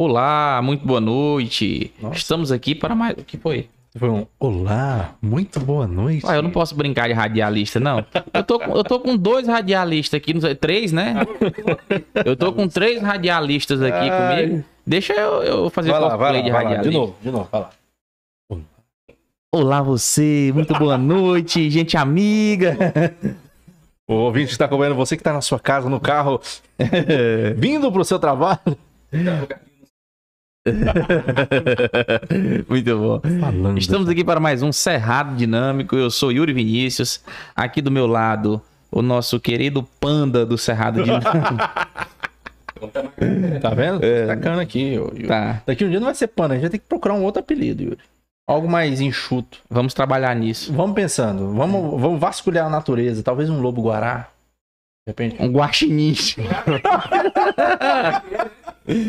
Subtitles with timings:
[0.00, 1.92] Olá, muito boa noite.
[2.00, 2.16] Nossa.
[2.16, 3.16] Estamos aqui para mais.
[3.18, 3.68] O que foi?
[3.96, 6.24] Foi um olá, muito boa noite.
[6.24, 8.06] Ué, eu não posso brincar de radialista, não.
[8.32, 11.16] Eu tô, com- eu tô com dois radialistas aqui, não sei, três, né?
[12.24, 14.46] Eu tô com três radialistas aqui Ai.
[14.46, 14.64] comigo.
[14.86, 16.90] Deixa eu, eu fazer Vai lá, vai cosplay lá, de vai lá, radialista.
[16.92, 17.70] de novo, de novo, vai lá.
[19.52, 22.76] Olá, você, muito boa noite, gente amiga.
[24.08, 26.40] O ouvinte que está acompanhando, você que está na sua casa, no carro,
[27.56, 28.60] vindo para o seu trabalho.
[32.68, 33.20] muito bom.
[33.40, 33.78] Falando.
[33.78, 35.96] Estamos aqui para mais um Cerrado Dinâmico.
[35.96, 37.22] Eu sou Yuri Vinícius.
[37.54, 41.28] Aqui do meu lado, o nosso querido panda do Cerrado Dinâmico.
[43.60, 44.00] Tá vendo?
[44.28, 45.26] Sacana aqui, Yuri.
[45.26, 47.24] tá, Daqui um dia não vai ser pano, a gente vai ter que procurar um
[47.24, 47.98] outro apelido, Yuri.
[48.46, 49.58] Algo mais enxuto.
[49.68, 50.72] vamos trabalhar nisso.
[50.72, 54.28] Vamos pensando, vamos, vamos vasculhar a natureza, talvez um lobo-guará.
[55.04, 55.42] De repente.
[55.42, 56.14] Um guaxinim.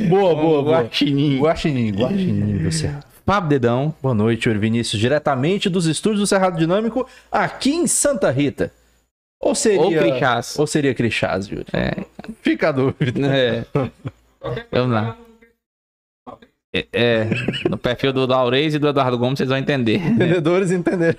[0.10, 1.40] Boa, Um guaxinim.
[1.40, 3.06] Guaxinim, guaxinim do Cerrado.
[3.26, 3.94] Pablo Dedão.
[4.02, 8.72] Boa noite, Yuri Vinícius, diretamente dos estúdios do Cerrado Dinâmico, aqui em Santa Rita.
[9.40, 9.80] Ou seria...
[9.82, 10.60] Ou Crixás.
[10.60, 11.66] Ou seria Crixás, Yuri?
[11.72, 12.04] É,
[12.42, 13.26] Fica a dúvida.
[13.28, 13.66] é.
[14.72, 15.18] Vamos lá.
[16.74, 17.30] É, é,
[17.70, 19.96] no perfil do Laurez e do Eduardo Gomes vocês vão entender.
[20.06, 21.18] Entendedores entenderam.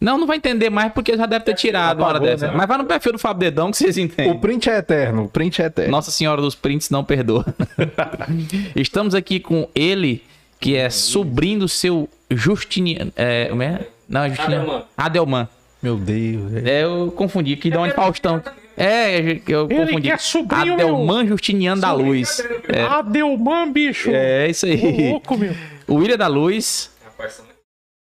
[0.00, 2.48] Não, não vai entender mais porque já deve ter tirado uma hora dessa.
[2.48, 2.52] né?
[2.56, 4.32] Mas vai no perfil do Fábio Dedão que vocês entendem.
[4.32, 5.90] O print é eterno, o print é eterno.
[5.90, 7.44] Nossa Senhora dos Prints não perdoa.
[8.76, 10.22] Estamos aqui com ele,
[10.60, 13.12] que é sobrinho do seu Justiniano.
[13.16, 13.86] É, como é?
[14.08, 14.62] Não, é Justiniano.
[14.64, 14.84] Adelman.
[14.96, 15.48] Adelman.
[15.82, 16.54] Meu Deus.
[16.54, 18.42] é- É, eu confundi, que dá onde Faustão.
[18.76, 20.02] É, eu Ele confundi.
[20.02, 22.42] que é sobrinho, Adelman Justiniano da Luz.
[22.68, 24.10] É, Adelman, bicho.
[24.12, 25.10] é isso Ô, aí.
[25.10, 25.54] louco, meu.
[25.86, 26.90] O William da Luz.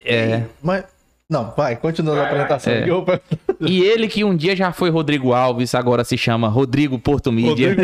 [0.04, 0.44] É.
[0.62, 0.84] Mas.
[1.30, 2.72] Não, vai, continua a apresentação.
[2.74, 2.86] É.
[3.60, 7.76] E ele que um dia já foi Rodrigo Alves, agora se chama Rodrigo Porto Mídia.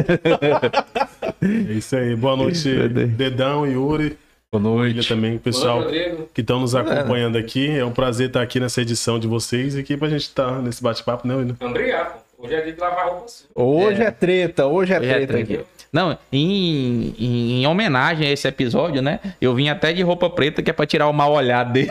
[1.41, 2.15] É isso aí.
[2.15, 4.15] Boa noite, Dedão, Yuri.
[4.51, 5.07] Boa noite.
[5.07, 6.29] também, pessoal Rodrigo.
[6.33, 7.69] que estão nos acompanhando aqui.
[7.69, 10.83] É um prazer estar aqui nessa edição de vocês e aqui pra gente estar nesse
[10.83, 11.55] bate-papo, né, William?
[11.59, 12.21] Obrigado.
[12.37, 13.25] Hoje é dia de lavar roupa.
[13.55, 15.53] Hoje é, treta, hoje é Hoje é treta treta.
[15.53, 15.65] aqui.
[15.91, 19.19] Não, em, em, em homenagem a esse episódio, né?
[19.41, 21.89] Eu vim até de roupa preta, que é pra tirar o mal olhado dele.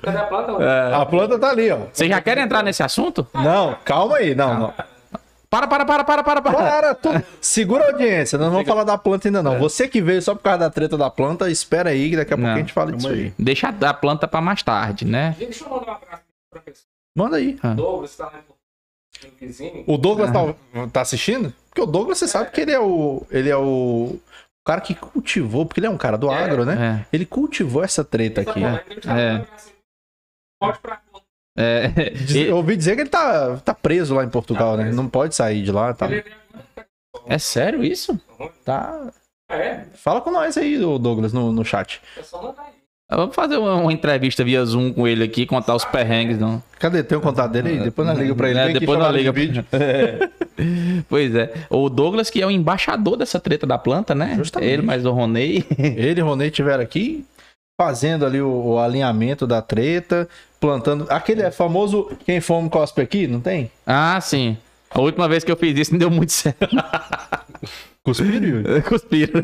[0.00, 0.52] Cadê a planta?
[0.52, 0.94] Rodrigo?
[0.94, 1.78] A planta tá ali, ó.
[1.92, 3.26] Vocês já querem entrar nesse assunto?
[3.34, 4.74] Não, calma aí, não, não.
[5.48, 6.52] Para, para, para, para, para, para.
[6.52, 7.08] Para, tu...
[7.40, 9.58] segura a audiência, nós não vamos falar da planta ainda não.
[9.58, 12.36] Você que veio só por causa da treta da planta, espera aí que daqui a
[12.36, 13.20] pouco Não, a gente fala disso aí.
[13.24, 13.34] aí.
[13.36, 15.34] Deixa a planta pra mais tarde, né?
[15.36, 16.86] Deixa eu mandar um abraço pra pessoa.
[17.16, 17.58] Manda aí.
[17.74, 18.59] Douglas, tá no vizinho.
[19.86, 21.52] O Douglas tá, tá assistindo?
[21.68, 23.26] Porque o Douglas, você sabe que ele é o.
[23.30, 24.18] Ele é o.
[24.66, 27.02] Cara que cultivou, porque ele é um cara do agro, né?
[27.02, 27.06] É.
[27.12, 28.60] Ele cultivou essa treta aqui.
[29.00, 29.46] Tá É.
[30.60, 31.00] Pode pra
[31.56, 31.86] É.
[32.46, 34.92] Eu ouvi dizer que ele tá, tá preso lá em Portugal, né?
[34.92, 35.94] Não pode sair de lá.
[35.94, 36.08] Tá,
[37.26, 38.20] É sério isso?
[38.64, 39.10] tá...
[39.50, 39.84] É?
[39.94, 42.00] Fala com nós aí, Douglas, no, no chat.
[42.16, 42.79] É só mandar aí.
[43.10, 46.62] Vamos fazer uma, uma entrevista via Zoom com ele aqui, contar os perrengues, não.
[46.78, 47.02] Cadê?
[47.02, 47.78] Tem o contato dele aí?
[47.80, 48.58] Depois nós liga pra ele.
[48.58, 49.32] É, depois nós liga.
[49.32, 49.64] vídeo.
[51.08, 51.54] Pois é.
[51.70, 54.34] O Douglas, que é o embaixador dessa treta da planta, né?
[54.36, 54.70] Justamente.
[54.70, 55.64] Ele mais o Ronei.
[55.78, 57.24] Ele e o Ronei estiveram aqui
[57.80, 60.28] fazendo ali o, o alinhamento da treta,
[60.60, 61.06] plantando.
[61.08, 63.70] Aquele é famoso quem fome cospe aqui, não tem?
[63.86, 64.58] Ah, sim.
[64.90, 66.68] A última vez que eu fiz isso não deu muito certo.
[68.04, 68.82] Cuspiram, Yuri?
[68.88, 69.40] Cuspiram.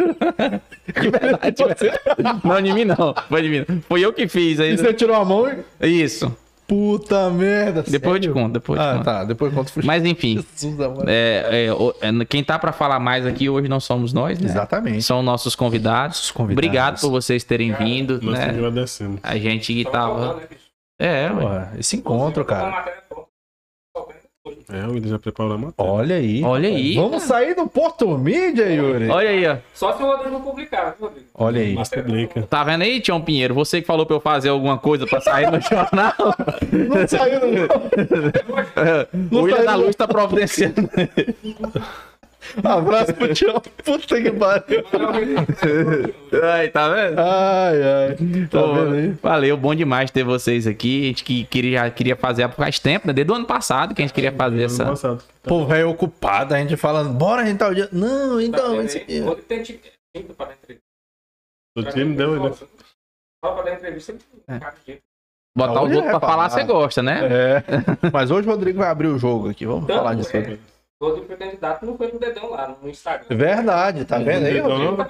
[0.86, 1.56] De verdade.
[2.44, 3.14] Não, de mim não.
[3.28, 3.64] Foi de mim.
[3.68, 3.80] não.
[3.82, 4.76] Foi eu que fiz E aí.
[4.78, 5.46] você tirou a mão
[5.80, 5.86] e.
[5.86, 6.34] Isso.
[6.66, 7.84] Puta merda.
[7.86, 8.34] Depois eu te sério?
[8.34, 9.04] conto, depois Ah, conto.
[9.04, 9.24] tá.
[9.24, 11.68] Depois eu conto pro Mas enfim, Jesus, é,
[12.02, 14.48] é, é, quem tá pra falar mais aqui hoje não somos nós, né?
[14.48, 15.02] Exatamente.
[15.02, 16.16] São nossos convidados.
[16.16, 16.54] Nossos convidados.
[16.66, 18.46] Obrigado por vocês terem vindo, Nós né?
[18.48, 19.20] agradecemos.
[19.22, 20.42] A gente que Tava né?
[20.98, 21.40] É, ué.
[21.40, 22.70] Porra, esse encontro, cara.
[22.70, 23.28] matéria pronta.
[23.96, 24.26] Só vendo hoje.
[24.72, 25.90] É, o William já preparou a matéria.
[25.92, 26.42] Olha aí.
[26.42, 26.94] Olha aí.
[26.94, 29.08] Vamos sair do Porto Mídia, Yuri.
[29.08, 29.56] Olha aí, ó.
[29.74, 31.26] Só se o Rodrigo publicar, viu, Rodrigo?
[31.34, 31.74] Olha aí.
[31.74, 32.42] Mas publica.
[32.42, 33.54] Tá vendo aí, Tião Pinheiro?
[33.54, 36.12] Você que falou pra eu fazer alguma coisa pra sair no jornal.
[36.72, 39.38] Não saiu, não.
[39.40, 40.88] o William da Luz tá providenciando.
[42.64, 43.60] Abraço pro Tião.
[43.84, 44.84] Puta que pariu.
[46.52, 47.18] Aí, tá vendo?
[47.18, 48.46] Ai, ai.
[48.48, 49.08] Tá Pô, vendo aí?
[49.22, 51.04] Valeu, bom demais ter vocês aqui.
[51.04, 53.12] A gente que queria, já queria fazer há faz tempo, né?
[53.12, 54.84] Desde o ano passado que a gente queria fazer Ano essa.
[54.86, 55.22] passado.
[55.42, 57.88] Pô, velho ocupado, a gente falando, bora a gente tá o dia.
[57.92, 59.18] Não, então, esse aqui.
[59.18, 60.76] Entrevista.
[61.76, 62.52] O time deu, né?
[63.44, 64.58] Só pra dar entrevista, ele É.
[65.56, 67.20] Botar os Hoje outros é pra falar, você gosta, né?
[67.24, 67.62] É.
[68.12, 69.64] Mas hoje o Rodrigo vai abrir o jogo aqui.
[69.64, 70.36] Vamos Tanto falar disso.
[70.36, 70.40] é.
[70.40, 70.60] aí.
[70.98, 73.26] Todo candidato não foi no dedão lá no Instagram.
[73.36, 74.96] Verdade, tá vendo aí, Dedão, Rodrigo?
[74.96, 75.06] não?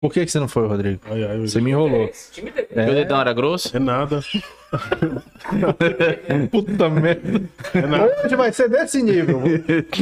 [0.00, 0.98] Por que, que você não foi, Rodrigo?
[1.10, 2.04] Ai, ai, Você me enrolou.
[2.04, 2.68] Esse time dele.
[2.70, 2.86] É.
[2.86, 3.76] Meu dedão era grosso?
[3.76, 4.20] É nada.
[6.50, 7.42] Puta merda.
[7.74, 8.16] É nada.
[8.24, 9.42] Hoje vai ser desse nível.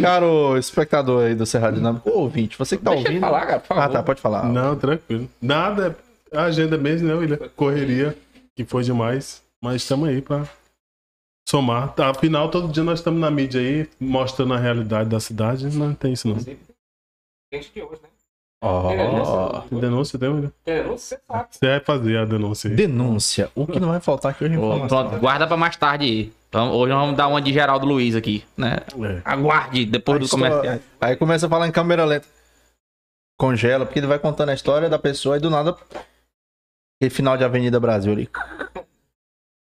[0.00, 3.20] Caro espectador aí do Cerrado Dinâmico, ou ouvinte, você que tá Deixa ouvindo.
[3.20, 3.82] falar, cara, por favor.
[3.82, 4.44] Ah, tá, pode falar.
[4.44, 5.28] Não, tranquilo.
[5.40, 5.96] Nada.
[6.30, 7.38] É a agenda mesmo, né, William?
[7.56, 8.16] Correria,
[8.56, 9.42] que foi demais.
[9.60, 10.44] Mas estamos aí pra
[11.52, 11.92] somar.
[11.92, 15.66] Tá, Afinal, todo dia nós estamos na mídia aí, mostrando a realidade da cidade.
[15.76, 16.36] Não tem isso, não.
[16.36, 16.58] Inclusive,
[17.52, 18.08] Gente de hoje, né?
[18.64, 19.60] Ó.
[19.68, 20.52] Tem denúncia, tem, William?
[20.64, 21.48] Querendo, você sabe.
[21.50, 22.76] Você vai fazer a denúncia aí.
[22.76, 23.50] Denúncia.
[23.54, 25.08] O que não vai faltar aqui hoje informação.
[25.08, 26.32] Pronto, guarda pra mais tarde aí.
[26.48, 28.78] Então, hoje nós vamos dar uma de Geraldo Luiz aqui, né?
[29.02, 29.20] É.
[29.24, 30.78] Aguarde depois do comercial.
[31.00, 32.26] Aí começa a falar em câmera lenta.
[33.38, 35.76] Congela, porque ele vai contando a história da pessoa e do nada.
[36.98, 38.30] Aquele final de Avenida Brasil ali.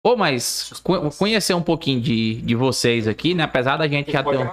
[0.05, 3.43] Ô, mas co- conhecer um pouquinho de, de vocês aqui, né?
[3.45, 4.37] Apesar da gente já ter.
[4.39, 4.47] Um-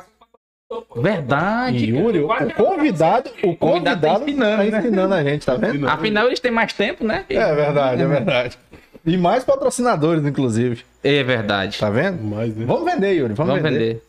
[0.69, 1.01] pô.
[1.01, 1.87] Verdade.
[1.89, 5.87] Yuri, o convidado, o convidado tá convidado ensinando, tá ensinando a gente, tá vendo?
[5.89, 7.25] Afinal, eles têm mais tempo, né?
[7.27, 8.57] É verdade, é verdade.
[9.05, 10.85] E mais patrocinadores, inclusive.
[11.03, 11.77] É verdade.
[11.77, 12.23] Tá vendo?
[12.23, 12.65] Mais, né?
[12.65, 13.33] Vamos vender, Yuri.
[13.33, 13.79] Vamos, Vamos vender.
[13.95, 14.03] vender.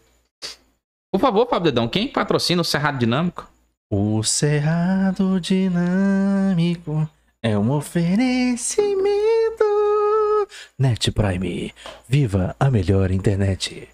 [1.13, 3.51] Por favor, Fábio Dedão, quem patrocina o Cerrado Dinâmico?
[3.91, 7.09] O Cerrado Dinâmico
[7.43, 9.32] é um oferecimento.
[10.79, 11.73] Net Prime.
[12.09, 13.89] Viva a melhor internet.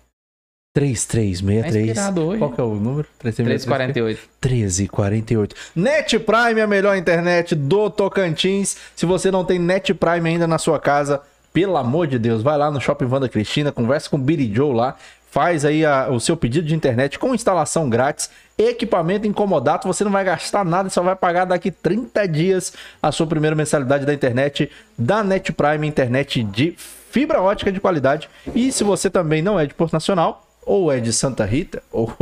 [0.75, 1.89] Tá 3363.
[1.89, 2.39] inspirado hoje.
[2.39, 3.09] Qual que é o número?
[3.19, 4.21] 348.
[4.45, 5.57] 1348.
[5.75, 8.77] Net Prime, a melhor internet do Tocantins.
[8.95, 11.21] Se você não tem Net Prime ainda na sua casa,
[11.53, 14.73] pelo amor de Deus, vai lá no Shopping Vanda Cristina, conversa com o Billy Joe
[14.73, 14.97] lá,
[15.31, 20.11] faz aí a- o seu pedido de internet com instalação grátis, equipamento incomodato, você não
[20.11, 22.73] vai gastar nada, só vai pagar daqui 30 dias
[23.03, 26.75] a sua primeira mensalidade da internet da Net Prime, internet de
[27.11, 28.29] fibra ótica de qualidade.
[28.55, 32.13] E se você também não é de Porto Nacional, ou é de Santa Rita, ou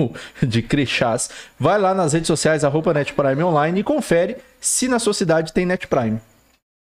[0.43, 4.99] de Crixás, vai lá nas redes sociais, arroba Net Prime Online e confere se na
[4.99, 5.87] sua cidade tem Net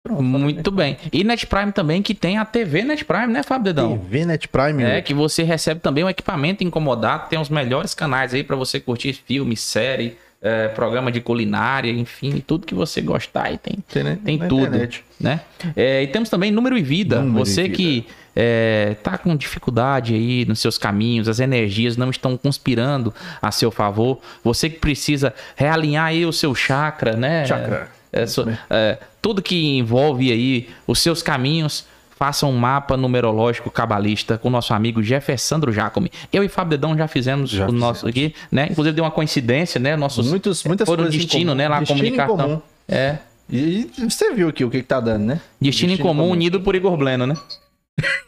[0.06, 0.22] Prime.
[0.22, 0.98] Muito bem.
[1.12, 3.98] E Net Prime também, que tem a TV Net Prime, né, Fábio Dedão?
[3.98, 4.84] TV Net Prime.
[4.84, 8.80] É, que você recebe também um equipamento incomodado, tem os melhores canais aí pra você
[8.80, 13.78] curtir filme, série, é, programa de culinária, enfim, tudo que você gostar aí tem.
[13.92, 14.20] tem, né?
[14.24, 15.04] Tem tudo, internet.
[15.20, 15.42] né?
[15.76, 17.22] É, e temos também número e vida.
[17.22, 17.76] Número e você vida.
[17.76, 23.12] que é, tá com dificuldade aí nos seus caminhos, as energias não estão conspirando
[23.42, 24.20] a seu favor.
[24.44, 27.46] Você que precisa realinhar aí o seu chakra, né?
[27.46, 27.95] Chakra.
[28.16, 31.86] É, so- é, tudo que envolve aí os seus caminhos.
[32.18, 36.10] Faça um mapa numerológico cabalista com o nosso amigo Jeffersandro Jacome.
[36.32, 38.70] Eu e Fábio Dedão já fizemos Já o nosso aqui, né?
[38.72, 39.98] Inclusive deu uma coincidência, né?
[39.98, 41.56] Nossos Muitos, muitas foram coisas destino, comum.
[41.58, 41.68] né?
[41.68, 42.38] Lá Destino comunicação.
[42.38, 42.62] comum.
[42.88, 43.18] É.
[43.50, 45.42] E, e você viu aqui o que, que tá dando, né?
[45.60, 47.36] Destino, em comum, unido por Igor Bleno, né?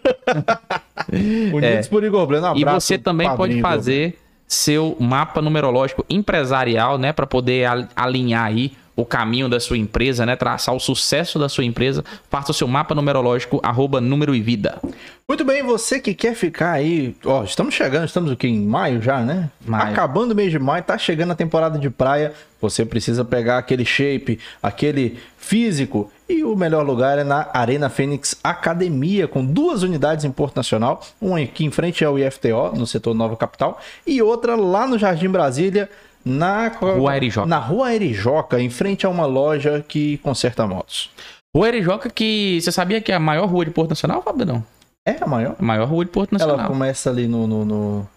[1.53, 2.47] Unidos por Igor Bleno.
[2.47, 2.59] Um É.
[2.59, 8.45] E você também padrinho pode fazer seu mapa numerológico empresarial, né, para poder al- alinhar
[8.45, 12.03] aí o caminho da sua empresa, né, traçar o sucesso da sua empresa.
[12.29, 14.79] Faça o seu mapa numerológico arroba número e vida.
[15.27, 18.47] Muito bem, você que quer ficar aí, ó, estamos chegando, estamos o quê?
[18.47, 19.49] Em maio já, né?
[19.65, 19.91] Maio.
[19.91, 23.85] Acabando o mês de maio, tá chegando a temporada de praia, você precisa pegar aquele
[23.85, 30.25] shape, aquele físico, e o melhor lugar é na Arena Fênix Academia, com duas unidades
[30.25, 34.55] em Porto Nacional, uma aqui em frente ao IFTO, no setor Nova Capital, e outra
[34.55, 35.89] lá no Jardim Brasília,
[36.25, 37.47] na Rua Arijoca.
[37.47, 41.09] Na Rua Arijoca, em frente a uma loja que conserta motos.
[41.55, 44.45] Rua Erijoca, que você sabia que é a maior rua de Porto Nacional, Fábio?
[44.45, 44.63] Não.
[45.05, 45.55] É a maior?
[45.59, 46.67] A maior rua de Porto Ela Nacional.
[46.67, 47.45] começa ali no.
[47.47, 48.09] no, no...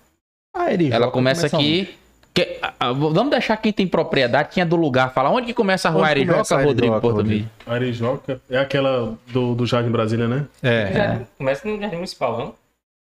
[0.54, 1.56] A Arijoca Ela começa onde?
[1.56, 1.94] aqui.
[2.32, 2.60] que-
[2.96, 6.10] vamos deixar quem tem propriedade, quem é do lugar, falar onde que começa a rua
[6.10, 7.28] Erijoca, começa Rodrigo Porto Rodrigo?
[7.44, 7.50] Vídeo?
[7.66, 10.46] Arejoca é aquela do, do Jardim Brasília, né?
[10.62, 10.92] É.
[10.92, 12.54] Já Começa no Jardim Municipal, não?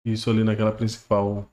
[0.06, 1.46] Isso ali naquela principal.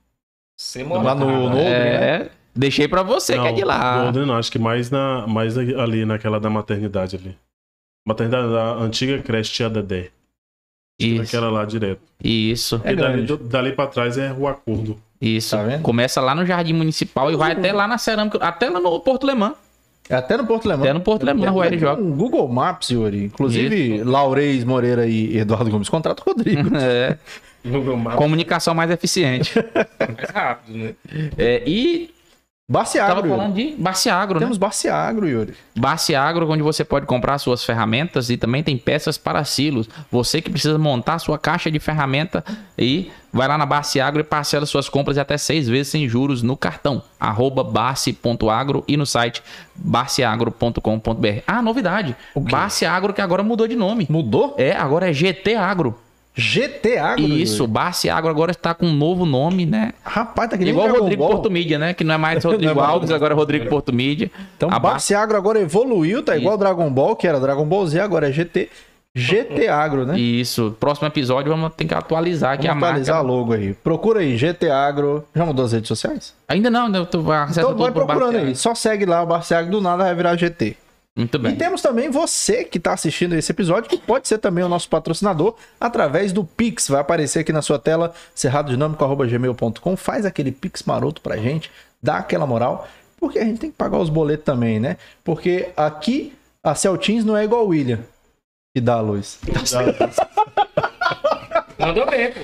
[0.57, 4.07] Você mora Lá no- no- É, deixei pra você que é de lá.
[4.07, 7.35] Odre não, acho que mais, na, mais ali naquela da maternidade ali.
[8.07, 10.09] Maternidade da antiga creche Tia Dedé.
[10.99, 11.99] Isso, Aquela lá direto.
[12.23, 12.79] isso.
[12.83, 13.27] É e dali, grande.
[13.27, 14.97] do- dali pra trás é Rua Acordo.
[15.19, 15.55] Isso.
[15.55, 15.81] Tá vendo?
[15.81, 19.25] Começa lá no Jardim Municipal e vai até lá na Cerâmica, até lá no Porto
[19.27, 19.53] Lemã.
[20.07, 20.83] É Até no Porto Lemão.
[20.83, 21.99] Até no Porto Lemão, na Rua Erijoca.
[22.01, 23.25] Um Google Maps, Yuri.
[23.25, 26.69] Inclusive, Laurez Moreira e Eduardo Gomes contratam o Rodrigo.
[26.77, 27.17] É,
[27.65, 28.15] Google Maps.
[28.17, 29.51] comunicação mais eficiente.
[29.99, 30.93] mais rápido, né?
[31.37, 32.11] É, e
[32.71, 33.29] tava Barciagro.
[33.29, 34.39] falando de Barciagro, né?
[34.39, 35.53] Temos Barciagro, Yuri.
[35.77, 39.87] Barciagro, onde você pode comprar suas ferramentas e também tem peças para silos.
[40.11, 42.43] Você que precisa montar sua caixa de ferramenta
[42.75, 46.57] e vai lá na Barciagro e parcela suas compras até seis vezes sem juros no
[46.57, 47.03] cartão.
[47.19, 49.43] Arroba barci.agro e no site
[49.75, 51.43] barciagro.com.br.
[51.45, 52.15] Ah, novidade.
[52.35, 54.07] Barciagro que agora mudou de nome.
[54.09, 54.55] Mudou?
[54.57, 55.99] É, agora é GT Agro.
[56.35, 57.23] GT Agro.
[57.23, 57.65] Isso.
[57.65, 59.93] Barce Agro agora está com um novo nome, né?
[60.03, 61.31] Rapaz, tá que nem Igual o Rodrigo Ball.
[61.31, 61.93] Porto Mídia, né?
[61.93, 64.29] Que não é mais Rodrigo é Alves, agora é Rodrigo Porto Mídia.
[64.57, 67.99] Então, A Barce Agro agora evoluiu, tá igual Dragon Ball, que era Dragon Ball Z,
[68.01, 68.69] agora é GT.
[69.17, 70.19] GT Agro, né?
[70.19, 73.31] Isso, próximo episódio vamos ter que atualizar aqui Vamos a atualizar marca.
[73.31, 73.73] logo aí.
[73.73, 75.23] Procura aí, GT Agro.
[75.33, 76.33] Já mudou as redes sociais?
[76.49, 76.99] Ainda não, né?
[76.99, 78.53] Acessa Então vai procurando aí.
[78.57, 80.75] Só segue lá o Barce Agro, do nada vai virar GT.
[81.17, 81.55] Muito E bem.
[81.55, 85.55] temos também você que está assistindo esse episódio, que pode ser também o nosso patrocinador
[85.79, 86.89] através do Pix.
[86.89, 89.95] Vai aparecer aqui na sua tela, cerradodinâmico.gmail.com.
[89.95, 91.71] Faz aquele Pix maroto pra gente,
[92.03, 92.85] dá aquela moral,
[93.17, 94.97] porque a gente tem que pagar os boletos também, né?
[95.23, 97.99] Porque aqui a Celtins não é igual o William,
[98.75, 99.39] que dá a luz.
[101.79, 102.41] Mandou bem, pô.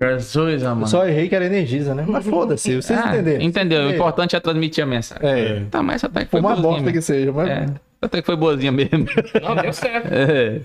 [0.00, 0.88] Jesus, Eu amado.
[0.90, 2.04] só errei que era Energisa, né?
[2.06, 3.42] Mas foda-se, vocês Ah, entenderam.
[3.42, 3.42] Entendeu?
[3.42, 3.90] O Entenderam.
[3.90, 5.26] importante é transmitir a mensagem.
[5.28, 7.48] É, Tá, mas até que por foi mais boazinha bosta que seja, mas...
[7.48, 7.66] É,
[8.02, 9.06] até que foi boazinha mesmo.
[9.42, 10.08] Não, deu certo.
[10.12, 10.60] É.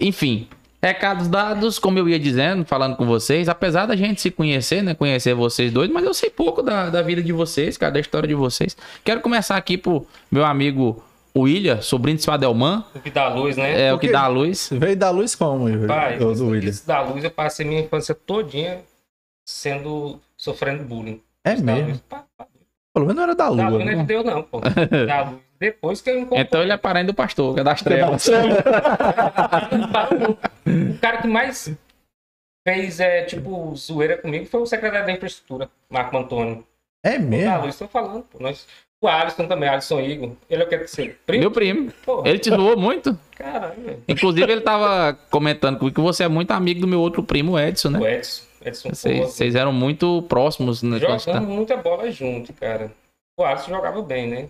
[0.00, 0.48] Enfim,
[0.82, 4.94] recados dados, como eu ia dizendo, falando com vocês, apesar da gente se conhecer, né?
[4.94, 8.28] Conhecer vocês dois, mas eu sei pouco da, da vida de vocês, cara, da história
[8.28, 8.76] de vocês.
[9.04, 11.02] Quero começar aqui pro meu amigo
[11.36, 13.80] William, sobrinho de seu Adelman, O que dá luz, né?
[13.88, 14.68] é o Por que dá a luz.
[14.72, 15.86] Veio da luz como?
[15.86, 16.70] Pai, o do William?
[16.70, 18.80] isso da luz, eu passei minha infância todinha
[19.46, 21.22] sendo, sofrendo bullying.
[21.44, 21.88] É Isso da mesmo?
[21.90, 22.46] luz, pá, pá.
[22.94, 23.68] Pelo menos não era da Da lua.
[23.68, 24.00] luz não é né?
[24.02, 24.60] de Deus, não, pô.
[25.06, 25.38] Da luz.
[25.60, 26.40] Depois que eu encontrei.
[26.42, 28.28] Então ele é parente do pastor, que é das trevas.
[30.66, 31.72] O cara que mais
[32.66, 36.64] fez, é, tipo, zoeira comigo foi o secretário da infraestrutura, Marco Antônio.
[37.02, 37.62] É Da mesmo?
[37.64, 38.38] luz, tô falando, pô.
[38.40, 38.66] Nós...
[39.00, 40.32] O Alisson também, Alisson Igor.
[40.50, 41.40] Ele é o que ser primo?
[41.42, 41.92] Meu primo.
[42.04, 43.16] Porra, Ele te zoou muito.
[43.36, 44.02] caralho.
[44.08, 47.90] Inclusive, ele tava comentando comigo que você é muito amigo do meu outro primo, Edson,
[47.90, 47.98] né?
[48.00, 48.42] O Edson.
[48.64, 50.98] Edson Vocês, vocês eram muito próximos, né?
[50.98, 52.90] você tá- Jogando muita bola junto, cara.
[53.38, 54.48] O Alisson jogava bem, né?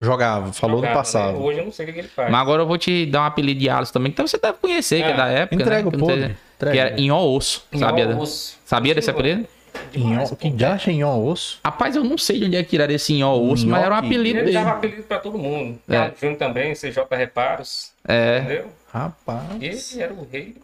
[0.00, 1.32] Jogava, falou Jogava, no passado.
[1.38, 1.44] né?
[1.44, 2.30] Hoje eu não sei o que ele faz.
[2.30, 4.58] Mas agora eu vou te dar um apelido de Alisson também, que então você deve
[4.58, 5.88] conhecer, que é Ah, da época, Entrega né?
[5.88, 6.36] o sei- podre.
[6.56, 6.72] Entrega.
[6.72, 8.04] Que era Inho Osso, sabia?
[8.04, 8.58] Inhó, osso.
[8.64, 9.44] Sabia desse apelido?
[9.92, 10.56] Demais, Inhó- pô.
[10.56, 11.60] Que acha em osso?
[11.64, 13.98] Rapaz, eu não sei de onde é que tiraram esse Inho Osso, mas era um
[13.98, 14.52] apelido Ele dele.
[14.52, 15.78] dava apelido pra todo mundo.
[15.88, 15.92] É.
[15.96, 17.92] Carlos Júnior também, CJ Reparos.
[18.06, 18.38] É.
[18.38, 18.72] Entendeu?
[18.92, 19.92] Rapaz.
[19.94, 20.56] Ele era o rei.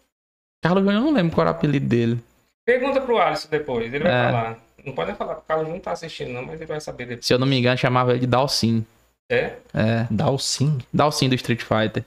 [0.62, 2.18] Carlos Júnior, eu não lembro qual era o apelido dele.
[2.66, 4.24] Pergunta pro Alisson depois, ele vai É.
[4.30, 4.58] falar.
[4.84, 7.06] Não pode falar, porque o Carlos Júnior não tá assistindo, não, mas ele vai saber
[7.06, 7.26] depois.
[7.26, 8.84] Se eu não me engano, chamava ele de Dalcin.
[9.30, 9.56] É?
[9.72, 10.78] É, Dá o sim.
[10.92, 12.04] Dalcin do Street Fighter.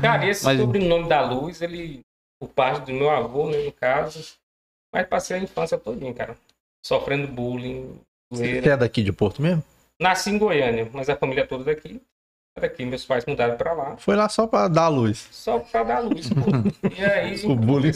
[0.00, 2.00] Cara, e esse Mas- sobrenome da luz, ele,
[2.40, 4.34] por parte do meu avô, né, no caso,
[4.92, 6.36] mas passei a infância todinha, cara.
[6.84, 9.62] Sofrendo bullying, Você é daqui de Porto mesmo?
[10.00, 12.00] Nasci em Goiânia, mas a família toda daqui.
[12.58, 13.96] Daqui, meus pais mudaram pra lá.
[13.96, 15.28] Foi lá só pra dar a luz.
[15.30, 16.88] Só pra dar luz, pô.
[16.90, 17.46] E aí.
[17.46, 17.92] O bullying.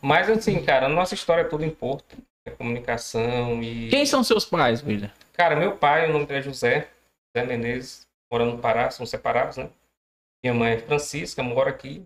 [0.00, 2.16] Mas assim, cara, a nossa história é toda em Porto.
[2.46, 3.88] É comunicação e.
[3.88, 5.10] Quem são seus pais, William?
[5.34, 6.88] Cara, meu pai, o nome dele é José,
[7.34, 9.68] José Menezes, mora no Pará, são separados, né?
[10.42, 12.02] Minha mãe é Francisca, mora aqui.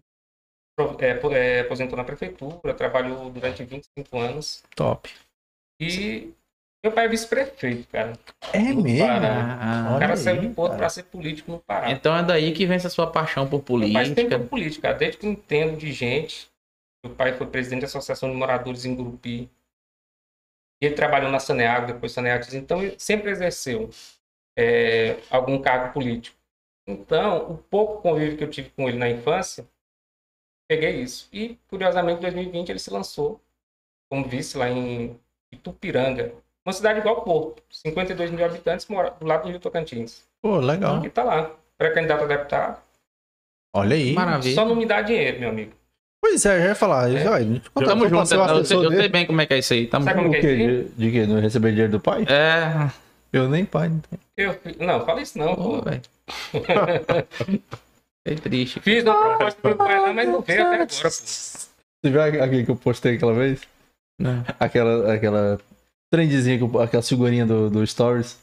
[0.98, 4.62] É, é, aposentou na prefeitura, trabalhou durante 25 anos.
[4.74, 5.08] Top.
[5.80, 6.32] E
[6.84, 8.12] meu pai é vice-prefeito, cara.
[8.52, 9.06] É mesmo?
[9.06, 11.90] Ah, O cara saiu de Porto pra ser político no Pará.
[11.90, 14.28] então é daí que vem essa sua paixão por política.
[14.28, 14.94] foi político, cara.
[14.98, 16.52] Desde que eu entendo de gente.
[17.04, 19.50] Meu pai foi presidente da Associação de Moradores em Gurupi.
[20.82, 22.44] E ele trabalhou na Saneago, depois Saneago.
[22.54, 23.90] Então, ele sempre exerceu
[24.58, 26.36] é, algum cargo político.
[26.86, 29.66] Então, o pouco convívio que eu tive com ele na infância,
[30.68, 31.28] peguei isso.
[31.33, 33.40] E, curiosamente, em 2020 ele se lançou
[34.11, 35.18] como vice lá em
[35.52, 36.33] Itupiranga.
[36.66, 37.62] Uma cidade igual Porto.
[37.71, 40.25] 52 mil habitantes, mora do lado do Rio Tocantins.
[40.40, 41.04] Pô, legal.
[41.04, 41.50] E tá lá.
[41.76, 42.83] Pré-candidato a deputado.
[43.75, 44.12] Olha aí.
[44.12, 44.54] Maravilha.
[44.54, 45.73] Só não me dá dinheiro, meu amigo.
[46.23, 47.11] Pois é, eu ia falar.
[47.12, 47.28] É.
[47.28, 48.35] Olha, Tamo eu junto.
[48.35, 49.87] o Eu sei, eu sei bem como é que é isso aí.
[49.87, 50.28] Tamo Sabe junto.
[50.28, 50.56] como O que é?
[50.56, 51.26] De, de quê?
[51.26, 52.23] Não receber dinheiro do pai?
[52.23, 52.90] É.
[53.30, 53.88] Eu nem pai.
[53.90, 54.23] não tenho.
[54.37, 56.00] Eu, não, fala isso não, velho.
[58.26, 58.80] É triste.
[58.80, 61.10] Fiz uma proposta pro meu pai lá, mas não veio até agora, pô.
[61.10, 63.60] Você viu aquele que eu postei aquela vez?
[64.18, 64.44] Não.
[64.58, 65.60] Aquela, aquela
[66.10, 68.38] trendezinha, aquela figurinha do, do Stories.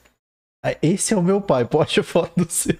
[0.63, 2.77] Ah, Esse é o meu pai, poste foto do seu.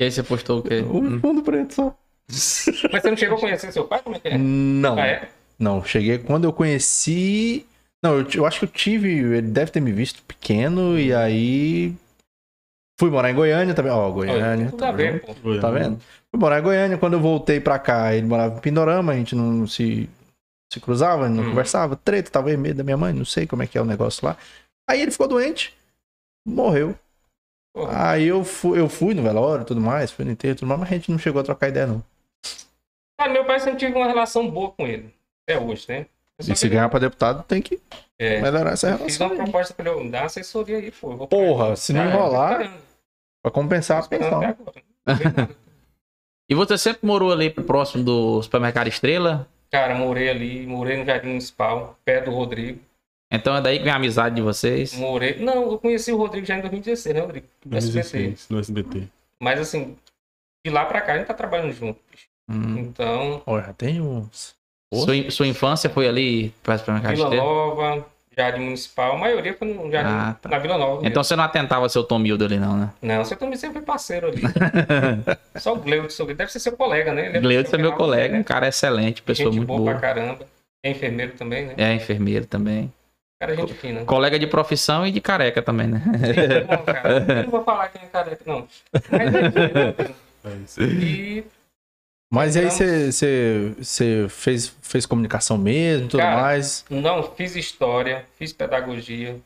[0.00, 0.82] E aí você postou o quê?
[0.82, 1.96] Um fundo preto só.
[2.28, 4.02] Mas você não chegou a conhecer seu pai?
[4.02, 4.38] Como é que é?
[4.38, 4.98] Não.
[4.98, 5.28] Ah, é?
[5.58, 7.64] Não, cheguei quando eu conheci.
[8.02, 9.10] Não, eu, eu acho que eu tive.
[9.10, 11.94] Ele deve ter me visto pequeno e aí.
[12.98, 13.90] Fui morar em Goiânia também.
[13.92, 14.70] Ó, Goiânia.
[14.70, 15.36] Tudo a tá ver, vendo?
[15.42, 15.60] pô.
[15.60, 15.98] Tá vendo?
[16.30, 16.98] Fui morar em Goiânia.
[16.98, 20.08] Quando eu voltei pra cá, ele morava em Pindorama, a gente não se,
[20.72, 21.48] se cruzava, não Hum.
[21.50, 21.96] conversava.
[21.96, 24.36] Treta, talvez medo da minha mãe, não sei como é que é o negócio lá.
[24.88, 25.74] Aí ele ficou doente,
[26.46, 26.94] morreu.
[27.74, 28.12] Porra.
[28.12, 30.68] Aí eu fui, eu fui no velório e tudo mais, fui no enterro e tudo
[30.68, 32.04] mais, mas a gente não chegou a trocar ideia, não.
[33.18, 35.12] Cara, meu pai sempre tive uma relação boa com ele.
[35.42, 36.06] Até hoje, né?
[36.40, 37.80] E se ganhar pra deputado, tem que
[38.18, 38.40] É.
[38.40, 39.26] melhorar essa Eu Fiz relação.
[39.28, 39.38] uma aí.
[39.42, 41.26] proposta pra ele, me dar uma assessoria aí, pô.
[41.28, 42.70] Porra, se não enrolar,
[43.42, 44.40] Pra compensar a pensão.
[46.48, 49.48] E você sempre morou ali próximo do supermercado Estrela?
[49.70, 52.80] Cara, morei ali, morei no Jardim Municipal, perto do Rodrigo.
[53.32, 54.92] Então é daí que vem a amizade de vocês?
[54.94, 55.38] Morei.
[55.38, 57.46] Não, eu conheci o Rodrigo já em 2016, né, Rodrigo?
[57.64, 57.92] No SBT.
[58.12, 59.08] 2016, no SBT.
[59.40, 59.96] Mas assim,
[60.64, 61.98] de lá pra cá a gente tá trabalhando junto.
[62.48, 62.78] Hum.
[62.78, 64.54] Então, Olha, tem uns.
[64.92, 67.34] Sua, in- sua infância foi ali supermercado Vila?
[67.36, 70.48] Nova, Jardim Municipal, a maioria foi no Jardim, Ah, tá.
[70.48, 70.94] na Vila Nova.
[70.96, 71.08] mesmo.
[71.08, 72.90] Então você não atentava seu Tomildo ali não, né?
[73.02, 74.42] Não, você também sempre foi parceiro ali.
[75.56, 76.38] Só o Gleudo, seu Gleudo.
[76.38, 77.28] Deve ser seu colega, né?
[77.28, 78.40] Ele Gleudson é seu meu colega, né?
[78.40, 79.90] um cara excelente, pessoa Gente muito boa, boa.
[79.92, 80.46] pra caramba.
[80.82, 81.74] É enfermeiro também, né?
[81.78, 82.92] É enfermeiro também.
[83.40, 84.04] Cara, gente fina.
[84.04, 86.02] Colega de profissão e de careca também, né?
[86.70, 88.66] Não, cara, eu não vou falar quem é careca, não.
[89.10, 89.94] Mas é
[90.46, 90.82] É isso.
[90.82, 91.44] E,
[92.34, 96.84] Mas e aí você- fez, fez comunicação mesmo e tudo Cara, mais.
[96.90, 99.38] não, fiz história, fiz pedagogia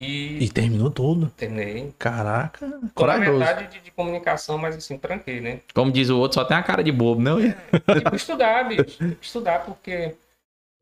[0.00, 1.30] e, E terminou tudo.
[1.36, 1.92] terminei.
[1.98, 3.38] Caraca, na corajoso.
[3.38, 5.60] verdade, de, de comunicação, mas assim, tranquei, né?
[5.74, 7.38] Como diz o outro, só tem a cara de bobo, não?
[7.40, 8.98] Tipo, estudar, bicho.
[9.20, 10.14] Estudar porque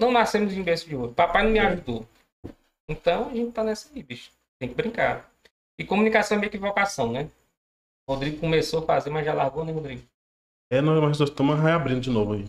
[0.00, 1.12] não nascemos em berço de ouro.
[1.12, 2.06] Papai não me ajudou.
[2.90, 4.30] Então, a gente tá nessa aí, bicho.
[4.60, 5.28] Tem que brincar.
[5.78, 7.28] E comunicação é meio que vocação, né?
[8.06, 10.02] O Rodrigo começou a fazer, mas já largou, né, Rodrigo?
[10.76, 12.44] É, nós nós estamos reabrindo de novo aí.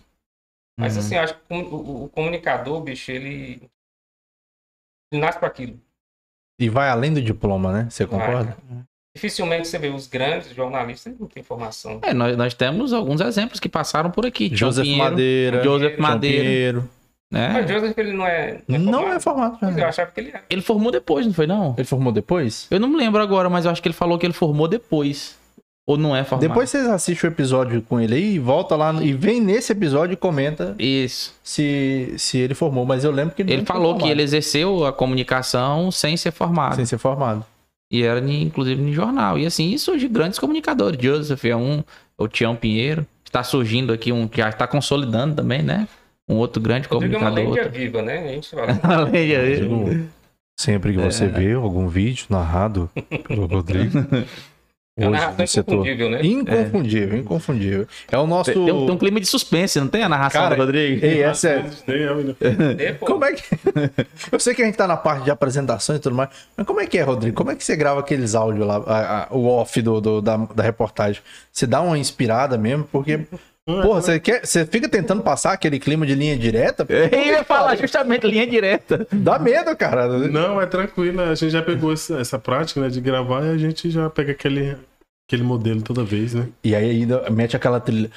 [0.80, 1.00] Mas Uhum.
[1.00, 3.62] assim, eu acho que o, o- o comunicador, bicho, ele,
[5.12, 5.80] ele nasce para aquilo.
[6.60, 7.88] E vai além do diploma, né?
[7.90, 8.52] Você Vai, concorda?
[8.54, 8.86] cara.
[9.16, 12.00] Dificilmente você vê os grandes jornalistas, não têm formação.
[12.04, 14.54] É, nós, nós temos alguns exemplos que passaram por aqui.
[14.54, 15.64] Joseph Pinheiro, Madeira.
[15.64, 16.90] Joseph Madeira, Pinheiro.
[17.32, 17.68] Mas né?
[17.68, 18.62] Joseph, ele não é.
[18.68, 19.58] Não é formado.
[19.62, 19.86] Mas eu né?
[19.86, 20.44] achava que ele era.
[20.50, 21.74] Ele formou depois, não foi não?
[21.78, 22.68] Ele formou depois?
[22.70, 25.38] Eu não me lembro agora, mas eu acho que ele falou que ele formou depois.
[25.88, 26.48] Ou não é formado?
[26.48, 30.18] Depois vocês assistem o episódio com ele aí, volta lá e vem nesse episódio e
[30.18, 31.34] comenta Isso.
[31.44, 32.86] se, se ele formou.
[32.86, 36.18] Mas eu lembro que ele, Ele não foi falou que ele exerceu a comunicação sem
[36.18, 36.76] ser formado.
[36.76, 37.46] sem ser formado.
[37.92, 39.38] E era inclusive no jornal.
[39.38, 41.00] E assim, e surge grandes comunicadores.
[41.00, 41.84] Joseph é um,
[42.18, 43.06] o Tião Pinheiro.
[43.24, 45.88] Está surgindo aqui um que já está consolidando também, né?
[46.28, 47.58] Um outro grande Rodrigo é uma comunicador.
[47.64, 48.20] lenda viva, né?
[48.24, 48.80] A gente fala.
[48.82, 50.06] Além de-
[50.60, 52.90] sempre que você vê algum vídeo narrado
[53.28, 54.00] pelo Rodrigo,
[54.98, 56.20] É uma hoje narração inconfundível, né?
[56.24, 57.88] Inconfundível, inconfundível.
[58.10, 58.54] É o nosso...
[58.54, 61.06] Tem, tem um, tem um clima de suspense, não tem a narração Cara, do Rodrigo?
[61.06, 61.64] Ei, essa é...
[61.64, 62.76] Né?
[62.80, 63.06] É, pô.
[63.06, 63.44] Como é que.
[64.32, 66.80] Eu sei que a gente tá na parte de apresentação e tudo mais, mas como
[66.80, 67.36] é que é, Rodrigo?
[67.36, 70.38] Como é que você grava aqueles áudios lá, a- a- o off do, do- da,
[70.38, 71.22] da reportagem?
[71.52, 72.88] Você dá uma inspirada mesmo?
[72.90, 73.20] Porque,
[73.66, 76.86] porra, você, quer, você fica tentando passar aquele clima de linha direta?
[76.90, 79.08] Eu ia falar justamente linha direta.
[79.12, 80.08] Dá medo, cara.
[80.08, 81.22] Não, é tranquilo.
[81.22, 84.32] A gente já pegou essa, essa prática, né, de gravar e a gente já pega
[84.34, 84.78] aquele,
[85.28, 86.48] aquele modelo toda vez, né?
[86.64, 88.12] E aí ainda mete aquela trilha.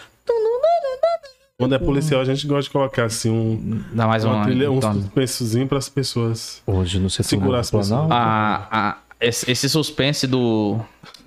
[1.61, 4.44] Quando é policial, a gente gosta de colocar assim um, Dá mais uma uma.
[4.44, 4.94] trilha, um então.
[4.94, 6.62] suspensozinho para as pessoas.
[6.64, 7.88] Hoje no setor Segurar as pessoas.
[7.88, 8.12] Planalto.
[8.14, 10.78] A- a- esse, esse suspense do,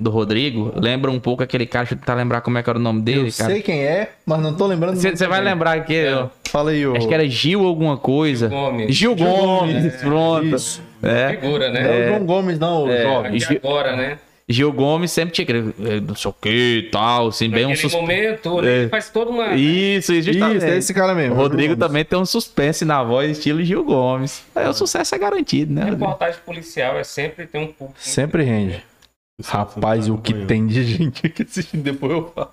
[0.02, 1.84] do Rodrigo lembra um pouco aquele cara.
[1.86, 3.52] Deixa eu tentar lembrar como é que era o nome Eu dele, cara.
[3.52, 4.96] sei quem é, mas não tô lembrando.
[4.98, 5.96] Você vai lembrar que.
[5.96, 6.16] É.
[6.16, 6.96] ó, Fala aí, ô.
[6.96, 8.48] Acho que era Gil alguma coisa.
[8.50, 8.94] Gomes.
[8.96, 10.56] Gil Gomes, pronto.
[10.56, 10.82] Isso.
[11.04, 11.30] É.
[11.30, 12.06] Figura, Não é né?
[12.06, 13.38] o João Gomes, não, o jovem.
[13.38, 14.18] Aqui agora, né?
[14.50, 15.74] Gil Gomes sempre tinha aquele.
[15.80, 18.02] eh, Não sei o que tal, assim, bem um Naquele suspense.
[18.02, 19.54] momento, ele faz toda uma.
[19.54, 20.58] Isso, isso, justamente.
[20.58, 21.36] Isso, é esse cara mesmo.
[21.36, 24.44] O Rodrigo também tem um suspense na voz, estilo Gil Gomes.
[24.54, 25.86] Aí o sucesso é garantido, né?
[25.92, 27.94] Reportagem policial é sempre ter um público.
[27.98, 28.84] Sempre rende.
[29.44, 32.52] Rapaz, o que tem de gente que assiste depois eu falo.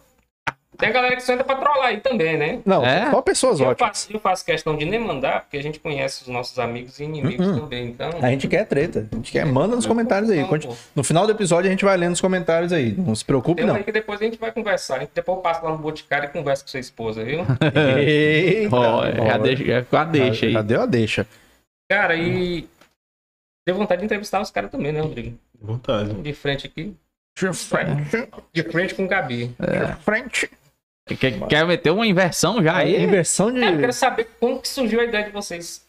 [0.79, 2.61] Tem a galera que só entra pra trollar aí também, né?
[2.65, 3.11] Não, É?
[3.11, 3.89] só pessoas Eu ótimas.
[3.89, 7.05] faço, eu faço questão de nem mandar, porque a gente conhece os nossos amigos e
[7.05, 7.59] inimigos Uhum.
[7.63, 7.87] também.
[7.89, 8.11] Então.
[8.23, 9.09] A gente quer treta.
[9.11, 9.45] A gente quer.
[9.45, 10.47] Manda nos comentários aí.
[10.95, 12.93] No final do episódio a gente vai lendo os comentários aí.
[12.97, 13.83] Não se preocupe, Tem não.
[13.83, 14.97] que depois a gente vai conversar.
[14.97, 17.41] A gente depois passa lá no Boticário e conversa com sua esposa, viu?
[17.99, 20.53] Eita, Ó, já deixa, já, já deixa aí.
[20.53, 21.27] Já deu a deixa.
[21.91, 22.69] Cara, e.
[23.69, 25.39] Deu vontade de entrevistar os caras também, né, Rodrigo?
[25.61, 26.15] Vontade.
[26.15, 26.97] De frente aqui.
[28.51, 29.55] De frente com o Gabi.
[30.01, 30.51] Frente.
[31.21, 32.99] Quer, quer meter uma inversão já aí?
[32.99, 33.63] Inversão de.
[33.63, 35.87] É, eu quero saber como que surgiu a ideia de vocês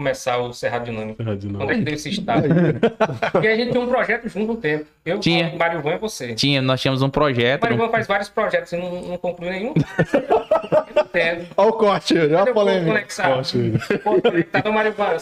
[0.00, 1.20] começar o Cerrado Dinâmico.
[1.20, 1.58] Errado de novo.
[1.58, 2.48] Quando é que deu esse estado?
[3.32, 4.86] Porque a gente tinha um projeto junto um tempo.
[5.04, 5.48] Eu, Tinha.
[5.50, 6.34] o Mário Van e você.
[6.34, 7.60] Tinha, nós tínhamos um projeto.
[7.60, 9.74] O Mário Van faz vários projetos e não, não conclui nenhum.
[9.74, 11.46] Eu não entendo.
[11.54, 12.86] Olha o corte, olha a Cadê o povo polêmica.
[12.92, 13.34] conectado?
[13.34, 13.78] Forte, ele.
[13.98, 15.16] Pô, conectado ao Mário Van.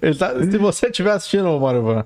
[0.00, 2.04] Ele tá- Se você estiver assistindo, Mário Van,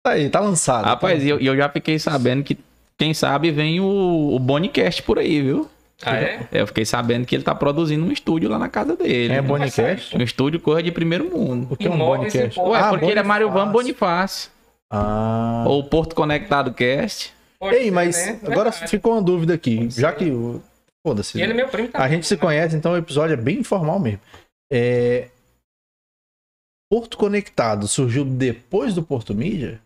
[0.00, 0.84] tá aí, tá lançado.
[0.84, 2.56] Rapaz, e eu, e eu já fiquei sabendo que,
[2.96, 5.68] quem sabe, vem o, o Bonicast por aí, viu?
[6.04, 6.48] Ah, é?
[6.52, 9.32] Eu fiquei sabendo que ele tá produzindo um estúdio lá na casa dele.
[9.32, 9.42] É né?
[9.42, 10.16] Bonicast?
[10.16, 11.68] Um estúdio coisa de primeiro mundo.
[11.70, 12.58] O que é um Bonicast?
[12.60, 14.50] Ué, Ah, porque ele é Mário Van Bonifácio.
[14.90, 15.64] Ah.
[15.66, 17.32] Ou Porto Conectado Cast.
[17.58, 18.40] Pode Ei, ser, mas né?
[18.42, 18.90] agora Verdade.
[18.90, 19.76] ficou uma dúvida aqui.
[19.78, 20.16] Pode Já ser.
[20.18, 20.30] que.
[20.30, 20.62] o-
[21.06, 21.40] Foda-se.
[21.40, 22.06] Ele é meu primo também.
[22.06, 22.40] A gente se né?
[22.40, 24.20] conhece, então o episódio é bem informal mesmo.
[24.72, 25.28] É...
[26.90, 29.80] Porto Conectado surgiu depois do Porto Mídia?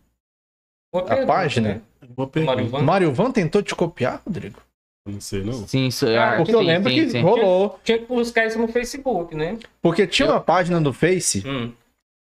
[0.93, 1.69] Boa a pergunta, página?
[1.75, 2.81] né?
[2.83, 4.61] Mário Van tentou te copiar, Rodrigo?
[5.07, 5.67] Não sei, não.
[5.69, 7.21] Sim, isso, Ah, ah, Porque eu lembro sim, que sim.
[7.23, 7.79] rolou.
[7.85, 9.57] Tinha que buscar isso no Facebook, né?
[9.81, 11.73] Porque tinha uma página do Face Hum.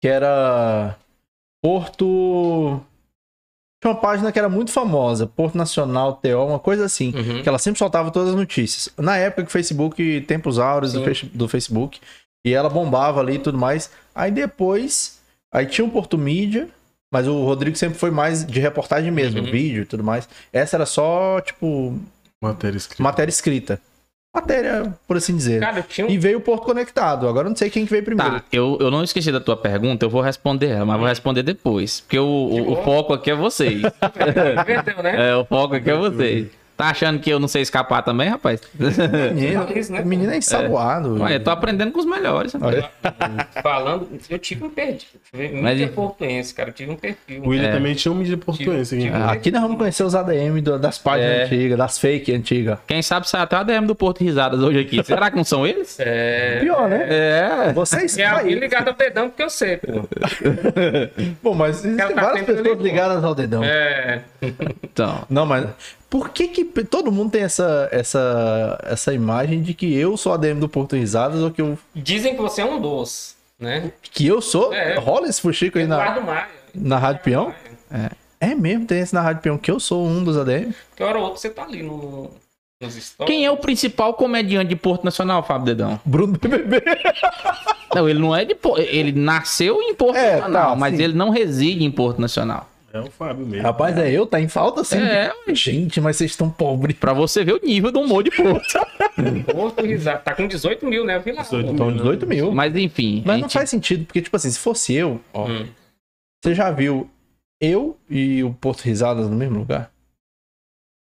[0.01, 0.97] que era
[1.63, 2.81] Porto.
[3.83, 7.13] Tinha uma página que era muito famosa, Porto Nacional, TO, uma coisa assim.
[7.15, 7.43] Uhum.
[7.43, 8.93] Que ela sempre soltava todas as notícias.
[8.97, 11.03] Na época que o Facebook, tempos áureos do,
[11.35, 12.01] do Facebook.
[12.45, 13.91] E ela bombava ali e tudo mais.
[14.15, 15.21] Aí depois,
[15.53, 16.69] aí tinha o Porto Mídia,
[17.13, 19.51] mas o Rodrigo sempre foi mais de reportagem mesmo, Uhum.
[19.51, 20.29] vídeo e tudo mais.
[20.53, 21.97] Essa era só, tipo,
[22.43, 23.03] Matéria escrita.
[23.03, 23.81] matéria escrita.
[24.35, 25.61] Matéria, por assim dizer.
[25.61, 27.29] Cara, um E veio o Porto Conectado.
[27.29, 28.41] Agora eu não sei quem que veio primeiro.
[28.41, 31.43] Tá, eu, eu não esqueci da tua pergunta, eu vou responder ela, mas vou responder
[31.43, 32.01] depois.
[32.01, 33.83] Porque o, o- o foco aqui é vocês.
[34.65, 35.31] Perdeu, né?
[35.31, 36.49] É, o foco aqui é vocês.
[36.77, 38.61] Tá achando que eu não sei escapar também, rapaz?
[39.35, 40.03] Menino, né?
[40.05, 41.21] menino é ensaboado.
[41.23, 42.53] Ué, eu tô aprendendo com os melhores.
[42.55, 42.75] rapaz.
[42.77, 42.91] Olha.
[43.63, 45.21] Falando, eu tive um perfil.
[45.33, 46.71] Mas Mídia portuense, cara.
[46.71, 47.43] Eu tive um perfil.
[47.45, 47.73] O William É.
[47.73, 49.05] também tinha um mídia portuense aqui.
[49.05, 51.45] Tive- Ah, Aqui nós vamos conhecer os ADM do- das páginas É.
[51.45, 52.79] antigas, das fake antigas.
[52.87, 55.05] Quem sabe sai até a DM do Porto Risadas hoje aqui.
[55.05, 55.97] Será que não são eles?
[56.01, 56.59] É.
[56.61, 57.07] Pior, né?
[57.09, 57.73] É.
[57.73, 58.59] Vocês É alguém aí.
[58.61, 60.09] ligado ao dedão, porque eu sei, pô.
[61.43, 63.63] Bom, mas existem tá várias pessoas ligadas ao dedão.
[63.63, 64.23] É.
[64.83, 65.67] Então, Não, mas
[66.13, 70.61] por que que todo mundo tem essa, essa, essa imagem de que eu sou ADM
[70.61, 73.91] do Porto Risadas ou que eu, Dizem que você é um doce, né?
[74.03, 74.75] que eu sou?
[74.75, 74.99] É.
[74.99, 76.49] Rola esse fuxico aí na, Maia.
[76.75, 77.55] na Rádio Peão?
[78.39, 80.75] É mesmo, tem esse na Rádio Peão que eu sou um dos ADM?
[80.95, 82.31] Que hora ou outra você tá ali no,
[83.25, 86.01] quem é o principal comediante de Porto Nacional, Fábio Dedão?
[86.05, 86.83] Bruno BBB.
[87.95, 88.81] Não, ele não é de Porto.
[88.81, 91.03] Ele nasceu em Porto É, Nacional, tá, mas sim.
[91.03, 92.69] ele não reside em Porto Nacional.
[92.93, 93.63] É o Fábio mesmo.
[93.67, 94.27] Rapaz, é eu?
[94.27, 94.99] Tá em falta sim?
[94.99, 96.97] É, Gente, mas vocês estão pobres.
[96.97, 98.31] Pra você ver o nível do humor de
[99.83, 100.23] Risado.
[100.23, 101.17] Tá com 18 mil, né?
[101.17, 101.43] Eu vi lá.
[101.43, 102.53] 18 Estão 18 mil.
[102.53, 103.23] Mas enfim.
[103.25, 105.67] Mas a não gente- faz sentido, porque, tipo assim, se fosse eu, ó, Hum.
[106.45, 107.09] você já viu
[107.61, 109.91] eu e o Porto Risadas no mesmo lugar?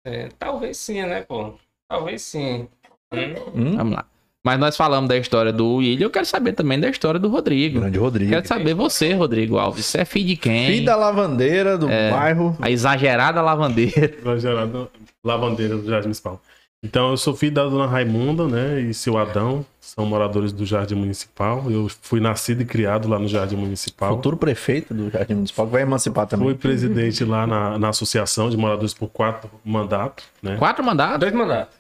[0.06, 1.54] É, talvez sim, né, pô?
[1.90, 2.68] Talvez sim.
[3.14, 3.34] Hum.
[3.56, 3.78] Hum?
[3.78, 4.06] Vamos lá.
[4.48, 7.82] Mas nós falamos da história do William, eu quero saber também da história do Rodrigo.
[7.82, 8.32] Grande Rodrigo.
[8.32, 9.86] Quero saber você, Rodrigo Alves.
[9.86, 10.68] Você é filho de quem?
[10.68, 12.12] Filho da lavandeira do É.
[12.12, 12.56] bairro.
[12.62, 14.14] A exagerada lavandeira.
[14.24, 14.90] Exagerado,
[15.22, 16.42] lavandeira do Jardim Municipal.
[16.82, 18.80] Então, eu sou filho da dona Raimunda, né?
[18.80, 21.66] E seu Adão, são moradores do Jardim Municipal.
[21.70, 24.16] Eu fui nascido e criado lá no Jardim Municipal.
[24.16, 26.48] Futuro prefeito do Jardim Municipal, que vai emancipar também.
[26.48, 30.56] Fui presidente lá na, na Associação de Moradores por quatro mandatos, né?
[30.56, 31.20] Quatro mandatos?
[31.20, 31.76] Dois mandatos.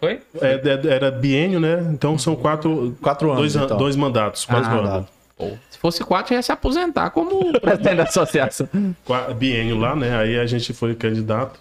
[0.00, 0.20] Foi?
[0.40, 1.80] é, é- era biênio, né?
[1.92, 3.76] Então são quatro, Quatro anos, dois, então.
[3.76, 4.44] dois mandatos.
[4.44, 5.08] quase Ah, mandatos.
[5.70, 8.68] Se fosse quatro, ia se aposentar como presidente da associação.
[9.36, 10.16] Biênio lá, né?
[10.16, 11.58] Aí a gente foi candidato,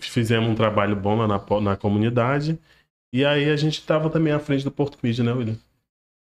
[0.00, 2.58] fizemos um trabalho bom lá na, na comunidade.
[3.12, 5.56] E aí a gente tava também à frente do Porto Mídia, né, William?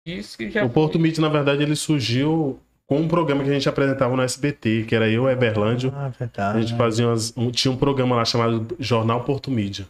[0.06, 3.54] Isso que já O Porto Mídia, na verdade, ele surgiu com um programa que a
[3.54, 5.92] gente apresentava no SBT, que era eu, Everlândio.
[5.94, 6.62] Ah, A verdade.
[6.62, 9.86] gente fazia umas, um- tinha um programa lá chamado Jornal Porto Mídia.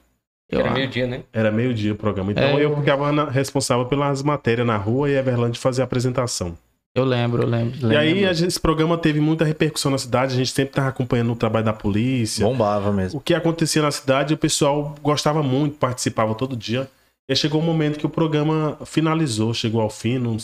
[0.49, 1.23] Eu, Era meio-dia, né?
[1.33, 2.31] Era meio-dia o programa.
[2.31, 5.85] Então É, eu eu- ficava na- responsável pelas matérias na rua e Everlândio fazia a
[5.85, 6.57] apresentação.
[6.95, 7.91] eu lembro, eu lembro.
[7.91, 10.87] E aí a gente- esse programa teve muita repercussão na cidade, a gente sempre estava
[10.87, 12.43] acompanhando o trabalho da polícia.
[12.43, 13.19] Bombava mesmo.
[13.19, 16.87] O que acontecia na cidade, o pessoal gostava muito, participava todo dia.
[17.29, 20.37] E aí chegou um momento que o programa finalizou, chegou ao fim, não,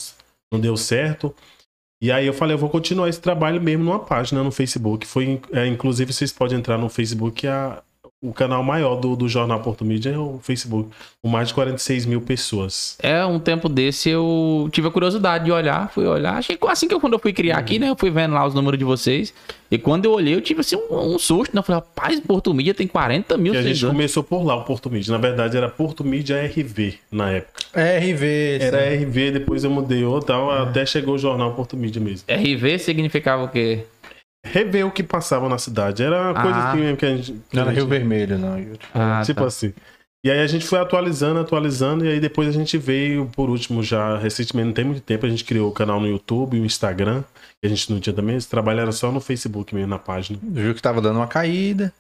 [0.54, 1.34] não deu certo.
[2.02, 5.08] E aí eu falei, eu vou continuar esse trabalho mesmo numa página no Facebook.
[5.08, 7.82] Foi, é, inclusive, vocês podem entrar no Facebook, a,
[8.24, 10.90] o canal maior do, do Jornal Porto Mídia é o Facebook,
[11.22, 12.98] com mais de 46 mil pessoas.
[13.04, 16.36] É, um tempo desse eu tive a curiosidade de olhar, fui olhar.
[16.36, 17.90] Achei que assim que eu, quando eu fui criar aqui, né?
[17.90, 19.34] Eu fui vendo lá os números de vocês.
[19.70, 21.60] E quando eu olhei, eu tive assim um, um susto, né?
[21.60, 24.64] Eu falei, rapaz, Porto Mídia tem 40 mil E a gente começou por lá, o
[24.64, 25.12] Porto Mídia.
[25.12, 27.62] Na verdade, era Porto Mídia RV na época.
[27.76, 28.58] RV.
[28.62, 32.26] Era RV, depois eu mudei outro, tal, até chegou o jornal Porto Mídia mesmo.
[32.30, 33.84] RV significava o quê?
[34.54, 36.04] Rever o que passava na cidade.
[36.04, 36.70] Era uma coisa Ah.
[36.72, 37.34] assim mesmo que a gente.
[37.50, 38.58] que a era gente- Rio Vermelho, não.
[38.60, 38.80] Yuri.
[38.94, 39.48] Ah, tipo tá.
[39.48, 39.74] assim.
[40.26, 43.84] E aí a gente foi atualizando, atualizando, e aí depois a gente veio, por último,
[43.84, 47.24] já recentemente, não tem muito tempo, a gente criou o canal no YouTube, o Instagram,
[47.62, 50.40] que a gente não tinha também, esse trabalho era só no Facebook mesmo, na página.
[50.42, 51.92] Viu que tava dando uma caída.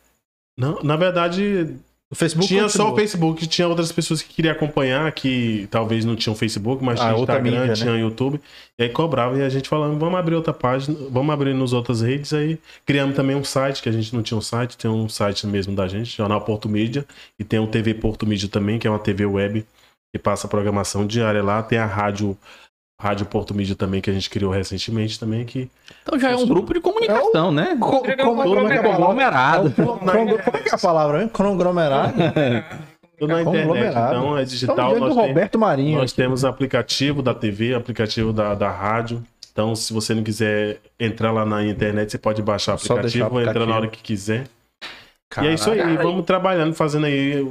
[0.57, 1.75] Não, na verdade,
[2.13, 2.95] O Facebook tinha só o.
[2.95, 7.15] Facebook, tinha outras pessoas que queriam acompanhar, que talvez não tinham Facebook, mas Ah, tinha
[7.15, 7.73] outra Instagram, mídia, né?
[7.73, 8.39] tinha YouTube.
[8.77, 12.01] E aí cobrava, e a gente falando, vamos abrir outra página, vamos abrir nas outras
[12.01, 12.31] redes.
[12.31, 15.47] Aí criamos também um site, que a gente não tinha um site, tem um site
[15.47, 17.03] mesmo da gente, Jornal Porto Mídia,
[17.39, 19.65] e tem o TV Porto Mídia também, que é uma TV web,
[20.13, 21.63] que passa programação diária lá.
[21.63, 22.37] Tem a rádio,
[23.03, 25.69] Rádio Porto Mídia também, que a gente criou recentemente também, que
[26.01, 27.75] Então já é um grupo de comunicação, né?
[27.79, 28.95] Co- é um como, como é que é a palavra?
[28.95, 29.67] Conglomerado.
[29.67, 31.21] É Como é que é a palavra?
[31.23, 31.27] hein?
[31.27, 32.13] Conglomerado?
[33.19, 34.75] tudo na internet, então é digital.
[34.97, 35.99] Nós do tem- Roberto Marinho.
[35.99, 39.21] Nós temos aplicativo da TV, aplicativo da, da rádio.
[39.51, 43.27] Então, se você não quiser entrar lá na internet, você pode baixar o aplicativo, o
[43.27, 43.65] entrar aplicativo.
[43.65, 44.45] na hora que quiser.
[45.41, 47.45] E é isso aí, vamos trabalhando, fazendo aí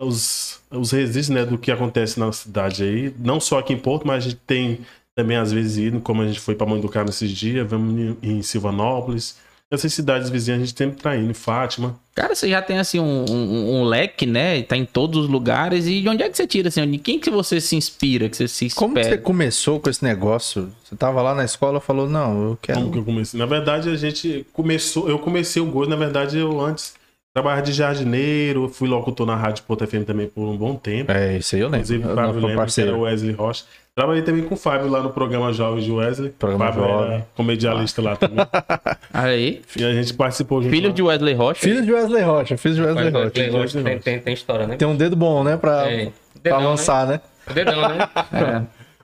[0.00, 3.14] os, os resíduos né, do que acontece na cidade aí.
[3.18, 4.80] Não só aqui em Porto, mas a gente tem
[5.14, 7.98] também, às vezes, ido, como a gente foi para Mãe do Carmo esses dias, vamos
[7.98, 9.36] em, em Silvanópolis.
[9.68, 11.98] Essas cidades vizinhas a gente sempre tá indo, Fátima.
[12.14, 14.62] Cara, você já tem assim um, um, um leque, né?
[14.62, 15.88] Tá em todos os lugares.
[15.88, 16.88] E de onde é que você tira assim?
[16.88, 18.78] De quem que você se inspira, que você se espera?
[18.78, 20.72] Como que você começou com esse negócio?
[20.84, 22.78] Você tava lá na escola e falou, não, eu quero.
[22.78, 23.40] Como que eu comecei?
[23.40, 25.08] Na verdade, a gente começou.
[25.08, 26.94] Eu comecei o gosto, na verdade, eu antes
[27.36, 31.12] trabalhava de jardineiro, fui locutor na Rádio Porto FM também por um bom tempo.
[31.12, 31.80] É, isso aí eu lembro.
[31.94, 32.90] Inclusive, o Fábio lembra que parceiro.
[32.92, 33.64] era o Wesley Rocha.
[33.94, 36.30] Trabalhei também com o Fábio lá no programa Jovens de Wesley.
[36.30, 37.14] Programa Fábio Jovem.
[37.14, 38.38] era comedialista lá também.
[39.12, 40.70] Aí, E a gente participou junto.
[40.72, 40.94] filho lá.
[40.94, 41.60] de Wesley Rocha.
[41.60, 43.24] Filho de Wesley Rocha, filho de Wesley Rocha.
[43.26, 44.76] Wesley Rocha tem, tem, tem história, né?
[44.76, 45.58] Tem um dedo bom, né?
[45.58, 46.66] Pra, É, pra dedão, né?
[46.66, 47.20] lançar, né?
[47.52, 48.08] Dedão, né?
[48.32, 48.62] É.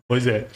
[0.08, 0.46] Pois é.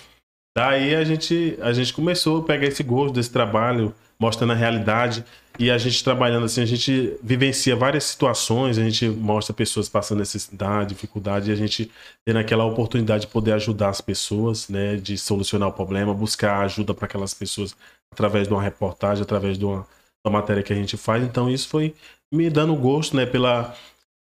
[0.57, 5.23] Daí a gente, a gente começou a pegar esse gosto desse trabalho, mostrando a realidade.
[5.59, 10.19] E a gente trabalhando assim, a gente vivencia várias situações, a gente mostra pessoas passando
[10.19, 11.91] necessidade, dificuldade, e a gente
[12.27, 14.97] tendo aquela oportunidade de poder ajudar as pessoas, né?
[14.97, 17.75] De solucionar o problema, buscar ajuda para aquelas pessoas
[18.13, 19.87] através de uma reportagem, através de uma,
[20.25, 21.23] da matéria que a gente faz.
[21.25, 21.95] Então isso foi
[22.33, 23.75] me dando gosto, né, pela,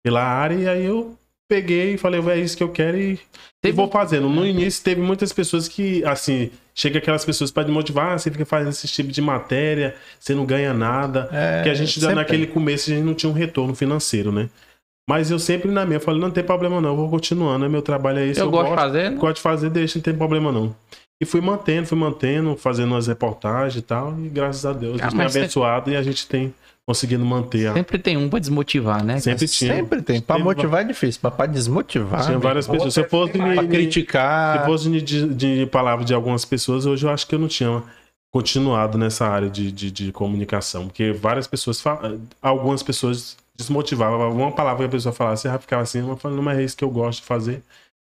[0.03, 1.17] pela área, e aí eu
[1.49, 3.19] peguei e falei, "Vai, é isso que eu quero e, e
[3.61, 4.29] Teve- vou fazendo.
[4.29, 6.49] No início teve muitas pessoas que, assim,
[6.81, 10.33] chega aquelas pessoas para te motivar, ah, você fica fazendo esse tipo de matéria, você
[10.33, 11.29] não ganha nada.
[11.31, 14.49] É, Porque a gente, já naquele começo, a gente não tinha um retorno financeiro, né?
[15.09, 17.67] Mas eu sempre na minha, falei, não tem problema não, eu vou continuando, né?
[17.69, 19.17] meu trabalho é esse, Eu gosto de fazer, né?
[19.17, 20.75] gosto de fazer, deixa, não tem problema não.
[21.21, 25.05] E fui mantendo, fui mantendo, fazendo umas reportagens e tal, e graças a Deus, Ah,
[25.05, 26.53] a gente tem mas você- abençoado e a gente tem
[26.91, 27.67] conseguido manter.
[27.67, 27.73] A...
[27.73, 29.19] Sempre tem um pra desmotivar, né?
[29.19, 29.75] Sempre tinha.
[29.75, 30.21] Sempre tem.
[30.21, 32.25] Pra Teve- motivar é difícil, mas pra desmotivar.
[32.25, 32.93] Tinha várias irmão, pessoas.
[32.93, 34.59] Se eu fosse me, Pra criticar.
[34.59, 37.47] Se fosse de, de, de palavra de algumas pessoas, hoje eu acho que eu não
[37.47, 37.81] tinha
[38.33, 40.87] continuado nessa área de, de, de comunicação.
[40.87, 41.83] Porque várias pessoas,
[42.41, 44.31] algumas pessoas desmotivavam.
[44.31, 46.77] Uma palavra que a pessoa falasse, ela ficava assim, eu falei, não mas é isso
[46.77, 47.61] que eu gosto de fazer,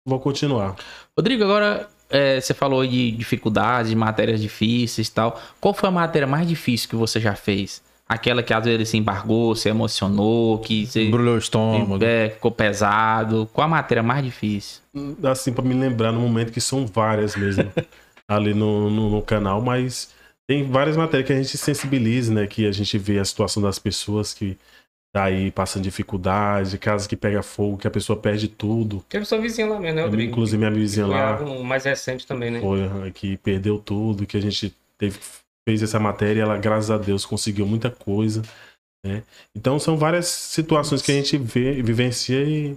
[0.05, 0.75] vou continuar.
[1.17, 5.39] Rodrigo, agora é, você falou de dificuldades, de matérias difíceis e tal.
[5.59, 7.81] Qual foi a matéria mais difícil que você já fez?
[8.09, 12.03] Aquela que às vezes se embargou, se emocionou, que você Embrulhou o estômago.
[12.03, 13.49] é, ficou pesado.
[13.51, 14.81] Qual a matéria mais difícil?
[15.23, 17.71] Assim, pra me lembrar no momento que são várias mesmo
[18.27, 20.09] ali no, no, no canal, mas
[20.47, 22.47] tem várias matérias que a gente sensibiliza, né?
[22.47, 24.57] Que a gente vê a situação das pessoas que
[25.13, 29.03] tá aí passando dificuldade, casa que pega fogo, que a pessoa perde tudo.
[29.09, 30.31] Teve sua vizinha lá mesmo, né, Rodrigo?
[30.31, 31.37] Inclusive minha vizinha lá.
[31.37, 32.61] algo mais recente também, né?
[32.61, 35.19] foi que perdeu tudo, que a gente teve,
[35.67, 38.41] fez essa matéria, ela, graças a Deus, conseguiu muita coisa.
[39.05, 39.21] Né?
[39.53, 42.73] Então são várias situações que a gente vê, vivencia e.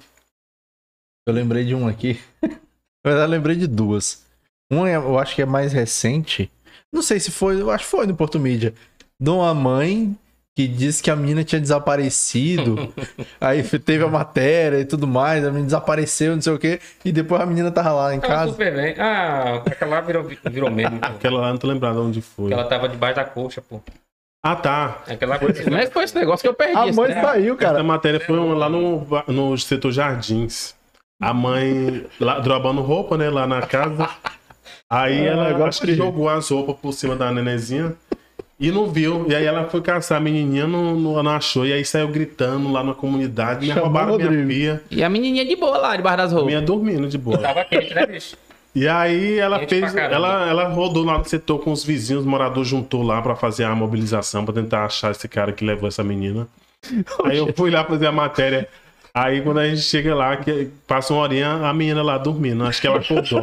[1.25, 2.21] Eu lembrei de um aqui.
[3.05, 4.27] Eu lembrei de duas.
[4.71, 6.51] Um é- eu acho que é mais recente.
[6.93, 8.75] Não sei se foi, eu acho que foi no Porto Mídia.
[9.19, 10.15] De uma mãe
[10.57, 12.93] que disse que a menina tinha desaparecido.
[13.41, 16.81] aí teve a matéria e tudo mais, a menina desapareceu, não sei o quê.
[17.05, 18.53] E depois a menina tava lá em Tava casa.
[18.53, 18.95] super bem.
[18.99, 20.99] Ah, aquela lá virou, virou meme.
[21.01, 22.53] Aquela lá não tô lembrado onde foi.
[22.53, 23.81] Ela tava debaixo da coxa, pô.
[24.45, 25.03] Ah, tá.
[25.07, 26.75] Aquela é que foi esse negócio que eu perdi?
[26.75, 27.83] A mãe saiu, Essa cara.
[27.83, 30.75] matéria foi lá no, no setor Jardins.
[31.21, 34.09] A mãe lá, drobando roupa, né, lá na casa.
[34.91, 37.95] Aí Ah, ela acho que jogou as roupas por cima da nenenzinha
[38.61, 39.25] e não viu.
[39.27, 41.67] E aí ela foi caçar a menininha, não, não, não achou.
[41.67, 43.67] E aí saiu gritando lá na comunidade.
[43.67, 44.83] Me roubaram o minha filha.
[44.91, 46.49] E a menininha de boa lá, debaixo das roupas.
[46.49, 47.39] Minha dormindo de boa.
[47.39, 48.37] Tava quente, né, bicho?
[48.75, 52.29] E aí ela Gente fez, ela, ela rodou lá no setor com os vizinhos, os
[52.29, 56.05] moradores juntou lá pra fazer a mobilização, pra tentar achar esse cara que levou essa
[56.05, 56.47] menina.
[57.25, 58.69] Aí eu fui lá fazer a matéria.
[59.13, 62.81] Aí quando a gente chega lá, que passa uma horinha, a menina lá dormindo, acho
[62.81, 63.43] que ela acordou.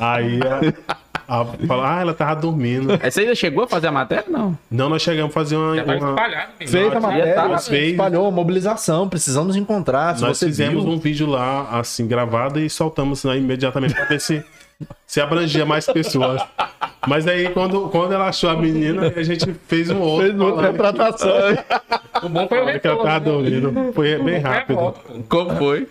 [0.00, 0.94] Aí a,
[1.26, 2.98] a, fala, ah, ela tava dormindo.
[3.02, 4.24] Aí Você ainda chegou a fazer a matéria?
[4.28, 4.56] Não.
[4.70, 5.72] Não, nós chegamos a fazer uma.
[5.72, 6.52] Uma- espalhado.
[6.66, 7.90] Fez a matéria, tava, fez.
[7.92, 10.16] espalhou, mobilização, precisamos encontrar.
[10.16, 14.04] Se nós você fizemos viu, um vídeo lá, assim, gravado e soltamos né, imediatamente pra
[14.04, 14.44] ver se,
[15.06, 16.42] se abrangia mais pessoas.
[17.06, 20.26] Mas aí, quando, quando ela achou a menina, a gente fez um outro.
[20.28, 21.30] fez outra falando retratação.
[22.22, 23.20] O bom foi o que ela tava né?
[23.20, 23.92] dormindo.
[23.92, 24.94] Foi bem a rápido.
[25.28, 25.86] Como foi?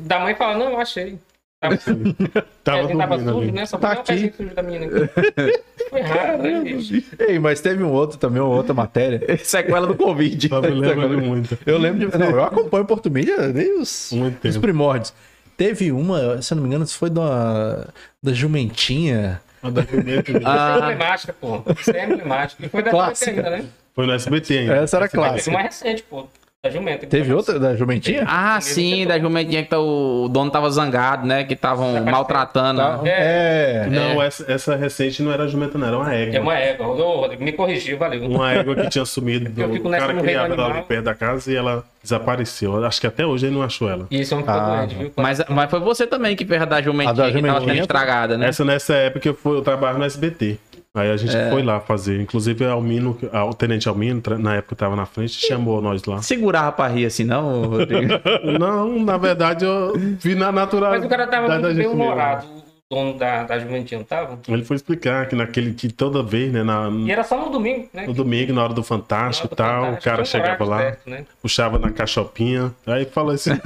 [0.00, 1.18] Da mãe fala, não, eu achei.
[1.60, 1.76] Tava,
[2.62, 3.66] Tava é, tava sujo, né?
[3.66, 4.02] Só Tá um aqui.
[4.12, 5.62] pezinho sujo da menina aqui.
[5.90, 7.02] Foi raro, né, bicho?
[7.18, 9.20] Ei, mas teve um outro também, uma outra matéria.
[9.42, 10.48] Sequela do Covid.
[10.50, 11.58] Me lembro muito.
[11.66, 12.18] Eu lembro de.
[12.18, 15.12] Não, eu acompanho Porto Mídia desde os, primórdios.
[15.56, 17.88] Teve uma, se eu não me engano, isso foi da,
[18.22, 19.40] da Jumentinha.
[19.60, 21.62] A da Pimenta Isso é Ah, emblemática, pô.
[21.80, 22.64] Isso é emblemático.
[22.64, 23.10] E foi da.
[23.10, 23.64] SBT ainda, né?
[23.92, 24.74] Foi no SBT ainda.
[24.76, 25.50] Essa era clássica.
[25.56, 26.28] uma recente, pô.
[26.60, 27.06] Da jumenta.
[27.06, 28.24] Teve outra da Jumentinha?
[28.26, 31.44] Ah, sim, da jumentinha que tá, o dono tava zangado, né?
[31.44, 32.80] Que estavam maltratando.
[32.80, 33.00] Tá?
[33.04, 33.86] É.
[33.88, 36.34] Não, essa, essa recente não era jumenta, não, era uma égua.
[36.34, 36.86] É uma égua.
[36.88, 38.24] Ô, Rodrigo, me corrigiu, valeu.
[38.26, 40.82] Uma égua que tinha sumido do cara que animal.
[40.82, 42.84] perto da casa e ela desapareceu.
[42.84, 44.08] Acho que até hoje ele não achou ela.
[44.10, 45.12] Esse homem ficou Ah, doente, viu?
[45.14, 47.74] Mas, mas foi você também que fez a da jumentinha, A da que tava jumentinha
[47.74, 48.48] sendo estragada, né?
[48.48, 50.58] Essa nessa época eu, fui, eu trabalhava no SBT.
[50.98, 51.50] Aí a gente É.
[51.50, 52.20] foi lá fazer.
[52.20, 53.16] Inclusive o Almino,
[53.48, 56.20] o Tenente Almino, na época tava na frente, chamou nós lá.
[56.22, 58.14] Segurava pra rir assim, não, Rodrigo?
[58.58, 60.90] Não, na verdade eu vi na natural.
[60.92, 62.46] Mas o cara tava muito bem humorado,
[62.90, 64.38] dono da, da jumentinha, não tava?
[64.48, 67.86] Ele foi explicar que naquele que toda vez, né, na, E era só no domingo,
[67.92, 68.06] né?
[68.06, 71.26] no domingo, na hora do Fantástico e tal, o cara chegava lá, Né?
[71.42, 73.50] puxava na cachopinha, aí falou assim,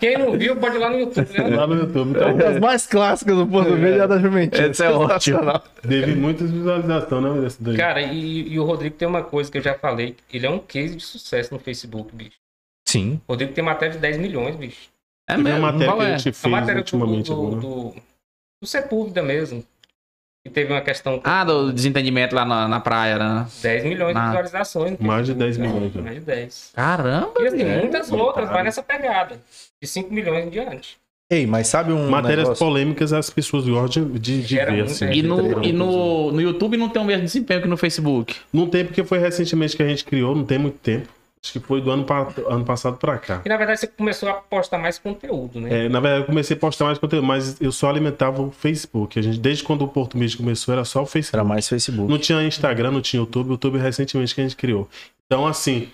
[0.00, 1.28] Quem não viu, pode ir lá no YouTube.
[1.32, 1.56] Né?
[1.56, 2.10] lá no YouTube.
[2.10, 4.66] Então, As mais clássicas do português é a da Jumentinha.
[4.66, 5.18] Essa é ótima.
[5.20, 5.64] Sensacional.
[5.80, 7.76] teve muitas visualizações, né, desse daí.
[7.76, 10.16] Cara, e, e o Rodrigo tem uma coisa que eu já falei.
[10.32, 12.36] Ele é um case de sucesso no Facebook, bicho.
[12.86, 13.20] Sim.
[13.26, 14.88] O Rodrigo tem matéria de 10 milhões, bicho.
[15.28, 16.06] É Teve uma matéria qual que é?
[16.14, 17.60] a gente A fez matéria do, ultimamente do, agora.
[17.60, 17.94] do,
[18.62, 19.64] do Sepúlveda mesmo.
[20.44, 23.46] Que teve uma questão com Ah, do desentendimento lá na, na praia, né?
[23.62, 24.26] 10 milhões de Ah.
[24.28, 24.96] visualizações.
[25.00, 26.04] Mais de Facebook, 10 milhões, cara.
[26.04, 26.10] né?
[26.10, 26.70] Mais de 10.
[26.74, 27.32] Caramba!
[27.40, 27.80] E assim, velho.
[27.82, 29.40] muitas outras, vai nessa pegada.
[29.82, 30.96] De 5 milhões em diante.
[31.28, 32.64] Ei, mas sabe um Matérias negócio?
[32.64, 35.06] polêmicas as pessoas gostam de, de ver, assim.
[35.06, 35.22] E gente.
[35.26, 38.36] no, e no, no YouTube não tem o mesmo desempenho que no Facebook.
[38.52, 41.08] Não tem porque foi recentemente que a gente criou, não tem muito tempo.
[41.46, 43.40] Acho que foi do ano, pa- ano passado pra cá.
[43.44, 45.86] E na verdade você começou a postar mais conteúdo, né?
[45.86, 49.18] É, na verdade, eu comecei a postar mais conteúdo, mas eu só alimentava o Facebook.
[49.18, 51.36] A gente, desde quando o Porto Mídia começou, era só o Facebook.
[51.36, 52.10] Era mais Facebook.
[52.10, 53.48] Não tinha Instagram, não tinha YouTube.
[53.48, 54.88] O YouTube recentemente que a gente criou.
[55.26, 55.88] Então, assim,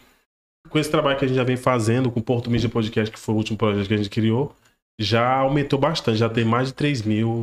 [0.71, 3.19] com esse trabalho que a gente já vem fazendo, com o Porto Mídia Podcast, que
[3.21, 4.55] foi o último projeto que a gente criou,
[4.99, 6.17] já aumentou bastante.
[6.19, 7.43] Já tem mais de 3 mil.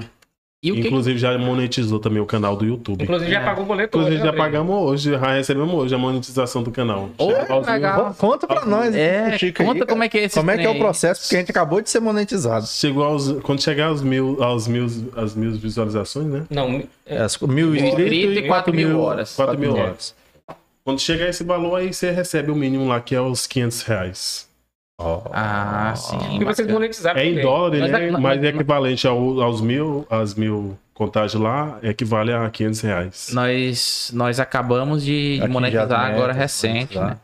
[0.61, 3.03] E o que, Inclusive, já monetizou também o canal do YouTube.
[3.03, 3.45] Inclusive já É.
[3.45, 6.69] pagou o boleto Inclusive, hoje, já né, pagamos hoje, já recebemos hoje a monetização do
[6.69, 7.09] canal.
[7.17, 8.13] Aos mil- legal.
[8.17, 8.93] Co- Conta pra nós.
[8.93, 11.21] É, Chico, conta aí, como é que é esse Como é que é o processo?
[11.21, 12.67] Porque a gente acabou de ser monetizado.
[12.67, 13.31] Chegou aos.
[13.41, 16.43] Quando chegar aos mil, aos mil, as mil visualizações, né?
[16.49, 19.35] Não, É, as mil Inscrito inscritos e 4 mil horas.
[19.37, 19.81] 4 mil É.
[19.81, 20.13] horas.
[20.83, 24.48] Quando chegar esse valor aí, você recebe o mínimo lá, que é os 500 reais.
[25.31, 26.17] Ah, sim.
[26.41, 28.07] e vocês monetizaram É em dólar, Mas né?
[28.07, 32.81] é- mas, mas- é equivalente ao- aos mil, às mil contágios lá, equivale a 500
[32.81, 33.29] reais.
[33.33, 37.09] Nós, nós acabamos de, as monetizar metas, agora recente, monetizar.
[37.09, 37.17] né?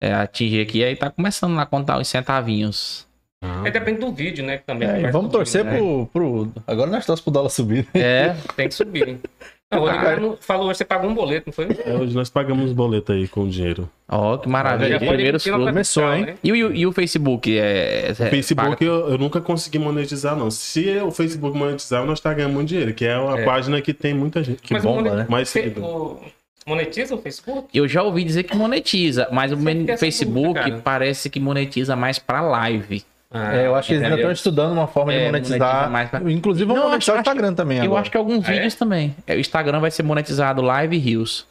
[0.00, 3.06] É, atingir aqui, aí tá começando a contar os centavinhos.
[3.42, 4.58] Ah, Aí depende do vídeo, né?
[4.58, 5.76] Também É, vamos torcer né?
[5.76, 6.52] pro, pro.
[6.66, 7.86] Agora nós torcemos pro dólar subir.
[7.94, 8.00] né?
[8.00, 9.18] É, Tem que subir.
[9.70, 11.66] Não, o Rodrigo não- falou hoje, você pagou um boleto, não foi?
[11.84, 13.88] é, hoje nós pagamos os boletos aí com dinheiro.
[14.08, 14.98] ó, que maravilha.
[14.98, 15.44] Nota frutos.
[15.66, 16.24] Começou, hein?
[16.24, 16.34] né?
[16.42, 17.58] E, o- e o Facebook?
[17.58, 20.50] É, O Facebook eu, eu nunca consegui monetizar, não.
[20.50, 23.44] Se o Facebook monetizar, nós tá ganhando muito dinheiro, que é uma É.
[23.44, 24.62] página que tem muita gente.
[24.62, 25.26] Que Mas o bomba, né?
[25.28, 25.84] Mais seguidor.
[25.84, 26.20] o-
[26.66, 27.66] Monetiza o Facebook?
[27.72, 29.56] Eu já ouvi dizer que monetiza, mas o
[29.98, 30.80] Facebook cara.
[30.84, 33.02] parece que monetiza mais pra live.
[33.30, 35.58] Ah, É, eu acho que eles ainda estão estudando uma forma de É, monetizar.
[35.60, 37.78] monetiza mais pra- Inclusive, vamos Não, monetizar o acho- Instagram também.
[37.78, 38.00] Eu agora.
[38.00, 38.54] acho que alguns Ah, é?
[38.54, 39.14] vídeos também.
[39.26, 41.46] É, O Instagram vai ser monetizado live e rios.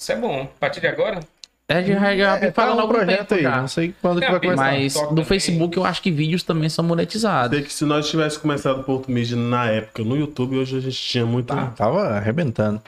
[0.00, 0.42] Isso é bom.
[0.42, 1.20] A partir de agora?
[1.68, 3.42] É, já, já É, tá falando um algum projeto tempo aí.
[3.42, 3.60] já.
[3.60, 4.62] Não sei quando que vai começar.
[4.62, 5.24] Mas no também.
[5.24, 7.56] Facebook eu acho que vídeos também são monetizados.
[7.56, 10.80] Sei que se nós tivéssemos começado o Porto Mídia na época no YouTube, hoje a
[10.80, 12.80] gente tinha muito, Tá, tava arrebentando.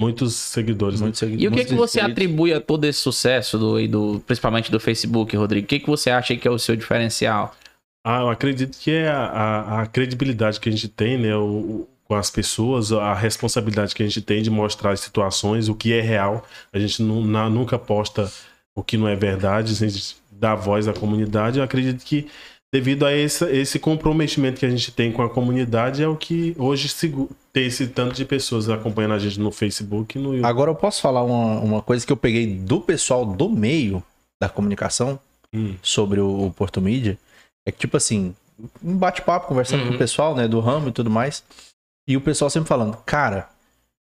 [0.00, 1.00] muitos seguidores.
[1.00, 1.04] né?
[1.06, 1.42] Muito seguidor.
[1.44, 4.70] E o que, muitos que você atribui a todo esse sucesso, do, e do, principalmente
[4.70, 5.64] do Facebook, Rodrigo?
[5.64, 7.54] O que, que você acha que é o seu diferencial?
[8.04, 11.34] Ah, eu acredito que é a, a- a credibilidade que a gente tem, né?
[11.36, 15.74] o- com as pessoas, a responsabilidade que a gente tem de mostrar as situações, o
[15.74, 16.44] que é real.
[16.70, 18.30] A gente nu- na- nunca posta
[18.76, 21.58] o que não é verdade, a gente dá voz à comunidade.
[21.58, 22.26] Eu acredito que
[22.70, 26.54] devido a esse, esse comprometimento que a gente tem com a comunidade, é o que
[26.58, 26.92] hoje
[27.52, 30.44] tem esse tanto de pessoas acompanhando a gente no Facebook e no YouTube.
[30.46, 34.02] Agora eu posso falar uma, uma coisa que eu peguei do pessoal do meio
[34.42, 35.18] da comunicação
[35.54, 35.76] Hum.
[35.80, 37.16] sobre o, o Porto Mídia.
[37.66, 38.34] É que, tipo assim,
[38.82, 39.88] um bate-papo, conversando Uhum.
[39.90, 41.42] com o pessoal, né, do ramo e tudo mais.
[42.06, 43.48] E o pessoal sempre falando, cara,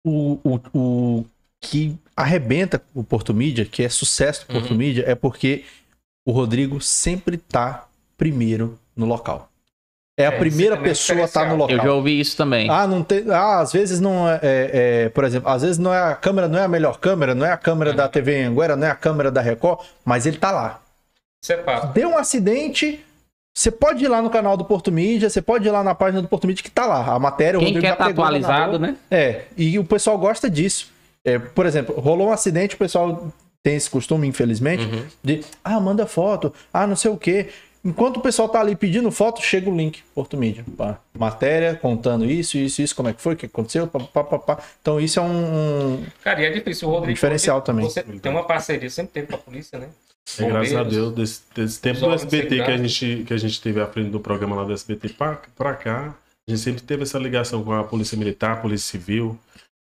[0.05, 1.25] o, o, o
[1.61, 4.77] que arrebenta o Porto Mídia, que é sucesso do Porto Uhum.
[4.77, 5.65] Mídia, é porque
[6.25, 7.85] o Rodrigo sempre tá
[8.17, 9.49] primeiro no local.
[10.17, 11.77] É a É, primeira isso também é pessoa a tá no local.
[11.77, 12.69] Eu já ouvi isso também.
[12.69, 13.23] Ah, não tem.
[13.31, 16.47] Ah, às vezes não é, é- é, Por exemplo, às vezes não é a câmera,
[16.49, 18.95] não é a melhor câmera, não é a câmera da TV Anguera, não é a
[18.95, 20.81] câmera da Record, mas ele tá lá.
[21.41, 21.63] Isso é.
[21.93, 23.03] Deu um acidente.
[23.53, 26.21] Você pode ir lá no canal do Porto Mídia, você pode ir lá na página
[26.21, 27.13] do Porto Mídia que tá lá.
[27.13, 28.95] A matéria, o Quem Rodrigo quer já estar pegou, atualizado, né?
[29.11, 30.91] É, e o pessoal gosta disso.
[31.25, 33.31] É, por exemplo, rolou um acidente, o pessoal
[33.61, 35.03] tem esse costume, infelizmente, Uhum.
[35.21, 37.49] de ah, manda foto, ah, não sei o quê.
[37.83, 40.65] Enquanto o pessoal tá ali pedindo foto, chega o link, Porto Mídia.
[40.77, 40.99] Pá.
[41.17, 44.39] Matéria contando isso, isso, isso, como é que foi, o que aconteceu, pá, pá, pá,
[44.39, 44.57] pá.
[44.81, 46.03] Então isso é um.
[46.23, 46.87] Cara, e é difícil.
[46.89, 47.13] O Rodrigo.
[47.15, 47.85] Diferencial também.
[47.85, 49.87] Você tem uma parceria, sempre teve com a polícia, né?
[50.37, 53.61] É, graças a Deus, desse, desse tempo do SBT que a, gente, que a gente
[53.61, 56.13] teve à frente do programa lá do SBT pra, pra cá,
[56.47, 59.37] a gente sempre teve essa ligação com a Polícia Militar, a Polícia Civil,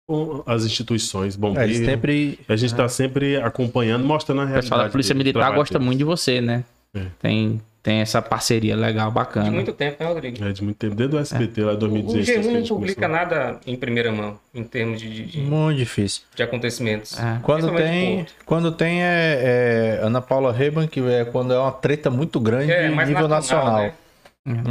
[0.07, 1.75] com as instituições, É, bombeiros.
[1.75, 2.39] eles sempre.
[2.49, 4.65] A gente tá sempre acompanhando, mostrando a realidade.
[4.67, 6.63] pessoal da Polícia Militar gosta muito de você, né?
[6.95, 7.05] É.
[7.19, 9.45] Tem, tem essa parceria legal, bacana.
[9.45, 10.43] De muito tempo, né, Rodrigo?
[10.43, 12.25] É, de muito tempo, desde o SBT lá em O 2016.
[12.25, 13.09] que a G1 não publica começou.
[13.35, 16.23] nada em primeira mão, em termos de, de, Muito difícil.
[16.35, 17.19] de acontecimentos.
[17.19, 17.39] É.
[17.41, 22.09] Quando tem, quando tem é, é Ana Paula Reban, que é quando é uma treta
[22.11, 23.81] muito grande É, nível nacional.
[23.81, 23.93] né?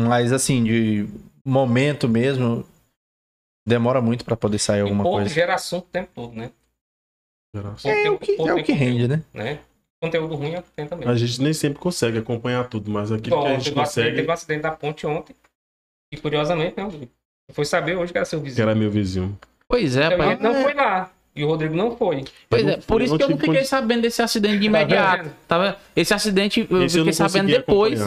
[0.09, 1.09] Mas assim, de
[1.45, 2.65] momento mesmo,
[3.67, 5.35] demora muito pra poder sair E alguma Porto coisa.
[5.35, 6.51] gera assunto o tempo todo, né?
[7.55, 7.91] Geração.
[7.91, 9.23] É o que, é o que rende, né?
[9.35, 9.59] né?
[10.03, 11.07] Conteúdo ruim é o que tem também.
[11.09, 14.17] A gente nem sempre consegue acompanhar tudo, mas aquilo Igual que a gente acidente, consegue,
[14.17, 15.37] teve um acidente da ponte ontem.
[16.13, 17.11] E curiosamente, né, Rodrigo?
[17.53, 18.63] Foi saber hoje que era seu que vizinho.
[18.63, 19.39] era meu vizinho.
[19.69, 20.39] Pois é, pai.
[20.41, 21.11] não foi lá.
[21.37, 22.25] E o Rodrigo não foi.
[22.49, 24.59] Pois Eu é, não- por eu isso não que eu não fiquei sabendo desse acidente
[24.59, 25.25] de imediato.
[25.25, 25.35] vendo?
[25.47, 25.77] Tá vendo?
[25.95, 28.01] Esse acidente eu Esse eu fiquei não sabendo depois.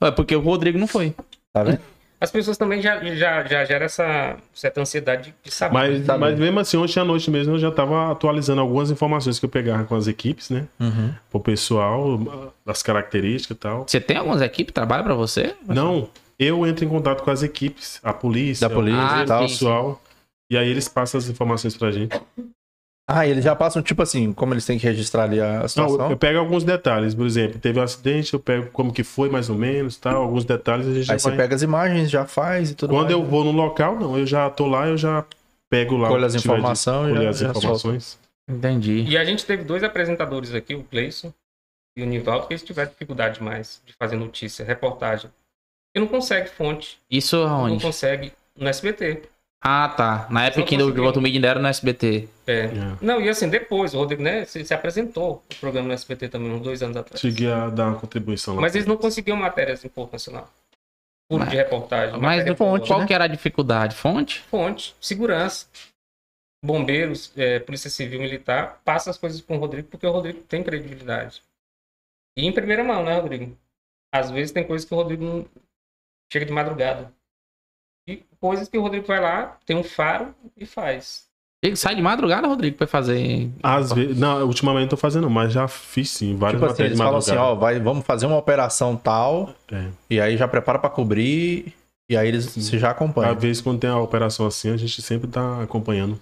[0.00, 1.14] É, porque o Rodrigo não foi.
[1.52, 1.80] Tá vendo?
[2.20, 5.74] As pessoas também já, já, já geram essa certa ansiedade de, de saber.
[5.74, 9.38] Mas, Tá mas mesmo assim, ontem à noite mesmo eu já estava atualizando algumas informações
[9.38, 10.66] que eu pegava com as equipes, né?
[10.80, 11.14] Uhum.
[11.30, 13.84] Pro pessoal, das características e tal.
[13.86, 15.54] Você tem algumas equipes que trabalham pra você?
[15.66, 16.08] Não,
[16.38, 19.46] eu entro em contato com as equipes, a polícia, Da polícia Ah, o sim.
[19.54, 20.02] pessoal.
[20.50, 22.18] E aí eles passam as informações pra gente.
[23.10, 25.68] Ah, e eles já passam, tipo assim, como eles têm que registrar ali a Não,
[25.68, 26.10] situação.
[26.10, 29.48] eu pego alguns detalhes, por exemplo, teve um acidente, eu pego como que foi mais
[29.48, 31.38] ou menos, tal, alguns detalhes a gente já Aí você vai...
[31.38, 33.12] pega as imagens, já faz e tudo Quando mais.
[33.12, 35.24] eu vou no local, não, eu já tô lá, eu já
[35.70, 36.08] pego lá.
[36.08, 38.18] Colho as informações, colher já- as já informações.
[38.46, 39.04] Entendi.
[39.08, 41.32] E a gente teve dois apresentadores aqui, o Cleison
[41.96, 45.30] e o Nivaldo, que eles tiveram dificuldade mais de fazer notícia, reportagem.
[45.96, 47.82] E não consegue fonte, Isso não aonde?
[47.82, 49.22] consegue no SBT.
[49.60, 50.28] Ah, tá.
[50.30, 50.94] Na época que ainda o.
[50.94, 52.28] Voto Mídia ainda era no SBT.
[52.46, 52.60] É.
[52.60, 52.70] É.
[53.00, 56.50] Não, e assim, depois, o Rodrigo, né, se, se apresentou o programa no SBT também,
[56.52, 57.20] uns dois anos atrás.
[57.20, 58.60] Cheguei a dar uma contribuição lá.
[58.60, 60.48] Mas eles não conseguiam matérias em Porto Nacional.
[61.28, 62.18] Puro Mas- de reportagem.
[62.20, 63.00] Mas fonte, boa.
[63.00, 63.94] qual que era a dificuldade?
[63.94, 64.40] Fonte?
[64.42, 65.66] Fonte, segurança.
[66.64, 70.62] Bombeiros, é, Polícia Civil Militar, passa as coisas com o Rodrigo, porque o Rodrigo tem
[70.62, 71.42] credibilidade.
[72.36, 73.56] E em primeira mão, né, Rodrigo?
[74.12, 75.46] Às vezes tem coisas que o Rodrigo não...
[76.32, 77.12] chega de madrugada.
[78.08, 81.26] E coisas que o Rodrigo vai lá, tem um faro e faz.
[81.62, 83.50] Ele sai de madrugada, Rodrigo, pra fazer.
[83.62, 86.96] Às vezes, não, ultimamente não tô fazendo, mas já fiz sim, várias Tipo assim, eles
[86.96, 89.88] de falam assim, ó, vai, vamos fazer uma operação tal, É.
[90.08, 91.74] e aí já prepara pra cobrir,
[92.08, 93.32] e aí eles você já acompanham.
[93.32, 96.18] Às vezes, quando tem a operação assim, a gente sempre tá acompanhando.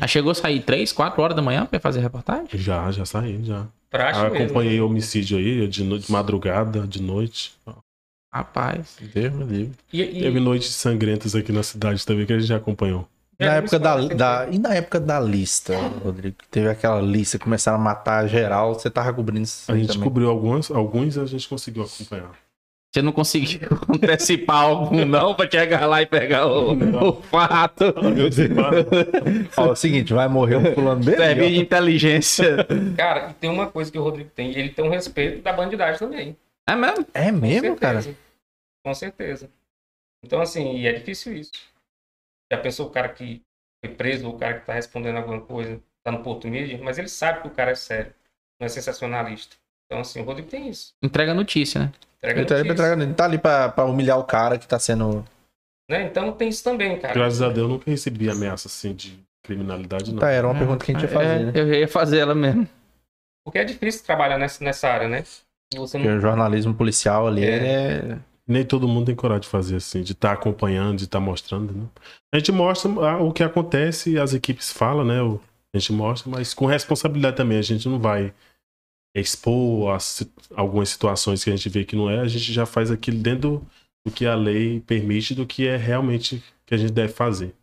[0.00, 2.46] Ah, chegou a sair 3, 4 horas da manhã pra fazer reportagem?
[2.54, 3.66] Já, já saí, já.
[3.92, 4.26] Mesmo.
[4.26, 7.52] Acompanhei homicídio aí, de, no- de madrugada, de noite.
[8.32, 8.96] Rapaz.
[9.14, 9.72] Deus me livre.
[9.92, 13.08] E, e, Teve noites sangrentas aqui na cidade também que a gente já acompanhou.
[13.40, 15.74] e Na a época da, da- E na época da lista,
[16.04, 16.36] Rodrigo?
[16.50, 20.02] Teve aquela lista, começaram a matar geral, você tava cobrindo isso A gente também.
[20.02, 22.30] cobriu alguns, alguns a gente conseguiu acompanhar.
[22.94, 27.84] Você não conseguiu antecipar algum, não, pra chegar lá e pegar o, o fato.
[29.56, 31.16] Ó, é o seguinte, vai morrer um fulano dele?
[31.16, 32.66] Servir de inteligência.
[32.96, 35.98] Cara, e tem uma coisa que o Rodrigo tem, ele tem um respeito da bandidagem
[35.98, 36.36] também.
[36.68, 37.06] É mesmo?
[37.14, 38.02] É Com mesmo, cara?
[38.02, 38.18] certeza.
[38.84, 39.50] Com certeza.
[40.24, 41.52] Então, assim, e é difícil isso.
[42.52, 43.42] Já pensou o cara que
[43.84, 46.98] foi preso, ou o cara que tá respondendo alguma coisa, tá no Porto Mídia, mas
[46.98, 48.12] ele sabe que o cara é sério,
[48.60, 49.56] não é sensacionalista.
[49.86, 50.90] Então, assim, o Rodrigo tem isso.
[51.02, 51.92] Entrega notícia, né?
[52.18, 54.66] Entrega Ele tá, notícia, ele tá- ele tá ali pra, pra humilhar o cara que
[54.68, 55.24] tá sendo.
[55.88, 56.02] né?
[56.02, 57.14] Então tem isso também, cara.
[57.14, 60.18] Graças a Deus eu nunca recebi ameaça assim de criminalidade, não.
[60.20, 61.52] Tá, era uma pergunta que a gente ia fazer, É, né?
[61.54, 62.68] Eu ia fazer ela mesmo.
[63.44, 65.22] Porque é difícil trabalhar nessa, nessa área, né?
[65.76, 66.18] Você Porque não...
[66.18, 67.56] o jornalismo policial ali, É.
[67.56, 68.18] é.
[68.46, 71.86] Nem todo mundo tem coragem de fazer assim, de estar acompanhando, de estar mostrando, né?
[72.32, 75.20] A gente mostra ah, o que acontece as equipes falam, né?
[75.74, 77.58] A gente mostra, mas com responsabilidade também.
[77.58, 78.32] A gente não vai
[79.14, 82.20] expor as algumas situações que a gente vê que não é.
[82.20, 83.66] A gente já faz aquilo dentro
[84.06, 87.54] do que a lei permite, do que é realmente que a gente deve fazer.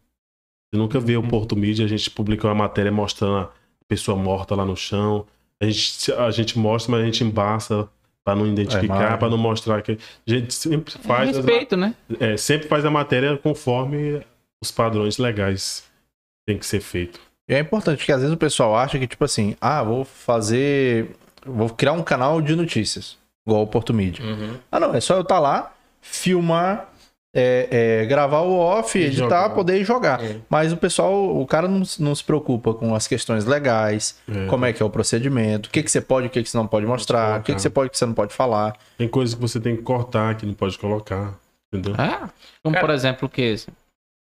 [0.69, 3.51] Você nunca vê o Porto Mídia, a gente publica uma matéria mostrando a
[3.87, 5.25] pessoa morta lá no chão.
[5.61, 7.87] A gente, a gente mostra, mas a gente embaça
[8.23, 9.17] para não identificar, imagem.
[9.19, 9.97] para não mostrar que a
[10.29, 11.93] gente sempre faz as Respeito, né?
[12.19, 14.21] é, sempre faz a matéria conforme
[14.61, 15.83] os padrões legais
[16.47, 17.19] tem que ser feito.
[17.47, 21.11] E é importante, porque às vezes o pessoal acha que, tipo assim, ah, vou fazer.
[21.45, 24.25] Vou criar um canal de notícias, igual o Porto Mídia.
[24.25, 24.55] Uhum.
[24.71, 26.89] Ah, não, é só eu estar lá, filmar,
[27.37, 27.67] é,
[28.01, 29.49] é, gravar o off, E editar, jogar.
[29.49, 30.23] poder jogar.
[30.23, 30.37] É.
[30.49, 34.45] Mas o pessoal, o cara não, não se preocupa com as questões legais, É.
[34.47, 36.55] como é que é o procedimento, o que, que você pode, o que, que você
[36.57, 38.77] não pode mostrar, o que, que você pode, o que você não pode falar.
[38.97, 41.33] Tem coisas que você tem que cortar, que não pode colocar.
[41.73, 41.93] Entendeu?
[42.01, 42.29] É?
[42.63, 43.55] Como, Cara, por exemplo, o que?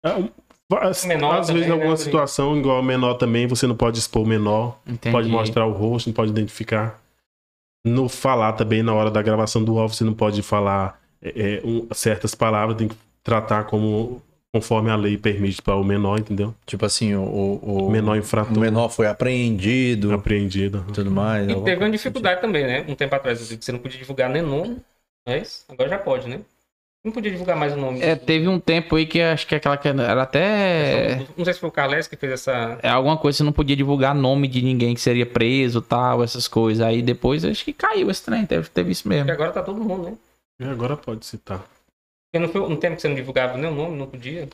[0.05, 0.09] É,
[0.81, 4.23] às Menor às também, vezes, alguma né, situação, igual menor também, você não pode expor
[4.23, 4.77] o menor.
[4.85, 5.13] Entendi.
[5.15, 6.99] Pode mostrar o rosto, não pode identificar.
[7.85, 11.61] No falar também, na hora da gravação do off, você não pode falar é, é,
[11.65, 14.21] um- certas palavras, tem que tratar como
[14.53, 16.53] conforme a lei permite para o menor, entendeu?
[16.65, 20.85] Tipo assim, o, o, O menor o infrator menor foi apreendido apreendido.
[20.89, 21.47] e tudo mais.
[21.47, 22.85] E teve uma dificuldade também, né?
[22.87, 24.77] Um tempo atrás, que você não podia divulgar nem nome,
[25.27, 26.39] mas agora já pode, né?
[27.03, 28.01] Não podia divulgar mais o nome.
[28.01, 31.21] É, teve um tempo aí que acho que aquela que era até.
[31.37, 32.77] Não sei se foi o Carles que fez essa.
[32.81, 36.47] É alguma coisa, você não podia divulgar nome de ninguém que seria preso tal, essas
[36.47, 36.85] coisas.
[36.85, 39.25] Aí depois acho que caiu esse trem, teve, teve isso mesmo.
[39.25, 40.17] Porque agora tá todo mundo, né?
[40.59, 41.59] E agora pode citar.
[41.59, 44.49] Porque não foi um tempo que você não divulgava nem o nome, não podia.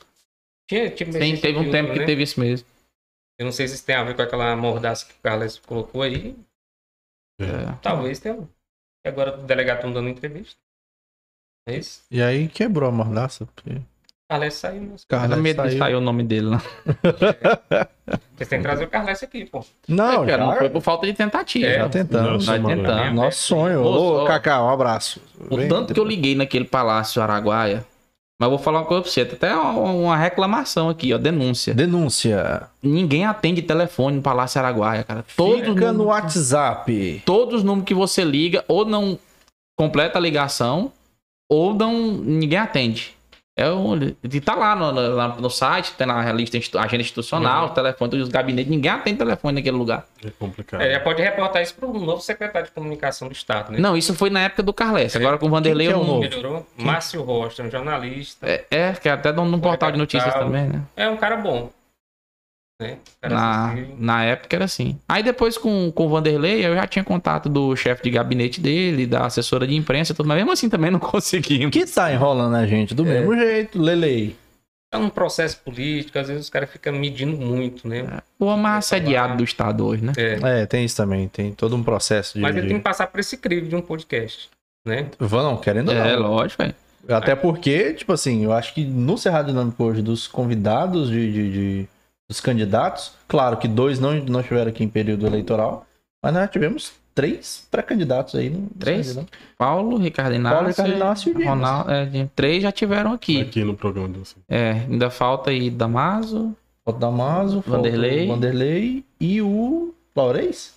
[0.69, 2.05] Tinha, tipo, Sim, teve um tempo que né?
[2.05, 2.67] teve isso mesmo.
[3.39, 6.01] Eu não sei se isso tem a ver com aquela mordaça que o Carles colocou
[6.01, 6.35] aí.
[7.41, 7.77] É.
[7.81, 8.47] Talvez tenha.
[9.05, 10.59] E agora o delegado tá dando entrevista.
[11.67, 12.05] É isso?
[12.11, 13.45] E aí quebrou a mordaça.
[13.45, 13.81] porque
[14.33, 14.81] Carles saiu.
[14.81, 14.87] Né?
[15.09, 15.77] Era Carlos medo de saiu.
[15.79, 16.61] sair o nome dele lá.
[18.35, 19.63] Vocês têm que trazer o Carles aqui, pô.
[19.87, 21.65] Não, É, cara, já, não foi por falta de tentativa.
[21.67, 22.31] É, já tentamos.
[22.47, 22.81] Nossa, Nós mano.
[22.83, 23.13] tentamos.
[23.15, 23.83] Nosso sonho.
[23.83, 25.21] Ô, Cacá, um abraço.
[25.49, 27.85] O Vem, tanto que eu liguei naquele palácio Araguaia.
[28.39, 31.73] Mas eu vou falar uma coisa pra você, tem até uma, reclamação aqui, ó, denúncia.
[31.73, 32.63] Denúncia.
[32.81, 35.23] Ninguém atende telefone no Palácio Araguaia, cara.
[35.37, 37.21] Todos, os Fica no números- WhatsApp.
[37.25, 39.17] todos os números que você liga, ou não
[39.77, 40.91] completa a ligação,
[41.49, 43.15] ou não ninguém atende.
[43.55, 43.93] É o,
[44.23, 47.69] e tá lá no, no, no site, tem lá a lista agenda institucional, Uhum.
[47.69, 50.07] os telefones, os gabinetes, ninguém atende telefone naquele lugar.
[50.25, 50.81] É complicado.
[50.81, 53.77] É, já pode reportar isso pro novo secretário de comunicação do Estado, né?
[53.79, 55.15] Não, isso foi na época do Carles.
[55.15, 56.21] Agora com o Vanderlei Quem que é o novo?
[56.21, 56.67] Melhorou.
[56.75, 58.47] Márcio Rocha, um jornalista.
[58.47, 60.81] É, é, que é até num num Foi portal de notícias também, né?
[60.95, 61.69] É um cara bom.
[62.81, 62.97] Né?
[63.21, 63.95] Na, acessível.
[63.99, 64.97] na época era assim.
[65.07, 69.05] Aí depois com, com o Vanderlei, eu já tinha contato do chefe de gabinete dele,
[69.05, 71.71] da assessora de imprensa, tudo, mas mesmo assim também não conseguimos.
[71.71, 74.35] Que tá enrolando a gente do mesmo jeito, Lelei.
[74.91, 78.19] É um processo político, às vezes os caras ficam medindo muito, né?
[78.37, 80.13] O homem mais assediado do estado hoje, né?
[80.17, 80.61] É.
[80.61, 81.27] É, tem isso também.
[81.27, 82.41] Tem todo um processo de.
[82.41, 84.49] Mas ele de- tem que passar por esse crivo de um podcast,
[84.85, 85.07] né?
[85.17, 86.21] Vão, não, querendo ou É, não.
[86.29, 86.75] lógico, velho.
[87.09, 91.51] Até porque, tipo assim, eu acho que no Cerrado Dinâmico hoje, dos convidados de, de-
[91.51, 91.87] de-
[92.29, 95.85] dos candidatos, claro que dois não, não estiveram aqui em período eleitoral,
[96.21, 98.49] mas nós tivemos três pré-candidatos aí.
[98.49, 99.17] No Três?
[99.57, 101.49] Paulo, Ricardo Inácio, Paulo, Ricardo Inácio e Dimas.
[101.49, 103.41] Ronaldo, é, três já tiveram aqui.
[103.41, 104.35] Aqui no programa de você.
[104.49, 106.55] É, ainda falta aí Damaso,
[106.85, 108.27] Falta Damaso, falta Vanderlei.
[108.27, 110.72] Vanderlei e o Laurez?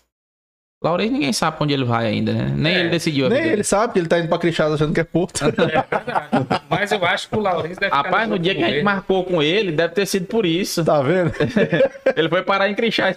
[0.83, 2.53] Laurez ninguém sabe pra onde ele vai ainda, né?
[2.55, 3.29] Nem É, ele decidiu.
[3.31, 5.43] Nem ele sabe que ele tá indo pra Crixada achando que é Porto.
[5.45, 6.47] É verdade.
[6.69, 9.25] Mas eu acho que o Laurence deve ficar Rapaz, no dia que a gente marcou
[9.25, 10.85] com ele, deve ter sido por isso.
[10.85, 11.33] tá vendo?
[12.15, 13.17] Ele foi parar em Crixás.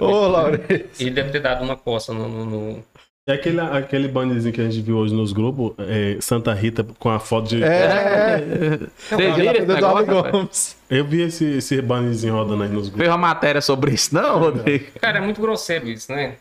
[0.00, 1.00] Ô, Laurez.
[1.00, 2.28] Ele deve ter dado uma coça no.
[2.28, 2.84] no- no-
[3.26, 7.08] É aquele, aquele bannerzinho que a gente viu hoje nos grupos, é, Santa Rita com
[7.08, 7.62] a foto de.
[7.64, 10.06] É, Vocês viram esse negócio?
[10.06, 10.76] Gomes.
[10.90, 12.98] Eu vi esse, esse bannerzinho rodando aí nos grupos.
[12.98, 14.86] Fez uma matéria sobre isso, não, Rodrigo?
[15.00, 16.34] Cara, é muito grosseiro isso, né?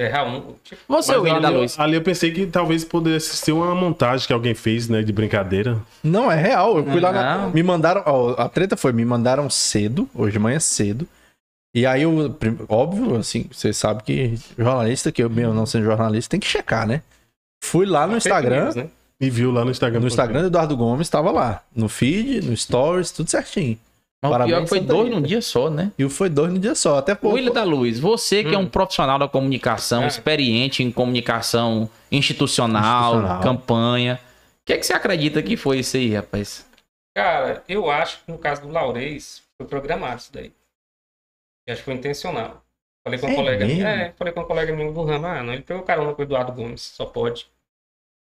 [0.00, 0.56] É Raul.
[0.62, 1.78] Tipo, Você, Mas William da ali, eu- Luz.
[1.78, 5.76] ali eu pensei que talvez pudesse ser uma montagem que alguém fez, né, de brincadeira.
[6.04, 6.78] Não, é real.
[6.78, 7.48] Eu fui lá na...
[7.48, 8.02] Me mandaram...
[8.06, 11.04] ó, a treta foi, me mandaram cedo, hoje de manhã cedo.
[11.74, 12.34] E aí, eu,
[12.68, 16.86] óbvio, assim, você sabe que jornalista, que eu mesmo não sendo jornalista, tem que checar,
[16.86, 17.02] né?
[17.62, 18.88] Fui lá no Instagram, news, né?
[19.20, 19.98] E viu lá no Instagram.
[20.00, 21.60] no Instagram do Eduardo Gomes, tava lá.
[21.74, 23.76] No feed, no stories, tudo certinho.
[24.20, 25.92] Mas o Parabéns, pior é que foi dois num dia só, né?
[25.96, 26.98] E foi dois no dia só.
[26.98, 27.36] Até pouco.
[27.36, 28.68] William da Luz, você que é um Hum.
[28.68, 30.06] profissional da comunicação, É.
[30.08, 33.42] experiente em comunicação institucional, Institucional.
[33.42, 34.20] campanha.
[34.62, 36.66] O que, é que você acredita que foi isso aí, rapaz?
[37.16, 40.52] Cara, eu acho que no caso do Laurez, foi programado isso daí.
[41.66, 42.62] Eu acho que foi intencional.
[43.06, 43.86] Falei com um É colega mesmo?
[43.86, 46.24] É, falei com um colega meu do ramo, ah, não, ele pegou carona com o
[46.24, 47.46] Eduardo Gomes, só pode.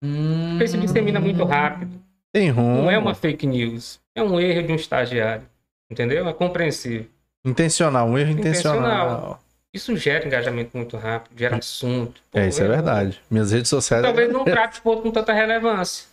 [0.03, 2.01] Porque isso dissemina muito rápido.
[2.33, 2.83] Tem rumo.
[2.83, 3.99] Não é uma fake news.
[4.15, 5.47] É um erro de um estagiário.
[5.91, 6.29] Entendeu?
[6.29, 7.07] É compreensível.
[7.45, 8.79] Intencional, um erro intencional.
[8.81, 9.43] Intencional.
[9.73, 12.21] Isso gera engajamento muito rápido, gera assunto.
[12.31, 13.21] Pô, É, isso é verdade.
[13.31, 14.03] Minhas redes sociais.
[14.03, 16.07] Talvez não trate o ponto com tanta relevância.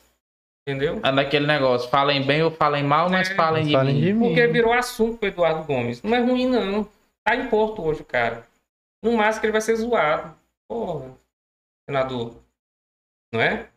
[0.67, 0.99] Entendeu?
[1.03, 3.35] É naquele negócio, falem bem ou falem mal, mas É.
[3.35, 4.01] falem de Falem mim.
[4.01, 4.27] de mim.
[4.27, 6.01] Porque virou assunto pro Eduardo Gomes.
[6.03, 6.87] Não é ruim, não.
[7.25, 8.45] Tá em Porto hoje o cara.
[9.03, 10.35] No máximo que ele vai ser zoado.
[10.69, 11.11] Porra.
[11.89, 12.35] Senador.
[13.33, 13.67] Não é?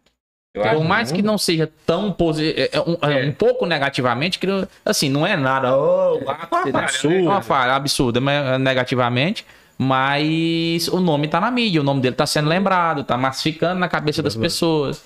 [0.52, 3.28] Eu Por mais que não seja tão posi é, é um, é É.
[3.28, 4.46] um pouco negativamente, que
[4.84, 5.76] assim, não é nada.
[5.76, 6.86] Oh, falha, né?
[7.04, 9.46] É uma falha absurda, mas, é, negativamente.
[9.78, 13.88] Mas o nome tá na mídia, o nome dele tá sendo lembrado, tá massificando na
[13.88, 14.52] cabeça das Verdade.
[14.52, 15.04] pessoas.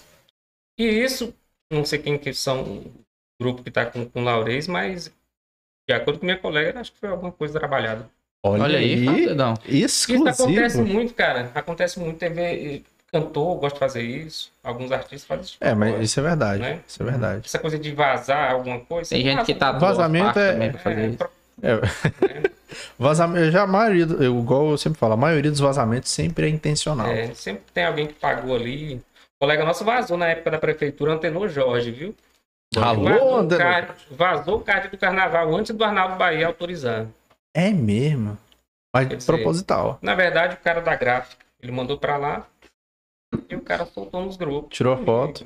[0.79, 1.33] E isso,
[1.71, 2.93] não sei quem que são o
[3.41, 5.13] grupo que tá com, com o Laurez, mas
[5.89, 8.11] de acordo com minha colega, acho que foi alguma coisa trabalhada.
[8.45, 9.27] Olha, Olha aí, aí.
[9.69, 11.51] Isso acontece muito, cara.
[11.55, 12.19] Acontece muito.
[12.19, 12.83] TV,
[13.19, 14.51] cantor gosta de fazer isso.
[14.63, 15.57] Alguns artistas fazem isso.
[15.61, 16.61] É, mas isso é verdade.
[16.63, 16.81] Né?
[16.87, 17.43] Isso é verdade.
[17.45, 19.11] Essa coisa de vazar alguma coisa.
[19.11, 19.79] Tem gente que tá né?
[19.79, 21.19] Vazamento é- também pra fazer É, isso.
[21.19, 21.31] pro-
[21.63, 21.81] É.
[22.99, 26.47] Vazamento, já a maioria, do- eu, igual eu sempre falo, a maioria dos vazamentos sempre
[26.47, 27.07] é intencional.
[27.07, 28.97] é, sempre tem alguém que pagou ali.
[28.97, 29.01] O
[29.45, 32.15] colega nosso vazou na época da prefeitura, antenou Jorge, viu?
[32.77, 33.05] Alô,
[33.43, 37.07] vazou, card, vazou o card do carnaval antes do Arnaldo Bahia autorizar.
[37.55, 38.37] É mesmo.
[38.93, 39.99] Mas Quer dizer- proposital.
[40.03, 42.45] Na verdade, o cara da gráfica, ele mandou pra lá
[43.49, 44.77] e o cara soltou nos grupos.
[44.77, 45.45] Tirou a foto.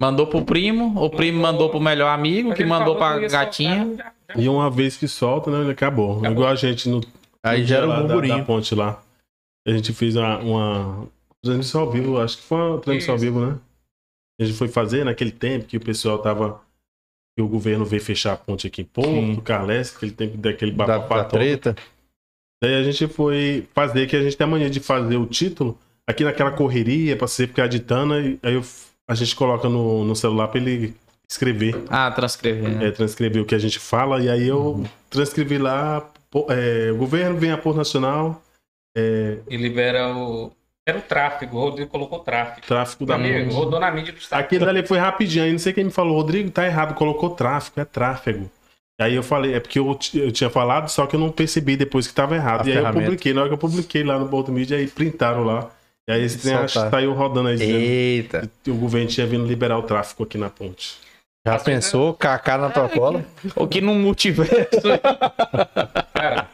[0.00, 1.70] Mandou pro primo, o primo Mandou.
[1.70, 3.84] pro melhor amigo, que mandou pra gatinha.
[3.86, 3.96] soltar,
[4.28, 5.70] já- já- E uma vez que solta, né?
[5.70, 6.12] Acabou.
[6.18, 6.30] Acabou.
[6.32, 7.00] Igual a gente no,
[7.42, 8.38] Aí no gera um da- burburinho.
[8.38, 9.00] Da, ponte lá.
[9.66, 11.08] A gente fez uma, uma
[11.40, 13.58] transmissão ao vivo, acho que foi uma transmissão ao vivo, né?
[14.40, 16.60] A gente foi fazer naquele tempo que o pessoal tava.
[17.36, 19.40] Que o governo veio fechar a ponte aqui em Porto.
[19.42, 21.38] Carles, aquele tempo daquele Da, bafafá da todo.
[21.38, 21.74] treta.
[22.62, 25.78] Daí a gente foi fazer, que a gente tem a mania de fazer o título
[26.08, 28.64] aqui naquela correria, pra você ficar editando, e aí eu-
[29.08, 30.94] a gente coloca no, no celular pra ele
[31.30, 32.68] escrever, Ah, transcrever.
[32.68, 32.86] né?
[32.86, 36.06] é, transcrever o que a gente fala, e aí eu transcrevi lá,
[36.50, 38.42] é, o governo vem a Porto Nacional,
[38.96, 40.52] é, E libera o.
[40.84, 42.66] Era o tráfego, o Rodrigo colocou tráfego.
[42.66, 43.54] tráfico da ponte.
[43.54, 44.40] rodou na mídia do estado.
[44.40, 47.78] Aquilo ali foi rapidinho, aí não sei quem me falou, Rodrigo, tá errado, colocou tráfico,
[47.78, 48.50] é tráfego.
[49.00, 52.08] Aí eu falei, é porque eu, eu tinha falado, só que eu não percebi depois
[52.08, 52.66] que tava errado.
[52.66, 54.88] A e aí eu publiquei, na hora que eu publiquei lá no Bolt Media, aí
[54.88, 55.70] printaram lá.
[56.08, 56.90] E aí esse trem acho que Soltaram.
[56.90, 58.50] saiu rodando aí dizendo Eita.
[58.64, 60.98] que o governo tinha vindo liberar o tráfico aqui na ponte.
[61.46, 62.14] Já Assim, pensou?
[62.14, 63.24] Kaká na tua cola?
[63.56, 64.80] O que no multiverso.
[66.12, 66.48] Cara,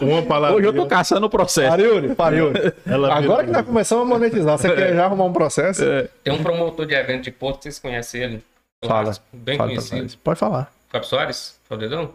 [0.00, 0.56] Uma palavra.
[0.56, 1.68] Hoje eu tô caçando o processo.
[1.68, 2.52] Pariu, pariu.
[2.86, 5.82] ela Agora que nós começamos a monetizar, você quer já arrumar um processo?
[6.22, 8.44] tem um promotor de evento de Porto, vocês conhecem ele?
[8.84, 9.12] Fala.
[9.32, 10.16] Bem Fala conhecido.
[10.22, 10.72] Pode falar.
[10.88, 11.58] Fábio Soares?
[11.68, 12.14] Fábio Dedão?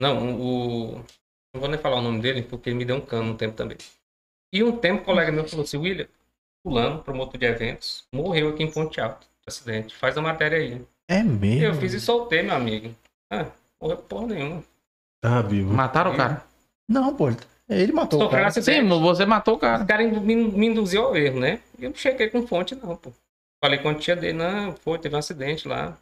[0.00, 1.04] Não, o.
[1.54, 3.54] Não vou nem falar o nome dele, porque ele me deu um cano um tempo
[3.54, 3.76] também.
[4.52, 6.06] E um tempo, um colega meu falou assim: William,
[6.62, 9.94] Fulano, promotor de eventos, morreu aqui em Ponte Alta, acidente.
[9.96, 10.80] Faz a matéria aí.
[11.08, 11.64] É mesmo?
[11.64, 12.94] eu fiz e soltei, meu amigo.
[13.30, 13.46] Ah,
[13.80, 14.62] morreu porra nenhuma.
[15.20, 15.72] Tá vivo.
[15.72, 16.44] Mataram o cara.
[16.88, 17.28] Não, pô.
[17.68, 18.48] Ele matou o Sofreu um cara.
[18.48, 18.82] acidente.
[18.82, 19.84] Sim, você matou o O cara.
[19.86, 21.60] cara me, me induziu ao erro, né?
[21.78, 23.12] E eu não cheguei com fonte, não, pô.
[23.64, 25.96] Falei com a tia dele, não, foi, teve um acidente lá.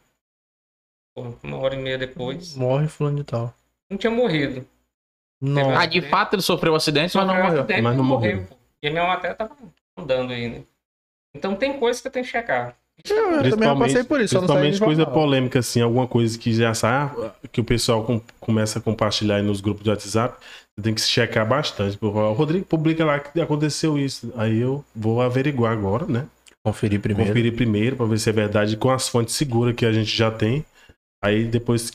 [1.15, 2.55] Pô, uma hora e meia depois.
[2.55, 3.53] Morre fulano de tal.
[3.89, 4.67] Não tinha morrido.
[5.41, 5.79] Nossa.
[5.79, 7.59] Ah, de fato ele sofreu um acidente, mas não morreu.
[7.59, 8.45] acidente, Mas não morreu.
[8.47, 8.55] pô.
[8.83, 9.55] E a minha matéria tava
[9.97, 10.61] andando aí, né?
[11.35, 12.75] Então tem coisas que eu tenho que checar.
[13.09, 14.35] Eu, eu também passei por isso.
[14.35, 18.21] não principalmente coisa polêmica, assim, alguma coisa que já sai, ah, que o pessoal com-
[18.39, 20.35] começa a compartilhar aí nos grupos de WhatsApp,
[20.77, 21.97] você tem que se checar bastante.
[21.99, 24.31] O Rodrigo publica lá que aconteceu isso.
[24.35, 26.27] Aí eu vou averiguar agora, né?
[26.63, 27.29] Conferir primeiro.
[27.31, 30.29] Conferir primeiro pra ver se é verdade com as fontes seguras que a gente já
[30.29, 30.63] tem.
[31.23, 31.91] Aí depois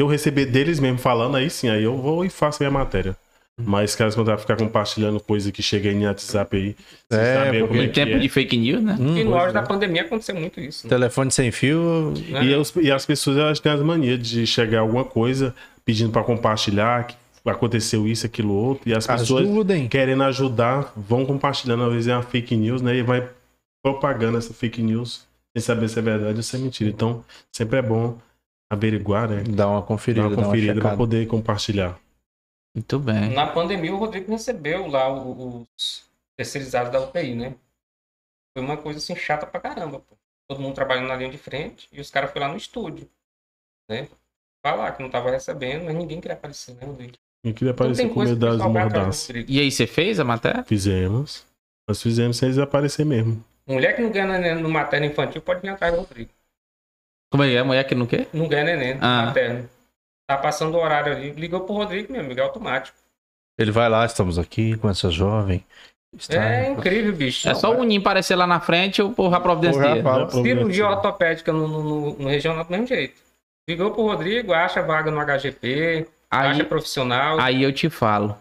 [0.00, 2.78] que eu receber deles mesmo falando, aí sim, aí eu vou e faço a minha
[2.78, 3.14] matéria.
[3.62, 6.74] Mas caso quando ficar compartilhando coisa que chega aí no WhatsApp aí,
[7.10, 8.18] É, sabem como é Em tempo é.
[8.18, 8.96] de fake news, né?
[8.98, 9.52] Hum, E no auge é.
[9.52, 10.86] da pandemia aconteceu muito isso.
[10.86, 10.88] Né?
[10.88, 12.14] Telefone sem fio.
[12.30, 12.44] Né?
[12.46, 16.24] E, os- e as pessoas elas têm as manias de chegar alguma coisa pedindo pra
[16.24, 19.88] compartilhar, que aconteceu isso, aquilo, outro, e as pessoas Ajudem.
[19.88, 22.96] querendo ajudar, vão compartilhando, às vezes é uma fake news, né?
[22.96, 23.28] E vai
[23.82, 26.88] propagando essa fake news sem saber se é verdade ou se é mentira.
[26.88, 27.22] Então,
[27.52, 28.16] sempre é bom
[28.70, 29.42] averiguar, né?
[29.42, 30.96] Dá uma Dar conferida, uma dá uma conferida pra checada.
[30.96, 31.98] poder compartilhar.
[32.74, 33.30] Muito bem.
[33.34, 36.04] Na pandemia, o Rodrigo recebeu lá os
[36.38, 37.54] terceirizados da UTI, né?
[38.56, 40.16] Foi uma coisa assim chata pra caramba, pô.
[40.48, 43.08] Todo mundo trabalhando na linha de frente e os caras foram lá no estúdio,
[43.88, 44.08] né?
[44.64, 47.14] Falar que não tava recebendo, mas ninguém queria aparecer, né, Rodrigo?
[47.42, 49.26] Eu queria aparecer tem com medo das mordaças.
[49.28, 49.50] Rodrigo.
[49.50, 50.62] E aí, você fez a matéria?
[50.64, 51.46] Fizemos.
[51.88, 53.42] Nós fizemos sem eles aparecer mesmo.
[53.66, 56.30] Mulher que não ganha neném no materno infantil pode vir atrás do Rodrigo.
[57.30, 57.62] Como é que é?
[57.62, 58.28] Mulher que não quer?
[58.32, 59.26] Não ganha neném Ah.
[59.26, 59.68] materno.
[60.28, 62.96] Tá passando o horário ali, ligou pro Rodrigo, meu amigo, é automático.
[63.58, 65.64] Ele vai lá, estamos aqui com essa jovem.
[66.16, 66.42] Está...
[66.42, 67.48] É incrível, bicho.
[67.48, 70.02] É só o Ninho aparecer lá na frente, o providencia.
[70.02, 70.20] Porra.
[70.20, 70.88] Já Cirurgia providencia.
[70.88, 73.14] ortopédica no, no, no- no regional do mesmo jeito.
[73.68, 77.38] Ligou pro Rodrigo, acha vaga no HGP, acha Aí, profissional.
[77.38, 78.36] aí eu te falo.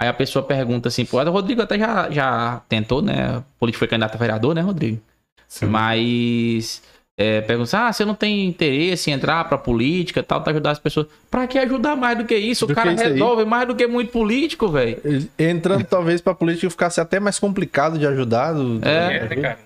[0.00, 3.38] Aí a pessoa pergunta assim, pô, o Rodrigo até já, já tentou, né?
[3.38, 5.00] O político foi candidato a vereador, né, Rodrigo?
[5.46, 5.66] Sim.
[5.66, 6.82] Mas
[7.18, 10.52] é, pergunta assim, ah, você não tem interesse em entrar pra política e tal, pra
[10.52, 11.06] ajudar as pessoas.
[11.30, 12.66] Pra que ajudar mais do que isso?
[12.66, 13.12] Do o cara isso aí?
[13.12, 15.00] resolve mais do que muito político, velho.
[15.38, 18.52] Entrando talvez pra política ficasse até mais complicado de ajudar.
[18.52, 19.16] do- do- É.
[19.18, 19.58] É, né, cara?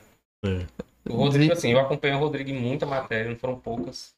[0.45, 0.67] É.
[1.09, 4.11] O Rodrigo, assim, eu acompanhei o Rodrigo em muita matéria, não foram poucas.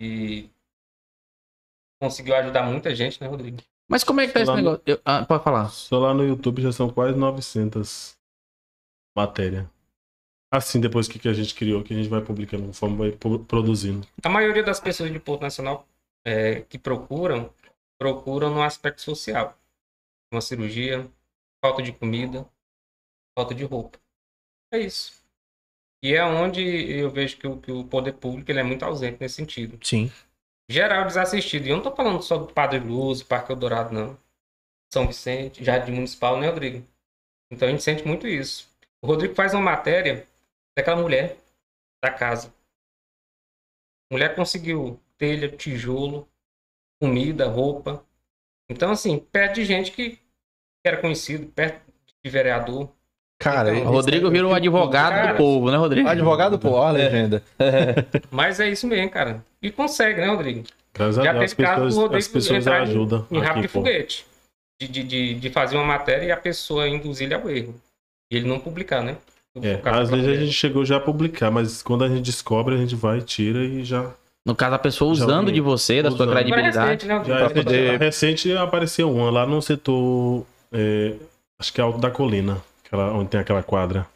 [0.00, 0.48] E
[2.00, 3.58] conseguiu ajudar muita gente, né, Rodrigo?
[3.90, 4.82] Mas como é que tá esse Lá no- negócio?
[4.86, 5.68] Eu- ah, pode falar.
[5.68, 8.14] Só lá no YouTube já são quase 900
[9.14, 9.66] matérias.
[10.52, 13.44] Assim depois que, que a gente criou, que a gente vai publicando, conforme vai pro-
[13.44, 14.06] produzindo.
[14.22, 15.88] A maioria das pessoas de Porto Nacional
[16.24, 17.52] é, que procuram,
[17.98, 19.58] procuram no aspecto social.
[20.32, 21.10] Uma cirurgia,
[21.64, 22.46] falta de comida,
[23.36, 23.98] falta de roupa.
[24.72, 25.20] É isso.
[26.04, 29.18] E é onde eu vejo que o, que o poder público ele é muito ausente
[29.20, 29.78] nesse sentido.
[29.82, 30.10] Sim.
[30.70, 31.66] Geral desassistido.
[31.66, 34.18] E eu não tô falando só do Padre Luz, Parque Eldorado, não.
[34.92, 36.84] São Vicente, Jardim Municipal, né, Rodrigo?
[37.50, 38.68] Então a gente sente muito isso.
[39.02, 40.26] O Rodrigo faz uma matéria
[40.76, 41.36] daquela mulher
[42.02, 42.48] da casa.
[44.10, 46.28] A mulher conseguiu telha, tijolo,
[47.00, 48.04] comida, roupa.
[48.70, 50.18] Então, assim, perto de gente que
[50.84, 51.80] era conhecido, perto
[52.24, 52.90] de vereador.
[53.40, 56.08] Cara, Então, Rodrigo vira o advogado Cara, do povo, né, Rodrigo?
[56.08, 57.42] advogado, pô, ó a legenda.
[58.30, 59.44] Mas é isso mesmo, cara.
[59.60, 60.64] E consegue, né, Rodrigo?
[60.94, 63.26] Graças Já teve caso do Rodrigo as pessoas entrar em- ajudam.
[63.30, 64.26] em rabo aqui, de foguete.
[64.80, 67.74] De, de, de, de fazer uma matéria e a pessoa induzir ele ao erro.
[68.30, 69.16] E ele não publicar, né?
[69.60, 72.78] É, às vezes a gente chegou já a publicar, mas quando a gente descobre, a
[72.78, 74.10] gente vai, tira e já.
[74.46, 76.32] No caso, a pessoa usando de você, da sua Usando.
[76.32, 76.78] É credibilidade.
[76.78, 77.52] recente, né, já Rodrigo?
[77.52, 80.44] pra poder- Recente apareceu uma lá no setor.
[80.72, 81.14] é,
[81.60, 84.06] acho que é Alto da Colina, aquela, onde tem aquela quadra.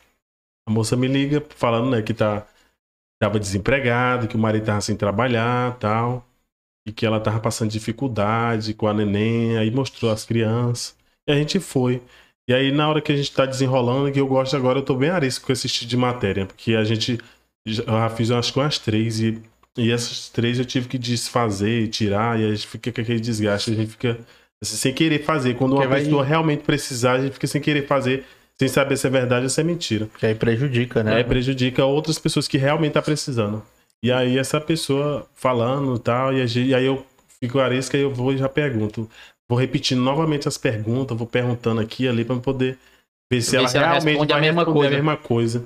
[0.68, 2.44] A moça me liga falando né, que tá,
[3.22, 6.26] tava desempregado, que o marido tava sem trabalhar tal.
[6.88, 10.96] E que ela tava passando dificuldade com a neném, aí mostrou as crianças.
[11.28, 12.00] E a gente foi.
[12.48, 14.94] E aí, na hora que a gente tá desenrolando, que eu gosto agora, eu tô
[14.94, 17.18] bem arisco com esse tipo de matéria, porque a gente.
[17.66, 19.42] já- fiz acho que umas três, e,
[19.76, 23.18] e essas três eu tive que desfazer e tirar, e a gente fica com aquele
[23.18, 24.16] desgaste, a gente fica
[24.62, 25.54] assim, sem querer fazer.
[25.54, 28.24] Quando uma Porque vai- pessoa realmente precisar, a gente fica sem querer fazer,
[28.56, 30.08] sem saber se é verdade ou se é mentira.
[30.18, 31.16] Que aí prejudica, né?
[31.16, 33.60] Aí prejudica outras pessoas que realmente tá precisando.
[34.02, 37.04] E aí essa pessoa falando e tal, e, a gente- e aí eu
[37.40, 39.10] fico arisca e eu vou e já pergunto.
[39.48, 42.78] Vou repetindo novamente as perguntas, vou perguntando aqui e ali para poder
[43.30, 44.88] ver se Ver ela se ela realmente responde a vai mesma coisa.
[44.88, 45.64] a mesma coisa.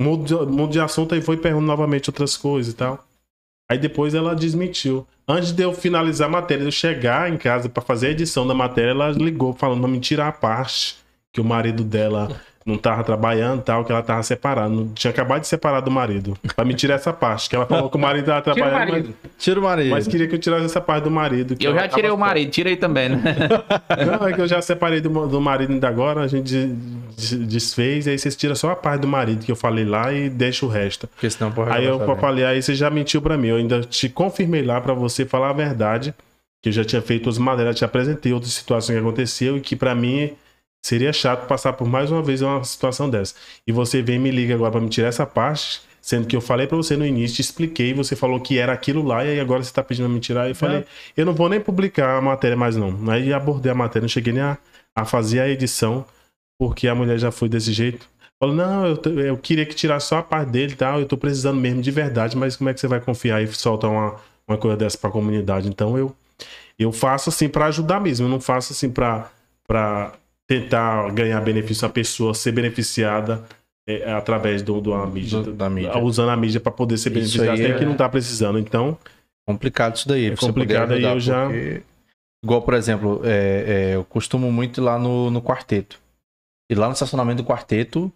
[0.00, 3.04] Mudo de, mudo de assunto e foi perguntando novamente outras coisas e tal.
[3.70, 5.06] Aí depois ela desmentiu.
[5.26, 8.46] Antes de eu finalizar a matéria, de eu chegar em casa para fazer a edição
[8.46, 10.96] da matéria, ela ligou falando pra me tirar a parte
[11.32, 14.68] que o marido dela não tava trabalhando tal, que ela tava separada.
[14.68, 16.36] Não- Tinha acabado de separar do marido.
[16.54, 18.88] Pra me tirar essa parte, que ela falou que o marido tava Tira o trabalhando,
[18.90, 19.14] marido.
[19.38, 19.90] Tira o marido.
[19.90, 21.56] mas, mas queria que eu tirasse essa parte do marido.
[21.56, 23.18] que Eu já tirei tava o marido, tira aí também, né?
[24.20, 26.76] não, é que eu já separei do, do marido ainda agora, a gente des-
[27.16, 30.28] des- desfez, aí vocês tiram só a parte do marido que eu falei lá e
[30.28, 31.06] deixa o resto.
[31.08, 32.20] Porque senão porra, Aí eu saber.
[32.20, 35.50] falei, aí você já mentiu pra mim, eu ainda te confirmei lá pra você falar
[35.50, 36.14] a verdade,
[36.62, 39.74] que eu já tinha feito outras matérias, te apresentei outras situações que aconteceu e que
[39.74, 40.32] pra mim
[40.84, 43.34] seria chato passar por mais uma vez uma situação dessa.
[43.66, 46.40] E você vem e me liga agora pra me tirar essa parte, sendo que eu
[46.40, 49.40] falei pra você no início, te expliquei, você falou que era aquilo lá e aí
[49.40, 50.42] agora você tá pedindo pra me tirar.
[50.42, 50.84] Aí eu falei,
[51.16, 52.96] eu não vou nem publicar a matéria mais não.
[53.10, 54.58] Aí abordei a matéria, não cheguei nem a,
[54.96, 56.04] a fazer a edição,
[56.58, 58.08] porque a mulher já foi desse jeito.
[58.40, 61.16] Falou, não, eu, eu queria que tirasse só a parte dele e tal, eu tô
[61.16, 64.14] precisando mesmo de verdade, mas como é que você vai confiar e soltar uma,
[64.46, 65.68] uma coisa dessa pra comunidade?
[65.68, 66.14] Então eu,
[66.78, 69.28] eu faço assim pra ajudar mesmo, eu não faço assim pra,
[69.66, 70.12] pra
[70.48, 73.44] tentar ganhar benefício a pessoa ser beneficiada
[73.86, 75.96] é, através do, do, uma mídia, Do- da mídia.
[75.98, 77.10] usando a mídia pra poder ser
[77.50, 78.58] aí tem é- que não tá precisando.
[78.58, 78.96] Então,
[79.46, 80.26] complicado isso daí.
[80.26, 81.82] É complicado, aí eu já- porque-
[82.44, 85.98] Igual, por exemplo, é, é, eu costumo muito ir lá no, no quarteto.
[86.70, 88.12] E lá no estacionamento do quarteto,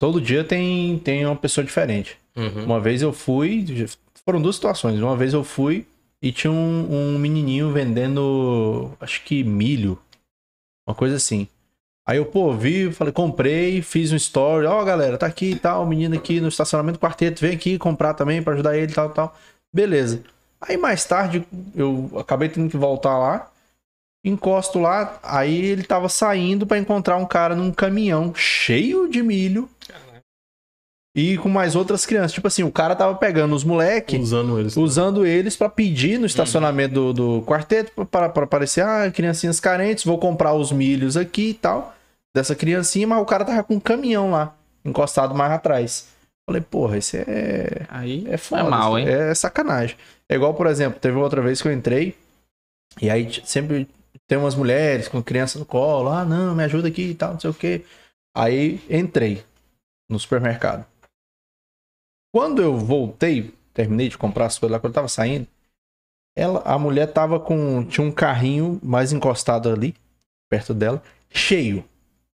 [0.00, 2.16] todo dia tem, tem uma pessoa diferente.
[2.36, 2.64] Uhum.
[2.66, 3.66] Uma vez eu fui,
[4.24, 5.00] foram duas situações.
[5.00, 5.84] Uma vez eu fui
[6.22, 9.98] e tinha um, um menininho vendendo, acho que milho,
[10.90, 11.48] uma coisa assim.
[12.06, 15.84] Aí eu, pô, vi, falei, comprei, fiz um story, ó, galera, tá aqui e tal,
[15.84, 18.94] o menino aqui no estacionamento do quarteto, vem aqui comprar também pra ajudar ele e
[18.94, 19.36] tal, tal.
[19.72, 20.22] Beleza.
[20.60, 23.50] Aí mais tarde eu acabei tendo que voltar lá,
[24.24, 29.68] encosto lá, aí ele tava saindo pra encontrar um cara num caminhão cheio de milho.
[31.14, 32.32] E com mais outras crianças.
[32.32, 34.76] Tipo assim, o cara tava pegando os moleque, usando eles.
[34.76, 40.04] usando eles pra pedir no estacionamento do, do quarteto para para aparecer, ah, criancinhas carentes,
[40.04, 41.94] vou comprar os milhos aqui e tal
[42.34, 44.54] dessa criancinha, mas o cara tava com um caminhão lá,
[44.84, 46.08] encostado mais atrás.
[46.48, 49.06] Falei, porra, isso é Aí é foda, mal, hein?
[49.08, 49.96] É sacanagem.
[50.28, 52.16] É igual, por exemplo, teve outra vez que eu entrei
[53.00, 53.88] e aí sempre
[54.26, 57.40] tem umas mulheres com criança no colo, ah, não, me ajuda aqui e tal, não
[57.40, 57.84] sei o quê.
[58.36, 59.44] Aí entrei
[60.08, 60.84] no supermercado.
[62.32, 65.46] Quando eu voltei, terminei de comprar as coisas lá, quando eu tava saindo,
[66.36, 67.84] ela, a mulher tava com.
[67.86, 69.94] Tinha um carrinho mais encostado ali,
[70.48, 71.84] perto dela, cheio.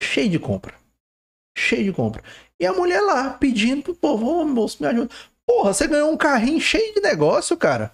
[0.03, 0.75] Cheio de compra.
[1.57, 2.23] Cheio de compra.
[2.59, 5.11] E a mulher lá pedindo pro povo, ô moço, me ajuda.
[5.47, 7.93] Porra, você ganhou um carrinho cheio de negócio, cara.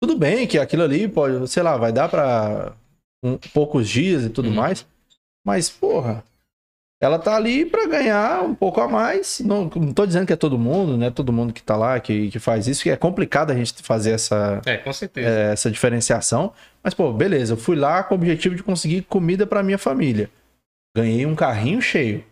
[0.00, 2.76] Tudo bem que aquilo ali pode, sei lá, vai dar pra
[3.24, 4.54] um- poucos dias e tudo Uhum.
[4.54, 4.86] mais.
[5.44, 6.22] Mas, porra,
[7.00, 9.40] Ela tá ali pra ganhar um pouco a mais.
[9.40, 11.10] Não, não tô dizendo que é todo mundo, né?
[11.10, 14.12] Todo mundo que tá lá, que, que faz isso, que é complicado a gente fazer
[14.12, 15.28] essa, É, com certeza.
[15.28, 16.54] é, essa diferenciação.
[16.82, 20.30] Mas, pô, beleza, eu fui lá com o objetivo de conseguir comida pra minha família.
[20.96, 22.24] Ganhei um carrinho cheio.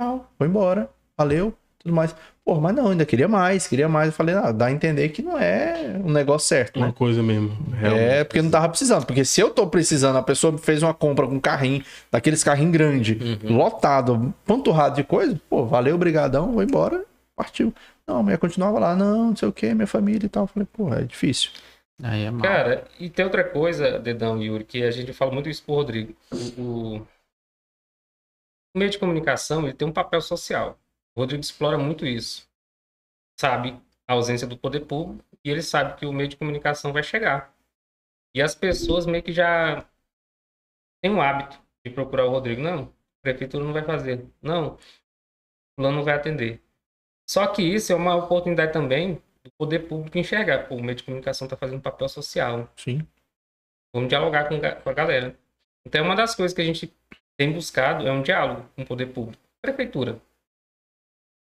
[0.00, 0.88] Não, foi embora.
[1.18, 2.16] Valeu, tudo mais.
[2.48, 4.06] Pô, mas não, ainda queria mais, queria mais.
[4.06, 6.94] Eu falei, ah, dá a entender que não é um negócio certo, Uma né?
[6.96, 7.54] coisa mesmo.
[7.74, 8.08] realmente.
[8.10, 9.04] É, porque não tava precisando.
[9.04, 12.72] Porque se eu tô precisando, a pessoa fez uma compra com um carrinho, daqueles carrinhos
[12.72, 17.04] grandes, lotado, panturrado de coisa, pô, valeu, brigadão, vou embora,
[17.36, 17.70] partiu.
[18.06, 20.44] Não, a mulher continuava lá, não, não sei o que, minha família e tal.
[20.44, 21.50] Eu falei, pô, é difícil.
[22.02, 22.40] Aí é mal.
[22.40, 25.74] Cara, e tem outra coisa, Dedão e Yuri, que a gente fala muito isso pro
[25.74, 26.14] Rodrigo.
[26.56, 27.06] O, o-
[28.74, 30.78] o meio de comunicação, ele tem um papel social.
[31.18, 32.48] O Rodrigo explora muito isso.
[33.36, 37.02] Sabe a ausência do poder público e ele sabe que o meio de comunicação vai
[37.02, 37.52] chegar.
[38.32, 39.84] E as pessoas meio que já
[41.02, 42.62] têm um hábito de procurar o Rodrigo.
[42.62, 44.24] Não, a prefeitura não vai fazer.
[44.40, 44.78] Não, o
[45.76, 46.62] plano não vai atender.
[47.28, 50.68] Só que isso é uma oportunidade também do poder público enxergar.
[50.68, 52.72] Pô, o meio de comunicação está fazendo um papel social.
[52.76, 53.04] Sim.
[53.92, 55.36] Vamos dialogar com, com a galera.
[55.84, 56.94] Então, uma das coisas que a gente
[57.36, 59.42] tem buscado é um diálogo com o poder público.
[59.60, 60.22] Prefeitura.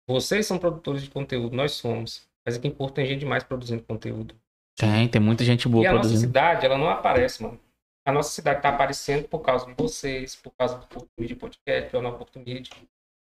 [0.07, 2.27] Vocês são produtores de conteúdo, nós somos.
[2.45, 4.35] Mas aqui em Porto tem gente demais produzindo conteúdo.
[4.75, 6.27] Tem, tem muita gente boa e a nossa produzindo.
[6.27, 7.59] cidade, ela não aparece, mano.
[8.05, 11.91] A nossa cidade está aparecendo por causa de vocês, por causa do Porto Media Podcast,
[11.91, 12.73] Jornal Porto Media.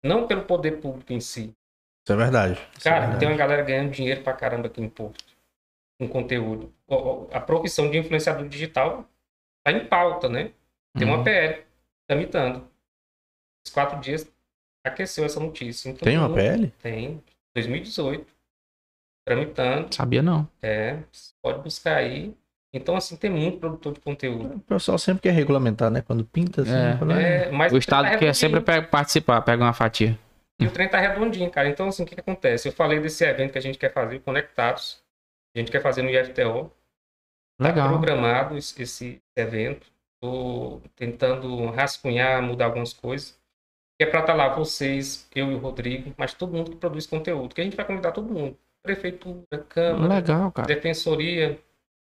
[0.04, 1.52] Não pelo poder público em si.
[2.04, 2.52] Isso é verdade.
[2.78, 3.18] Isso é Cara, verdade.
[3.20, 5.24] tem uma galera ganhando dinheiro pra caramba aqui em Porto.
[5.98, 6.72] Com conteúdo.
[7.32, 9.04] A profissão de influenciador digital
[9.64, 10.52] tá em pauta, né?
[10.96, 11.24] Tem uma Uhum.
[11.24, 11.64] PL
[12.08, 12.68] tramitando.
[13.66, 14.30] Os quatro dias
[14.84, 15.88] aqueceu essa notícia.
[15.90, 16.72] Então, Tem uma não- PL?
[16.82, 17.22] Tem.
[17.54, 18.26] 2018.
[19.26, 19.94] Tramitando.
[19.94, 20.48] Sabia não.
[20.62, 20.98] É.
[21.42, 22.34] Pode buscar aí.
[22.72, 24.56] Então, assim, tem muito produtor de conteúdo.
[24.56, 26.02] O pessoal sempre quer regulamentar, né?
[26.02, 26.96] Quando pinta, assim, É.
[26.96, 30.16] fala, "É, É, mas O Estado tá quer sempre participar, pega uma fatia.
[30.60, 31.68] E o trem tá redondinho, cara.
[31.68, 32.68] Então, assim, o que, que acontece?
[32.68, 35.02] Eu falei desse evento que a gente quer fazer, o Conectados.
[35.54, 36.70] A gente quer fazer no IFTO.
[37.58, 37.88] Tá Legal.
[37.88, 39.86] programado esse, esse evento.
[40.22, 43.39] Tô tentando rascunhar, mudar algumas coisas.
[44.00, 47.06] Que é pra estar lá vocês, eu e o Rodrigo, mas todo mundo que produz
[47.06, 47.54] conteúdo.
[47.54, 48.56] Que a gente vai convidar todo mundo.
[48.82, 50.66] Prefeitura, Câmara, Legal, cara.
[50.66, 51.60] Defensoria,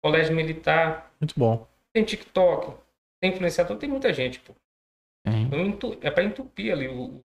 [0.04, 1.68] Colégio Militar, muito bom.
[1.94, 2.76] tem TikTok,
[3.22, 4.56] tem influenciador, tem muita gente, pô.
[5.24, 5.44] Tem.
[5.68, 7.20] Entu- É pra entupir ali o,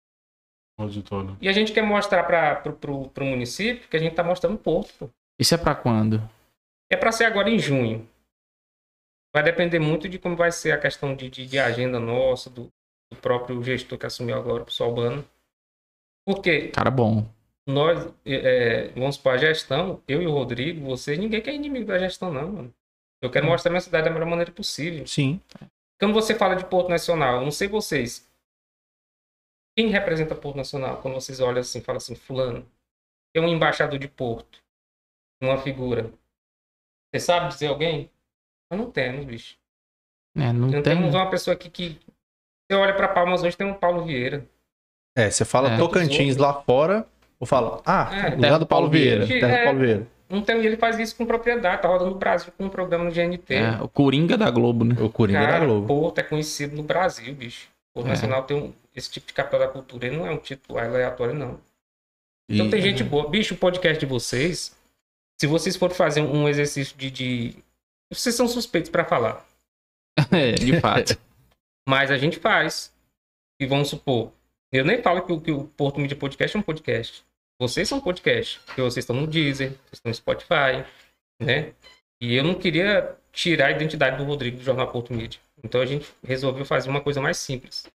[0.79, 1.35] Auditório.
[1.41, 4.57] E a gente quer mostrar para pro, pro, pro município que a gente tá mostrando
[4.57, 4.93] o Porto.
[4.99, 5.09] pô.
[5.41, 6.21] Isso é pra quando?
[6.93, 8.07] É para ser agora em junho.
[9.35, 12.69] Vai depender muito de como vai ser a questão de, de, de agenda nossa, do,
[13.13, 15.25] do próprio gestor que assumiu agora, o pessoal Urbano.
[16.27, 17.27] Porque Cara bom.
[17.67, 21.87] nós, é, é, vamos supor, a gestão, eu e o Rodrigo, vocês, ninguém quer inimigo
[21.87, 22.75] da gestão, não, mano.
[23.23, 25.07] Eu quero mostrar minha cidade da melhor maneira possível.
[25.07, 25.41] Sim.
[25.99, 28.29] Quando você fala de Porto Nacional, eu não sei vocês.
[29.77, 31.01] Quem representa Porto Nacional?
[31.03, 32.65] Quando vocês olham assim, falam assim, fulano,
[33.35, 34.63] é um embaixador de Porto,
[35.43, 36.13] uma figura.
[37.13, 38.11] Você sabe dizer alguém?
[38.71, 39.57] Mas não temos, bicho.
[40.37, 40.83] É, não Não tem.
[40.83, 41.99] temos uma pessoa aqui que.
[42.71, 44.45] Você olha para Palmas hoje, tem um Paulo Vieira.
[45.16, 45.77] É, você fala É.
[45.79, 47.07] Tocantins lá fora,
[47.41, 49.47] ou fala, ah, É, lugar do Paulo Vieira, Vieira.
[49.47, 49.64] terra do É.
[49.64, 50.07] Paulo Vieira.
[50.29, 53.05] Não tem, e ele faz isso com propriedade, tá rodando no Brasil com um programa
[53.05, 53.55] no GNT.
[53.55, 54.95] É, o Coringa da Globo, né?
[55.01, 55.87] O Coringa da Cara, Globo.
[55.87, 57.69] Porto é conhecido no Brasil, bicho.
[57.95, 58.11] Porto É.
[58.11, 60.07] Nacional tem um, esse tipo de capital da cultura.
[60.07, 61.59] Ele não é um título aleatório, não.
[62.51, 63.29] Então E- tem gente boa.
[63.31, 64.77] Bicho, o podcast de vocês,
[65.41, 67.11] se vocês forem fazer um exercício de.
[67.11, 67.57] de...
[68.12, 69.43] Vocês são suspeitos pra falar.
[70.31, 71.16] É, de fato.
[71.89, 72.95] Mas a gente faz.
[73.59, 74.30] E vamos supor.
[74.70, 77.24] Eu nem falo que o, que o Porto Media Podcast é um podcast.
[77.59, 78.61] Vocês são podcast.
[78.66, 80.84] Porque vocês estão no Deezer, vocês estão no Spotify,
[81.41, 81.72] né?
[82.20, 85.41] E eu não queria tirar a identidade do Rodrigo do Jornal Porto Media.
[85.64, 87.86] Então a gente resolveu fazer uma coisa mais simples.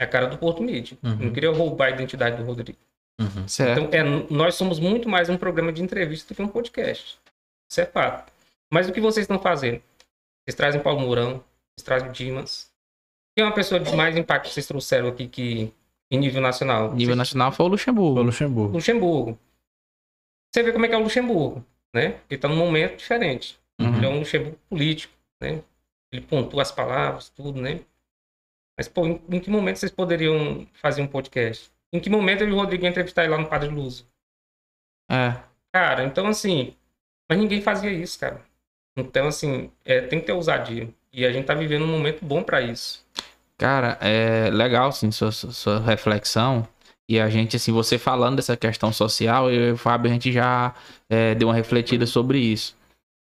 [0.00, 0.96] É a cara do Porto Media.
[1.02, 1.16] Uhum.
[1.16, 2.78] Não queria roubar a identidade do Rodrigo.
[3.20, 3.46] Uhum.
[3.46, 3.82] Certo.
[3.82, 7.18] Então, é, nós somos muito mais um programa de entrevista do que um podcast.
[7.70, 8.32] Isso é fato.
[8.72, 9.82] Mas o que vocês estão fazendo?
[10.42, 11.44] Vocês trazem Paulo Mourão,
[11.76, 12.74] vocês trazem Dimas.
[13.36, 15.72] Quem é uma pessoa de mais impacto que vocês trouxeram aqui que,
[16.10, 16.84] em nível nacional?
[16.94, 18.20] Nível Vocês- nacional foi o Luxemburgo.
[18.20, 18.72] O Luxemburgo.
[18.72, 19.38] Luxemburgo.
[20.50, 21.64] Você vê como é que é o Luxemburgo,
[21.94, 22.18] né?
[22.30, 23.60] Ele tá num momento diferente.
[23.78, 23.94] Uhum.
[23.94, 25.62] Ele é um Luxemburgo político, né?
[26.10, 27.80] Ele pontua as palavras, tudo, né?
[28.78, 31.70] Mas, pô, em, em que momento vocês poderiam fazer um podcast?
[31.92, 34.06] Em que momento eu e o Rodrigo ia entrevistar ele lá no Padre Luso?
[35.10, 35.36] É.
[35.74, 36.74] Cara, então assim,
[37.28, 38.40] mas ninguém fazia isso, cara.
[38.96, 40.88] Então, assim, é, tem que ter ousadia.
[41.16, 43.02] E a gente tá vivendo um momento bom pra isso.
[43.58, 46.68] Cara, é legal, assim, sua, sua- reflexão.
[47.08, 50.30] E a gente, assim, você falando dessa questão social, eu e o Fábio, a gente
[50.30, 50.74] já
[51.08, 52.76] é, deu uma refletida sobre isso.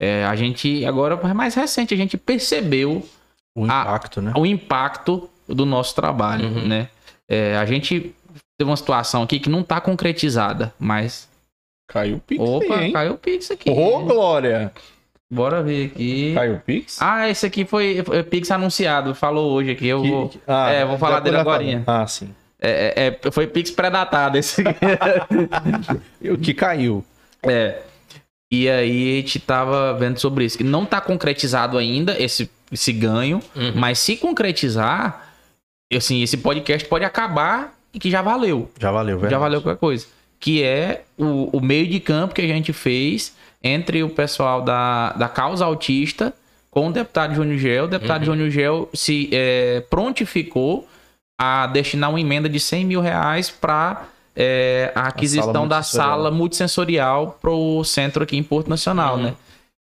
[0.00, 3.06] É, a gente, agora, mais recente, a gente percebeu
[3.54, 4.32] O impacto, né?
[4.34, 6.66] o impacto do nosso trabalho, Uhum.
[6.68, 6.88] né?
[7.28, 8.14] É, a gente
[8.58, 11.28] teve uma situação aqui que não tá concretizada, mas.
[11.88, 12.92] Caiu o Pix Opa, aí, hein?
[12.92, 13.68] caiu o Pix aqui.
[13.70, 14.72] Ô, Glória!
[15.32, 16.32] Bora ver aqui.
[16.34, 16.98] Caiu o Pix?
[17.00, 19.86] Ah, esse aqui foi, foi Pix anunciado, falou hoje aqui.
[19.88, 20.30] Eu Que- vou.
[20.46, 21.82] ah, é, vou falar dele falou.
[21.86, 22.30] Ah, sim.
[22.60, 24.62] É, é, é, foi Pix pré-datado esse
[26.30, 27.04] o que caiu?
[27.42, 27.78] É.
[28.52, 30.56] E aí a gente tava vendo sobre isso.
[30.56, 33.72] Que não tá concretizado ainda esse, esse ganho, Uhum.
[33.74, 35.28] mas se concretizar,
[35.92, 38.70] assim, esse podcast pode acabar e que já valeu.
[38.78, 39.30] Já valeu, velho.
[39.30, 40.06] Já valeu qualquer coisa.
[40.38, 43.34] Que é o, o meio de campo que a gente fez
[43.64, 46.32] entre o pessoal da, da causa autista
[46.70, 47.84] com o deputado Júnior Gel.
[47.84, 50.86] O deputado Júnior Gel se é, prontificou
[51.40, 54.04] a destinar uma emenda de 100 mil reais para
[54.94, 59.34] a aquisição da sala multissensorial para o centro aqui em Porto Nacional, né?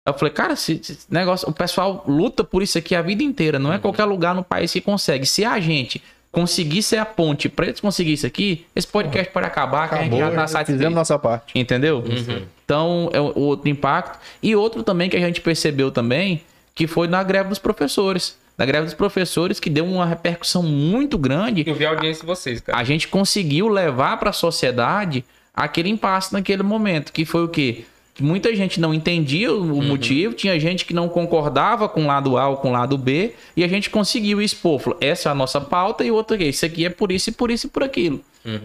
[0.06, 3.58] Eu falei, cara, esse, esse negócio, o pessoal luta por isso aqui a vida inteira.
[3.58, 5.24] Não é qualquer lugar no país que consegue.
[5.24, 9.46] Se a gente conseguir ser a ponte para eles conseguir isso aqui, esse podcast pode
[9.46, 10.78] acabar, que a Acabou, gente já tá já satisfeito.
[10.78, 11.58] fizemos nossa parte.
[11.58, 11.98] Entendeu?
[11.98, 12.42] Uhum.
[12.72, 14.18] Então, é o outro impacto.
[14.42, 16.40] E outro também que a gente percebeu também,
[16.74, 18.38] que foi na greve dos professores.
[18.56, 21.64] Na greve dos professores, que deu uma repercussão muito grande.
[21.66, 22.78] Eu vi a audiência de vocês, cara.
[22.78, 25.22] A gente conseguiu levar para a sociedade
[25.54, 27.84] aquele impasse naquele momento, que foi o quê?
[28.14, 32.06] Que muita gente não entendia o o motivo, tinha gente que não concordava com o
[32.06, 34.96] lado A ou com o lado B, e a gente conseguiu expor.
[34.98, 36.42] Essa é a nossa pauta e outra.
[36.42, 38.22] Isso aqui é por isso e por isso e por aquilo.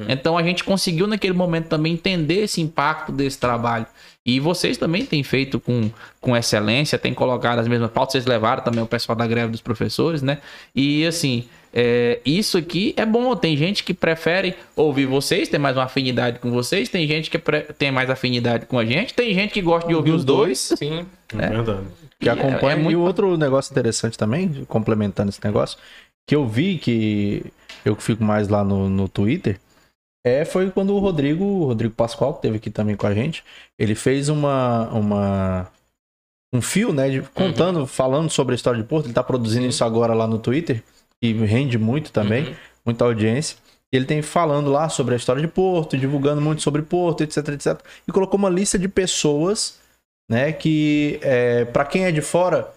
[0.08, 3.86] Então a gente conseguiu naquele momento também entender esse impacto desse trabalho.
[4.26, 8.62] E vocês também têm feito com, com excelência, têm colocado as mesmas pautas, vocês levaram
[8.64, 10.40] também o pessoal da greve dos professores, né?
[10.76, 13.34] E assim, é, isso aqui é bom.
[13.38, 17.38] Tem gente que prefere ouvir vocês, tem mais uma afinidade com vocês, tem gente que
[17.38, 20.74] pre- tem mais afinidade com a gente, tem gente que gosta de ouvir os dois.
[20.78, 21.06] Sim.
[21.38, 21.88] É verdade.
[22.20, 22.74] que é- acompanha.
[22.74, 25.78] é muito E outro negócio interessante também, complementando esse negócio,
[26.28, 27.46] que eu vi que
[27.86, 29.58] eu que fico mais lá no, no Twitter,
[30.26, 33.44] é, foi quando o Rodrigo, o Rodrigo Pascoal, que esteve aqui também com a gente,
[33.80, 34.90] ele fez uma.
[34.92, 35.72] uma
[36.54, 39.06] um fio, né, de- contando, falando sobre a história de Porto.
[39.08, 40.82] Ele tá produzindo isso agora lá no Twitter,
[41.22, 42.56] e rende muito também, Uhum.
[42.86, 43.58] muita audiência.
[43.92, 47.50] E ele tem falando lá sobre a história de Porto, divulgando muito sobre Porto, etc,
[47.50, 47.80] etc.
[48.08, 49.78] E colocou uma lista de pessoas,
[50.32, 52.70] né, que é, para quem é de fora,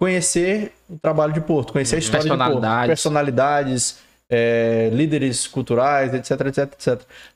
[0.00, 3.98] conhecer o trabalho de Porto, conhecer a história de Porto, Personalidades.
[4.34, 6.88] É, líderes culturais, etc, etc, etc.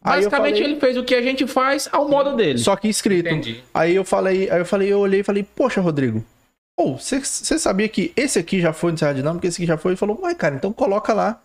[0.02, 2.58] Aí Basicamente, falei- ele fez o que a gente faz ao modo dele.
[2.58, 3.28] só que escrito.
[3.28, 3.62] Entendi.
[3.74, 6.24] Aí eu falei, aí eu falei, eu olhei e falei, poxa, Rodrigo,
[6.78, 7.22] você
[7.58, 9.92] sabia que esse aqui já foi no Serra Dinâmica, esse aqui já foi?
[9.92, 11.38] Ele falou, uai, cara, então coloca lá.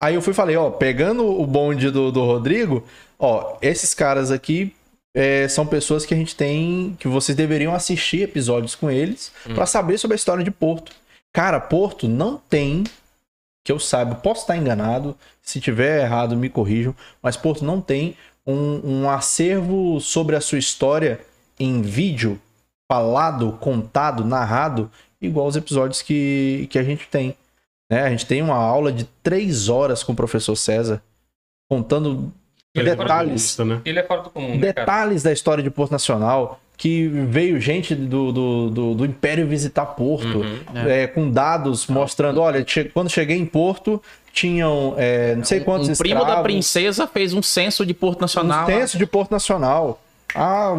[0.00, 2.86] Aí eu fui e falei, ó, pegando o bonde do, do Rodrigo,
[3.18, 4.74] ó, esses caras aqui
[5.16, 9.66] é, são pessoas que a gente tem, que vocês deveriam assistir episódios com eles pra
[9.66, 10.92] saber sobre a história de Porto.
[11.32, 12.84] Cara, Porto não tem,
[13.64, 18.14] que eu saiba, posso estar enganado, se tiver errado me corrijam, mas Porto não tem
[18.46, 21.20] um, um acervo sobre a sua história
[21.58, 22.38] em vídeo,
[22.86, 24.90] falado, contado, narrado,
[25.20, 27.34] igual os episódios que, que a gente tem.
[27.90, 28.02] Né?
[28.02, 31.02] A gente tem uma aula de três horas com o professor César,
[31.66, 32.30] contando
[32.74, 33.80] Ele é detalhes, né?
[33.82, 34.86] Ele é fora do comum, né, cara?
[34.86, 39.86] detalhes da história de Porto Nacional, que veio gente do, do, do, do Império visitar
[39.86, 40.58] Porto, Uhum.
[40.86, 44.02] é, com dados mostrando, olha, che- quando cheguei em Porto,
[44.34, 48.20] tinham é, não sei quantos um primo da escravos, princesa fez um censo de Porto
[48.20, 48.64] Nacional.
[48.64, 49.98] um censo de Porto Nacional.
[50.34, 50.78] Ah,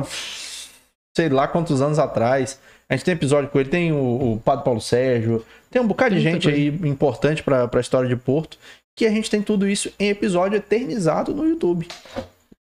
[1.17, 2.59] sei lá quantos anos atrás.
[2.87, 3.95] A gente tem episódio com ele, tem o,
[4.33, 7.81] o Padre Paulo Sérgio, tem um bocado de Tem gente muita aí importante pra, pra
[7.81, 8.59] história de Porto,
[8.95, 11.87] que a gente tem tudo isso em episódio eternizado no YouTube.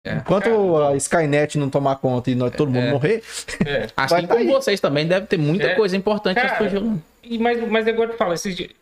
[0.04, 0.16] É.
[0.16, 2.92] Enquanto a Skynet não tomar conta e nós, todo mundo É.
[2.92, 3.24] morrer,
[3.66, 3.88] É.
[3.96, 4.48] Assim Vai como aí.
[4.48, 5.76] vocês também devem ter muita É.
[5.76, 7.02] coisa importante Cara, que surgiu.
[7.24, 8.76] E mas, mas é igual eu te falo, esses, di-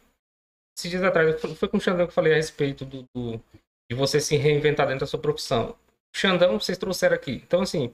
[0.78, 3.38] esses dias atrás, foi- com o Xandão que eu falei a respeito do, do-
[3.92, 5.76] de você se reinventar dentro da sua profissão.
[6.16, 7.44] O Xandão, vocês trouxeram aqui.
[7.46, 7.94] Então, assim,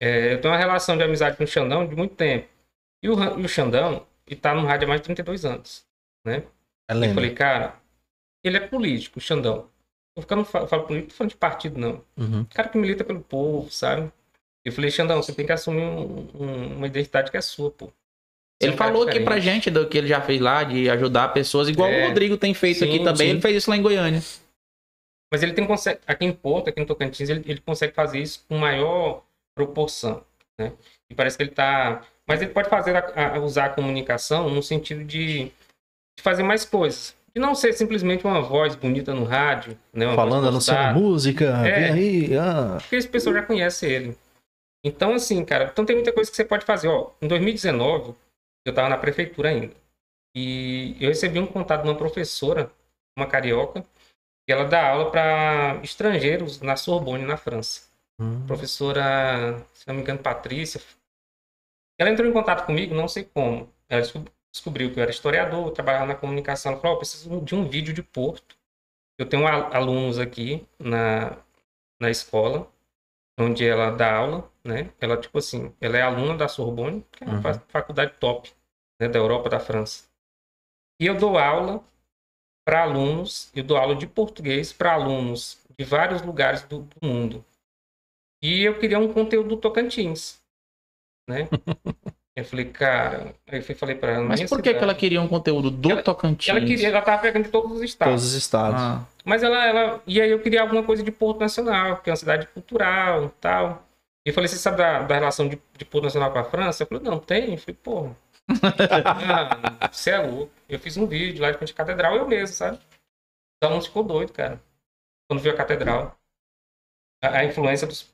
[0.00, 2.48] é, eu tenho uma relação de amizade com o Xandão de muito tempo.
[3.04, 5.84] E o, e o Xandão, ele tá no rádio há mais de 32 anos.
[6.24, 6.42] Né?
[6.90, 7.74] é Eu falei, cara,
[8.42, 9.68] ele é político, o Xandão.
[10.18, 12.02] Eu ficando falo, falo político, não tô falando de partido, não.
[12.16, 12.44] Uhum.
[12.46, 14.10] cara que milita pelo povo, sabe?
[14.64, 17.92] Eu falei, Xandão, você tem que assumir um- um- uma identidade que é sua, pô.
[18.60, 21.88] Ele falou aqui pra gente do que ele já fez lá, de ajudar pessoas, igual
[21.88, 22.02] É.
[22.04, 23.28] o Rodrigo tem feito Sim, aqui também.
[23.28, 23.30] sim.
[23.34, 24.20] Ele fez isso lá em Goiânia.
[25.32, 28.44] Mas ele tem consegue, aqui em Porto, aqui em Tocantins, ele, ele consegue fazer isso
[28.48, 29.22] com maior
[29.54, 30.24] proporção,
[30.58, 30.72] né?
[31.08, 32.02] E parece que ele tá...
[32.26, 36.64] Mas ele pode fazer a- a- usar a comunicação no sentido de, de fazer mais
[36.64, 37.14] coisas.
[37.38, 40.06] De não ser simplesmente uma voz bonita no rádio, né?
[40.06, 41.92] Uma Falando, anunciando música, É.
[41.92, 42.36] vem aí.
[42.36, 42.78] Ah.
[42.80, 44.18] porque esse pessoal já conhece ele.
[44.84, 46.88] Então, assim, cara, então tem muita coisa que você pode fazer.
[46.88, 48.12] Ó, em 2019,
[48.66, 49.72] eu tava na prefeitura ainda.
[50.34, 52.72] E eu recebi um contato de uma professora,
[53.16, 53.84] uma carioca,
[54.48, 57.82] E ela dá aula para estrangeiros na Sorbonne, na França.
[58.20, 58.44] Hum.
[58.48, 60.80] Professora, se não me engano, Patrícia.
[62.00, 63.68] Ela entrou em contato comigo, não sei como.
[63.88, 64.02] Ela
[64.58, 66.72] descobriu que eu era historiador, trabalhava na comunicação.
[66.72, 68.56] Ela falou: "Ó, preciso de um vídeo de Porto.
[69.18, 71.38] Eu tenho al- alunos aqui na,
[72.00, 72.70] na escola,
[73.38, 74.92] onde ela dá aula, né?
[75.00, 77.42] Ela, tipo assim, ela é aluna da Sorbonne, que é uma Uhum.
[77.42, 78.52] fa- faculdade top,
[79.00, 80.08] né, da Europa, da França.
[81.00, 81.84] E eu dou aula
[82.66, 87.44] para alunos, eu dou aula de português para alunos de vários lugares do, do mundo.
[88.42, 90.42] E eu queria um conteúdo do Tocantins,
[91.28, 91.48] né?
[92.40, 95.20] eu falei, cara, aí eu fui- falei para ela, Mas por que, que ela queria
[95.20, 96.48] um conteúdo do Ela- Tocantins?
[96.48, 98.12] Ela queria, ela tava pegando de todos os estados.
[98.12, 98.80] Todos os estados.
[98.80, 100.02] Ah, Mas ela, ela.
[100.06, 103.28] E aí eu queria alguma coisa de Porto Nacional, porque é uma cidade cultural e
[103.40, 103.84] tal.
[104.26, 106.82] E eu falei, você sabe da, da relação de, de Porto Nacional com a França?
[106.82, 107.52] Eu falei, não, tem.
[107.52, 108.16] Eu falei, porra.
[109.80, 110.52] ah, você é louco.
[110.68, 112.78] Eu fiz um vídeo lá de frente à catedral, eu mesmo, sabe?
[113.56, 114.60] Então não ficou doido, cara.
[115.28, 116.16] Quando viu a catedral.
[117.22, 118.08] A, a influência dos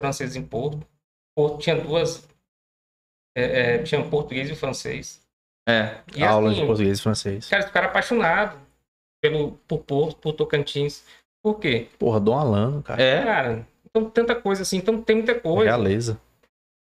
[0.00, 0.86] franceses em Porto.
[1.36, 2.28] Porto tinha duas.
[3.36, 5.20] É, é, tinha português e o francês.
[5.68, 5.96] é.
[6.14, 7.48] E Aula assim, de português e francês.
[7.48, 8.58] Cara, esse cara apaixonado
[9.22, 11.04] pelo, por Porto, por Tocantins.
[11.42, 11.88] Por quê?
[11.98, 13.02] Porra, Dom Alano, cara.
[13.02, 13.22] É.
[13.24, 16.20] Cara, então tanta coisa assim, então tem muita coisa Realeza.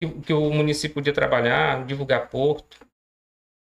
[0.03, 2.79] que, que o município podia trabalhar, divulgar Porto.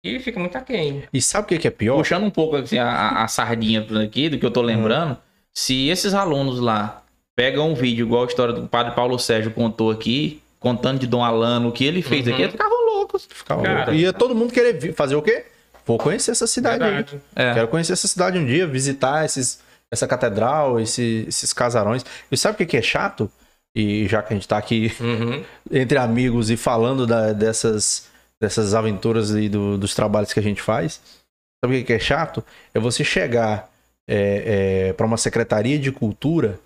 [0.06, 1.04] E fica muito aquém.
[1.12, 1.98] E sabe o que que é pior?
[1.98, 5.18] Puxando um pouco assim, a, a- sardinha por aqui, do que eu tô lembrando,
[5.54, 7.04] se esses alunos lá
[7.36, 11.24] pegam um vídeo, igual a história do padre Paulo Sérgio contou aqui, contando de Dom
[11.24, 12.34] Alano, o que ele fez Uhum.
[12.34, 13.28] aqui, eles ficavam loucos.
[13.32, 13.78] Ficava Cara.
[13.80, 13.94] louco.
[13.94, 15.46] Ia todo mundo querer fazer o quê?
[15.86, 16.90] Vou conhecer essa cidade aí.
[16.96, 17.22] Verdade.
[17.36, 17.54] É.
[17.54, 19.60] Quero conhecer essa cidade um dia, visitar esses,
[19.92, 22.04] essa catedral, esse- esses casarões.
[22.32, 23.32] E sabe o que que é chato?
[23.76, 25.44] E já que a gente tá aqui Uhum.
[25.72, 28.08] entre amigos e falando da- dessas,
[28.42, 31.00] dessas aventuras e do- dos trabalhos que a gente faz,
[31.64, 32.44] sabe o que que é chato?
[32.74, 33.70] É você chegar
[34.10, 36.60] é, para uma secretaria de cultura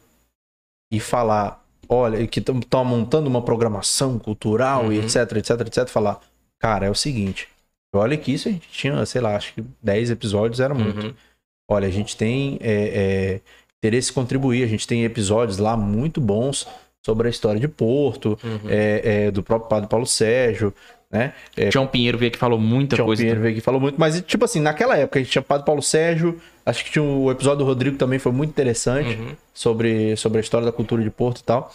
[0.92, 1.61] e falar,
[1.94, 5.04] olha, que estão montando uma programação cultural e Uhum.
[5.04, 6.20] etc, etc, etc, falar,
[6.58, 7.50] cara, é o seguinte,
[7.94, 11.08] olha que isso a gente tinha, sei lá, acho que 10 episódios era muito.
[11.08, 11.14] Uhum.
[11.70, 13.42] Olha, a gente tem é, é,
[13.80, 16.66] interesse em contribuir, a gente tem episódios lá muito bons
[17.06, 18.70] sobre a história de Porto, Uhum.
[18.70, 20.74] é, é, do próprio Padre Paulo Sérgio,
[21.12, 21.34] né?
[21.74, 23.22] João Pinheiro veio aqui e falou muita Tião coisa.
[23.22, 25.66] Pinheiro veio aqui e falou muito, mas tipo assim, naquela época a gente tinha Padre
[25.66, 29.36] Paulo Sérgio, acho que tinha o episódio do Rodrigo também foi muito interessante Uhum.
[29.54, 31.72] sobre, sobre a história da cultura de Porto e tal.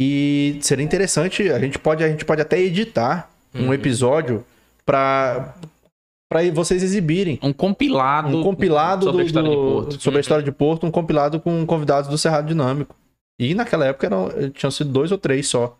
[0.00, 3.74] E seria interessante, a gente pode, a gente pode até editar um Uhum.
[3.74, 4.44] episódio
[4.86, 5.54] para
[6.32, 8.38] para vocês exibirem Um compilado.
[8.38, 10.00] um compilado sobre a do- história de do- Porto.
[10.00, 12.94] sobre a história de Porto, um compilado com convidados do Cerrado Dinâmico.
[13.40, 15.76] E naquela época eram, tinham sido dois ou três só.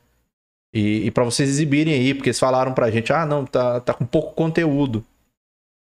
[0.74, 3.94] E, e para vocês exibirem aí, porque eles falaram pra gente, ah, não, tá, tá
[3.94, 5.04] com pouco conteúdo.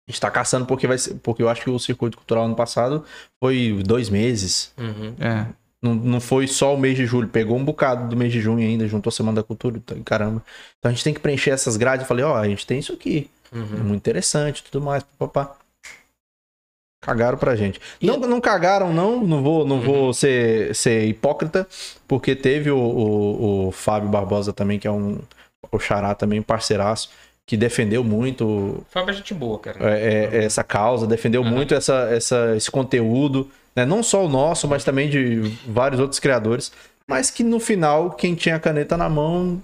[0.08, 2.54] A gente tá caçando porque vai ser, porque eu acho que o circuito cultural ano
[2.54, 3.04] passado
[3.42, 4.72] foi dois meses.
[4.78, 5.14] Uhum.
[5.20, 5.46] É.
[5.82, 8.66] Não, não foi só o mês de julho, pegou um bocado do mês de junho
[8.66, 10.42] ainda, juntou a Semana da Cultura, tá- caramba.
[10.78, 12.02] Então a gente tem que preencher essas grades.
[12.04, 13.28] Eu falei, ó, a gente tem isso aqui.
[13.52, 13.64] É Uhum.
[13.84, 15.56] muito interessante, tudo mais, papá.
[17.02, 17.80] Cagaram pra gente.
[18.02, 19.24] Não, não cagaram, não.
[19.24, 21.66] Não vou, não vou ser, ser hipócrita,
[22.08, 25.18] porque teve o, o, o Fábio Barbosa também, que é um.
[25.70, 27.10] O Xará também, um parceiraço,
[27.46, 29.78] que defendeu muito Fábio é gente boa, cara.
[29.96, 31.50] é, é, essa causa, defendeu Uhum.
[31.50, 33.86] muito essa, essa, esse conteúdo, né?
[33.86, 36.72] não só o nosso, mas também de vários outros criadores.
[37.08, 39.62] Mas que no final, quem tinha a caneta na mão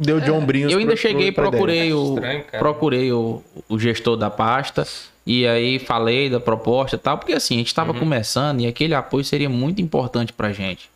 [0.00, 0.72] deu de ombrinhos.
[0.72, 4.28] É, Eu ainda pro- cheguei e pro- procurei o, Estranho, procurei o, o gestor da
[4.28, 4.84] pasta
[5.24, 8.00] e aí falei da proposta e tal, porque assim, a gente estava Uhum.
[8.00, 10.90] começando e aquele apoio seria muito importante pra gente.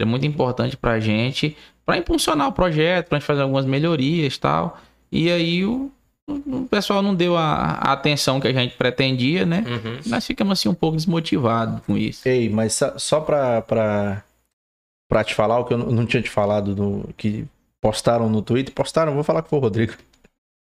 [0.00, 4.40] Seria muito importante pra gente, pra impulsionar o projeto, pra gente fazer algumas melhorias e
[4.40, 4.80] tal.
[5.12, 5.90] E aí o,
[6.26, 9.62] o pessoal não deu a, a atenção que a gente pretendia, né?
[9.66, 10.00] Uhum.
[10.06, 12.26] Nós ficamos assim um pouco desmotivados com isso.
[12.26, 14.24] Ei, mas só- só pra, pra,
[15.08, 17.44] pra te falar o que eu não tinha te falado do que
[17.80, 19.92] postaram no Twitter, postaram, vou falar que foi o Rodrigo.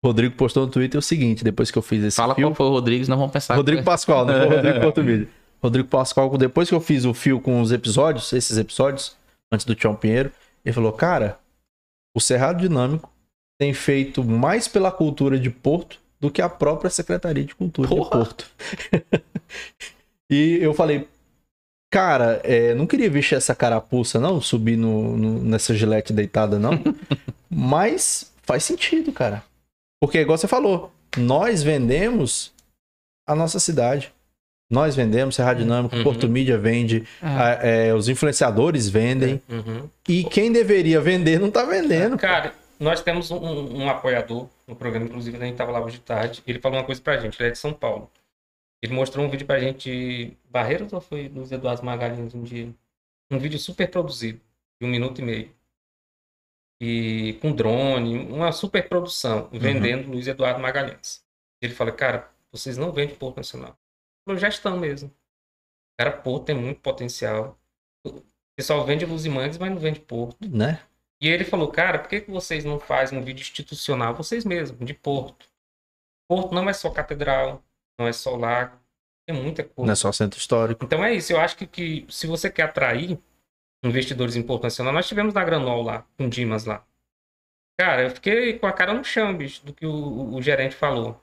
[0.03, 2.49] O Rodrigo postou no Twitter o seguinte, depois que eu fiz esse Fala fio.
[2.49, 3.55] qual foi o Rodrigues, nós vamos pensar.
[3.55, 5.29] Rodrigo Pascoal, não foi o Rodrigo Português.
[5.63, 9.17] Rodrigo Pascoal, depois que eu fiz o fio com os episódios, esses episódios,
[9.53, 10.31] antes do Tião Pinheiro,
[10.65, 11.39] ele falou, cara,
[12.15, 13.11] o Cerrado Dinâmico
[13.59, 17.95] tem feito mais pela cultura de Porto do que a própria Secretaria de Cultura de
[17.95, 18.11] Porra!
[18.11, 18.47] Porto.
[20.31, 21.07] e eu falei,
[21.91, 26.73] cara, é, não queria vestir essa carapuça, não, subir no, no- nessa gilete deitada, não.
[27.51, 29.43] Mas faz sentido, cara.
[30.01, 32.53] Porque, igual você falou, nós vendemos
[33.27, 34.13] a nossa cidade.
[34.71, 36.03] Nós vendemos, Serra Dinâmico, Uhum.
[36.03, 37.27] Porto Mídia vende, É.
[37.27, 39.41] a- é, os influenciadores vendem.
[39.49, 39.89] Uhum.
[40.09, 42.17] E quem deveria vender não tá vendendo.
[42.19, 46.05] Cara, nós temos um, um apoiador no programa, inclusive a gente estava lá hoje de
[46.05, 46.43] tarde.
[46.47, 48.11] Ele falou uma coisa pra gente, ele é de São Paulo.
[48.83, 52.73] Ele mostrou um vídeo pra gente de Barreiras ou foi Luiz Eduardo Magalhães um dia?
[53.31, 54.41] Um vídeo super produzido,
[54.81, 55.55] de um minuto e meio.
[56.81, 61.25] E com drone, uma super produção, vendendo Luiz Eduardo Magalhães.
[61.63, 63.77] Ele fala, cara, vocês não vendem Porto Nacional.
[64.27, 65.11] Eu já estão mesmo.
[65.99, 67.59] Cara, Porto tem muito potencial.
[68.07, 68.23] O
[68.55, 70.37] pessoal vende Luzimangues, mas não vende Porto.
[70.47, 70.81] Né?
[71.25, 74.79] E ele falou, cara, por que, que vocês não fazem um vídeo institucional, vocês mesmos,
[74.85, 75.47] de Porto?
[76.29, 77.63] Porto não é só catedral,
[77.99, 78.77] não é só lago,
[79.27, 79.87] tem muita coisa.
[79.87, 80.85] Não é só centro histórico.
[80.85, 83.19] Então é isso, eu acho que, que se você quer atrair
[83.83, 86.85] investidores em Porto Nacional, nós tivemos na Granol lá, com Dimas lá.
[87.79, 91.21] Cara, eu fiquei com a cara no chão, bicho, do que o, o gerente falou.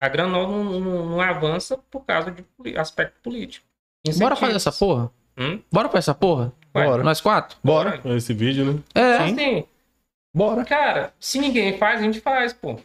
[0.00, 3.66] A Granol não, não- não avança por causa de aspecto político.
[4.18, 4.56] Bora fazer Incentivos.
[4.66, 5.10] essa porra?
[5.36, 5.62] Hum?
[5.72, 6.52] Bora fazer essa porra?
[6.84, 7.02] Bora.
[7.02, 7.56] Nós quatro?
[7.62, 8.00] Bora.
[8.16, 8.78] Esse vídeo, né?
[8.94, 9.16] É.
[9.18, 9.64] Assim,
[10.34, 10.64] Bora.
[10.64, 12.78] cara, se ninguém faz, a gente faz, pô.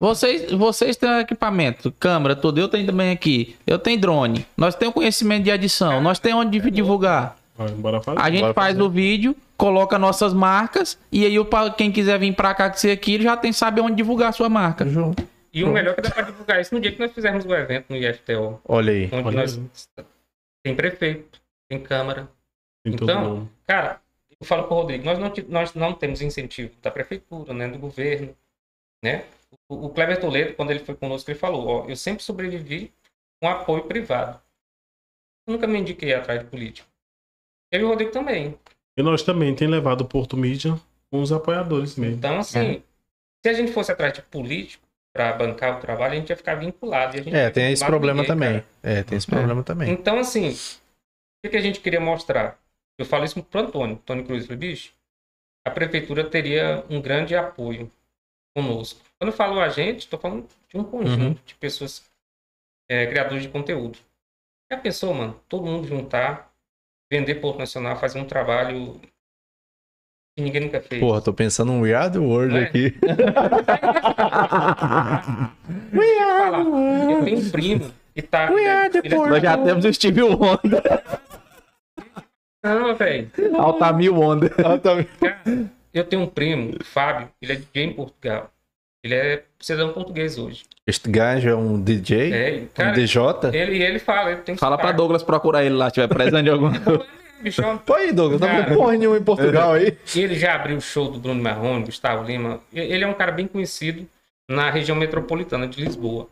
[0.00, 2.58] Vocês, vocês têm equipamento, câmera, tudo.
[2.60, 3.56] Eu tenho também aqui.
[3.66, 4.44] Eu tenho drone.
[4.56, 6.00] Nós temos conhecimento de edição.
[6.00, 7.36] Nós temos onde divulgar.
[7.76, 8.20] Bora fazer.
[8.20, 8.82] A gente Bora faz fazer.
[8.82, 12.80] o vídeo, coloca nossas marcas e aí o pa- quem quiser vir pra cá que
[12.80, 14.84] ser aqui ele já tem saber onde divulgar a sua marca.
[14.88, 15.22] Junto.
[15.54, 17.54] E o melhor é que dá pra divulgar isso no dia que nós fizermos o
[17.54, 19.04] evento no IFTO, Olha aí.
[19.12, 19.60] onde Olha nós
[19.98, 20.04] aí.
[20.64, 21.38] tem prefeito,
[21.68, 22.26] tem câmara.
[22.84, 24.00] Tem Então, cara,
[24.40, 28.36] eu falo pro Rodrigo, nós não, nós não temos incentivo da prefeitura, né, do governo,
[29.02, 29.24] né?
[29.68, 32.92] O, o Kleber Toledo, quando ele foi conosco, ele falou, ó, eu sempre sobrevivi
[33.40, 34.40] com apoio privado.
[35.46, 36.88] Eu nunca me indiquei atrás de político.
[37.70, 38.58] Eu e o Rodrigo também.
[38.96, 40.78] E nós também tem levado o Porto Mídia
[41.10, 42.16] com os apoiadores mesmo.
[42.16, 42.82] Então, assim,
[43.44, 44.84] se a gente fosse atrás de político
[45.14, 47.16] para bancar o trabalho, a gente ia ficar vinculado.
[47.16, 48.60] E a gente É, tem esse problema ninguém, também.
[48.60, 48.66] cara.
[48.82, 49.90] É, tem esse problema também.
[49.90, 50.56] Então, assim,
[51.44, 52.58] o que a gente queria mostrar?
[52.98, 54.44] Eu falo isso pro Antônio, Antônio Cruz.
[54.44, 54.92] Falei, bicho,
[55.64, 57.90] a prefeitura teria um grande apoio
[58.54, 59.00] conosco.
[59.18, 62.04] Quando eu falo a gente, estou falando de um conjunto de pessoas,
[62.88, 63.98] é, criadores de conteúdo.
[64.70, 65.40] Já pensou, mano?
[65.48, 66.50] Todo mundo juntar,
[67.10, 69.00] vender Porto Nacional, fazer um trabalho
[70.36, 71.00] que ninguém nunca fez.
[71.00, 72.62] Porra, tô pensando um We Are the World é?
[72.64, 72.94] aqui.
[75.92, 76.18] We
[77.12, 78.50] Eu tenho um primo que tá.
[78.50, 79.40] We are the é- Porto.
[79.40, 80.82] já temos o Steve Wonder.
[82.62, 83.30] Não, velho.
[84.64, 85.40] Ah, tá- Cara,
[85.92, 88.50] eu tenho um primo, o Fábio, ele é DJ em Portugal.
[89.04, 90.62] Ele é cidadão português hoje.
[90.86, 92.32] Este gajo é um DJ?
[92.32, 93.20] É, e, Um cara, DJ?
[93.52, 94.96] ele, ele fala, ele tem Fala pra sotaque.
[94.98, 97.04] Douglas procurar ele lá, se tiver presente de alguma coisa.
[97.42, 98.64] Bicho, ó, Pô aí, Douglas, não Cara.
[98.64, 99.98] tem porra nenhuma em Portugal aí.
[100.14, 102.60] E ele já abriu o show do Bruno Marrone, Gustavo Lima.
[102.72, 104.06] Ele é um cara bem conhecido
[104.48, 106.28] na região metropolitana de Lisboa.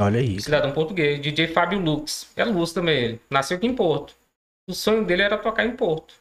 [0.00, 0.40] Olha aí.
[0.40, 1.20] Cidadão português.
[1.20, 2.28] DJ Fábio Lux.
[2.36, 3.20] É Lux também ele.
[3.28, 4.14] Nasceu aqui em Porto.
[4.68, 6.14] O sonho dele era tocar em Porto.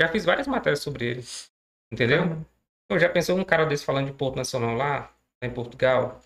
[0.00, 1.24] Já fiz várias matérias sobre ele.
[1.92, 2.44] Entendeu?
[2.90, 5.00] Eu já pensou um cara desse falando de Porto Nacional lá,
[5.42, 6.20] lá em Portugal?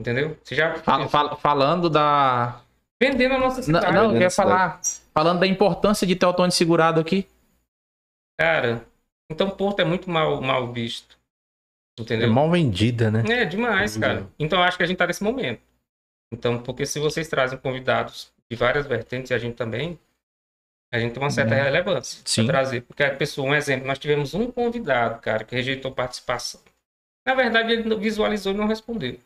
[0.00, 0.36] Entendeu?
[0.42, 2.60] Você já Fala- fala- falando da.
[3.00, 3.86] vendendo a nossa Não, cidade.
[3.94, 4.80] não, eu vendendo ia falar.
[5.14, 7.28] Falando da importância de ter o Tony segurado aqui.
[8.40, 8.84] Cara,
[9.30, 11.18] então Porto é muito mal, mal visto.
[11.98, 12.32] É Entendeu?
[12.32, 13.22] mal vendida, né?
[13.28, 14.26] É demais, cara.
[14.38, 15.60] Então eu acho que a gente tá nesse momento.
[16.32, 19.98] Então, porque se vocês trazem convidados de várias vertentes e a gente também,
[20.92, 22.22] a gente tem uma certa relevância Uhum.
[22.26, 22.44] Sim.
[22.44, 22.82] pra trazer.
[22.82, 26.60] Porque a pessoa, um exemplo, nós tivemos um convidado, cara, que rejeitou participação.
[27.26, 29.18] Na verdade, ele visualizou e não respondeu.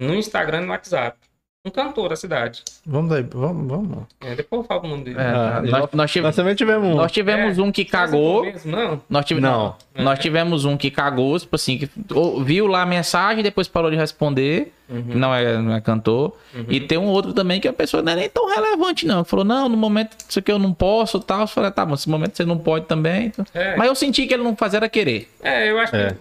[0.00, 1.18] No Instagram e no WhatsApp.
[1.62, 2.62] Um cantor da cidade.
[2.86, 4.04] Vamos daí, vamos, vamos.
[4.18, 5.18] É, depois eu falo o nome dele.
[5.20, 6.94] É, Ah, nós, nós- tive- Nós também tivemos um.
[6.96, 8.46] nós tivemos um que cagou.
[8.46, 9.02] eu mesmo, Não.
[9.10, 9.42] Nós tive...
[9.42, 9.74] Não.
[9.94, 10.04] não.
[10.04, 11.90] Nós tivemos um que cagou, tipo assim, que
[12.44, 14.72] viu lá a mensagem e depois parou de responder.
[14.88, 16.34] Uhum, Não é, não é cantor.
[16.54, 16.64] uhum.
[16.66, 19.22] E tem um outro também que a pessoa não é nem tão relevante, não.
[19.22, 21.42] Falou, não, no momento isso aqui eu não posso tal.
[21.42, 23.26] Eu falei, tá bom, nesse momento você não pode também.
[23.26, 23.76] então- É.
[23.76, 25.28] Mas eu senti que ele não fazia era querer.
[25.42, 26.06] É, eu acho É.
[26.08, 26.16] que a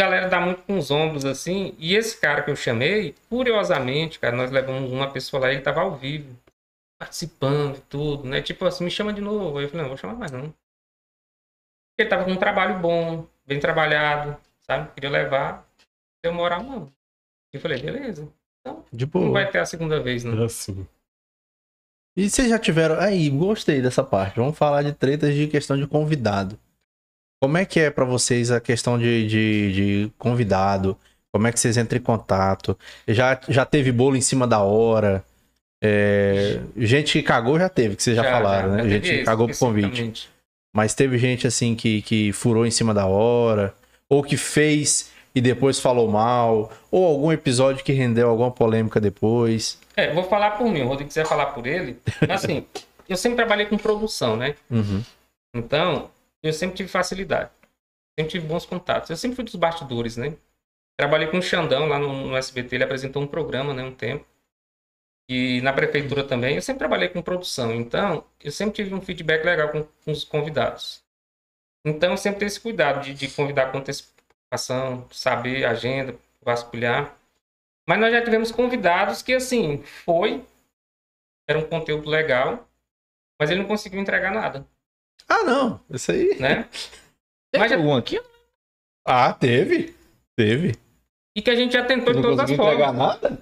[0.00, 1.74] galera dá muito com os ombros assim.
[1.78, 5.80] E esse cara que eu chamei, curiosamente, cara, nós levamos uma pessoa lá ele tava
[5.80, 6.36] ao vivo,
[6.98, 8.40] participando e tudo, né?
[8.42, 9.60] Tipo assim, me chama de novo.
[9.60, 10.52] Eu falei, não, vou chamar mais não.
[11.98, 14.92] Ele tava com um trabalho bom, bem trabalhado, sabe?
[14.94, 15.66] Queria levar,
[16.24, 16.92] deu moral não.
[17.52, 18.28] Eu falei, beleza.
[18.92, 19.32] De Não boa.
[19.32, 20.40] vai ter a segunda vez, não.
[20.40, 20.86] É assim.
[22.16, 22.98] E vocês já tiveram.
[22.98, 24.36] Aí, gostei dessa parte.
[24.36, 26.58] Vamos falar de tretas de questão de convidado.
[27.40, 30.96] Como é que é pra vocês a questão de, de, de convidado?
[31.32, 32.78] Como é que vocês entram em contato?
[33.08, 35.24] Já, já teve bolo em cima da hora?
[35.82, 38.82] É, gente que cagou já teve, que vocês já, falaram, né?
[38.82, 40.28] já gente que cagou pro convite.
[40.74, 43.74] Mas teve gente assim que, que furou em cima da hora,
[44.08, 49.78] ou que fez e depois falou mal, ou algum episódio que rendeu alguma polêmica depois.
[49.96, 51.98] É, vou falar por mim, o Rodrigo quiser falar por ele.
[52.28, 52.66] Assim,
[53.08, 54.54] eu sempre trabalhei com produção, né?
[54.70, 55.02] Uhum.
[55.54, 56.10] Então,
[56.42, 57.50] eu sempre tive facilidade.
[58.18, 59.10] Sempre tive bons contatos.
[59.10, 60.36] Eu sempre fui dos bastidores, né?
[60.98, 64.26] Trabalhei com o Xandão lá no, no SBT, ele apresentou um programa, né, um tempo.
[65.30, 69.44] E na prefeitura também, eu sempre trabalhei com produção, então eu sempre tive um feedback
[69.44, 71.02] legal com, com os convidados.
[71.86, 77.16] Então eu sempre tenho esse cuidado de, de convidar com antecipação, saber agenda, vasculhar.
[77.88, 80.44] Mas nós já tivemos convidados que, assim, foi,
[81.48, 82.68] era um conteúdo legal,
[83.40, 84.66] mas ele não conseguiu entregar nada,
[85.28, 85.80] Ah, não.
[85.90, 86.38] Isso aí.
[86.38, 86.68] né?
[87.52, 88.20] Tem Mas algum aqui?
[89.06, 89.94] Ah, teve.
[90.36, 90.76] Teve.
[91.36, 93.20] E que a gente já tentou de Não todas as conseguiu entregar formas.
[93.22, 93.38] nada?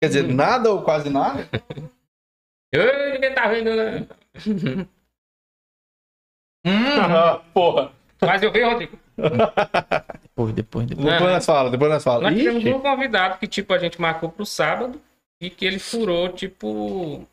[0.00, 0.34] Quer dizer, Hum.
[0.34, 1.48] nada ou quase nada?
[2.74, 4.06] Ei, ninguém tá vendo, né?
[6.64, 7.92] Ah, porra.
[8.20, 8.96] Mas eu vi, Rodrigo.
[9.16, 11.06] Depois, depois, depois.
[11.06, 12.22] Depois nós fala, depois nós fala.
[12.30, 12.72] Nós tivemos Ixi.
[12.72, 15.00] um convidado que, tipo, a gente marcou pro sábado
[15.40, 17.26] e que ele furou, tipo,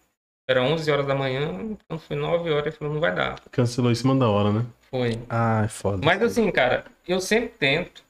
[0.49, 3.39] era 11 horas da manhã, quando foi 9 horas, ele falou, não vai dar.
[3.51, 4.65] Cancelou em cima da hora, né?
[4.89, 5.19] Foi.
[5.29, 5.99] Ai, foda.
[6.03, 8.03] Mas assim, cara, eu sempre tento.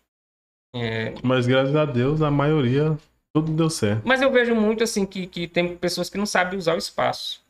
[0.73, 2.97] é, Mas graças a Deus, a maioria,
[3.33, 4.01] tudo deu certo.
[4.05, 7.41] mas eu vejo muito, assim, que, que tem pessoas que não sabem usar o espaço.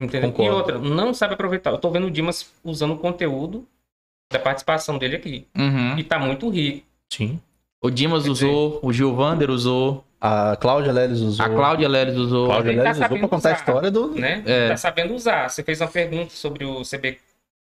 [0.00, 0.30] Entendeu?
[0.32, 0.52] Concordo.
[0.52, 1.70] E outra, não sabe aproveitar.
[1.72, 3.66] Eu tô vendo o Dimas usando o conteúdo
[4.32, 5.46] da participação dele aqui.
[5.56, 5.98] Uhum.
[5.98, 6.86] E tá muito rico.
[7.12, 7.40] Sim.
[7.82, 11.46] O Dimas Quer dizer- usou, o Gilvander usou, A Cláudia Leles usou.
[11.46, 12.46] a Cláudia Leles usou.
[12.48, 13.58] Cláudia Ele tá Leles usou pra contar a usar.
[13.60, 14.08] história do.
[14.14, 14.42] Né?
[14.46, 14.68] É.
[14.70, 15.48] Tá sabendo usar.
[15.48, 17.18] Você fez uma pergunta sobre o CB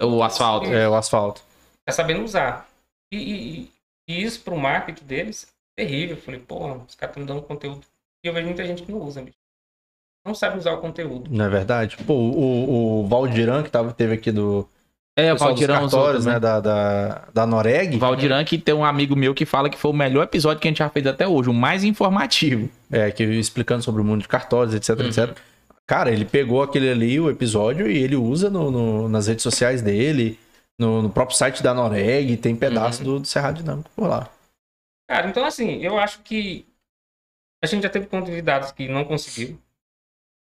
[0.02, 0.68] O asfalto.
[0.68, 1.42] É, o asfalto.
[1.86, 2.68] tá sabendo usar.
[3.14, 3.72] E, e-
[4.10, 5.48] e isso pro marketing deles
[5.78, 6.16] é terrível.
[6.16, 7.82] Eu falei, pô, os caras estão dando conteúdo.
[8.24, 9.38] E eu vejo muita gente que não usa, bicho.
[10.26, 11.30] Não sabe usar o conteúdo.
[11.32, 11.98] Não é verdade?
[12.06, 14.68] Pô, o, o Valdiran, que tava, teve aqui do.
[15.18, 16.40] É, o dos Valdirão usou cartórios, né?
[16.40, 17.96] Da, da, da Noreg.
[17.98, 20.68] O Valdirão que tem um amigo meu que fala que foi o melhor episódio que
[20.68, 22.70] a gente já fez até hoje, o mais informativo.
[22.92, 25.08] É, que explicando sobre o mundo de cartórios, etc, Uhum.
[25.08, 25.38] etc.
[25.86, 29.82] Cara, ele pegou aquele ali, o episódio, e ele usa no, no- nas redes sociais
[29.82, 30.40] dele,
[30.80, 34.30] no, no próprio site da Noreg, tem pedaço do, do Cerrado Dinâmico por lá.
[35.10, 36.66] Cara, então assim, eu acho que
[37.62, 39.60] a gente já teve convidados que não conseguiu.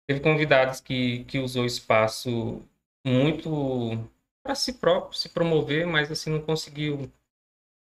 [0.09, 2.63] Teve convidados que, que usou espaço
[3.07, 3.99] muito
[4.45, 7.11] para si próprio, se promover, mas assim, não conseguiu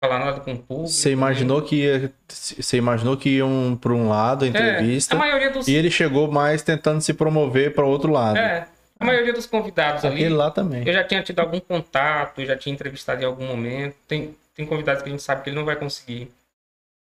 [0.03, 0.89] falar nada com o público.
[0.89, 5.19] Você imaginou que ia, você imaginou que iam para um lado a É, entrevista a
[5.19, 8.37] maioria dos e ele chegou mais tentando se promover para outro lado.
[8.39, 8.67] É,
[8.99, 10.87] a maioria dos convidados ali, Aquele lá também.
[10.87, 13.97] eu já tinha tido algum contato, já tinha entrevistado em algum momento.
[14.09, 16.31] Tem, tem convidados que a gente sabe que ele não vai conseguir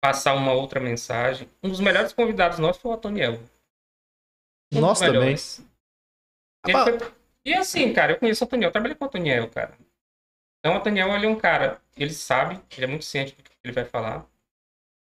[0.03, 1.49] passar uma outra mensagem.
[1.63, 3.41] Um dos melhores convidados nossos foi o Otoniel.
[4.75, 5.37] Um Nós também.
[6.67, 7.13] Ele foi-
[7.45, 9.73] E assim, cara, eu conheço o Otoniel, eu trabalhei com o Otoniel, cara.
[10.61, 13.51] Então o Otoniel, ele é um cara, ele sabe, ele é muito ciente do que
[13.65, 14.25] ele vai falar.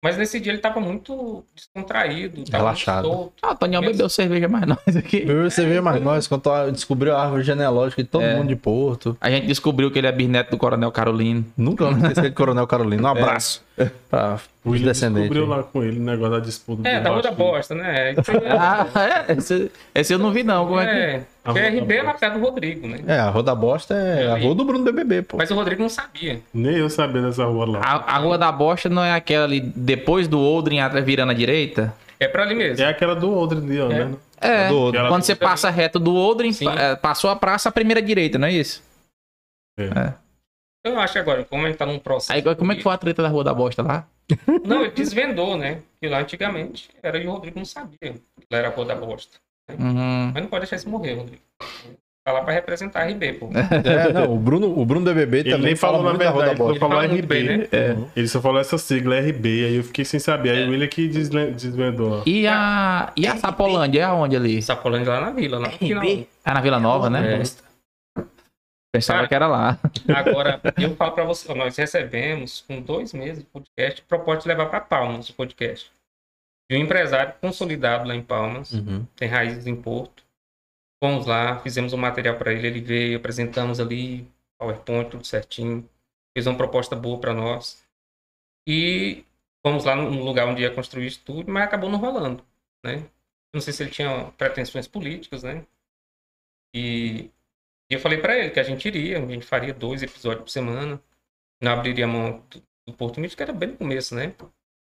[0.03, 3.03] Mas nesse dia ele tava muito descontraído, tava Relaxado.
[3.07, 3.33] muito solto.
[3.41, 5.21] Ah, o Toniel bebeu cerveja mais nós aqui.
[5.21, 8.35] Bebeu vê, mas nós, quando descobriu a árvore genealógica de todo É.
[8.35, 9.15] mundo de Porto.
[9.21, 11.45] A gente descobriu que ele é bisneto do Coronel Carolino.
[11.55, 13.01] Nunca vamos esquecer de Coronel Carolino.
[13.03, 13.63] Um abraço
[14.09, 15.29] para O os William descendentes.
[15.29, 17.31] descobriu lá com ele o negócio da disputa É, do da Rua da.
[17.31, 18.11] Bosta, né?
[18.11, 18.15] É-
[18.57, 18.87] Ah,
[19.27, 19.33] é?
[19.33, 20.67] Esse, esse eu não vi não.
[20.67, 20.91] Como é que...
[20.91, 22.99] É, porque A a Rua RB é na casa do Rodrigo, né?
[23.07, 24.45] É, a Rua da Bosta é a Ali.
[24.45, 25.37] rua do Bruno BBB, pô.
[25.37, 26.39] Mas o Rodrigo não sabia.
[26.53, 27.79] Nem eu sabia dessa rua lá.
[27.81, 31.93] A, a Rua da Bosta não é aquela ali depois do Oldrin virando à direita?
[32.19, 32.83] É pra ali mesmo.
[32.85, 33.87] É aquela do outro dia, É.
[34.05, 34.13] né?
[34.39, 34.67] É.
[34.67, 34.99] Do outro.
[34.99, 36.65] Aquela- Quando você passa reto do Oldrin, Sim.
[36.65, 38.83] pa- é, passou a praça, a primeira direita, não é isso?
[40.85, 42.33] Eu acho que agora, como ele tá num processo.
[42.33, 44.05] Aí como é que foi a treta da Rua da Bosta lá?
[44.65, 45.79] Não, ele desvendou, né?
[46.01, 47.97] Que lá antigamente era e o Rodrigo não sabia.
[48.01, 48.13] que
[48.51, 49.37] Lá era a Rua da Bosta.
[49.71, 50.31] Uhum.
[50.33, 51.41] Mas não pode deixar isso morrer, Rodrigo.
[52.25, 53.49] Tá lá pra representar a RB, pô.
[53.83, 56.31] É, não, o Bruno, o Bruno BBB Ele também nem fala falou na da da
[56.31, 56.79] verdade, ele Bosta.
[56.79, 57.27] falou Ele muito RB.
[57.33, 57.67] bem, né?
[57.71, 57.95] É.
[58.15, 60.51] Ele só falou essa sigla RB, aí eu fiquei sem saber.
[60.51, 62.23] Aí o William que desvendou.
[62.25, 64.61] E a, e a Sapolândia, é aonde ali?
[64.61, 66.03] Sapolândia lá na vila, lá no final.
[66.05, 67.41] É na Vila Nova, né?
[67.41, 67.72] É.
[68.93, 69.79] Pensava Cara, que era lá.
[70.15, 74.67] Agora, eu falo pra você, nós recebemos, com dois meses de podcast, proposta de levar
[74.67, 75.91] pra Palmas o podcast.
[76.69, 79.05] De um empresário consolidado lá em Palmas, Uhum.
[79.15, 80.23] tem raízes em Porto.
[81.03, 84.27] Fomos lá, fizemos um material para ele, ele veio, apresentamos ali,
[84.59, 85.89] PowerPoint, tudo certinho.
[86.37, 87.83] Fez uma proposta boa para nós.
[88.67, 89.25] E
[89.65, 92.45] fomos lá no lugar onde ia construir o estúdio, mas acabou não rolando,
[92.85, 93.03] né?
[93.53, 95.65] Não sei se ele tinha pretensões políticas, né?
[96.75, 97.29] E,
[97.93, 100.49] e eu falei para ele que a gente iria, a gente faria dois episódios por
[100.49, 100.99] semana.
[101.61, 104.33] Não abriria a mão do, do Porto Mídia, que era bem no começo, né?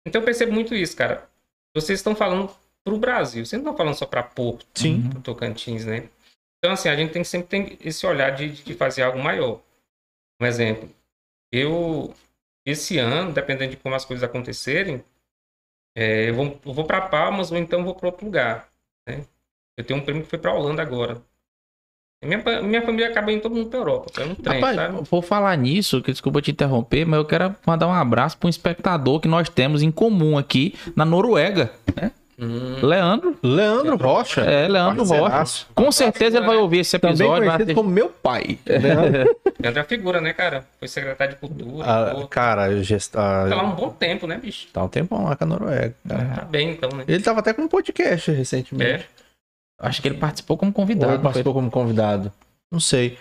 [0.06, 1.26] Então eu percebo muito isso, cara.
[1.74, 2.54] Vocês estão falando
[2.84, 5.08] pro Brasil, vocês não estão falando só para Porto Sim.
[5.08, 6.10] pro Tocantins, né?
[6.58, 9.62] Então, assim, a gente tem que sempre tem esse olhar de, de fazer algo maior.
[10.38, 10.90] Um exemplo,
[11.50, 12.14] eu,
[12.66, 15.02] esse ano, dependendo de como as coisas acontecerem,
[15.96, 18.70] é, eu vou, eu vou para Palmas ou então vou para outro lugar,
[19.08, 19.24] né?
[19.78, 21.22] Eu tenho um primo que foi para Holanda agora.
[22.22, 24.98] Minha, minha família acaba indo todo mundo para Europa, é um trem, Rapaz, sabe?
[25.10, 28.50] vou falar nisso, que desculpa te interromper, mas eu quero mandar um abraço para um
[28.50, 31.70] espectador que nós temos em comum aqui na Noruega.
[31.96, 32.10] né?
[32.38, 33.36] Hum, Leandro.
[33.42, 34.42] Leandro Rocha.
[34.42, 35.64] É, Leandro Rocha.
[35.74, 37.30] Com certeza ele vai ouvir esse Também episódio.
[37.30, 37.74] vai conhecido assistir.
[37.74, 38.58] como meu pai.
[38.66, 40.64] Leandro, Leandro é figura, né, cara?
[40.78, 41.86] Foi secretário de cultura.
[41.86, 43.14] ah, pô, cara, gest...
[43.16, 44.68] ah, tá lá um bom tempo, né, bicho?
[44.74, 45.94] tá um tempão lá com a Noruega.
[46.06, 46.24] cara.
[46.36, 47.04] Tá bem, então, né?
[47.08, 48.90] Ele tava até com um podcast recentemente.
[48.90, 49.20] É.
[49.80, 51.12] Acho que ele participou como Ou convidado.
[51.12, 51.24] ele não foi?
[51.24, 52.32] participou como convidado.
[52.70, 53.18] Não sei.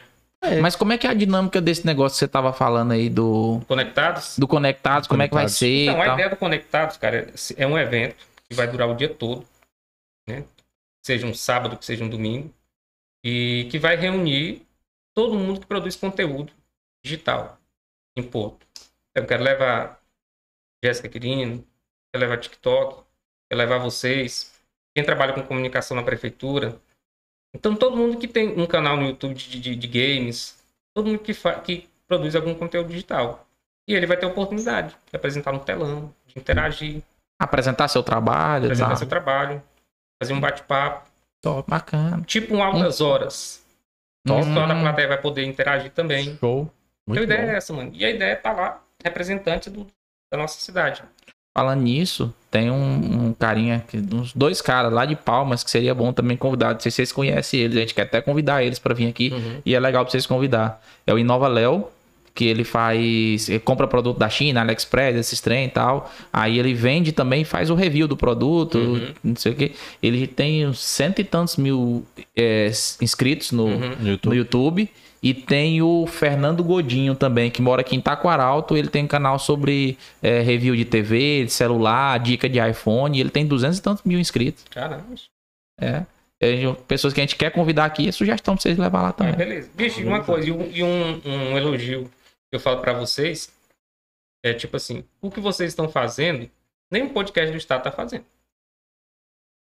[0.62, 3.62] Mas como é que é a dinâmica desse negócio que você tava falando aí do,
[3.68, 4.38] Conectados?
[4.38, 5.08] do Conectados?
[5.08, 5.58] Como é que vai Conectados.
[5.58, 5.86] ser?
[5.90, 9.10] Então, e a ideia do Conectados, cara, é um evento que vai durar o dia
[9.14, 9.46] todo,
[10.28, 10.46] né?
[11.06, 12.54] Seja um sábado, que seja um domingo,
[13.24, 14.66] e que vai reunir
[15.14, 16.54] todo mundo que produz conteúdo
[17.04, 17.58] digital
[18.16, 18.66] em Porto.
[19.16, 20.00] Eu quero levar
[20.84, 21.66] Jéssica Quirino,
[22.14, 23.04] quero levar TikTok,
[23.50, 24.54] quero levar vocês,
[25.00, 26.78] quem trabalha com comunicação na prefeitura.
[27.56, 30.62] Então, todo mundo que tem um canal no YouTube de, de- de games,
[30.94, 33.48] todo mundo que, que produz algum conteúdo digital.
[33.88, 37.02] E ele vai ter a oportunidade de apresentar no telão, de interagir,
[37.42, 38.98] Apresentar seu trabalho apresentar tal.
[38.98, 39.64] seu trabalho,
[40.22, 41.10] fazer um bate-papo,
[41.42, 42.22] Top, bacana.
[42.24, 43.64] tipo um altas horas.
[44.26, 44.54] Então, Hum.
[44.54, 46.36] toda a plateia vai poder interagir também.
[46.38, 46.64] Show.
[46.64, 46.72] Então,
[47.08, 47.52] Muito a ideia bom.
[47.52, 47.92] é essa, mano.
[47.94, 49.88] E a ideia é estar lá, representante do-
[50.32, 51.02] da nossa cidade.
[51.58, 55.94] Falando nisso, tem um, um carinha, que- uns dois caras lá de Palmas que seria
[55.94, 56.74] bom também convidar.
[56.74, 59.32] Não sei se vocês conhecem eles, a gente quer até convidar eles pra vir aqui.
[59.32, 59.62] Uhum.
[59.66, 60.82] E é legal pra vocês convidar.
[61.06, 61.88] É o Inova Léo,
[62.34, 63.50] que ele faz.
[63.50, 66.10] Ele compra produto da China, AliExpress, esses trem e tal.
[66.32, 69.08] Aí ele vende também, faz o review do produto, Uhum.
[69.24, 69.72] não sei o quê.
[70.02, 72.06] Ele tem uns cento e tantos mil
[72.36, 72.72] é,
[73.02, 73.96] inscritos no, Uhum.
[74.00, 74.90] No no YouTube.
[75.22, 78.78] E tem o Fernando Godinho também, que mora aqui em Taquaralto.
[78.78, 83.20] Ele tem um canal sobre é, review de TV, de celular, dica de iPhone.
[83.20, 84.64] Ele tem duzentos e tantos mil inscritos.
[84.70, 85.04] Caramba.
[85.80, 86.06] É.
[86.42, 89.36] É, pessoas que a gente quer convidar aqui, é sugestão pra vocês levar lá também.
[89.36, 89.70] beleza.
[89.76, 92.06] Bicho, uma coisa, e um, e um- um elogio
[92.50, 93.52] que eu falo pra vocês
[94.46, 96.50] é tipo assim, o que vocês estão fazendo,
[96.90, 98.24] nem o podcast do Estado tá fazendo.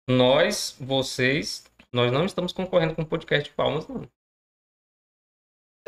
[0.08, 1.64] Nós, vocês,
[1.94, 4.08] nós não estamos concorrendo com o podcast de Palmas, não.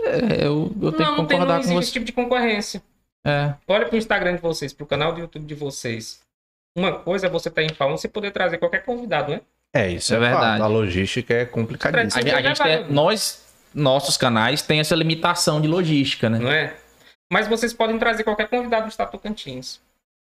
[0.03, 1.94] É, eu, eu tenho não, que tem, não concordar existe com esse você.
[1.94, 2.82] tipo de concorrência.
[3.26, 3.53] É.
[3.68, 6.22] Olha pro Instagram de vocês, pro canal do YouTube de vocês.
[6.76, 9.41] Uma coisa é você estar em Palmas e poder trazer qualquer convidado, né?
[9.73, 10.61] É, isso É é, verdade.
[10.61, 12.22] A logística é A, complicadíssima.
[12.23, 16.40] gente- a gente tem, nós, nossos canais, tem essa limitação de logística, né?
[16.40, 16.76] Não é?
[17.32, 19.80] Mas vocês podem trazer qualquer convidado do Estado Tocantins.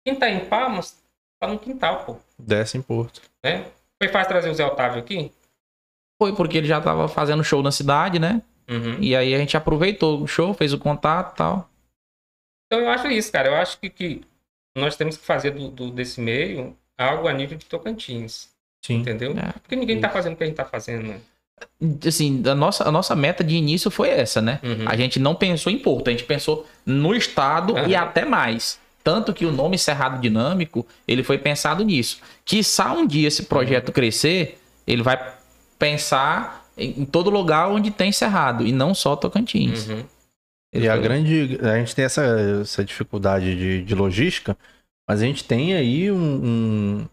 [0.05, 0.97] Quem tá em Palmas,
[1.41, 2.17] tá no quintal, pô.
[2.39, 3.21] Desce em Porto.
[3.45, 3.67] né?
[4.03, 5.33] Foi fácil trazer o Zé Otávio aqui?
[6.21, 8.41] Foi porque ele já tava fazendo show na cidade, né?
[8.69, 8.99] Uhum.
[9.01, 11.71] E aí a gente aproveitou o show, fez o contato e tal.
[12.67, 13.49] Então eu acho isso, cara.
[13.49, 14.23] Eu acho que, que
[14.77, 18.49] nós temos que fazer do, do- desse meio algo a nível de Tocantins.
[18.85, 18.97] Sim.
[18.97, 19.33] Entendeu?
[19.39, 19.53] É.
[19.61, 21.21] Porque ninguém tá fazendo o que a gente tá fazendo, né?
[22.07, 24.61] Assim, a nossa, a nossa meta de início foi essa, né?
[24.63, 24.89] Uhum.
[24.89, 27.89] A gente não pensou em Porto, a gente pensou no estado Aham.
[27.89, 28.79] e até mais.
[29.03, 32.21] Tanto que o nome Cerrado Dinâmico, ele foi pensado nisso.
[32.45, 35.35] Quiçá um dia esse projeto crescer, ele vai
[35.79, 39.89] pensar em, em todo lugar onde tem Cerrado, e não só Tocantins.
[39.89, 40.05] Uhum.
[40.75, 41.59] E a grande.
[41.63, 42.23] A gente tem essa,
[42.61, 44.57] essa dificuldade de, de logística,
[45.09, 47.09] mas a gente tem aí um, um,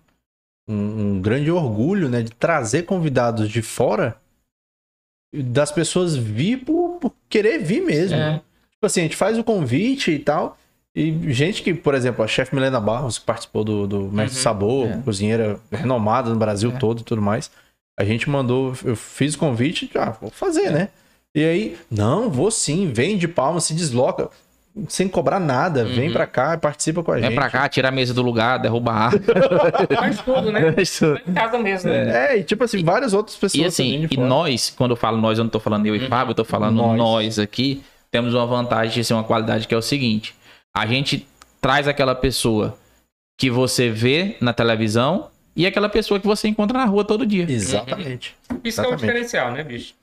[0.67, 2.21] um- um grande orgulho, né?
[2.23, 4.17] De trazer convidados de fora
[5.33, 8.17] das pessoas vir por, por querer vir mesmo.
[8.17, 8.33] É.
[8.71, 10.57] Tipo assim, a gente faz o convite e tal.
[10.95, 14.43] E gente que, por exemplo, a chefe Milena Barros, que participou do, do Mestre Uhum,
[14.43, 15.01] Sabor, é.
[15.01, 16.77] cozinheira renomada no Brasil É.
[16.77, 17.49] todo e tudo mais.
[17.99, 20.71] A gente mandou, eu fiz o convite, ah, vou fazer, É.
[20.71, 20.89] né?
[21.35, 24.29] E aí, não, vou sim, vem de palma, se desloca,
[24.87, 26.13] sem cobrar nada, vem Uhum.
[26.13, 27.27] pra cá, participa com a gente.
[27.27, 29.23] Vem pra cá, tira a mesa do lugar, derruba a árvore.
[29.95, 30.73] Faz tudo, né?
[30.77, 31.13] Isso.
[31.15, 32.33] Tá em casa mesmo, né?
[32.33, 35.37] É, e tipo assim, várias outras pessoas E assim, e nós, quando eu falo nós,
[35.37, 36.07] eu não tô falando eu e Uhum.
[36.07, 36.97] Fábio, eu tô falando nós.
[36.97, 37.39] Nós.
[37.39, 40.35] aqui, temos uma vantagem, assim, uma qualidade que é o seguinte:
[40.75, 41.27] a gente
[41.61, 42.75] traz aquela pessoa
[43.39, 47.43] que você vê na televisão e aquela pessoa que você encontra na rua todo dia.
[47.49, 48.35] Exatamente.
[48.49, 48.99] Isso que é o Exatamente.
[49.01, 49.93] diferencial, né, bicho?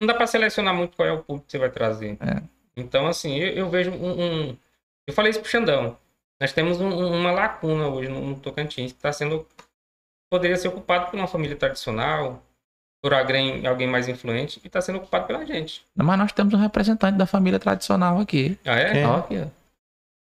[0.00, 2.16] Não dá pra selecionar muito qual é o público que você vai trazer.
[2.20, 2.42] É.
[2.76, 4.56] Então, assim, eu, eu vejo um, um-
[5.06, 5.96] Eu falei isso pro Xandão.
[6.40, 9.46] Nós temos um- um- uma lacuna hoje no, no Tocantins que está sendo.
[10.30, 12.42] Poderia ser ocupado por uma família tradicional,
[13.02, 15.84] por alguém, alguém mais influente, e está sendo ocupado pela gente.
[15.94, 18.56] Mas nós temos um representante da família tradicional aqui.
[18.64, 18.92] Ah, é?
[18.92, 19.04] Quem?
[19.06, 19.46] Ó, aqui, ó.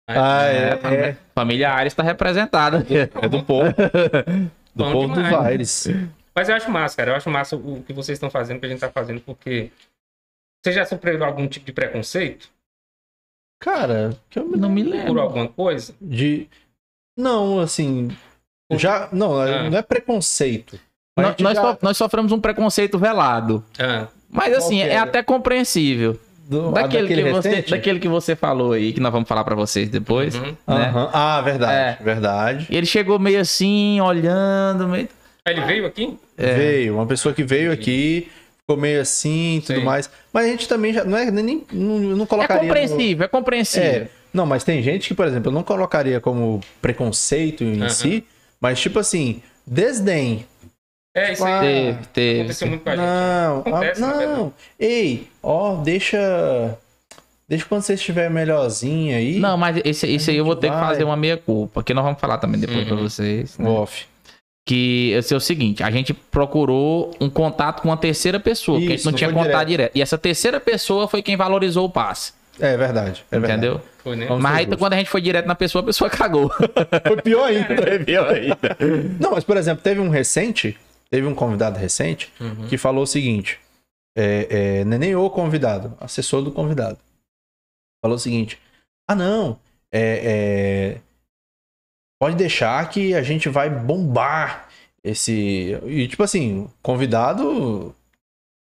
[0.08, 2.98] Ah, É, é, família- é, Família Ares está representada aqui.
[2.98, 3.70] é do povo.
[4.76, 5.30] Do Bom povo demais.
[5.36, 5.88] dos Aires.
[6.36, 7.12] Mas eu acho massa, cara.
[7.12, 9.70] Eu acho massa o que vocês estão fazendo, o que a gente está fazendo, porque.
[10.66, 12.50] Você já sofreu algum tipo de preconceito
[13.62, 15.22] Cara, que eu me Não me por lembro.
[15.22, 15.94] alguma coisa?
[16.02, 16.48] de
[17.18, 18.10] não assim
[18.72, 19.70] já não Ah.
[19.70, 20.80] não é preconceito
[21.18, 23.64] Nós, já- nós sofremos um preconceito velado.
[23.78, 25.04] Ah, Mas assim, é era?
[25.04, 26.20] até compreensível.
[26.48, 29.56] Do, Daquele, daquele que você, daquele que você falou aí, que nós vamos falar pra
[29.56, 30.36] vocês depois.
[30.36, 30.41] Uhum.
[30.44, 30.56] né?
[30.68, 31.10] Aham.
[31.14, 32.03] Ah, verdade, É.
[32.03, 32.68] verdade.
[32.70, 35.07] E ele chegou meio assim, olhando, meio...
[35.45, 36.18] Aí ele veio aqui?
[36.38, 36.53] É.
[36.53, 38.30] Veio, uma pessoa que veio aqui,
[38.60, 39.84] ficou meio assim e tudo Sei.
[39.84, 40.10] mais.
[40.34, 41.03] Mas a gente também já.
[41.03, 41.64] Não é nem.
[41.72, 42.61] Não, não É colocaria.
[42.64, 43.90] no- compreensível, é compreensível.
[43.90, 47.90] É, não, mas tem gente que, por exemplo, eu não colocaria como preconceito em Aham.
[47.90, 48.24] si,
[48.60, 50.45] mas tipo assim, desdém.
[51.15, 52.40] É, isso Ah, aí Teve, teve.
[52.40, 53.06] aconteceu muito com a gente.
[53.06, 54.53] Não, Acontece, né, não.
[54.80, 56.77] Ei, ó, deixa.
[57.48, 59.38] Deixa quando você estiver melhorzinho aí.
[59.40, 60.85] Não, mas esse, esse aí eu vou ter que vai.
[60.88, 63.03] fazer uma meia-culpa, que nós vamos falar também depois pra Uhum.
[63.03, 63.57] vocês.
[63.60, 63.69] né?
[63.69, 64.06] Off.
[64.65, 68.85] Que esse é o seguinte, a gente procurou um contato com uma terceira pessoa, que
[68.85, 69.91] a gente Isso, não não tinha foi contato direto.
[69.94, 73.26] E essa terceira pessoa foi quem valorizou o passe, É verdade.
[73.30, 73.53] É verdade.
[73.68, 73.81] entendeu?
[74.02, 74.27] Foi, né?
[74.40, 76.49] Mas aí quando a gente foi direto na pessoa, a pessoa cagou.
[76.49, 77.99] Foi pior ainda.
[78.06, 78.77] pior ainda.
[79.19, 80.77] Não, mas por exemplo, teve um recente,
[81.14, 82.68] teve um convidado recente Uhum.
[82.68, 83.60] que falou o seguinte:
[84.18, 84.48] é,
[84.80, 86.98] é, não é nem o convidado, assessor do convidado.
[88.03, 88.60] Falou o seguinte:
[89.07, 89.60] ah, não,
[89.91, 91.02] é, é,
[92.19, 94.69] pode deixar que a gente vai bombar
[95.03, 95.80] esse.
[95.85, 97.95] E tipo assim, convidado.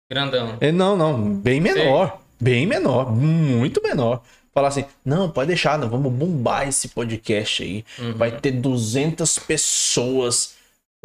[0.08, 0.56] Grandão.
[0.62, 2.22] é, Não, não, bem menor.
[2.40, 4.22] Bem menor, muito menor.
[4.54, 7.84] Falar assim: não, pode deixar, não, vamos bombar esse podcast aí.
[7.98, 8.14] Uhum.
[8.14, 10.55] Vai ter 200 pessoas.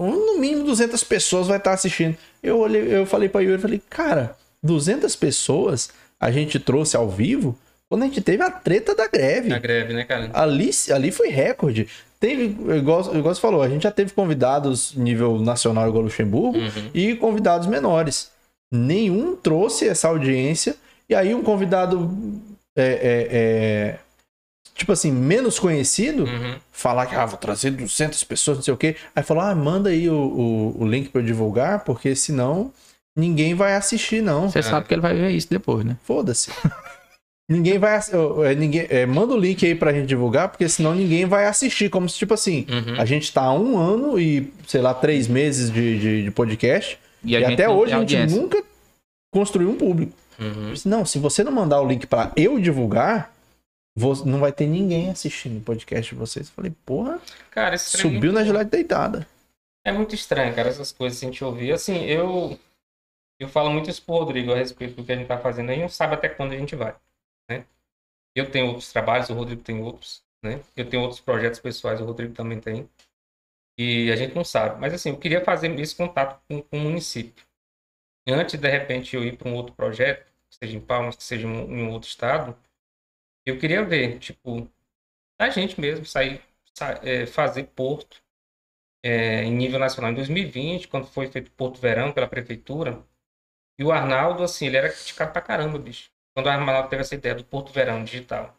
[0.07, 2.17] No mínimo 200 pessoas vai estar assistindo.
[2.43, 7.57] Eu olhei, eu falei para Yuri, falei, cara, 200 pessoas a gente trouxe ao vivo
[7.89, 9.49] quando a gente teve a treta da greve.
[9.49, 10.31] Na greve, né, cara?
[10.33, 11.89] Ali, ali foi recorde.
[12.21, 12.45] Teve,
[12.77, 16.91] igual, igual você falou, a gente já teve convidados nível nacional igual Luxemburgo Uhum.
[16.95, 18.31] e convidados menores.
[18.71, 20.77] Nenhum trouxe essa audiência.
[21.09, 22.15] E aí um convidado
[22.77, 23.99] é, é, é,
[24.81, 26.57] tipo assim, menos conhecido, Uhum.
[26.73, 28.97] falar que ah, vou trazer 200 pessoas, não sei o quê.
[29.15, 32.73] Aí falou, ah, manda aí o, o, o link para eu divulgar, porque senão
[33.17, 34.51] ninguém vai assistir, não.
[34.51, 35.97] Você sabe que ele vai ver isso depois, né?
[36.05, 36.51] Foda-se.
[37.49, 41.27] ninguém vai é, ninguém, é, Manda o link aí pra gente divulgar, porque senão ninguém
[41.27, 41.89] vai assistir.
[41.91, 43.01] Como se, tipo assim, Uhum.
[43.01, 46.99] a gente tá há um ano e, sei lá, três meses de, de, de podcast.
[47.25, 48.41] E, E, até hoje a gente audiência.
[48.41, 48.63] nunca
[49.33, 50.13] construiu um público.
[50.39, 50.73] Uhum.
[50.87, 53.31] Não, se você não mandar o link pra eu divulgar,
[53.97, 56.49] vo- não vai ter ninguém assistindo o podcast de vocês.
[56.49, 59.27] Eu falei, porra, Cara, é subiu muito- na gelada deitada.
[59.85, 61.73] É muito estranho, cara, essas coisas que a gente ouvir.
[61.73, 62.59] Assim, eu
[63.41, 65.71] eu falo muito isso pro Rodrigo a respeito do que a gente tá fazendo.
[65.71, 66.95] A gente não sabe até quando a gente vai,
[67.51, 67.65] né?
[68.37, 70.61] Eu tenho outros trabalhos, o Rodrigo tem outros, né?
[70.77, 72.87] Eu tenho outros projetos pessoais, o Rodrigo também tem.
[73.79, 74.79] E a gente não sabe.
[74.79, 77.43] Mas assim, eu queria fazer esse contato com, com o município.
[78.29, 81.83] Antes, de repente, eu ir para um outro projeto, seja em Palmas, seja em em
[81.83, 82.55] um outro estado,
[83.47, 84.71] eu queria ver, tipo,
[85.39, 86.43] a gente mesmo sair,
[86.75, 88.23] sa- é, fazer porto
[89.03, 90.11] é, em nível nacional.
[90.13, 93.03] Em 2020, quando foi feito Porto Verão pela prefeitura,
[93.79, 96.11] e o Arnaldo, assim, ele era criticado pra caramba, bicho.
[96.35, 98.57] Quando o Arnaldo teve essa ideia do Porto Verão digital.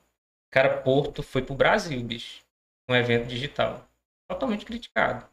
[0.51, 2.43] Cara, Porto foi pro Brasil, bicho.
[2.89, 3.87] Um evento digital.
[4.29, 5.27] Totalmente criticado.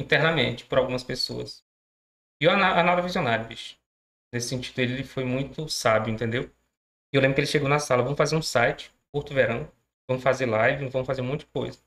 [0.00, 1.64] Internamente, por algumas pessoas.
[2.40, 3.76] E o Arna- Arnaldo é visionário, bicho.
[4.32, 6.50] Nesse sentido, ele foi muito sábio, entendeu?
[7.12, 9.70] E eu lembro que ele chegou na sala, vamos fazer um site, Porto Verão,
[10.08, 11.78] vamos fazer live, vamos fazer um monte de coisa.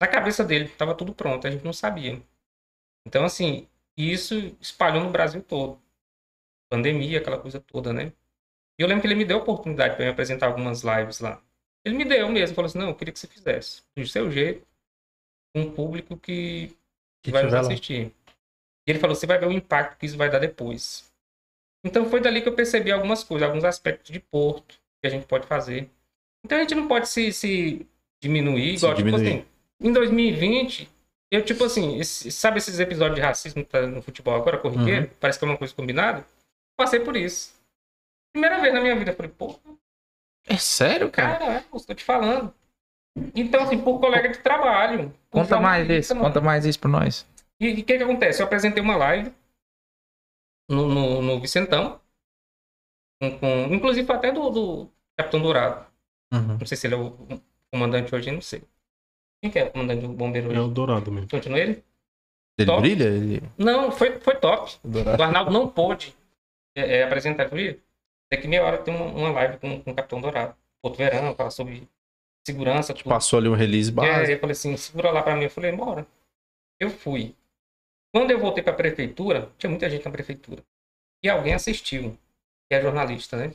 [0.00, 2.22] Na cabeça dele, estava tudo pronto, a gente não sabia.
[3.06, 5.80] Então, assim, isso espalhou no Brasil todo.
[6.70, 8.12] Pandemia, aquela coisa toda, né?
[8.78, 11.40] E eu lembro que ele me deu a oportunidade para me apresentar algumas lives lá.
[11.84, 14.66] Ele me deu mesmo, falou assim: não, eu queria que você fizesse, do seu jeito,
[15.54, 16.76] com um público que,
[17.22, 18.12] que vai nos assistir.
[18.86, 21.10] E ele falou: você vai ver o impacto que isso vai dar depois.
[21.86, 25.26] Então foi dali que eu percebi algumas coisas, alguns aspectos de porto que a gente
[25.26, 25.88] pode fazer.
[26.44, 27.86] Então a gente não pode se, se
[28.20, 29.28] diminuir, Se igual, tipo diminuir.
[29.38, 29.44] assim,
[29.80, 30.88] em 2020,
[31.30, 35.06] eu, tipo assim, esse- sabe esses episódios de racismo que tá no futebol agora, corriqueiro?
[35.06, 35.10] Uhum.
[35.20, 36.24] Parece que é uma coisa combinada.
[36.76, 37.54] Passei por isso.
[38.32, 39.58] Primeira vez na minha vida, eu falei, pô,
[40.46, 41.38] É sério, cara?
[41.38, 42.52] cara, é, estou te falando.
[43.34, 45.12] Então, assim, por colega de trabalho.
[45.30, 47.26] Conta mais isso, conta mais isso pra nós.
[47.58, 48.42] E o que que acontece?
[48.42, 49.32] Eu apresentei uma live
[50.68, 52.00] no, no, no Vicentão,
[53.20, 55.86] com, com- inclusive até do, do Capitão Dourado.
[56.32, 56.58] Uhum.
[56.58, 57.16] Não sei se ele é o
[57.72, 58.62] comandante hoje, não sei.
[59.42, 60.60] Quem que é o comandante do bombeiro É hoje?
[60.60, 61.28] o Dourado mesmo.
[61.28, 61.84] Continua ele?
[62.58, 62.80] Ele Top.
[62.80, 63.04] brilha?
[63.04, 63.42] Ele...
[63.58, 64.76] Não, foi, foi top.
[64.82, 65.20] Dourado.
[65.20, 66.16] O Arnaldo não pôde
[66.74, 67.78] é, é, apresentar, viu?
[68.32, 70.56] Daqui meia hora tem uma, uma live com, com o Capitão Dourado.
[70.82, 71.88] Porto Verão, fala sobre
[72.46, 73.08] segurança, tudo.
[73.08, 74.30] Passou ali um release aí básico.
[74.32, 75.44] eu falei assim, segura lá pra mim.
[75.44, 76.06] Eu falei, bora.
[76.80, 77.34] Eu fui.
[78.16, 80.64] Quando eu voltei pra prefeitura, tinha muita gente na prefeitura.
[81.22, 82.16] E alguém assistiu,
[82.66, 83.52] que é jornalista, né?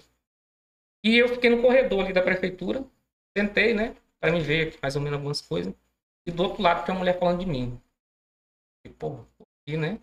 [1.04, 2.86] E eu fiquei no corredor ali da prefeitura,
[3.36, 3.96] sentei, né?
[4.20, 5.74] Pra me ver aqui mais ou menos algumas coisas.
[6.28, 7.82] E do outro lado tinha uma mulher falando de mim.
[8.86, 9.26] E, pô,
[9.66, 9.98] aqui, né?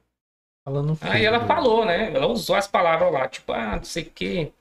[0.66, 2.12] Falando Aí ela falou, né?
[2.12, 4.52] Ela usou as palavras lá, tipo, ah, não sei o quê.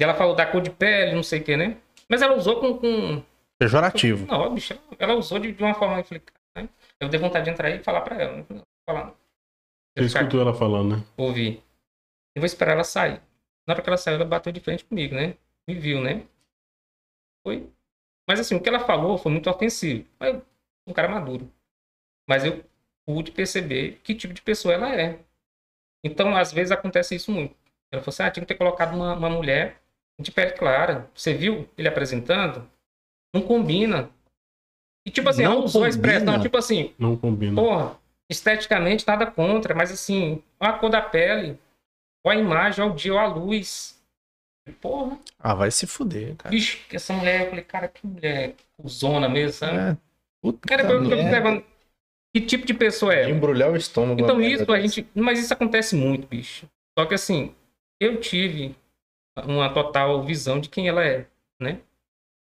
[0.00, 1.76] E ela falou da cor de pele, não sei o que, né?
[2.08, 2.78] Mas ela usou com.
[2.78, 3.22] com...
[3.58, 4.24] Pejorativo.
[4.24, 5.98] Não, bicho, ela usou de, de uma forma.
[5.98, 6.22] Eu falei,
[6.56, 6.70] né?
[6.98, 8.46] Eu dei vontade de entrar aí e falar pra ela.
[8.48, 9.14] Não, falar,
[9.96, 11.04] Você escutou ela falando, né?
[11.16, 11.62] Ouvi.
[12.34, 13.20] Eu vou esperar ela sair.
[13.66, 15.36] Na hora que ela saiu, ela bateu de frente comigo, né?
[15.68, 16.26] Me viu, né?
[17.46, 17.68] Foi.
[18.28, 20.06] Mas assim, o que ela falou foi muito ofensivo.
[20.20, 20.40] Mas
[20.86, 21.50] um cara maduro.
[22.28, 22.64] Mas eu
[23.06, 25.18] pude perceber que tipo de pessoa ela é.
[26.04, 27.56] Então, às vezes acontece isso muito.
[27.92, 29.80] Ela falou assim: ah, tinha que ter colocado uma, uma mulher
[30.20, 31.10] de pele clara.
[31.14, 32.68] Você viu ele apresentando?
[33.34, 34.10] Não combina.
[35.06, 36.08] E tipo assim, Não ela usou a combina?
[36.12, 37.54] expressão, tipo assim, Não combina.
[37.54, 37.98] porra,
[38.30, 41.58] esteticamente nada contra, mas assim, a cor da pele,
[42.24, 43.96] olha a imagem, olha o dia, olha a luz.
[44.80, 46.50] Porra, Ah, vai se fuder, cara.
[46.50, 49.76] bicho, que essa mulher, eu falei, cara, que mulher cuzona mesmo, sabe?
[49.78, 49.96] É.
[50.42, 51.64] Puta Cara, eu observando
[52.34, 53.30] que tipo de pessoa é.
[53.30, 54.20] Embrulhar o estômago.
[54.20, 55.08] Então isso a gente.
[55.14, 56.68] Mas isso acontece muito, bicho.
[56.98, 57.54] Só que assim,
[58.00, 58.74] eu tive
[59.44, 61.26] uma total visão de quem ela é,
[61.60, 61.80] né?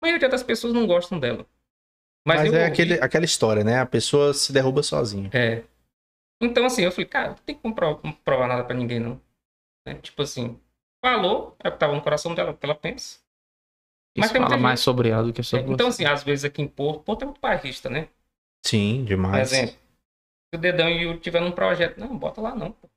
[0.02, 1.46] A maioria das pessoas não gostam dela.
[2.26, 3.80] Mas, Mas, é ouvi- aquele, aquela história, né?
[3.80, 5.28] A pessoa se derruba sozinha.
[5.32, 5.62] É.
[6.44, 9.20] Então, assim, eu falei, cara, não tem como provar, provar nada pra ninguém, não.
[9.86, 9.94] Né?
[9.96, 10.60] Tipo assim,
[11.04, 13.20] falou, é o que tava no coração dela, o que ela pensa.
[14.16, 16.04] Mas Isso tem fala mais sobre ela do que sobre Então, você.
[16.04, 18.08] assim, às vezes aqui em Porto, Porto é muito bairrista, né?
[18.64, 19.52] Sim, Por demais.
[19.52, 22.72] exemplo, se o Dedão e o tiver num projeto, não, bota lá não.
[22.72, 22.88] pô.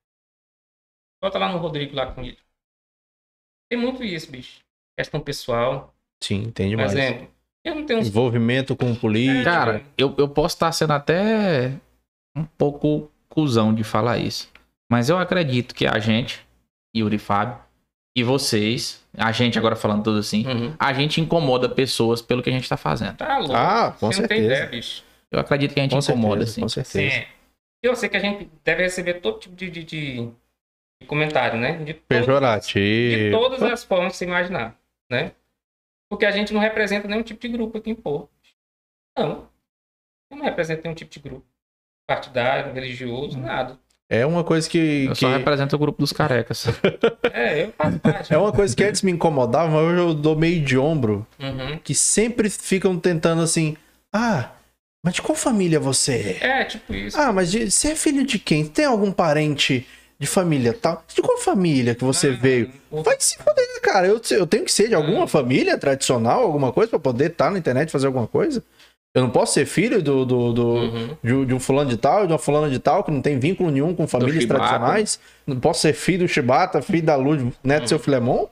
[1.22, 2.38] Bota lá no Rodrigo lá com ele.
[3.70, 4.62] Tem muito isso, bicho.
[4.98, 5.94] Questão pessoal.
[6.24, 6.94] Sim, tem Por demais.
[6.94, 7.28] exemplo,
[7.64, 8.02] eu não tenho.
[8.02, 9.44] Envolvimento com política.
[9.44, 11.72] Cara, eu, eu posso estar sendo até
[12.36, 14.50] um pouco cuzão de falar isso.
[14.92, 16.44] Mas eu acredito que a gente,
[16.96, 17.60] Yuri e Fábio,
[18.18, 20.76] e vocês, a gente agora falando tudo assim, Uhum.
[20.80, 23.16] a gente incomoda pessoas pelo que a gente tá fazendo.
[23.18, 23.54] Tá louco.
[23.54, 24.56] Ah, com Você não tem certeza.
[24.64, 25.04] ideia, bicho.
[25.32, 26.62] Eu acredito que a gente com incomoda, certeza, assim.
[26.62, 27.16] com certeza.
[27.16, 27.26] Sim.
[27.84, 30.32] Eu sei que a gente deve receber todo tipo de, de, de-
[31.00, 31.78] de comentário, né?
[31.78, 33.38] De De Pejorativo.
[33.38, 34.76] todas as formas que você imaginar,
[35.12, 35.34] né?
[36.10, 38.30] Porque a gente não representa nenhum tipo de grupo aqui em Porto.
[39.18, 39.48] Não.
[40.32, 41.46] Eu não represento nenhum tipo de grupo.
[42.08, 43.78] Partidário, religioso, nada.
[44.10, 45.06] É uma coisa que.
[45.06, 46.66] Eu que- só represento o grupo dos carecas.
[47.34, 48.34] É, eu faço parte.
[48.34, 51.28] É uma coisa que antes me incomodava, mas hoje eu dou meio de ombro.
[51.40, 51.78] Uhum.
[51.84, 53.76] Que sempre ficam tentando assim.
[54.12, 54.50] Ah,
[55.06, 56.62] mas de qual família você é?
[56.62, 57.20] É, tipo isso.
[57.20, 58.66] Ah, mas de- você é filho de quem?
[58.66, 59.86] Tem algum parente
[60.18, 61.04] de família tal?
[61.14, 62.72] De qual família que você Ah, veio?
[62.90, 64.08] o- Vai se foder, cara.
[64.08, 65.28] Eu, eu tenho que ser de alguma Ah.
[65.28, 68.64] família tradicional, alguma coisa, pra poder estar na internet e fazer alguma coisa?
[69.18, 71.18] Eu não posso ser filho do, do, do- Uhum.
[71.24, 73.40] de, um- de um fulano de tal, de uma fulana de tal, que não tem
[73.40, 75.20] vínculo nenhum com famílias tradicionais.
[75.46, 78.46] Não posso ser filho do Chibata, filho da Luz, neto do seu Filemon.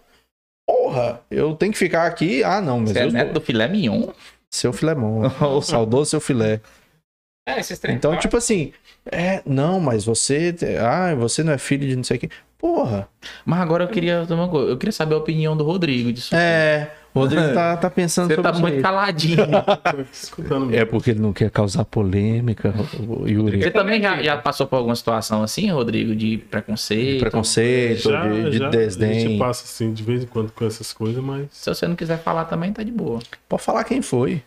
[0.67, 2.43] Porra, eu tenho que ficar aqui.
[2.43, 4.07] Ah, não, mas Você é neto do filé mignon?
[4.49, 5.29] seu Filemon.
[5.55, 6.61] o saudoso seu filé.
[7.47, 7.95] É, esses três.
[7.95, 8.73] Então, tipo assim,
[9.11, 12.29] é, não, mas você, ah, você não é filho de não sei quem.
[12.57, 13.07] Porra.
[13.45, 16.33] Mas agora eu queria uma coisa, eu queria saber a opinião do Rodrigo disso.
[16.35, 18.81] É, o Rodrigo tá, tá pensando Você sobre tá isso muito aí.
[18.81, 19.37] caladinho.
[20.11, 22.73] Escutando É porque ele não quer causar polêmica,
[23.25, 23.61] Yuri.
[23.61, 27.21] Você também já, já passou por alguma situação assim, Rodrigo, de preconceito?
[27.21, 29.39] Preconceito, Já, de, de já, A gente desdém.
[29.39, 31.47] passa assim de vez em quando com essas coisas, mas.
[31.51, 33.19] Se você não quiser falar também, tá de boa.
[33.47, 34.43] Pode falar quem foi.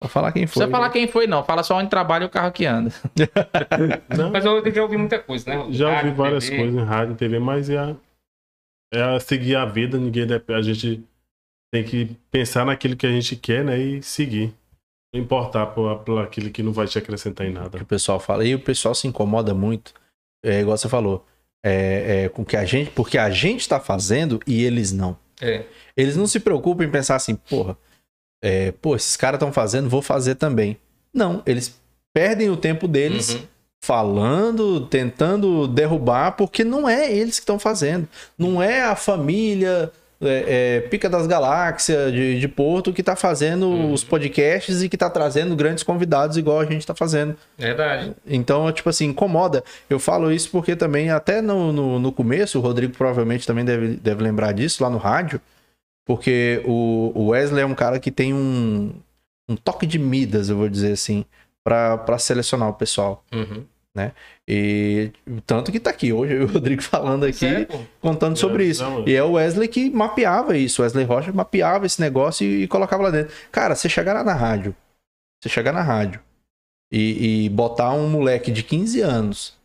[0.00, 0.60] Pode falar quem Não foi.
[0.60, 1.42] precisa falar quem foi, não.
[1.42, 2.92] Fala só onde trabalha e o carro que anda.
[4.16, 5.66] Não, Mas eu já ouvi muita coisa, né?
[5.70, 6.56] já ouvi Rádio, várias TV.
[6.56, 7.96] coisas em rádio e TV, mas é, a-
[8.94, 11.02] é a seguir a vida, ninguém dep- a gente
[11.72, 13.78] tem que pensar naquilo que a gente quer, né?
[13.78, 14.54] E seguir.
[15.12, 17.78] Não importar por, por aquilo que não vai te acrescentar em que nada.
[17.78, 18.44] o pessoal fala.
[18.44, 19.92] E o pessoal se incomoda muito.
[20.44, 21.26] É igual você falou.
[21.64, 22.90] É, é, com que a gente.
[22.90, 25.16] Porque a gente tá fazendo e eles não.
[25.40, 25.64] É.
[25.96, 27.76] Eles não se preocupam em pensar assim, porra,
[28.42, 30.76] é, pô, esses caras estão fazendo, vou fazer também.
[31.12, 31.80] Não, eles
[32.12, 33.42] perdem o tempo deles Uhum.
[33.82, 38.08] falando, tentando derrubar, porque não é eles que estão fazendo.
[38.36, 39.90] Não é a família
[40.20, 43.92] é, é, Pica das Galáxias de, de Porto que tá fazendo Uhum.
[43.92, 47.36] os podcasts e que tá trazendo grandes convidados igual a gente tá fazendo.
[47.56, 48.12] Verdade.
[48.26, 49.62] Então, tipo assim, incomoda.
[49.88, 53.96] Eu falo isso porque também, até no, no, no começo, o Rodrigo provavelmente também deve,
[53.96, 55.40] deve lembrar disso lá no rádio,
[56.06, 58.92] porque o, o Wesley é um cara que tem um,
[59.48, 61.24] um toque de Midas, eu vou dizer assim,
[61.62, 63.22] pra selecionar o pessoal.
[63.32, 63.62] Uhum.
[64.46, 65.12] E
[65.44, 67.66] tanto que tá aqui hoje, eu e o Rodrigo falando aqui,
[68.00, 68.84] contando sobre É, isso.
[69.06, 70.80] E é o Wesley que mapeava isso.
[70.80, 73.34] O Wesley Rocha mapeava esse negócio e, e colocava lá dentro.
[73.52, 74.74] Cara, você chegar lá na rádio,
[75.42, 76.20] você chegar na rádio
[76.92, 79.58] e, e botar um moleque de 15 anos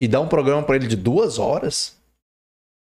[0.00, 1.96] e dar um programa pra ele de duas horas,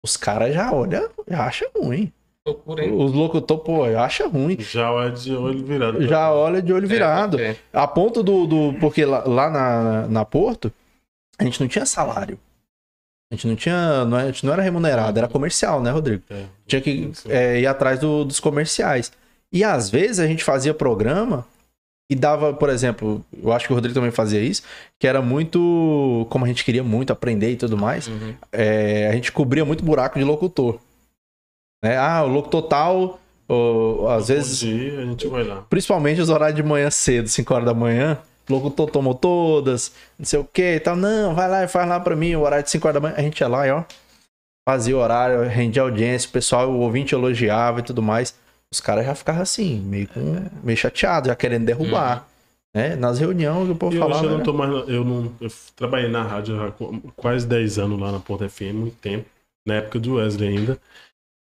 [0.03, 2.11] os caras já olham, já acham ruim.
[2.45, 4.57] Os locutores, pô, acha ruim.
[4.59, 6.07] Já é de olho virado.
[6.07, 7.39] Já olha de olho virado.
[7.39, 7.57] É, é.
[7.71, 8.47] A ponto do.
[8.47, 10.71] do porque lá, lá na, na Porto,
[11.39, 12.37] a gente não tinha salário.
[13.31, 14.05] A gente não tinha.
[14.05, 16.23] Não, a gente não era remunerado, era comercial, né, Rodrigo?
[16.29, 16.45] É.
[16.67, 19.11] Tinha que é, ir atrás do- dos comerciais.
[19.51, 21.45] E às vezes a gente fazia programa
[22.11, 24.63] e dava, por exemplo, eu acho que o Rodrigo também fazia isso,
[24.99, 26.25] que era muito.
[26.29, 28.33] Como a gente queria muito aprender e tudo mais, Uhum.
[28.51, 30.79] é, a gente cobria muito buraco de locutor.
[31.83, 31.97] Né?
[31.97, 35.61] Ah, o locutor tal, ou, às vezes, Bom dia, a gente vai lá.
[35.69, 38.17] principalmente os horários de manhã cedo, 5 horas da manhã,
[38.49, 40.95] o locutor tomou todas, não sei o que e tal.
[40.95, 43.17] Não, vai lá e faz lá pra mim, o horário de 5 horas da manhã.
[43.17, 43.83] A gente ia lá e ó,
[44.67, 48.35] fazia o horário, rendia audiência, o pessoal, o ouvinte elogiava e tudo mais.
[48.71, 52.27] Os caras já ficavam assim, meio, com, meio chateados, já querendo derrubar.
[52.75, 52.95] Né?
[52.95, 54.17] Nas reuniões o povo E falava.
[54.19, 54.43] hoje eu não né?
[54.43, 54.71] tô mais.
[54.87, 55.31] Eu não.
[55.41, 59.25] Eu trabalhei na rádio há qu- quase 10 anos lá na Ponta FM, muito tempo.
[59.67, 60.79] Na época do Wesley ainda.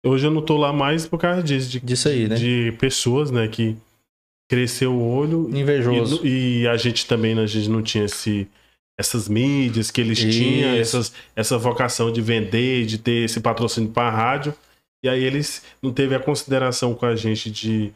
[0.03, 1.69] Hoje eu não tô lá mais por causa disso.
[1.69, 2.35] De, Disso aí, né?
[2.35, 3.77] De pessoas, né, que
[4.51, 5.49] cresceu o olho.
[5.55, 6.19] Invejoso.
[6.27, 8.45] E, e a gente também, né, a gente não tinha esse,
[8.99, 10.97] essas mídias que eles tinham, Isso.
[10.97, 14.53] essas, essa vocação de vender, de ter esse patrocínio para a rádio.
[15.01, 17.93] E aí eles não teve a consideração com a gente de,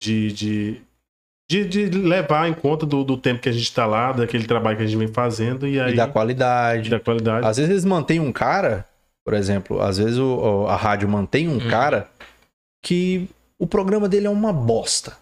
[0.00, 0.80] de, de,
[1.50, 4.76] de, de levar em conta do, do tempo que a gente está lá, daquele trabalho
[4.76, 6.88] que a gente vem fazendo, e aí E da qualidade.
[6.90, 7.44] da qualidade.
[7.44, 8.86] Às vezes eles mantêm um cara,
[9.24, 11.68] por exemplo, às vezes o- a rádio mantém um Hum.
[11.68, 12.08] cara
[12.84, 13.28] que
[13.58, 15.16] o programa dele é uma bosta.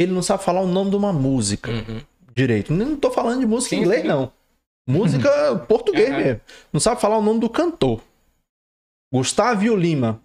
[0.00, 2.00] Ele não sabe falar o nome de uma música Uhum.
[2.34, 2.72] direito.
[2.72, 4.08] Não tô falando de música em Sim, inglês, sim.
[4.08, 4.32] não.
[4.88, 6.18] Música português Aham.
[6.18, 6.40] mesmo.
[6.72, 8.00] Não sabe falar o nome do cantor.
[9.12, 10.20] Gustavo Lima.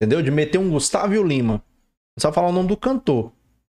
[0.00, 0.22] Entendeu?
[0.22, 1.54] De meter um Gustavo Lima.
[2.16, 3.32] Não sabe falar o nome do cantor.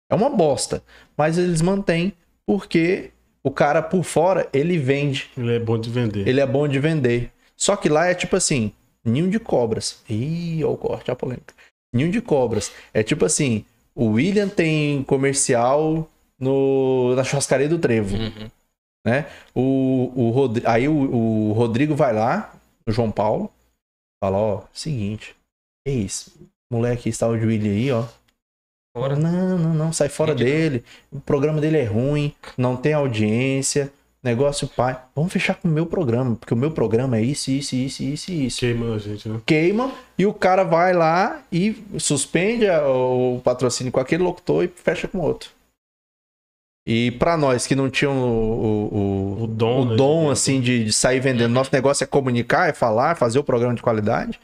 [0.10, 0.84] É uma bosta.
[1.18, 2.14] Mas eles mantêm
[2.46, 3.12] porque
[3.44, 5.30] o cara por fora, ele vende.
[5.38, 6.28] Ele é bom de vender.
[6.28, 7.32] Ele é bom de vender.
[7.58, 8.72] Só que lá é tipo assim,
[9.04, 10.02] ninho de cobras.
[10.10, 11.54] Ih, ó o corte, a polêmica.
[11.94, 12.72] Ninho de cobras.
[12.94, 13.66] É tipo assim,
[13.96, 16.08] o William tem comercial
[16.40, 18.50] no, na churrascaria do Trevo, Uhum.
[19.08, 19.26] né?
[19.56, 20.94] O, o Rodri- aí o,
[21.50, 22.54] o Rodrigo vai lá,
[22.86, 23.50] o João Paulo,
[24.22, 25.36] fala, ó, seguinte,
[25.88, 26.34] é isso,
[26.72, 28.06] moleque está o de William aí, ó.
[28.98, 29.16] Fora.
[29.16, 30.50] Não, não, não, sai fora Entendi.
[30.50, 30.86] dele.
[31.12, 33.92] O programa dele é ruim, não tem audiência,
[34.26, 35.00] negócio pai.
[35.16, 38.32] Vamos fechar com o meu programa, porque o meu programa é isso, isso, isso, isso
[38.32, 38.60] isso.
[38.60, 39.40] Queima a gente, né?
[39.46, 45.08] Queima e o cara vai lá e suspende o patrocínio com aquele locutor e fecha
[45.08, 45.50] com outro.
[46.88, 50.62] E pra nós que não tinham o, o, O dom, o né, dom de- assim
[50.62, 54.40] de, de sair vendendo, nosso negócio é comunicar, é falar, fazer o programa de qualidade,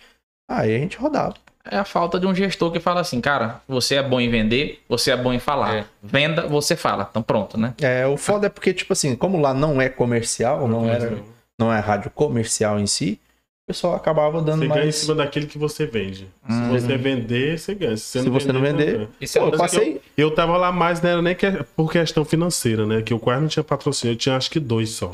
[0.50, 1.36] aí a gente rodava.
[1.64, 4.82] É a falta de um gestor que fala assim, cara, você é bom em vender,
[4.90, 5.76] você é bom em falar.
[5.76, 5.86] É.
[6.02, 7.08] Venda, você fala.
[7.10, 7.74] Então pronto, né?
[7.82, 11.16] É, o foda é porque, tipo assim, como lá não é comercial, não, Mas, era,
[11.16, 11.22] né,
[11.60, 13.20] não é rádio comercial em si,
[13.64, 14.96] o pessoal acabava dando Você ganha em mais.
[14.96, 16.28] cima daquilo que você vende.
[16.48, 16.70] Se Hum.
[16.72, 17.96] você vender, você ganha.
[17.96, 19.10] Se você, Se você não vender, ganha.
[19.22, 20.02] Isso é Pô, eu que passei.
[20.18, 23.02] Eu tava lá mais, não era nem que- por questão financeira, né?
[23.04, 24.14] Que eu quase não tinha patrocínio.
[24.14, 25.12] Eu tinha acho que dois só.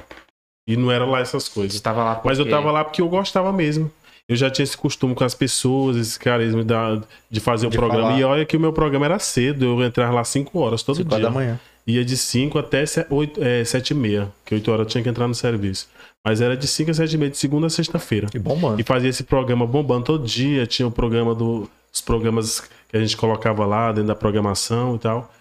[0.65, 1.75] E não era lá essas Você coisas.
[1.75, 3.91] estava lá Mas eu porque- tava lá porque eu gostava mesmo.
[4.29, 7.01] Eu já tinha esse costume com as pessoas, esse carisma da-
[7.31, 8.07] de fazer o De programa.
[8.09, 8.19] falar.
[8.19, 11.09] E olha que o meu programa era cedo, eu entrava lá 5 horas todo Cinco
[11.09, 11.19] dia.
[11.19, 11.59] da manhã.
[11.85, 15.33] Ia de 5 até 7 e meia, que 8 horas eu tinha que entrar no
[15.33, 15.87] serviço.
[16.25, 18.27] Mas era de 5 a 7 e meia, de segunda a sexta-feira.
[18.33, 18.81] E bombando.
[18.81, 20.67] E fazia esse programa bombando todo dia.
[20.67, 22.59] Tinha o programa do, os programas
[22.89, 25.31] que a gente colocava lá dentro da programação e tal.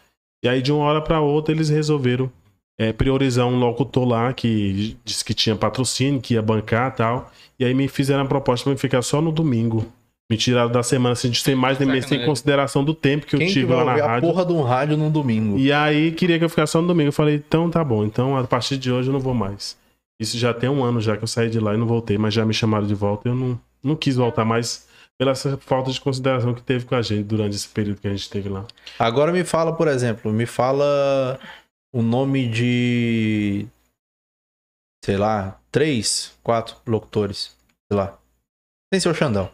[0.44, 2.30] E aí, de uma hora para outra, eles resolveram
[2.78, 7.32] é, priorizar um locutor lá que disse que tinha patrocínio, que ia bancar e tal.
[7.58, 9.86] E aí me fizeram a proposta para ficar só no domingo.
[10.30, 13.38] Me tiraram da semana, assim, sem mais nem menos, sem consideração do tempo que eu
[13.38, 14.28] Quem que tive vai lá na ouvir a rádio.
[14.28, 15.56] porra de um rádio num domingo?
[15.56, 17.08] E aí queria que eu ficasse só no domingo.
[17.08, 18.04] Eu falei, então tá bom.
[18.04, 19.76] Então a partir de hoje eu não vou mais.
[20.20, 22.34] Isso já tem um ano já que eu saí de lá e não voltei, mas
[22.34, 23.28] já me chamaram de volta.
[23.28, 24.86] Eu não, não quis voltar mais
[25.16, 28.10] pela essa falta de consideração que teve com a gente durante esse período que a
[28.10, 28.64] gente teve lá.
[28.98, 31.38] Agora me fala, por exemplo, me fala
[31.96, 33.66] o nome de.
[35.02, 37.56] Sei lá, três, quatro locutores.
[37.90, 38.18] Sei lá.
[38.92, 39.50] Sem ser o Xandão.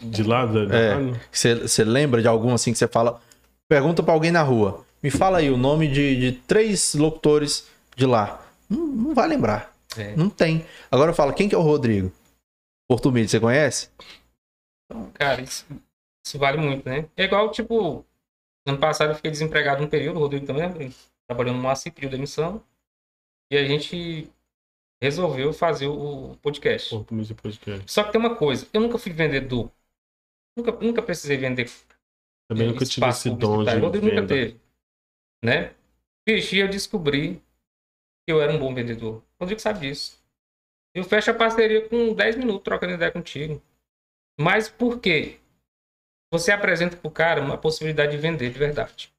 [0.00, 0.96] De lá, da, É.
[1.32, 3.20] Você lembra de algum assim que você fala?
[3.68, 4.84] Pergunta pra alguém na rua.
[5.02, 8.46] Me fala aí o nome de, de três locutores de lá.
[8.70, 9.74] Não, não vai lembrar.
[9.96, 10.14] É.
[10.14, 10.64] Não tem.
[10.90, 12.12] Agora fala, quem que é o Rodrigo?
[12.88, 13.90] Porto Mídia, você conhece?
[15.14, 15.66] Cara, isso,
[16.24, 17.08] isso vale muito, né?
[17.16, 18.04] É igual, tipo,
[18.66, 20.92] ano passado eu fiquei desempregado um período, o Rodrigo também, né?
[21.28, 22.62] trabalhando no ACI, pediu demissão.
[23.50, 24.30] E a gente
[25.00, 26.94] resolveu fazer o podcast.
[27.10, 27.90] Mídia Podcast.
[27.90, 29.70] Só que tem uma coisa, eu nunca fui vendedor.
[30.56, 31.70] Nunca, nunca precisei vender
[32.48, 33.76] Também nunca tive esse dom de.
[33.76, 34.58] O Rodrigo nunca teve.
[35.44, 35.74] Né?
[36.26, 37.42] E eu descobri
[38.26, 39.16] que eu era um bom vendedor.
[39.18, 40.18] O Rodrigo sabe disso.
[40.94, 43.62] Eu fecho a parceria com 10 minutos trocando ideia contigo.
[44.40, 45.38] Mas por quê?
[46.38, 49.12] Você apresenta pro cara uma possibilidade de vender de verdade.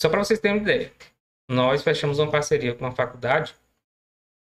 [0.00, 0.92] Só para vocês terem uma ideia.
[1.48, 3.54] Nós fechamos uma parceria com uma faculdade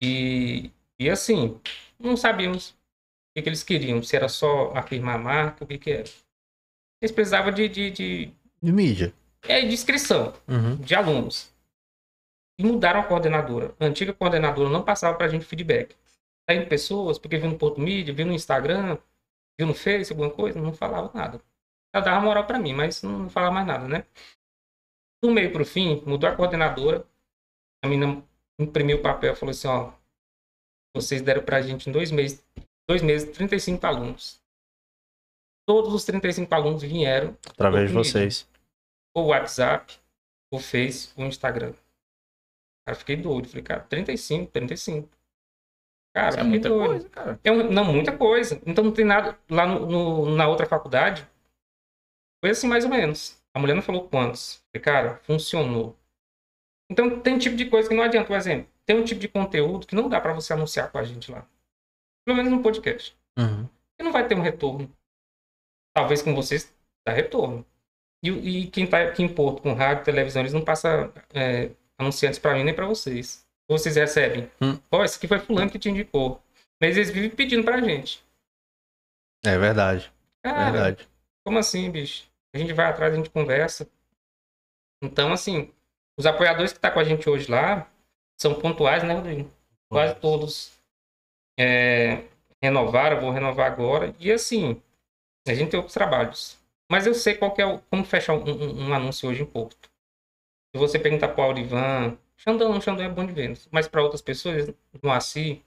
[0.02, 1.60] e, e assim,
[1.98, 2.74] não sabíamos o
[3.36, 6.08] que, que eles queriam, se era só afirmar a marca, o que, que era.
[7.02, 8.30] Eles precisavam de, de, de,
[8.62, 9.12] De mídia.
[9.42, 10.76] é, de inscrição Uhum.
[10.76, 11.54] de alunos.
[12.58, 13.74] E mudaram a coordenadora.
[13.78, 15.94] A antiga coordenadora não passava pra gente feedback.
[16.46, 18.96] Tá indo pessoas, porque viu no Porto Mídia, viu no Instagram,
[19.58, 21.40] viu no Face, alguma coisa, não falava nada.
[21.94, 24.04] Ela dava moral pra mim, mas não falava mais nada, né?
[25.22, 27.06] Do meio pro fim, mudou a coordenadora.
[27.84, 28.22] A menina
[28.60, 29.92] imprimiu o papel e falou assim, ó,
[30.94, 32.44] vocês deram pra gente em dois meses,
[32.88, 34.40] dois meses, 35 alunos.
[35.68, 38.48] Todos os 35 alunos vieram Através de vocês.
[39.16, 39.98] o WhatsApp,
[40.52, 41.74] o Face, o Instagram.
[42.86, 43.48] Cara, fiquei doido.
[43.48, 45.08] Falei, cara, 35, 35.
[46.14, 46.86] Cara, Isso é muita doido.
[46.88, 47.40] coisa, cara.
[47.42, 48.62] É um- não, muita coisa.
[48.64, 49.36] Então não tem nada.
[49.50, 51.28] Lá no, no- na outra faculdade,
[52.42, 53.40] foi assim mais ou menos.
[53.54, 54.62] A mulher não falou quantos.
[54.70, 55.96] Falei, cara, funcionou.
[56.90, 58.28] Então tem tipo de coisa que não adianta.
[58.28, 61.04] Por exemplo, tem um tipo de conteúdo que não dá pra você anunciar com a
[61.04, 61.46] gente lá.
[62.24, 63.16] Pelo menos no podcast.
[63.38, 63.68] Uhum.
[63.98, 64.90] E não vai ter um retorno.
[65.94, 66.72] Talvez com vocês
[67.06, 67.64] dá retorno.
[68.22, 72.38] E, e quem tá aqui em Porto com rádio, televisão, eles não passam é, anunciantes
[72.38, 73.46] pra mim nem pra vocês.
[73.68, 74.50] Vocês recebem.
[74.60, 74.78] Hum.
[74.90, 76.42] Ó, esse aqui foi fulano que te indicou.
[76.80, 78.24] Mas eles vivem pedindo pra gente.
[79.44, 80.12] É verdade.
[80.44, 81.08] Cara, Verdade.
[81.46, 82.28] Como assim, bicho?
[82.54, 83.88] A gente vai atrás, a gente conversa.
[85.02, 85.72] Então, assim,
[86.18, 87.90] os apoiadores que tá com a gente hoje lá
[88.40, 89.50] são pontuais, né, Rodrigo?
[89.88, 90.72] Quase todos
[91.58, 92.24] é,
[92.62, 94.14] renovaram, vou renovar agora.
[94.18, 94.80] E assim,
[95.48, 96.58] a gente tem outros trabalhos.
[96.90, 99.46] Mas eu sei qual que é o, como fechar um, um- um anúncio hoje em
[99.46, 99.90] Porto.
[100.74, 103.68] Se você perguntar para o Aurivan, Xandão, Xandão é bom de vendas.
[103.72, 104.68] Mas para outras pessoas,
[105.02, 105.64] no ACI,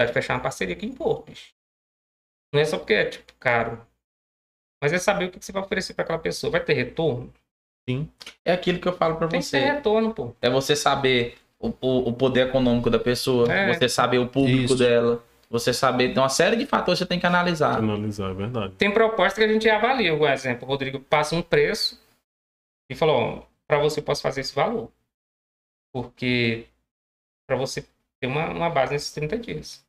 [0.00, 1.54] de fechar uma parceria aqui em Porto, bicho.
[2.52, 3.86] Não é só porque é, tipo, caro.
[4.84, 6.50] Mas é saber o que você vai oferecer para aquela pessoa.
[6.50, 7.32] Vai ter retorno?
[8.44, 9.72] É aquilo que eu falo pra Tem que ter você.
[9.72, 10.34] retorno, pô.
[10.42, 13.72] É você saber o, o, o poder econômico da pessoa, É.
[13.72, 14.76] você saber o público Isso.
[14.76, 16.12] dela, você saber.
[16.12, 17.78] Tem uma série de fatores que você tem que analisar.
[17.78, 18.74] Analisar, é verdade.
[18.74, 20.14] Tem proposta que a gente avalia.
[20.18, 21.98] Por exemplo, o Rodrigo passa um preço
[22.90, 24.92] e falou, ó, para você eu posso fazer esse valor.
[25.94, 26.66] Porque
[27.46, 27.86] para você
[28.20, 29.82] ter uma, uma base nesses 30 dias.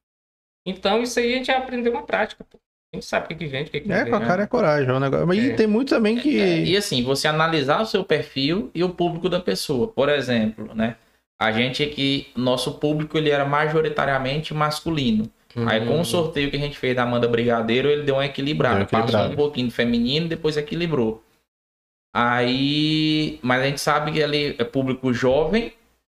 [0.65, 2.45] Então, isso aí a gente aprendeu uma prática.
[2.49, 2.57] Pô.
[2.95, 4.09] A gente sabe o que, que vende, o que, que não É, vende.
[4.11, 4.89] com a cara é coragem.
[4.89, 5.27] É um negócio...
[5.27, 5.53] Mas e É.
[5.53, 6.39] tem muito também que.
[6.39, 9.87] É, e assim, você analisar o seu perfil e o público da pessoa.
[9.87, 10.95] Por exemplo, né?
[11.39, 15.29] A gente aqui, nosso público ele era majoritariamente masculino.
[15.67, 16.01] Aí com Hum.
[16.01, 18.75] o sorteio que a gente fez da Amanda Brigadeiro, ele deu uma equilibrada.
[18.75, 19.17] Deu uma equilibrada.
[19.29, 21.23] Passou um pouquinho do feminino, depois equilibrou.
[22.13, 25.73] Aí, mas a gente sabe que ele é público jovem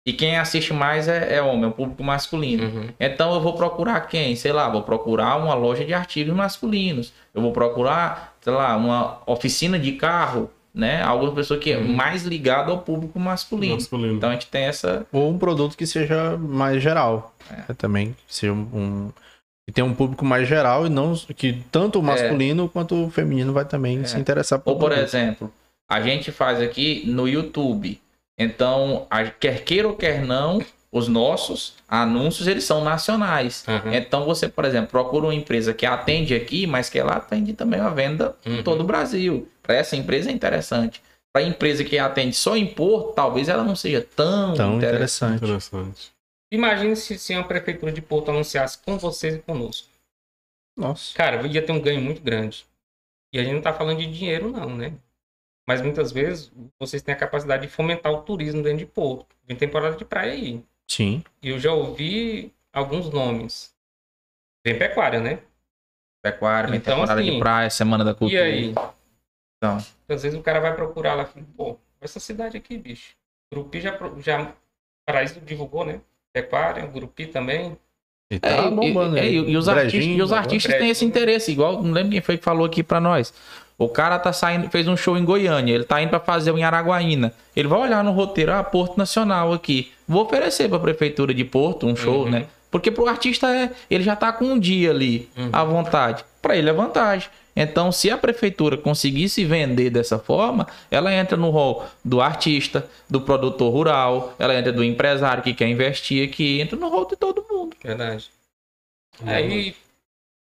[0.05, 2.63] e quem assiste mais é, é homem, é um público masculino.
[2.65, 2.89] Uhum.
[2.99, 4.35] Então eu vou procurar quem?
[4.35, 7.11] Sei lá, vou procurar uma loja de artigos masculinos.
[7.33, 11.01] Eu vou procurar, sei lá, uma oficina de carro, né?
[11.01, 11.93] Alguma pessoa que é Uhum.
[11.93, 13.75] mais ligada ao público masculino.
[13.75, 14.13] Masculino.
[14.15, 15.05] Então a gente tem essa.
[15.11, 17.33] Ou um produto que seja mais geral.
[17.69, 18.15] É, também.
[18.27, 18.67] Que seja um.
[18.73, 19.11] um-
[19.67, 23.51] Que tenha um público mais geral e não que tanto o masculino quanto o feminino
[23.51, 25.51] vai também se interessar Ou, por exemplo,
[25.89, 27.99] a gente faz aqui no YouTube.
[28.37, 30.59] Então, a- quer queira ou quer não,
[30.91, 33.65] os nossos anúncios eles são nacionais.
[33.67, 33.93] Uhum.
[33.93, 37.79] Então você, por exemplo, procura uma empresa que atende aqui, mas que ela atende também
[37.79, 38.63] a venda em Uhum.
[38.63, 39.47] todo o Brasil.
[39.61, 41.01] Para essa empresa é interessante.
[41.33, 45.43] Para a empresa que atende só em Porto, talvez ela não seja tão, Tão interessante.
[45.43, 46.11] interessante.
[46.51, 49.87] Imagine se, se a prefeitura de Porto anunciasse com vocês e conosco.
[50.77, 51.13] Nossa.
[51.13, 52.65] Cara, ia ter um ganho muito grande.
[53.33, 54.93] E a gente não tá falando de dinheiro, não, né?
[55.67, 59.35] Mas muitas vezes vocês têm a capacidade de fomentar o turismo dentro de Porto.
[59.47, 60.63] Tem temporada de praia aí.
[60.87, 61.23] Sim.
[61.41, 63.73] E eu já ouvi alguns nomes.
[64.65, 65.39] Vem pecuária, né?
[66.23, 68.43] Pecuária, vem Então, temporada assim, de praia, semana da E cultura.
[68.43, 68.73] aí?
[69.57, 69.77] Então.
[70.09, 73.15] Às vezes o cara vai procurar lá e fala, pô, essa cidade aqui, bicho.
[73.51, 74.53] Grupi já, já
[75.07, 76.01] Paraíso divulgou, né?
[76.33, 77.77] Pecuária, Grupi também.
[78.31, 80.89] E É, tá e- bombando e, é, e os Brejinho, artistas, e os artistas têm
[80.89, 83.31] esse interesse, igual, não lembro quem foi que falou aqui pra nós.
[83.77, 86.57] O cara tá saindo, fez um show em Goiânia, ele tá indo pra fazer um
[86.57, 87.33] em Araguaína.
[87.55, 89.91] Ele vai olhar no roteiro, ah, Porto Nacional aqui.
[90.07, 92.29] Vou oferecer pra prefeitura de Porto um show, Uhum.
[92.29, 92.47] né?
[92.71, 95.49] Porque pro artista é, ele já tá com um dia ali Uhum.
[95.51, 96.23] à vontade.
[96.41, 97.29] Pra ele é vantagem.
[97.57, 102.85] Então, se a prefeitura conseguir se vender dessa forma, ela entra no rol do artista,
[103.09, 107.15] do produtor rural, ela entra do empresário que quer investir aqui, entra no rol de
[107.15, 107.75] todo mundo.
[107.81, 108.29] Verdade.
[109.25, 109.73] Aí,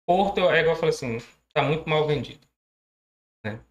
[0.07, 1.19] Porto, é igual eu falei assim,
[1.55, 2.41] tá muito mal vendido.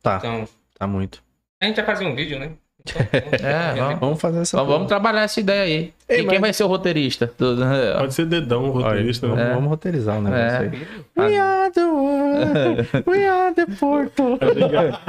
[0.01, 1.21] Tá, Então, tá muito.
[1.61, 2.51] a gente vai fazer um vídeo, né?
[2.79, 3.01] Então,
[3.43, 3.99] É, vamos.
[3.99, 5.93] Vamos fazer essa Vamos, vamos trabalhar essa ideia aí.
[6.07, 7.33] Ei, e mas- quem vai ser o roteirista?
[7.37, 7.57] Do-
[7.99, 9.27] Pode ser dedão, o Olha, roteirista.
[9.27, 9.51] vamos, né?
[9.51, 9.55] É.
[9.55, 10.57] vamos roteirizar o negócio É.
[10.59, 10.87] aí.
[11.17, 14.37] We are the world, we are the Porto.
[14.41, 14.99] Achei engra-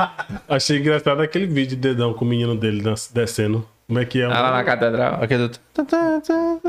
[0.49, 2.83] Achei engraçado aquele vídeo de dedão com o menino dele
[3.13, 3.65] descendo.
[3.87, 4.25] Como é que é?
[4.27, 5.23] Ah, lá na catedral.
[5.23, 5.59] Aquele do-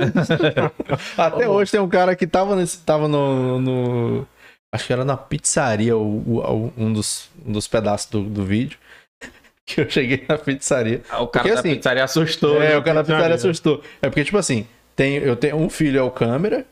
[1.18, 4.28] Até hoje tem um cara que tava, nesse, tava no, no-
[4.72, 6.02] Acho que era na pizzaria, o,
[6.40, 8.78] o- um, dos, um dos pedaços do, do vídeo.
[9.66, 11.04] Que eu cheguei na pizzaria.
[11.10, 12.56] Ah, O cara Porque, da assim, pizzaria assustou.
[12.62, 12.78] É, né?
[12.78, 13.84] o cara da pizzaria assustou.
[14.02, 14.66] É porque, tipo assim,
[14.96, 16.66] tem, eu tenho um filho é o câmera,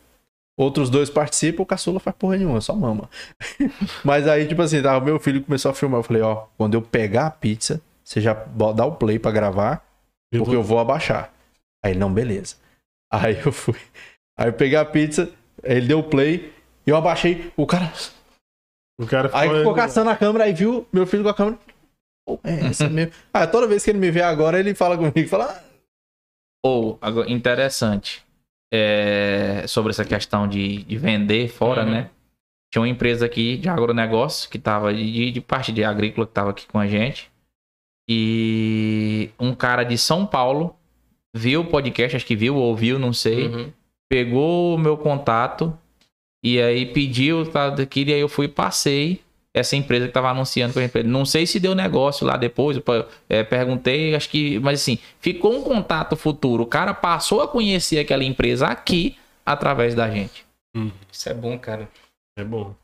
[0.57, 3.07] outros dois participam, o caçula faz porra nenhuma, só mama.
[4.03, 5.99] Mas aí, tipo assim, tá, o meu filho começou a filmar.
[5.99, 9.85] Eu falei, ó, quando eu pegar a pizza, você já dá o play pra gravar,
[10.31, 11.31] Eu porque vou- eu vou abaixar.
[11.85, 12.55] Aí ele, não, beleza.
[13.13, 13.75] Aí eu fui.
[14.39, 15.29] Aí eu peguei a pizza,
[15.63, 16.51] ele deu o play,
[16.87, 17.91] e eu abaixei, o cara.
[18.99, 21.59] O cara Aí ficou ficou caçando a câmera, aí viu meu filho com a câmera.
[22.25, 23.11] Pô, é essa mesmo.
[23.33, 25.63] Ah, toda vez que ele me vê agora, ele fala comigo, fala, ah,
[26.65, 28.23] Ou, agora, interessante,
[28.73, 31.91] é, sobre essa questão de, de vender fora, Uhum.
[31.91, 32.09] né?
[32.71, 36.49] Tinha uma empresa aqui de agronegócio que tava de, de parte de agrícola que tava
[36.49, 37.31] aqui com a gente.
[38.09, 40.75] E um cara de São Paulo
[41.33, 43.47] viu o podcast, acho que viu ou ouviu, não sei.
[43.47, 43.71] Uhum.
[44.09, 45.77] Pegou o meu contato
[46.55, 49.21] e aí pediu tá, daquilo, e aí eu fui e passei
[49.53, 51.07] essa empresa que tava anunciando com a empresa.
[51.07, 52.79] Não sei se deu negócio lá depois,
[53.27, 56.63] é, perguntei, acho que, mas assim, ficou um contato futuro.
[56.63, 60.45] O cara passou a conhecer aquela empresa aqui através da gente.
[61.11, 61.89] Isso é bom, cara.
[62.37, 62.75] É bom.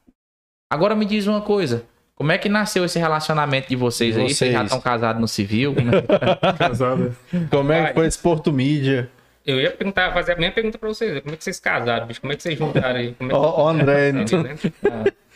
[0.72, 1.86] Agora me diz uma coisa.
[2.16, 4.30] Como é que nasceu esse relacionamento de vocês, De aí?
[4.34, 4.72] Vocês já vocês.
[4.72, 5.76] estão casados no civil?
[6.10, 7.16] É que- Casado.
[7.52, 9.10] como é que foi esse Porto Mídia?
[9.46, 11.20] Eu ia perguntar, fazer a mesma pergunta pra vocês.
[11.22, 12.22] Como é que vocês casaram, bicho?
[12.22, 13.14] Como é que vocês juntaram aí?
[13.14, 14.56] Como é que Ó, André, casaram, né?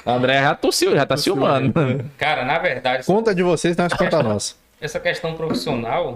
[0.05, 1.73] O André já tossiu, já tá filmando.
[2.17, 4.55] Cara, na verdade, Conta de vocês, nós conta a nossa.
[4.79, 6.15] essa questão profissional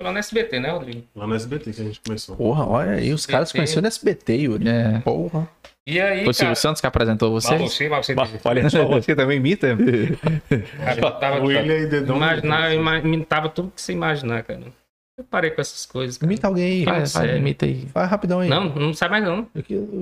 [0.00, 1.02] foi lá no SBT, né, Rodrigo?
[1.14, 2.36] Lá no SBT que a gente começou.
[2.36, 4.68] Porra, olha aí, os caras se conheceram no SBT, Yuri.
[4.68, 5.00] É.
[5.00, 5.48] Porra.
[5.88, 6.54] E aí, Foi o Silvio.
[6.54, 7.60] Santos que apresentou Mas vocês?
[7.60, 8.14] você, mas você...
[8.44, 9.68] Olha só, você também imita?
[10.84, 11.40] Cara, eu tava...
[11.40, 12.16] O William e Dedão.
[12.16, 14.60] Imaginar, eu ima- imitava tudo que você imaginar, cara.
[15.18, 16.16] Eu parei com essas coisas.
[16.16, 16.32] Cara.
[16.32, 16.84] Imita alguém aí.
[16.84, 17.36] Faz, faz, sério.
[17.38, 17.86] imita aí.
[17.88, 18.48] Faz rapidão aí.
[18.48, 19.48] Não, não sai mais não.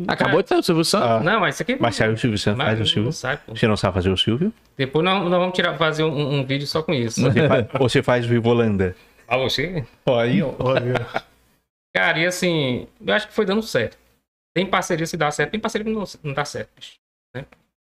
[0.07, 1.09] Acabou de sair o Silvio Santos?
[1.09, 1.77] Ah, Não, mas isso aqui...
[1.81, 3.13] mas saiu o Silvio Santos, faz o não Silvio.
[3.13, 3.57] sai, pô.
[3.57, 4.53] Você não sabe fazer o Silvio?
[4.77, 7.23] Depois nós, nós vamos tirar, fazer um, um vídeo só com isso.
[7.23, 8.95] Você faz, você faz o Vivolanda?
[9.27, 9.87] Ah, você?
[10.05, 10.53] Ó, aí, ó.
[10.59, 11.07] Olha,
[11.95, 13.97] Cara, e assim, eu acho que foi dando certo.
[14.55, 16.97] Tem parceria se dá certo, tem parceria que não, não dá certo, bicho.
[17.35, 17.47] Né?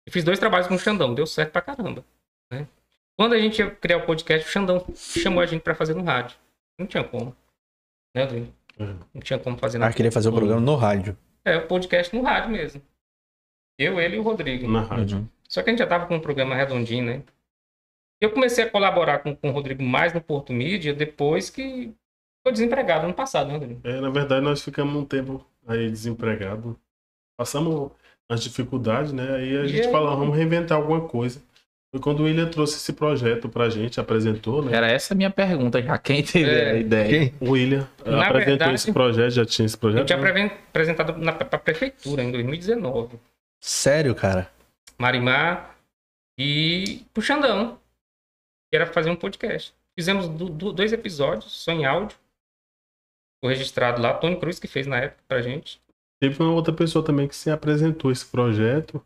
[0.07, 2.03] Eu fiz dois trabalhos com o Xandão, deu certo pra caramba.
[2.51, 2.67] Né?
[3.15, 6.03] Quando a gente ia criar o podcast, o Xandão chamou a gente pra fazer no
[6.03, 6.35] rádio.
[6.81, 7.35] Não tinha como.
[8.15, 8.53] Né, Rodrigo?
[8.79, 8.83] É.
[9.13, 11.17] Não tinha como fazer na Ah, queria fazer o programa no rádio.
[11.45, 12.81] É, o podcast no rádio mesmo.
[13.79, 14.67] Eu, ele e o Rodrigo.
[14.69, 15.19] na rádio.
[15.19, 15.27] Uhum.
[15.47, 17.23] Só que a gente já tava com um programa redondinho, né?
[18.19, 21.91] Eu comecei a colaborar com, com o Rodrigo mais no Porto Mídia depois que
[22.43, 23.81] foi desempregado ano passado, né, Rodrigo?
[23.83, 26.79] É, na verdade, nós ficamos um tempo aí desempregado.
[27.37, 27.91] Passamos
[28.29, 29.35] as dificuldades, né?
[29.35, 29.91] Aí a E gente aí?
[29.91, 31.41] falou, vamos reinventar alguma coisa.
[31.93, 34.71] Foi quando o William trouxe esse projeto pra gente, apresentou, né?
[34.73, 35.97] Era essa a minha pergunta já.
[35.97, 36.71] Quem teve É.
[36.71, 37.33] a ideia?
[37.41, 40.07] O William Na apresentou verdade, esse projeto, já tinha esse Eu projeto.
[40.07, 40.45] tinha né?
[40.69, 43.19] apresentado na, pra prefeitura em 2019.
[43.61, 44.49] Sério, cara?
[44.97, 45.75] Marimar
[46.39, 47.77] e pro Xandão.
[48.71, 49.73] Que era fazer um podcast.
[49.99, 52.17] Fizemos du- du- dois episódios, só em áudio.
[53.43, 54.13] Foi registrado lá.
[54.13, 55.81] Tony Cruz que fez na época pra gente.
[56.21, 59.03] Teve uma outra pessoa também que se apresentou esse projeto.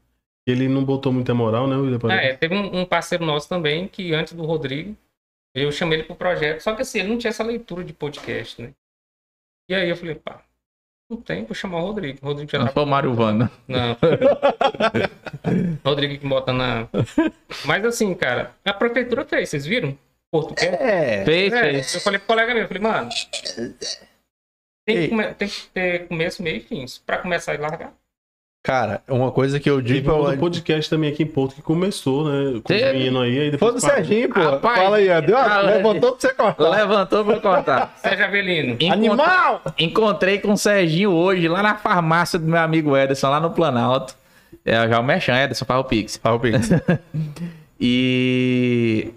[0.47, 1.99] Ele não botou muita moral, né, William?
[2.09, 4.95] Ah, é, teve um, um parceiro nosso também, que antes do Rodrigo,
[5.55, 8.61] eu chamei ele pro projeto, só que assim, ele não tinha essa leitura de podcast,
[8.61, 8.71] né?
[9.69, 10.43] E aí eu falei, pá,
[11.09, 12.19] não tem, vou chamar o Rodrigo.
[12.21, 13.51] O Rodrigo já Não foi o Mário Vana.
[13.67, 13.95] Não.
[15.83, 16.87] Rodrigo que bota na.
[17.65, 19.97] Mas assim, cara, a prefeitura fez, vocês viram?
[20.31, 20.73] Português.
[20.73, 21.23] É.
[21.23, 21.95] Fez, É, fez.
[21.95, 23.09] eu falei pro colega meu, eu falei, mano.
[24.85, 26.85] Tem que, tem que ter começo, meio e fim.
[27.05, 27.93] Pra começar e largar.
[28.65, 31.53] Cara, uma coisa que eu Teve digo um pra outro podcast também aqui em Porto
[31.55, 32.51] que começou, né?
[32.53, 32.93] Com os Teve.
[32.97, 33.29] meninos aí.
[33.39, 33.95] aí Foi depois do parou.
[33.95, 34.39] Serginho, pô.
[34.39, 35.21] Rapaz, Fala aí, ó.
[35.21, 36.69] Deu uma- levantou pra você cortar.
[36.69, 37.93] Levantou pra cortar.
[38.01, 38.69] Sérgio Avelino.
[38.73, 39.61] Encontrei- Animal!
[39.77, 44.15] Encontrei com o Serginho hoje, lá na farmácia do meu amigo Ederson, lá no Planalto.
[44.65, 46.19] É, já o Merchan, Ederson, o Pix.
[46.23, 46.39] O.
[47.79, 49.11] E.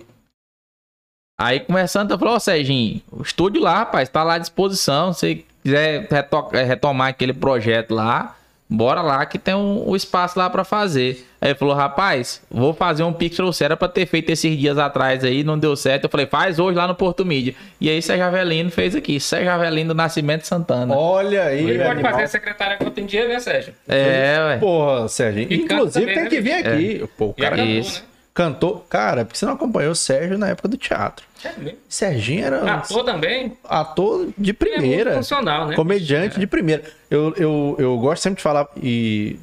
[1.40, 5.12] Aí começando, eu falei, ó, Serginho, o estúdio lá, rapaz, tá lá à disposição.
[5.12, 8.36] Se quiser reto- retomar aquele projeto lá,
[8.68, 11.26] bora lá que tem um, um espaço lá pra fazer.
[11.40, 13.64] Aí ele falou, rapaz, vou fazer um Pix pra você.
[13.64, 16.04] Era pra ter feito esses dias atrás aí, não deu certo.
[16.04, 17.54] Eu falei, faz hoje lá no Porto Mídia.
[17.80, 19.20] E aí Sérgio Avelino fez aqui.
[19.20, 20.96] Sérgio Avelino do Nascimento Santana.
[20.96, 22.12] Olha aí, Ele pode animal.
[22.12, 23.72] fazer a secretária que eu tenho dinheiro, né, Sérgio?
[23.86, 24.56] É, ué.
[24.58, 25.46] Porra, Sérgio.
[25.48, 27.08] E Inclusive também, tem né, que vir aqui.
[27.16, 28.04] Pô, o cara Isso.
[28.38, 28.86] Cantou.
[28.88, 31.26] Cara, porque você não acompanhou o Sérgio na época do teatro.
[31.44, 31.78] É mesmo.
[31.88, 33.56] Serginho era um Ator também.
[33.64, 35.14] ator de é primeira.
[35.14, 35.74] funcional, né?
[35.74, 36.84] comediante de primeira.
[37.10, 39.38] Eu, eu, eu gosto sempre de falar e,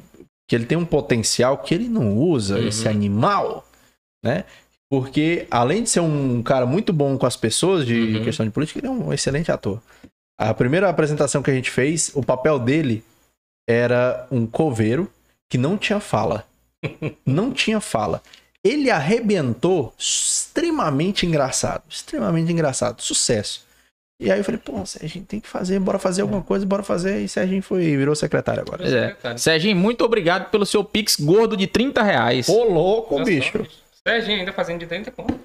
[0.48, 2.68] que ele tem um potencial que ele não usa, Uhum.
[2.68, 3.66] esse animal,
[4.24, 4.44] né?
[4.88, 8.24] Porque, além de ser um cara muito bom com as pessoas de Uhum.
[8.24, 9.82] questão de política, ele é um excelente ator.
[10.38, 13.02] A primeira apresentação que a gente fez, o papel dele
[13.68, 15.10] era um coveiro
[15.50, 16.44] que não tinha fala.
[17.26, 18.22] Não tinha fala.
[18.66, 21.82] Ele arrebentou extremamente engraçado.
[21.88, 23.00] Extremamente engraçado.
[23.00, 23.64] Sucesso.
[24.18, 27.20] E aí eu falei, pô, Serginho, tem que fazer, bora fazer alguma coisa, bora fazer.
[27.20, 28.78] E Serginho foi, virou secretário agora.
[28.78, 29.36] Pois é.
[29.36, 32.48] Serginho, muito obrigado pelo seu Pix gordo de 30 reais.
[32.48, 33.66] Ô, louco, bicho.
[34.06, 35.38] Serginho ainda fazendo de 30 conto.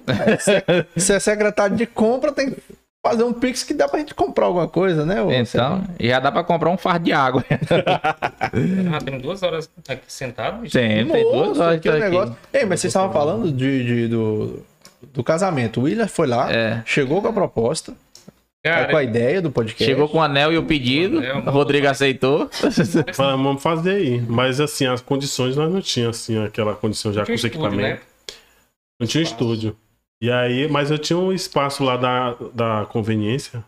[0.96, 2.62] Se é secretário de compra, tem que
[3.04, 5.16] fazer um pix que dá pra gente comprar alguma coisa, né?
[5.36, 7.44] Então, já dá pra comprar um fardo de água.
[8.94, 10.68] Ah, tem duas horas aqui sentado.
[10.68, 12.04] Tem, tem duas Nossa, horas que tá aqui.
[12.04, 12.36] negócio.
[12.52, 14.62] Ei, mas vocês estavam falando de, de- do,
[15.12, 15.80] do casamento.
[15.80, 16.82] O William foi lá, É.
[16.84, 17.94] chegou com a proposta,
[18.62, 19.84] Cara, com a ideia do podcast.
[19.84, 22.50] Chegou com o anel e o pedido, Anel, o Rodrigo aceitou.
[23.16, 24.20] Vamos fazer aí.
[24.20, 28.00] Mas assim, as condições nós não tínhamos assim, aquela condição já com os estúdio, equipamentos.
[28.00, 28.00] né?
[29.00, 29.76] Não tinha um estúdio.
[30.22, 33.64] E aí, mas eu tinha um espaço lá da, da conveniência.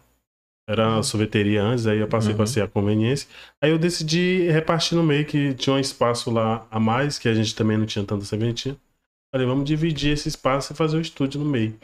[0.68, 2.36] Era a sorveteria antes, aí eu passei Uhum.
[2.36, 3.28] pra ser a conveniência.
[3.62, 7.34] Aí eu decidi repartir no meio, que tinha um espaço lá a mais, que a
[7.34, 8.74] gente também não tinha tanta serventia.
[9.34, 11.76] Falei, vamos dividir esse espaço e fazer o estúdio no meio.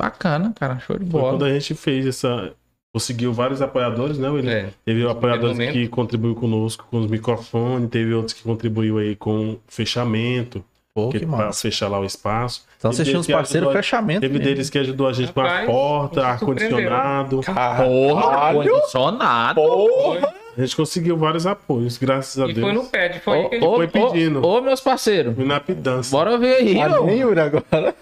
[0.00, 1.50] Bacana, cara, show de Foi quando bola.
[1.50, 2.54] a gente fez essa.
[2.94, 4.28] Conseguiu vários apoiadores, né?
[4.28, 4.70] Ele É.
[4.84, 10.64] Teve apoiadores que contribuiu conosco com os microfones, teve outros que contribuiu aí com fechamento,
[10.94, 11.60] Pô, que que para massa.
[11.62, 12.64] fechar lá o espaço.
[12.78, 14.20] Então Teve vocês tinham uns parceiros fechamento.
[14.20, 14.44] Teve mesmo.
[14.48, 17.40] deles que ajudou a gente com a Rapaz, porta, ar-condicionado.
[17.42, 19.60] Porra, ar-condicionado.
[20.56, 22.64] A gente conseguiu vários apoios, graças a E Deus.
[22.64, 24.46] foi no pad, foi Ô, que ô, foi ô, pedindo.
[24.46, 26.12] Ô, meus parceiros, na pidança.
[26.16, 27.40] bora ver aí, Ah, ó.
[27.42, 27.94] agora.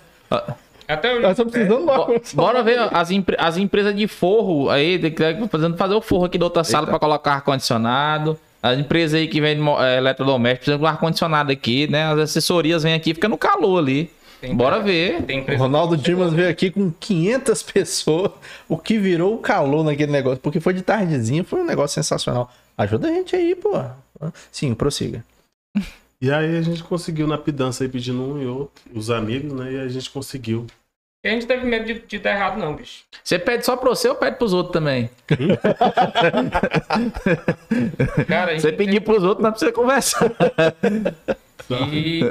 [0.87, 2.23] até Nós estamos precisando Bo- coisa.
[2.35, 6.37] Bora ver as, empre- as empresas de forro aí, que- fazendo fazer o forro aqui
[6.37, 6.91] da outra sala Eita.
[6.91, 8.39] pra colocar ar-condicionado.
[8.63, 12.05] As empresas aí que vendem é, eletrodoméstico precisam de um ar-condicionado aqui, né?
[12.13, 14.11] As assessorias vêm aqui, fica no calor ali.
[14.41, 15.23] Tem- Bora ver.
[15.23, 18.31] tem O Ronaldo Dimas veio aqui com 500 pessoas,
[18.69, 22.53] o que virou o calor naquele negócio, porque foi de tardezinha, foi um negócio sensacional.
[22.79, 23.71] Ajuda a gente aí, pô.
[24.51, 25.25] Sim, prossiga.
[26.21, 29.73] E aí a gente conseguiu na pidança aí pedindo um e outro, os amigos, né?
[29.73, 30.67] E a gente conseguiu.
[31.25, 33.05] E a gente teve medo de, de dar errado, não, bicho.
[33.23, 35.09] Você pede só pra você ou pede pros outros também?
[38.27, 40.33] Cara, Você pedir pros outros, não é pra você conversar.
[41.93, 42.25] E,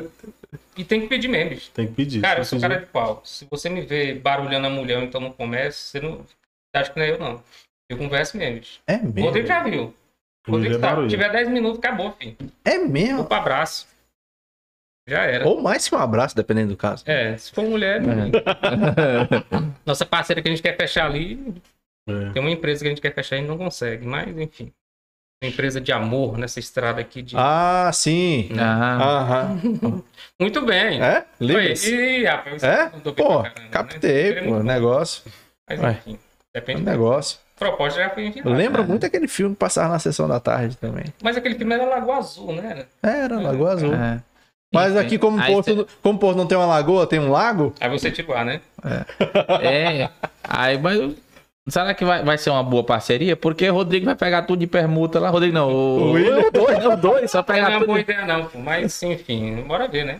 [0.77, 1.71] e tem que pedir mesmo, bicho.
[1.73, 2.21] Tem que pedir.
[2.21, 3.21] Cara, eu Se sou cara de pau.
[3.25, 6.17] Se você me vê barulhando a mulher ou então no comércio, você não.
[6.17, 7.41] Você acha que não é eu, não.
[7.89, 8.79] Eu converso mesmo, bicho.
[8.87, 9.21] É O mesmo.
[9.23, 9.93] Rodrigo já viu.
[10.47, 10.75] Rodrigo.
[10.75, 12.35] Se tiver 10 minutos, acabou, filho.
[12.65, 13.23] É mesmo.
[13.23, 13.87] Vou abraço.
[15.11, 15.45] Já era.
[15.45, 17.03] Ou mais que um abraço, dependendo do caso.
[17.05, 18.01] É, se for mulher.
[19.85, 21.53] Nossa parceira que a gente quer fechar ali,
[22.07, 22.29] É.
[22.31, 24.05] tem uma empresa que a gente quer fechar e não consegue.
[24.05, 24.71] Mas, enfim.
[25.43, 27.35] Uma empresa de amor nessa estrada aqui de.
[27.37, 28.49] Ah, sim.
[28.59, 30.03] Ah, Aham.
[30.39, 31.01] Muito bem.
[31.01, 31.25] É?
[31.39, 31.83] Oi, Libras?
[31.85, 32.85] Ih, rapaz, É?
[32.89, 33.67] Pô, caramba, né?
[33.71, 35.23] captei, Queremos- pô, negócio.
[35.67, 35.91] Mas, Ué.
[35.91, 36.19] enfim.
[36.53, 37.39] É Depende um da negócio.
[37.57, 38.49] proposta já foi enviada.
[38.49, 41.05] Lembra muito aquele filme que passava na sessão da tarde também.
[41.23, 42.85] Mas aquele filme era Lagoa Azul, né?
[43.01, 43.93] Era, Lagoa Azul.
[43.95, 44.21] é.
[44.73, 47.73] Mas aqui, como aí Porto, cê- como Porto não tem uma lagoa, tem um lago?
[47.79, 48.61] Aí você tira o ar, né?
[49.61, 50.09] É.
[50.43, 51.13] Aí, mas.
[51.67, 53.35] Será que vai, vai ser uma boa parceria?
[53.35, 55.29] Porque o Rodrigo vai pegar tudo de permuta lá.
[55.29, 55.69] Rodrigo não.
[55.69, 56.15] O, O
[56.51, 57.85] dois, os dois, só Não é pegar uma tudo.
[57.87, 58.57] boa ideia, não, pô.
[58.59, 60.17] Mas, enfim, bora ver, né?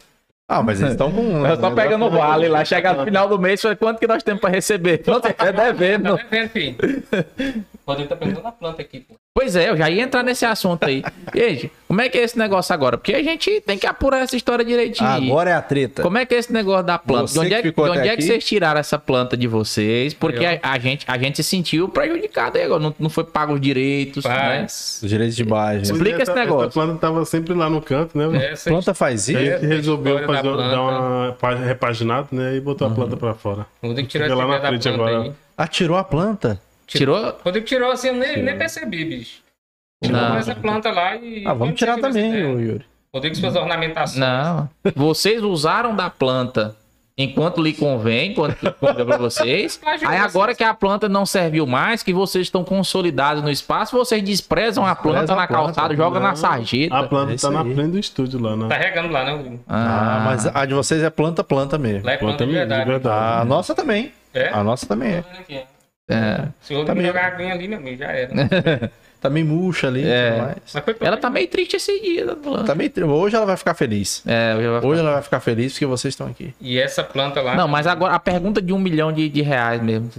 [0.47, 1.21] Ah, mas eles estão com.
[1.21, 4.05] um Nós só pegando o vale lá, chegar no final do mês, foi quanto que
[4.07, 4.97] nós temos pra receber?
[4.99, 6.17] Pronto, é devendo.
[6.17, 6.77] Tá vendo, filho?
[7.91, 9.15] Rodrigo tá perguntando a planta aqui, pô.
[9.33, 11.01] Pois é, eu já ia entrar nesse assunto aí.
[11.33, 12.97] Gente, como é que é esse negócio agora?
[12.97, 15.09] Porque a gente tem que apurar essa história direitinho.
[15.09, 16.01] Agora é a treta.
[16.01, 17.27] Como é que é esse negócio da planta?
[17.27, 19.47] Você De onde, que é, que, de onde é que vocês tiraram essa planta de
[19.47, 20.13] vocês?
[20.13, 22.81] Porque a, a gente, a gente se sentiu prejudicado aí agora.
[22.81, 24.59] Não, não foi pago os direitos, né?
[24.61, 24.99] Mas.
[25.01, 25.83] Os direitos de imagem.
[25.83, 26.67] Explica Pois esse essa- negócio.
[26.67, 28.51] Essa planta tava sempre lá no canto, né?
[28.51, 29.41] Essa Planta faz A isso?
[29.41, 31.35] gente É, resolveu fazer, da dar uma
[31.65, 32.55] repaginada, né?
[32.55, 33.65] E botou a planta pra fora.
[33.81, 35.21] Rodrigo tirou Fica essa lá na frente planta agora.
[35.23, 35.33] aí.
[35.57, 36.61] Atirou a planta?
[36.97, 37.17] Tirou?
[37.29, 39.41] O Rodrigo tirou assim, eu nem, nem percebi, bicho.
[40.03, 40.37] Tirou Não.
[40.37, 41.45] essa planta lá e.
[41.45, 42.31] Ah, vamos tirar também?
[42.33, 42.85] Yuri.
[43.13, 44.19] Rodrigo fez a ornamentação.
[44.19, 44.69] Não.
[44.95, 46.75] Vocês usaram da planta
[47.17, 49.79] enquanto lhe convém, enquanto lhe convém pra vocês.
[50.07, 54.23] Aí agora que a planta não serviu mais, que vocês estão consolidados no espaço, vocês
[54.23, 55.63] desprezam a planta Desprezam a na planta.
[55.73, 56.95] calçada, joga na sarjeta.
[56.97, 58.67] A planta É tá na frente do estúdio lá, né?
[58.69, 59.59] Tá regando lá, né, Rodrigo?
[59.67, 62.05] Ah, mas a de vocês é planta, planta mesmo.
[62.05, 63.41] Lá é planta Planta de mesmo, de verdade.
[63.41, 64.11] A nossa também.
[64.33, 64.47] É?
[64.49, 65.15] A nossa também
[65.49, 65.65] é.
[66.11, 66.47] É.
[66.61, 68.31] Se o Rodrigo Tá meio- jogar a ali, meu amigo, já era.
[69.21, 70.01] Também murcha ali.
[70.01, 70.31] e É.
[70.31, 70.57] tudo mais.
[70.73, 72.63] Mas foi Ela tá meio triste esse dia da planta.
[72.65, 74.23] Tá meio tri- Hoje ela vai ficar feliz.
[74.25, 76.53] É, eu já vou- Hoje ela vai ficar feliz porque vocês estão aqui.
[76.59, 77.55] E essa planta lá.
[77.55, 80.09] Não, mas agora a pergunta de um milhão de, de reais mesmo.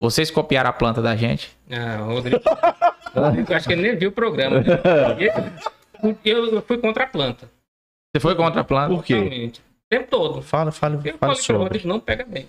[0.00, 1.50] Vocês copiaram a planta da gente?
[1.70, 2.40] Ah, o Rodrigo.
[3.14, 4.60] o Rodrigo, acho que ele nem viu o programa.
[4.60, 4.64] né?
[6.24, 7.48] Eu, eu fui contra a planta.
[8.14, 8.94] Você foi contra a planta?
[8.94, 9.14] Por quê?
[9.14, 9.62] Totalmente.
[9.88, 10.42] tempo todo.
[10.42, 11.62] Fala, fala, Eu fala que o sobre.
[11.62, 12.48] Rodrigo não pega bem.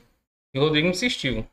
[0.53, 1.45] E o Rodrigo insistiu.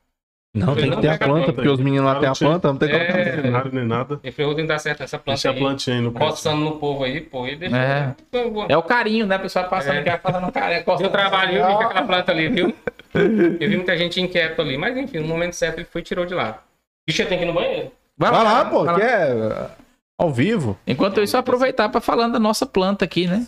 [0.53, 2.77] Não, tem que ter a planta, planta porque os meninos lá têm a planta, não
[2.77, 3.01] tem como.
[3.01, 3.37] É.
[3.37, 4.21] Não tem nada nem nada.
[4.21, 5.59] Ele falou, Rodrigo, dá certo nessa planta Deixa a aí.
[5.59, 6.11] plantinha aí no.
[6.13, 7.47] Coçando no povo aí, pô.
[7.47, 7.77] E deixa.
[7.77, 8.15] É.
[8.33, 9.37] Eu É o carinho, né?
[9.37, 10.11] A pessoa passando É.
[10.11, 11.67] aqui, falando, cara, é Deu trabalho, viu?
[11.67, 12.75] Vi com aquela planta ali, viu?
[13.15, 14.77] Eu vi muita gente inquieta ali.
[14.77, 16.63] Mas enfim, no momento certo ele foi e tirou de lá.
[17.07, 17.93] Bicho, eu tenho que ir no banheiro.
[18.19, 19.71] Vai lá, pô, vai que é
[20.19, 20.77] ao vivo.
[20.87, 23.47] Enquanto isso, aproveitar para falando da nossa planta aqui, né?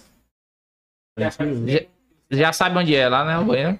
[1.18, 1.28] É.
[1.30, 1.80] Já,
[2.30, 3.38] já sabe onde é, lá, né?
[3.38, 3.78] O banheiro.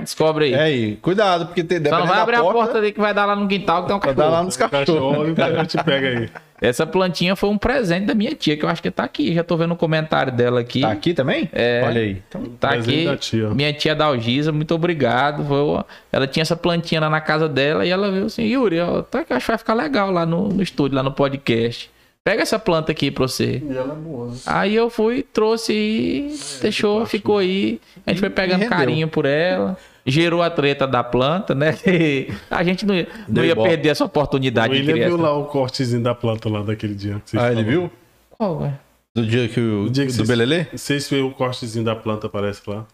[0.00, 0.54] Descobre aí.
[0.54, 3.24] É aí, cuidado, porque tem Só não vai abrir a porta ali que vai dar
[3.26, 4.36] lá no quintal que tem um Vai dar cachorro.
[4.36, 4.86] lá nos cachorros.
[4.86, 6.30] cachorro, o cara te pega aí.
[6.60, 9.32] Essa plantinha foi um presente da minha tia, que eu acho que tá aqui.
[9.32, 10.80] Já tô vendo o comentário dela aqui.
[10.80, 11.48] Tá aqui também?
[11.52, 11.84] É.
[11.86, 12.22] Olha aí.
[12.28, 13.04] Então, Tá Presente aqui.
[13.04, 13.50] da tia.
[13.50, 15.44] Minha tia Dalgisa, muito obrigado.
[15.44, 19.02] Foi Ela tinha essa plantinha lá na casa dela e ela viu assim, Yuri, ó,
[19.02, 21.88] tá, que eu acho que vai ficar legal lá no, no estúdio, lá no podcast.
[22.28, 23.62] Pega essa planta aqui pra você.
[23.64, 24.34] E ela é boa.
[24.44, 27.80] Aí eu fui, trouxe e deixou, ficou aí.
[28.06, 29.78] A gente foi pegando carinho por ela.
[30.04, 31.70] Gerou a treta da planta, né?
[32.50, 34.94] a gente não, ia- não ia perder essa oportunidade criar.
[34.94, 37.22] viu essa- lá o cortezinho da planta lá daquele dia.
[37.34, 37.90] Ah, ele viu?
[38.30, 38.78] Qual, é?
[39.16, 39.84] Do dia que o.
[39.84, 40.64] O dia que do vocês- Belelê?
[40.64, 42.86] Vocês viram o cortezinho da planta, parece lá?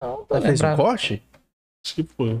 [0.00, 0.76] Não, tô Ela fez um lembrado.
[0.76, 1.22] corte?
[1.84, 2.34] Acho que foi.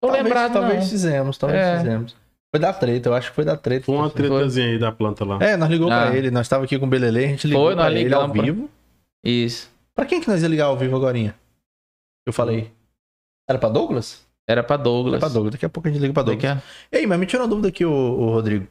[0.00, 0.88] Tô talvez, lembrado, talvez não.
[0.90, 1.76] fizemos, talvez É.
[1.78, 2.16] fizemos.
[2.50, 3.84] Foi da treta, eu acho que foi da treta.
[3.86, 4.22] Foi uma Foi.
[4.22, 5.38] tretazinha aí da planta lá.
[5.40, 6.06] É, nós ligou Ah.
[6.06, 8.14] pra ele, nós tava aqui com o Belelê, a gente ligou Foi, nós pra ele
[8.14, 8.70] ao pra- vivo.
[9.24, 9.70] Isso.
[9.94, 11.18] Pra quem que nós ia ligar ao vivo agora?
[12.26, 12.70] Eu falei.
[13.48, 14.26] Era pra Douglas?
[14.48, 15.20] Era pra Era Douglas.
[15.20, 16.42] pra Douglas, daqui a pouco a gente liga pra Douglas.
[16.54, 16.60] Daqui
[16.92, 18.66] a- Ei, mas me tira uma dúvida aqui, ô, ô, Rodrigo.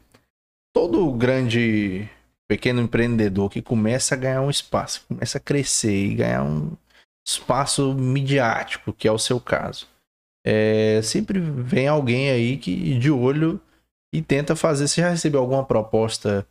[0.73, 2.07] Todo grande
[2.47, 6.71] pequeno empreendedor que começa a ganhar um espaço, começa a crescer e ganhar um
[7.27, 9.85] espaço midiático, que é o seu caso,
[10.45, 13.59] é, sempre vem alguém aí que de olho
[14.13, 14.87] e tenta fazer.
[14.87, 16.47] Você já recebeu alguma proposta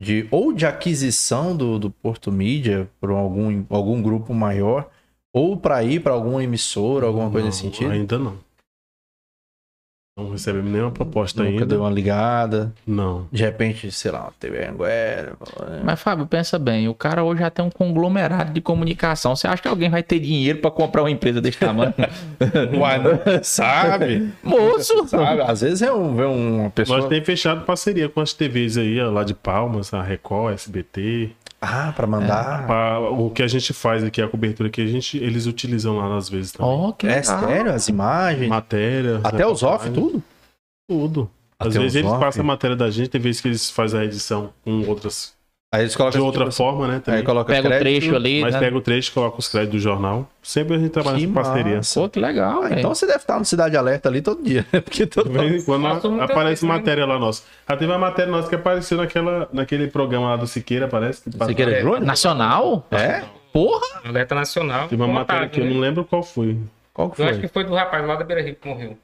[0.00, 4.90] de ou de aquisição do, do Porto Mídia por algum, algum grupo maior,
[5.32, 7.90] ou para ir para alguma emissora, alguma coisa Não, nesse sentido?
[7.90, 8.38] Ainda não.
[10.14, 11.64] Não recebemos nenhuma proposta Nunca ainda.
[11.64, 12.70] deu uma ligada.
[12.86, 13.26] Não.
[13.32, 15.32] De repente, sei lá, uma TV Anguera.
[15.82, 19.34] Mas, Fábio, pensa bem, o cara hoje já tem um conglomerado de comunicação.
[19.34, 21.94] Você acha que alguém vai ter dinheiro pra comprar uma empresa desse tamanho?
[22.78, 24.30] Uai, não sabe?
[24.42, 25.08] Moço!
[25.08, 25.40] sabe?
[25.40, 26.98] Às vezes é um, vê uma pessoa.
[26.98, 31.30] Nós temos fechado parceria com as TVs aí, ó, lá de Palmas, a Record, SBT.
[31.64, 32.66] Ah, pra mandar.
[32.66, 36.16] Pra- o que a gente faz aqui, a cobertura que a gente, eles utilizam lá
[36.16, 36.68] às vezes também.
[36.72, 37.72] Ó, que É, sério?
[37.72, 38.48] As imagens.
[38.48, 39.20] Matéria.
[39.22, 40.20] Até os off, tudo?
[40.90, 41.30] Tudo.
[41.58, 42.20] Às Até vezes os eles off?
[42.20, 45.34] passam a matéria da gente, tem vezes que eles fazem a edição com outras.
[45.74, 47.00] Aí eles colocam De outra tipo forma, né?
[47.02, 47.20] também.
[47.20, 48.00] Aí coloca Pega o crédito.
[48.02, 48.60] trecho ali, Mas né?
[48.60, 50.28] pega o trecho e coloca os créditos do jornal.
[50.42, 51.80] Sempre a gente trabalha Que com parceria.
[51.94, 54.80] Pô, que legal, Ah, então você deve estar no Cidade Alerta ali todo dia, né?
[54.82, 55.86] Porque todo De vez em quando
[56.20, 56.72] aparece né?
[56.72, 57.42] matéria lá nossa.
[57.66, 61.22] Já teve uma matéria nossa que apareceu naquela, naquele programa lá do Siqueira, parece.
[61.30, 61.80] Que Siqueira É.
[61.80, 62.00] Júnior?
[62.00, 62.86] Nacional?
[62.90, 63.22] É?
[63.50, 64.02] Porra!
[64.04, 64.88] Alerta Nacional.
[64.88, 65.72] Teve uma matéria Contável, que eu né?
[65.72, 66.58] não lembro qual foi.
[66.92, 67.32] Qual que Eu foi?
[67.32, 68.98] acho que foi do rapaz lá da Beira Rio que morreu.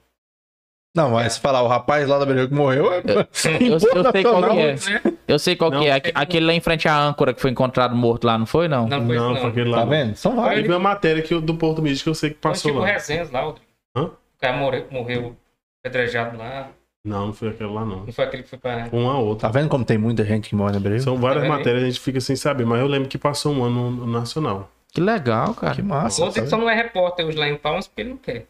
[0.98, 2.98] Não, mas se falar o rapaz lá da Beleza que morreu, é...
[2.98, 3.80] Eu, eu
[4.12, 4.72] sei qual que é.
[4.74, 5.12] Né?
[5.28, 5.80] Eu sei qual Não.
[5.80, 5.92] que é.
[5.92, 8.88] Aque- Aquele lá em frente à âncora que foi encontrado morto lá, não foi, não?
[8.88, 9.40] Não foi não, não.
[9.40, 9.78] foi aquele lá.
[9.78, 9.90] Tá não.
[9.90, 10.16] vendo?
[10.16, 10.62] São vários.
[10.62, 12.88] Teve uma matéria que, do Porto Mídia que eu sei que Foi passou tipo lá.
[12.88, 13.66] Resenhas lá, Rodrigo.
[13.96, 14.02] Hã?
[14.04, 14.10] O
[14.40, 15.36] cara morreu, morreu
[15.84, 16.68] apedrejado lá.
[17.04, 18.04] Não, não foi aquele lá, não.
[18.04, 18.86] Não foi aquele que foi pra.
[18.86, 19.48] Foi uma outra.
[19.48, 21.04] Tá vendo como tem muita gente que mora na Beleza?
[21.04, 23.62] São várias Tá matérias, a gente fica sem saber, mas eu lembro que passou um
[23.64, 24.68] ano no nacional.
[24.92, 25.74] Que legal, cara.
[25.76, 26.24] Que O massa.
[26.24, 28.46] Rodrigo tá só não é repórter hoje lá em Palmas porque ele não quer.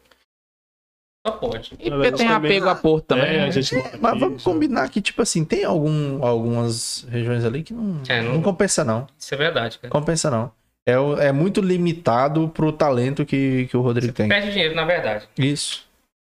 [1.25, 1.73] Só pode.
[1.79, 3.25] E porque tem apego a Porto também.
[3.25, 3.51] É, a né?
[3.51, 7.61] gente mora Mas aqui, vamos já- combinar que, tipo assim, tem algum, algumas regiões ali
[7.61, 9.05] que não, É, não- não compensa, não.
[9.17, 9.91] Isso é verdade, cara.
[9.91, 10.51] Compensa, não.
[10.87, 10.93] É,
[11.27, 14.29] é muito limitado pro talento que, que o Rodrigo tem.
[14.29, 15.27] Perde dinheiro, na verdade.
[15.37, 15.85] Isso.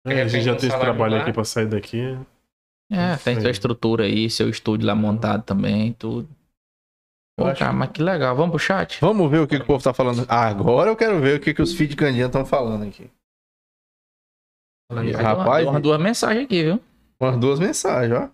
[0.08, 1.22] É, a gente já teve salário trabalho lá.
[1.24, 2.18] aqui pra sair daqui.
[2.92, 6.28] É, tem sua estrutura aí, seu estúdio lá montado também, tudo.
[7.38, 8.36] Pô, acho cara, mas que legal.
[8.36, 8.98] Vamos pro chat?
[9.02, 10.26] Vamos ver o que, que o povo tá falando.
[10.28, 13.10] Ah, agora eu quero ver o que, que os feed Candinha estão falando aqui.
[14.92, 16.80] E Rapaz, Umas duas mensagens aqui, viu?
[17.22, 18.28] Umas duas mensagens, ó.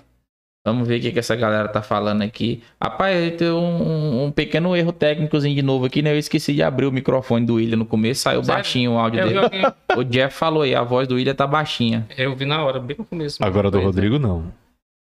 [0.66, 2.64] Vamos ver o que, que essa galera tá falando aqui.
[2.82, 6.12] Rapaz, tem um, um pequeno erro técnicozinho de novo aqui, né?
[6.14, 8.56] Eu esqueci de abrir o microfone do William no começo, saiu Sério?
[8.58, 9.40] baixinho o áudio Eu dele.
[9.40, 9.66] alguém-
[9.96, 12.08] O Jeff falou aí, a voz do William tá baixinha.
[12.18, 13.44] eu vi na hora, bem no começo.
[13.44, 13.86] Agora do Pois é.
[13.86, 14.46] Rodrigo, não.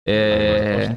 [0.06, 0.88] É.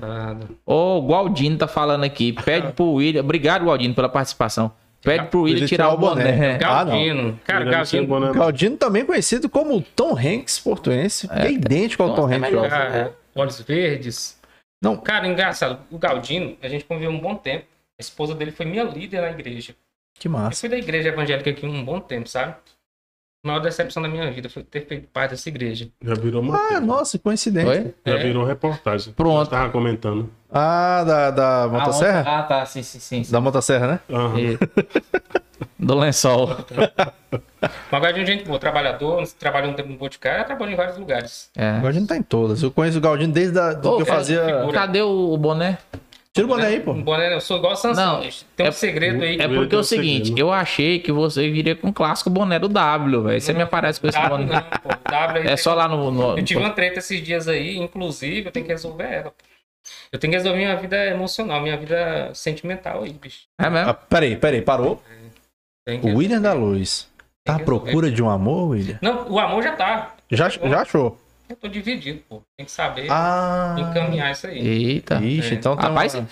[0.65, 2.33] O Gualdino tá falando aqui.
[2.33, 3.21] Pede pro William.
[3.21, 4.69] Obrigado, Gualdino, pela participação.
[5.07, 6.55] Pede pro William Ele tirar o boné.
[6.63, 6.91] Ah, não.
[6.91, 7.39] Galdino.
[7.45, 8.19] Cara, Ele deve ser Galdino.
[8.19, 8.33] bom, né?
[8.33, 12.69] Galdino também conhecido como Tom Hanks portuense, que é idêntico ao Nossa, Tom é Hanks.
[12.69, 14.37] Cara, olhos verdes.
[14.81, 14.97] Não.
[14.97, 15.79] Cara, engraçado.
[15.89, 17.65] O Galdino, a gente conviveu um bom tempo.
[17.99, 19.73] A esposa dele foi minha líder na igreja.
[20.19, 20.59] Que Eu massa.
[20.59, 22.55] fui da igreja evangélica aqui um bom tempo, sabe?
[23.47, 25.87] A maior decepção da minha vida foi ter feito parte dessa igreja.
[26.03, 26.79] Já virou Ah, matéria.
[26.81, 27.69] nossa, coincidência.
[27.71, 27.93] Oi?
[28.05, 28.17] Já É.
[28.23, 29.13] virou reportagem.
[29.13, 29.39] Pronto.
[29.39, 30.29] Eu tava comentando.
[30.51, 32.25] Ah, da, da Motosserra?
[32.27, 33.23] Ah, tá, sim, sim, sim.
[33.23, 33.31] sim.
[33.31, 33.99] Da Motosserra, né?
[34.11, 34.37] Aham.
[34.37, 34.57] E-
[35.79, 36.57] Do lençol.
[37.61, 40.97] Mas agora de um gente boa, trabalhador, trabalhou um tempo no Boticário, trabalhou em vários
[40.97, 41.49] lugares.
[41.55, 41.77] É.
[41.77, 42.61] O Galdino tá em todas.
[42.61, 44.43] Eu conheço o Galdino desde a, do Ô, que eu fazia.
[44.43, 44.73] figura.
[44.73, 45.77] Cadê o o boné?
[46.41, 46.91] Tira o boné aí, pô.
[46.91, 48.29] Um boné, eu sou igual a Sansão, Não.
[48.55, 49.37] Tem um é- segredo aí.
[49.39, 50.39] É porque é o seguinte, segredo.
[50.39, 53.41] eu achei que você viria com o clássico boné do W, velho.
[53.41, 54.55] Você me aparece com esse W boné.
[54.55, 54.89] não, pô.
[55.09, 56.11] W É tem- só lá no.
[56.11, 59.33] no- Eu tive uma treta esses dias aí, inclusive, eu tenho que resolver ela.
[60.11, 63.43] Eu tenho que resolver minha vida emocional, minha vida sentimental aí, bicho.
[63.59, 63.89] É mesmo?
[63.89, 65.01] Ah, peraí, peraí, parou.
[65.85, 67.07] Que O William da Luz.
[67.45, 68.99] Tá à procura de um amor, William?
[69.01, 70.13] Não, o amor já tá.
[70.29, 71.17] Já, já achou?
[71.49, 72.41] Eu tô dividido, pô.
[72.57, 73.75] Tem que saber Ah.
[73.79, 74.59] encaminhar isso aí.
[74.59, 75.15] Eita.
[75.23, 75.57] Ixi, É.
[75.57, 76.27] então tem Rapaz, uma-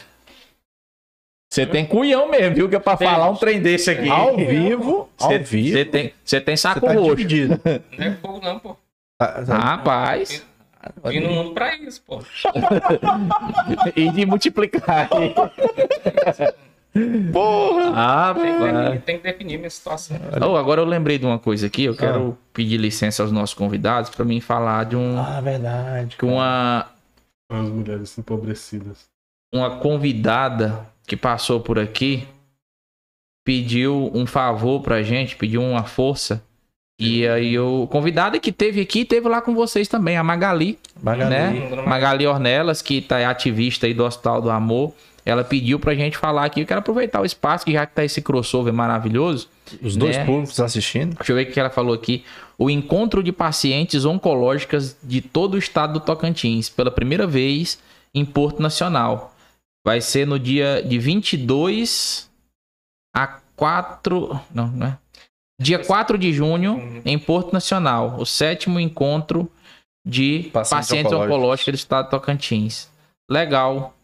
[1.51, 2.67] Você tem cunhão mesmo, viu?
[2.69, 3.07] Que é pra Tem.
[3.07, 4.09] falar um trem desse aqui.
[4.09, 5.77] Ao vivo, ao Você vivo.
[5.77, 7.15] você tem, você tem saco tá roxo.
[7.15, 7.61] dividido.
[7.97, 8.75] Não é fogo, não, pô.
[9.17, 10.45] Tá- tá- Rapaz.
[11.05, 12.21] Vim no mundo pra isso, pô.
[13.95, 15.07] E de multiplicar.
[17.33, 17.91] Porra!
[17.95, 20.17] Ah, Tem que, tem que definir minha situação.
[20.41, 21.83] Oh, agora eu lembrei de uma coisa aqui.
[21.83, 26.15] Eu quero pedir licença aos nossos convidados para mim falar de um, Ah, verdade.
[26.17, 26.87] que uma,
[27.51, 29.05] As mulheres empobrecidas.
[29.53, 32.25] uma convidada que passou por aqui
[33.45, 36.41] pediu um favor pra gente, pediu uma força.
[36.99, 41.29] E aí o convidado que teve aqui, teve lá com vocês também, a Magali, Magali.
[41.29, 41.83] né?
[41.85, 44.93] Magali Ornelas, que tá é ativista aí do Hospital do Amor.
[45.25, 46.61] Ela pediu pra gente falar aqui.
[46.61, 49.49] Eu quero aproveitar o espaço, que já que tá esse crossover maravilhoso.
[49.81, 50.23] Os dois né?
[50.25, 51.15] públicos assistindo.
[51.15, 52.23] Deixa eu ver o que ela falou aqui.
[52.57, 57.79] O encontro de pacientes oncológicas de todo o estado do Tocantins, pela primeira vez
[58.13, 59.33] em Porto Nacional.
[59.83, 62.29] Vai ser no dia de 22
[63.15, 64.39] a 4.
[64.53, 64.97] Não, não é?
[65.59, 68.17] Dia 4 de junho, em Porto Nacional.
[68.19, 69.49] O sétimo encontro
[70.05, 71.35] de Pacientes pacientes, oncológicos.
[71.35, 72.89] oncológicos do estado do Tocantins.
[73.29, 73.95] Legal.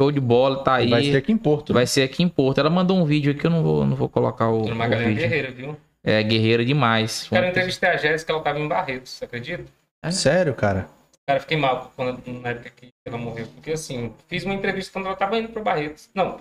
[0.00, 0.90] Show de bola, tá aí.
[0.90, 1.72] Vai ser aqui em Porto.
[1.72, 1.74] né?
[1.78, 2.58] Vai ser aqui em Porto.
[2.58, 5.22] Ela mandou um vídeo aqui, eu não vou, não vou colocar o, Magalhães vídeo.
[5.22, 5.76] Guerreira, viu?
[6.04, 7.26] É guerreira demais.
[7.28, 9.64] Quero entrevistar a Jéssica, ela tava em Barretos, você acredita?
[10.12, 10.88] Sério, cara?
[11.26, 13.48] Cara, fiquei mal quando, na época que ela morreu.
[13.48, 16.08] Porque assim, fiz uma entrevista quando ela tava indo pro Barretos.
[16.14, 16.40] Não.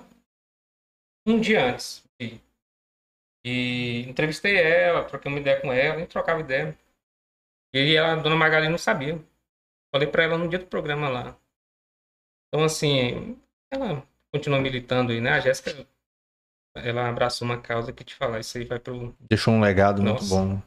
[1.26, 2.03] Um dia antes.
[2.22, 2.40] E,
[3.44, 6.77] e entrevistei ela, troquei uma ideia com ela, nem trocava ideia.
[7.73, 9.19] E a dona Magali não sabia.
[9.91, 11.36] Falei pra ela no dia do programa lá.
[12.48, 13.38] Então, assim,
[13.76, 14.04] ela
[14.34, 15.32] continua militando aí, né?
[15.32, 15.74] A Jéssica,
[16.76, 18.40] ela abraçou uma causa que te falar.
[18.40, 19.16] Isso aí vai pro.
[19.30, 20.36] Deixou um legado muito Nossa.
[20.36, 20.46] bom.
[20.48, 20.62] Muito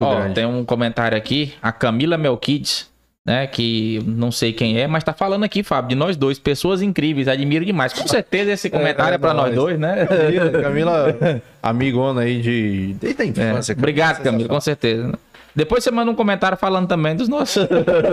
[0.00, 0.34] Ó, grande.
[0.34, 2.88] tem um comentário aqui, a Camila Melquides,
[3.26, 6.80] né, que não sei quem é, mas tá falando aqui, Fábio, de nós dois, pessoas
[6.82, 7.92] incríveis, admiro demais.
[7.92, 10.06] Com certeza esse comentário é, é pra nós dois, né?
[10.06, 12.94] Camila, Camila, amigona aí de.
[13.00, 13.74] Desde a É, infância.
[13.76, 15.18] obrigado, Camila, com certeza.
[15.54, 17.66] Depois você manda um comentário falando também dos nossos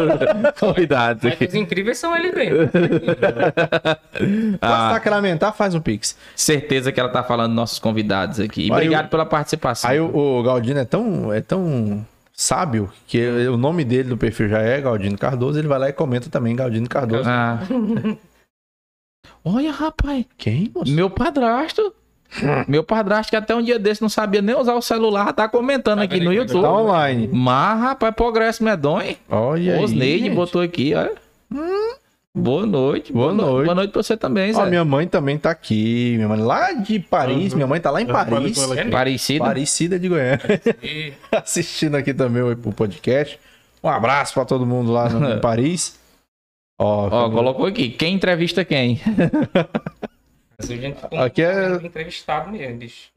[0.59, 1.45] convidados Mas aqui.
[1.45, 2.57] os incríveis são eles mesmo.
[4.61, 6.17] Ah, sacramentar, faz um pix.
[6.35, 8.61] certeza que ela tá falando dos nossos convidados aqui.
[8.61, 9.89] E Aí obrigado o- pela participação.
[9.89, 14.49] Aí o, o Galdino é tão, é tão sábio que o nome dele do perfil
[14.49, 15.59] já é Galdino Cardoso.
[15.59, 17.29] Ele vai lá e comenta também Galdino Cardoso.
[17.29, 17.59] Ah.
[19.43, 20.71] Olha, rapaz, Quem?
[20.73, 20.91] moço?
[20.91, 21.93] meu padrasto.
[22.67, 25.99] Meu padrasto que até um dia desse não sabia nem usar o celular, tá comentando
[26.01, 26.61] aqui no YouTube.
[26.63, 27.29] Tá online.
[27.31, 29.15] Mas, rapaz, progresso medonho.
[29.29, 29.83] Olha aí.
[29.83, 30.35] Osneide gente.
[30.35, 31.13] botou aqui, olha.
[32.37, 33.13] Boa noite.
[33.13, 33.65] Boa no- noite.
[33.65, 34.61] Boa noite pra você também, Zé.
[34.61, 36.15] Ó, minha mãe também tá aqui.
[36.17, 37.51] Minha mãe lá de Paris.
[37.53, 37.57] Uhum.
[37.57, 38.59] Minha mãe tá lá em Eu Paris.
[38.91, 39.45] Parecida.
[39.45, 40.41] Parecida de Goiânia.
[41.31, 43.39] Assistindo aqui também o, podcast.
[43.81, 45.97] Um abraço pra todo mundo lá no, em Paris.
[46.77, 47.87] Ó, Ó, colocou aqui.
[47.89, 48.99] Quem entrevista quem?
[50.57, 53.09] Mas a gente Aqui é- entrevistado mesmo, bicho.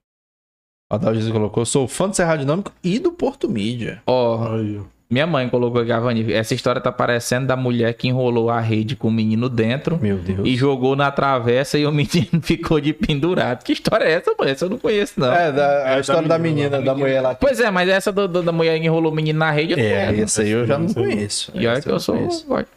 [0.90, 1.64] a Dalgisa colocou.
[1.64, 4.02] Sou fã do Cerrado Dinâmico e do Porto Mídia.
[4.06, 4.84] Ó, ó.
[5.10, 6.32] minha mãe colocou aqui, Avani.
[6.32, 10.16] Essa história tá parecendo da mulher que enrolou a rede com o menino dentro Meu
[10.18, 10.40] Deus.
[10.46, 13.62] e jogou na travessa e o menino ficou de pendurado.
[13.64, 14.50] Que história é essa, mãe?
[14.50, 15.32] Essa eu não conheço, não.
[15.32, 17.34] É, da- a É, história da da menina, menina, da da mulher lá.
[17.34, 19.78] Pois é, mas essa do- do- da mulher que enrolou o menino na rede, eu
[19.78, 20.22] não É, conheço.
[20.24, 21.52] essa aí eu já não conheço.
[21.54, 22.16] E olha que eu sou.
[22.16, 22.72] ver.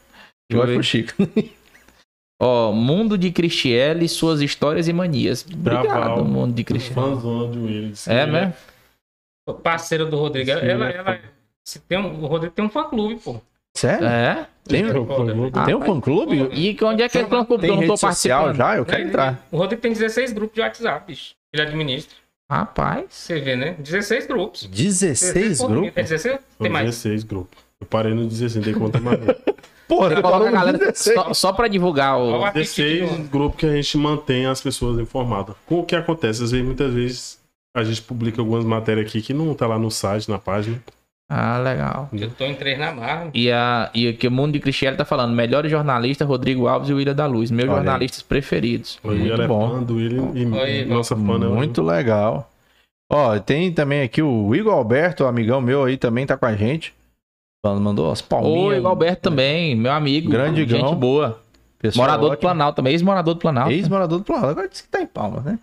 [0.50, 1.14] pro Chico.
[2.44, 5.46] Ó, Mundo de Cristiele, suas histórias e manias.
[5.54, 6.26] Obrigado, Val.
[6.26, 6.96] Mundo de Cristiele.
[6.96, 8.08] Fãzona de Willis.
[8.08, 8.54] É mesmo?
[9.62, 10.50] Parceira do Rodrigo.
[10.50, 11.20] Ela, Sim, ela, é ela-
[11.64, 13.40] se tem um, o Rodrigo tem um fã clube, pô.
[13.76, 14.08] Sério?
[14.08, 14.48] É?
[14.68, 14.84] Tem,
[15.54, 16.50] Ah, tem um fã clube?
[16.52, 18.56] E que onde é que ele falou que eu não tô participando?
[18.56, 18.76] já?
[18.78, 19.48] Eu quero Ele- entrar.
[19.52, 21.36] O Rodrigo tem 16 grupos de WhatsApp, bicho.
[21.54, 22.16] Ele administra.
[22.50, 23.06] Rapaz.
[23.10, 23.76] Você vê, né?
[23.80, 24.66] 16 grupos.
[24.66, 25.92] 16 por- grupos?
[25.96, 26.34] É 16?
[26.36, 26.86] São Tem mais.
[26.86, 27.60] 16 grupos.
[27.80, 29.20] Eu parei no 16, dei conta mais.
[29.92, 31.16] Porra, Você coloca a galera 16.
[31.16, 32.32] só, só pra divulgar o.
[32.32, 35.54] Ó, 16 grupos que a gente mantém as pessoas informadas.
[35.66, 36.42] Com o que acontece?
[36.42, 37.40] Às vezes, muitas vezes,
[37.76, 40.82] A gente publica algumas matérias aqui que não tá lá no site, na página.
[41.30, 42.10] Ah, legal.
[42.14, 43.30] Eu tô em três na marra.
[43.34, 46.94] E, a, e aqui o Mundo de Cristiano tá falando, melhores jornalistas, Rodrigo Alves e
[46.94, 47.52] William da Luz.
[47.52, 47.86] Meus Olha aí.
[47.86, 48.98] jornalistas preferidos.
[49.04, 49.70] Hoje Muito é bom.
[49.70, 51.48] fã do William e Oi, nossa fã, né?
[51.48, 52.50] Muito legal.
[53.10, 56.94] Ó, tem também aqui o Igor Alberto, amigão meu aí, também tá com a gente.
[57.64, 58.74] Mandou as palminhas.
[58.74, 60.32] Oi, o Alberto também, meu amigo.
[60.32, 60.96] Grande Gente Igão.
[60.96, 61.40] boa.
[61.78, 62.42] Pessoal Morador do ótimo.
[62.42, 63.72] Planalto também, ex-morador do Planalto.
[63.72, 64.50] Ex-morador do Planalto.
[64.52, 65.60] Agora disse que tá em Palmas, né?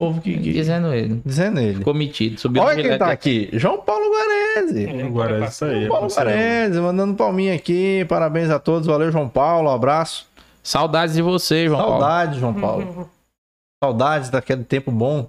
[0.00, 0.32] O povo que...
[0.32, 1.20] que- Dizendo ele.
[1.24, 1.78] Dizendo ele.
[1.78, 2.40] Ficou metido.
[2.40, 3.48] Subiu Olha quem tá aqui.
[3.52, 4.86] João Paulo Guarese.
[4.86, 5.84] É isso aí.
[5.84, 6.08] é Paulo.
[6.08, 8.04] Guarese, mandando palminha aqui.
[8.08, 8.86] Parabéns a todos.
[8.86, 9.68] Valeu, João Paulo.
[9.68, 10.26] Um abraço.
[10.62, 12.00] Saudades de você, João Paulo.
[12.00, 13.10] Saudades, João Paulo.
[13.82, 15.28] Saudades daquele tempo bom.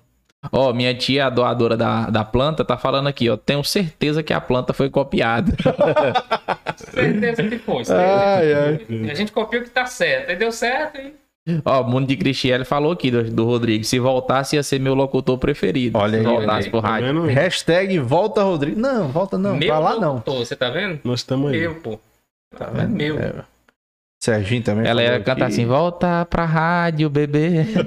[0.51, 3.37] Ó, minha tia, a doadora da, da planta, tá falando aqui, ó.
[3.37, 5.53] Tenho certeza que a planta foi copiada.
[6.75, 7.83] Certeza que foi.
[7.89, 9.09] Ai, ai.
[9.09, 10.29] A gente copiou que tá certo.
[10.29, 11.13] Aí deu certo e
[11.63, 13.83] ó, o Mundo de Cristiane falou aqui do, do Rodrigo.
[13.83, 15.97] Se voltasse, ia ser meu locutor preferido.
[15.97, 16.69] Olha Se aí, voltasse olha aí.
[16.71, 17.07] pro Tá rádio.
[17.07, 17.25] vendo?
[17.27, 18.79] Hashtag volta Rodrigo.
[18.79, 19.55] Não, volta não.
[19.55, 20.13] meu pra lá não.
[20.15, 20.99] locutor, Você tá vendo?
[21.03, 21.59] Nós estamos aí.
[21.61, 21.99] Meu, pô.
[22.57, 23.19] Tá É meu.
[23.19, 23.33] É.
[24.25, 24.87] Serginho também.
[24.87, 25.53] Ela ia cantar aqui.
[25.53, 27.65] assim: volta pra rádio, bebê.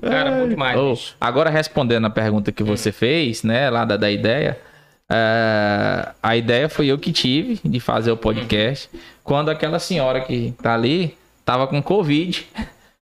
[0.00, 0.80] Cara, bom demais.
[0.80, 1.16] Bicho.
[1.20, 4.58] agora respondendo a pergunta que você fez, né, lá da, da ideia,
[5.10, 8.88] é, a ideia foi eu que tive de fazer o podcast
[9.24, 12.46] quando aquela senhora que tá ali tava com Covid,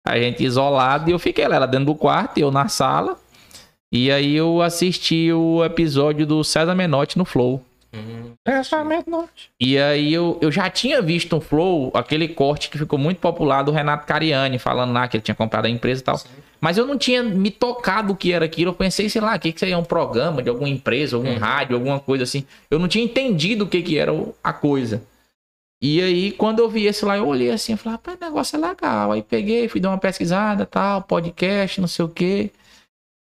[0.05, 3.17] a gente isolado e eu fiquei lá, ela dentro do quarto, eu na sala,
[3.91, 7.63] e aí eu assisti o episódio do César Menotti no Flow.
[8.43, 9.51] Pensamento norte.
[9.59, 13.63] E aí eu, eu já tinha visto no Flow aquele corte que ficou muito popular
[13.63, 16.21] do Renato Cariani, falando lá que ele tinha comprado a empresa e tal.
[16.59, 18.69] Mas eu não tinha me tocado o que era aquilo.
[18.69, 21.75] Eu pensei, sei lá, o que, que seria um programa de alguma empresa, algum rádio,
[21.75, 22.45] alguma coisa assim.
[22.69, 24.11] Eu não tinha entendido o que, que era
[24.43, 25.03] a coisa.
[25.81, 28.55] E aí, quando eu vi esse lá, eu olhei assim, eu falei, rapaz, o negócio
[28.55, 29.11] é legal.
[29.11, 32.51] Aí peguei, fui dar uma pesquisada, tal, podcast, não sei o quê.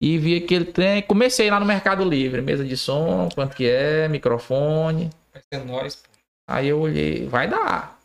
[0.00, 1.02] E vi aquele trem.
[1.02, 5.10] Comecei lá no Mercado Livre, mesa de som, quanto que é, microfone.
[5.32, 5.96] Vai ser nós.
[5.96, 6.02] pô.
[6.48, 7.98] Aí eu olhei, vai dar.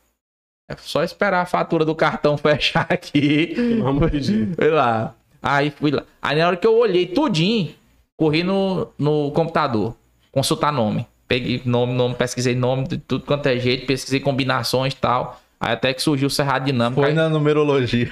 [0.69, 3.53] É só esperar a fatura do cartão fechar aqui.
[3.81, 4.55] Vamos pedir.
[4.55, 5.13] Fui lá.
[5.41, 6.03] Aí fui lá.
[6.21, 7.73] Aí na hora que eu olhei tudinho,
[8.17, 9.95] corri no, no computador.
[10.31, 11.05] Consultar nome.
[11.27, 15.39] Peguei nome, nome, pesquisei nome de tudo quanto é jeito, pesquisei combinações e tal.
[15.59, 17.01] Aí até que surgiu o Cerrado Dinâmico.
[17.01, 18.11] Foi Aí- na numerologia.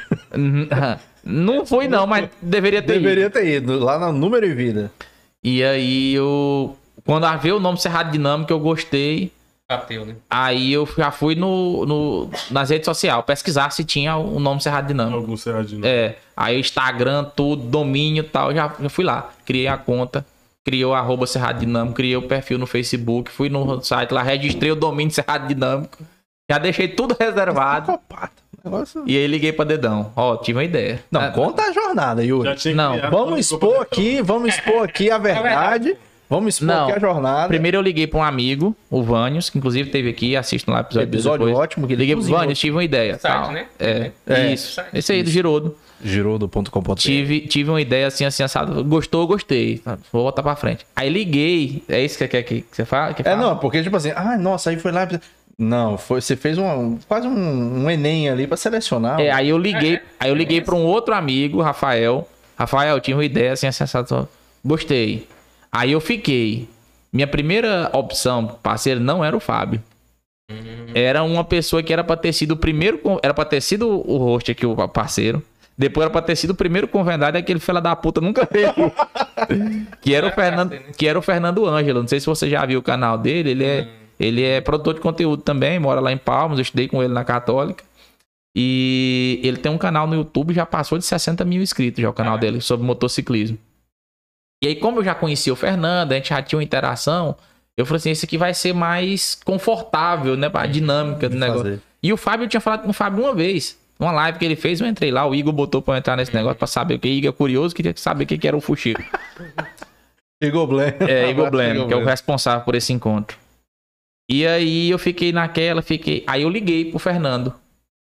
[1.23, 3.01] Não foi não, mas deveria ter ido.
[3.03, 3.79] Deveria ter ido.
[3.79, 4.91] Lá no número e vida.
[5.43, 6.75] E aí eu...
[7.05, 9.31] Quando eu vi o nome Cerrado Dinâmico, eu gostei.
[9.69, 10.15] Bateu, né?
[10.29, 14.87] Aí eu já fui no, no- nas redes sociais pesquisar se tinha o nome Cerrado
[14.87, 15.17] Dinâmico.
[15.17, 15.81] Algum Serradinho.
[15.85, 19.31] É, aí Instagram, tudo, domínio e tal, já, já fui lá.
[19.45, 20.25] Criei a conta,
[20.65, 24.71] criei o arroba Cerrado Dinâmico, criei o perfil no Facebook, fui no site lá, registrei
[24.71, 25.97] o domínio Cerrado Dinâmico.
[26.51, 27.97] Já deixei tudo reservado.
[28.63, 29.03] Negócio...
[29.07, 30.11] e aí liguei pra Dedão.
[30.15, 30.99] Ó, tive uma ideia.
[31.09, 32.49] Não, Ah, conta a jornada, Yuri.
[32.49, 35.95] Já tinha Não, Vamos expor aqui, vamos expor aqui a verdade.
[36.29, 36.83] Vamos expor Não.
[36.85, 37.47] aqui a jornada.
[37.49, 40.81] Primeiro eu liguei pra um amigo, o Vânios, que inclusive teve aqui, assista lá o
[40.81, 41.63] episódio, Episódio depois.
[41.63, 42.23] ótimo que ele Liguei pro.
[42.23, 43.17] Vânios, tive uma ideia.
[43.19, 43.51] Site, tal.
[43.51, 43.65] né?
[43.79, 44.53] É, É.
[44.53, 44.75] isso.
[44.75, 44.89] Site.
[44.93, 45.75] Esse aí do Girodo.
[46.03, 48.83] Girodo.com.br Tive, tive uma ideia assim, assim, assado.
[48.83, 49.81] Gostou, gostei.
[50.11, 50.85] Vou voltar pra frente.
[50.95, 51.83] Aí liguei.
[51.87, 53.13] É isso que você quer que, que você fala?
[53.13, 53.37] que É, fala?
[53.37, 55.07] não, porque tipo assim, ah, nossa, aí foi lá.
[55.61, 59.21] Não, foi, você fez um, quase um, um Enem ali pra selecionar.
[59.21, 62.27] É, aí eu liguei, É, aí eu liguei é para um outro amigo, Rafael.
[62.57, 64.27] Rafael, eu tinha uma ideia assim, assado.
[64.65, 65.27] Gostei.
[65.71, 66.67] Aí eu fiquei.
[67.13, 69.83] Minha primeira opção, parceiro, não era o Fábio.
[70.95, 72.99] Era uma pessoa que era pra ter sido o primeiro.
[73.21, 75.43] Era pra ter sido o host aqui, o parceiro.
[75.77, 78.73] Depois era pra ter sido o primeiro convidado, e aquele fela da puta nunca veio.
[80.01, 82.01] que, era o Fernando, que era o Fernando Ângelo.
[82.01, 83.51] Não sei se você já viu o canal dele.
[83.51, 83.87] Ele é,
[84.21, 86.59] ele é produtor de conteúdo também, mora lá em Palmas.
[86.59, 87.83] Eu estudei com ele na Católica.
[88.55, 92.13] E ele tem um canal no YouTube, já passou de 60 mil inscritos já o
[92.13, 93.57] canal dele sobre motociclismo.
[94.63, 97.35] E aí, como eu já conhecia o Fernando, a gente já tinha uma interação,
[97.75, 100.49] eu falei assim, esse aqui vai ser mais confortável, né?
[100.49, 101.63] Pra dinâmica do negócio.
[101.63, 101.81] fazer.
[102.03, 103.79] E o Fábio eu tinha falado com o Fábio uma vez.
[103.97, 106.33] Numa live que ele fez, eu entrei lá, o Igor botou pra eu entrar nesse
[106.33, 107.07] negócio pra saber o que.
[107.07, 109.01] Igor é curioso, queria saber o que que era o Fuxico.
[110.43, 110.93] Igor Blen.
[111.07, 113.37] É, Igor Blem, que é o responsável por esse encontro.
[114.31, 116.23] E aí eu fiquei naquela, fiquei.
[116.25, 117.53] Aí eu liguei pro Fernando.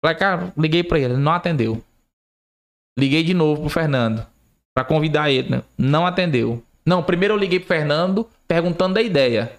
[0.04, 1.82] Falei, cara, liguei pra ele, ele não atendeu.
[2.98, 4.26] Liguei de novo pro Fernando.
[4.74, 5.62] Pra convidar ele, né?
[5.78, 6.62] Não atendeu.
[6.84, 9.50] Não, primeiro eu liguei pro Fernando perguntando da ideia.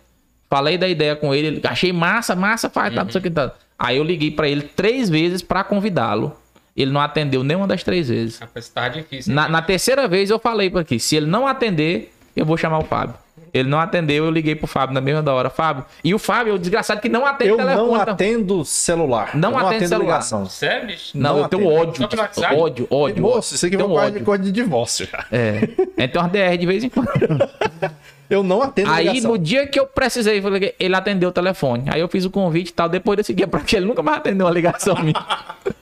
[0.48, 3.32] Falei da ideia com ele, ele achei massa, massa, faz, tá, não sei o que
[3.32, 3.52] tá.
[3.80, 6.38] Aí eu liguei pra ele três vezes pra convidá-lo.
[6.78, 8.38] Ele não atendeu nenhuma das três vezes.
[8.38, 9.34] Rapaz, tá difícil.
[9.34, 12.78] Na, na terceira vez eu falei pra aqui, se ele não atender, eu vou chamar
[12.78, 13.16] o Fábio.
[13.54, 15.50] Ele não atendeu, eu liguei pro Fábio na mesma da hora.
[15.50, 15.86] Fábio.
[16.04, 17.88] E o Fábio, o desgraçado que não atende Eu telefone.
[17.88, 18.14] não então.
[18.14, 19.32] atendo celular.
[19.36, 20.06] Não eu atendo celular.
[20.08, 20.46] ligação.
[20.46, 21.18] Sério, bicho?
[21.18, 22.04] Não, Não eu tenho atende.
[22.04, 22.20] ódio.
[22.20, 22.56] WhatsApp?
[22.56, 23.22] Ódio, ódio.
[23.22, 24.26] Moço, isso aqui Tenho foi quase ódio.
[24.26, 25.26] coisa de divórcio já.
[25.32, 25.68] É.
[26.08, 27.10] Tem umas DR de vez em quando.
[28.30, 29.32] Eu não atendo Aí, ligação.
[29.32, 30.44] no dia que eu precisei, eu
[30.80, 31.84] ele atendeu o telefone.
[31.90, 32.88] Aí eu fiz o convite e tal.
[32.88, 35.22] Depois desse dia, porque ele nunca mais atendeu uma ligação minha.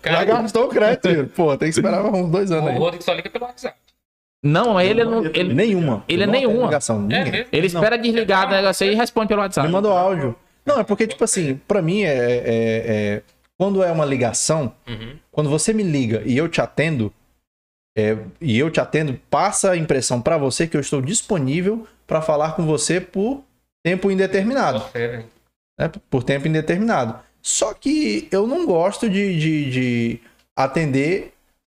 [0.04, 1.30] Já gastou o crédito.
[1.38, 2.78] Pô, tem que esperar uns dois anos o aí.
[2.80, 3.76] Rodrigo só liga pelo WhatsApp.
[4.44, 5.26] Não, ele não.
[5.26, 6.04] Ele, Nenhuma.
[6.08, 6.66] Ele é não nenhuma.
[6.66, 9.68] Ligação, É ele espera desligar o negócio aí e responde pelo WhatsApp.
[9.68, 10.36] Me mandou áudio.
[10.66, 13.22] Não, é porque, tipo assim, pra mim é, é- é-
[13.58, 15.18] Quando é uma ligação, Uhum.
[15.32, 17.12] quando você me liga e eu te atendo,
[17.98, 22.22] é, e eu te atendo, passa a impressão pra você que eu estou disponível pra
[22.22, 23.44] falar com você por
[23.84, 24.82] tempo indeterminado.
[24.96, 25.92] Né?
[26.10, 27.20] Por tempo indeterminado.
[27.42, 30.20] Só que eu não gosto de, de, de
[30.56, 31.34] atender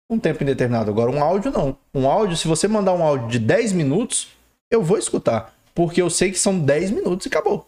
[0.09, 0.89] um tempo indeterminado.
[0.89, 1.77] Agora, um áudio não.
[1.93, 4.27] Um áudio, se você mandar um áudio de 10 minutos,
[4.69, 5.53] eu vou escutar.
[5.73, 7.67] Porque eu sei que são 10 minutos e acabou.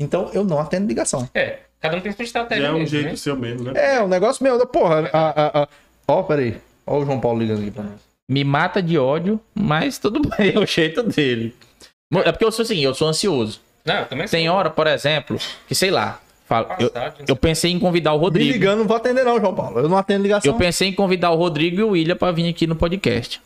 [0.00, 1.28] Então, eu não atendo ligação.
[1.34, 3.16] É, cada um tem sua estratégia Já é um mesmo, jeito né?
[3.16, 3.94] seu mesmo, né?
[3.96, 4.64] É, o negócio meu.
[4.66, 5.68] Porra, a, a, a...
[6.06, 6.60] Ó, peraí.
[6.86, 8.00] Ó o João Paulo ligando aqui pra nós.
[8.30, 11.56] Me mata de ódio, mas tudo bem, é o jeito dele.
[12.24, 13.60] É porque eu sou assim, eu sou ansioso.
[13.84, 14.54] Não, eu também Tem sou.
[14.54, 18.18] hora, por exemplo, que sei lá, falo, eu, Passado, não eu pensei em convidar o
[18.18, 18.52] Me Rodrigo.
[18.52, 19.78] ligando, não vou atender não, João Paulo.
[19.80, 20.50] Eu não atendo ligação.
[20.52, 23.40] Eu pensei em convidar o Rodrigo e o William pra vir aqui no podcast.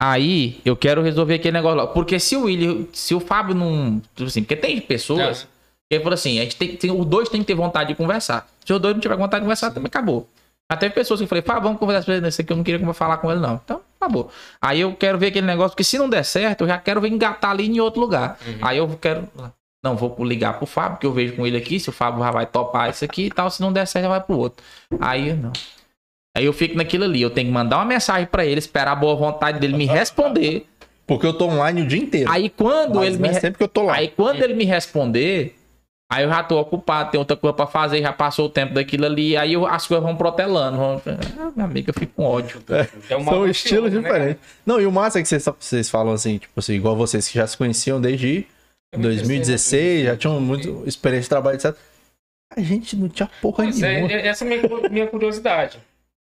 [0.00, 1.86] Aí, eu quero resolver aquele negócio lá.
[1.86, 4.00] Porque se o William, se o Fábio não.
[4.14, 5.42] tipo Assim, porque tem pessoas
[5.88, 7.94] que ele falou assim: a gente tem, tem- os dois têm que ter vontade de
[7.96, 8.48] conversar.
[8.64, 10.28] Se os dois não tiver vontade de conversar, também acabou.
[10.78, 12.92] Teve pessoas que eu falei, Fábio, vamos conversar com ele nesse aqui, eu não queria
[12.92, 13.58] falar com ele, não.
[13.64, 14.30] Então, acabou.
[14.60, 17.08] Aí eu quero ver aquele negócio, porque se não der certo, eu já quero ver
[17.08, 18.38] engatar ali em outro lugar.
[18.46, 18.58] Uhum.
[18.60, 19.26] Aí eu quero.
[19.84, 22.30] Não, vou ligar pro Fábio, que eu vejo com ele aqui, se o Fábio já
[22.30, 24.64] vai topar isso aqui e tal, se não der certo, já vai pro outro.
[25.00, 25.52] Aí não.
[26.36, 28.96] Aí eu fico naquilo ali, eu tenho que mandar uma mensagem pra ele, esperar a
[28.96, 30.66] boa vontade dele me responder.
[31.06, 32.30] Porque eu tô online o dia inteiro.
[32.30, 33.94] Aí quando Mas ele não me é re- sempre que eu tô lá.
[33.94, 35.56] Aí quando ele me responder,
[36.12, 39.06] aí eu já tô ocupado, tem outra coisa pra fazer, já passou o tempo daquilo
[39.06, 40.76] ali, aí eu- as coisas vão protelando.
[40.76, 41.02] Vão...
[41.38, 42.60] Ah, minha amiga, eu fico com ódio.
[43.08, 44.42] É um São estilos né, diferentes.
[44.66, 47.34] Não, e o massa é que vocês, vocês falam assim, tipo assim, igual vocês que
[47.38, 48.44] já se conheciam desde
[48.96, 51.74] 2016, já tinham muito experiência de trabalho, etc.
[52.56, 54.12] A gente não tinha porra Pois é, nenhuma.
[54.12, 55.78] é- essa é a minha, cu- minha curiosidade.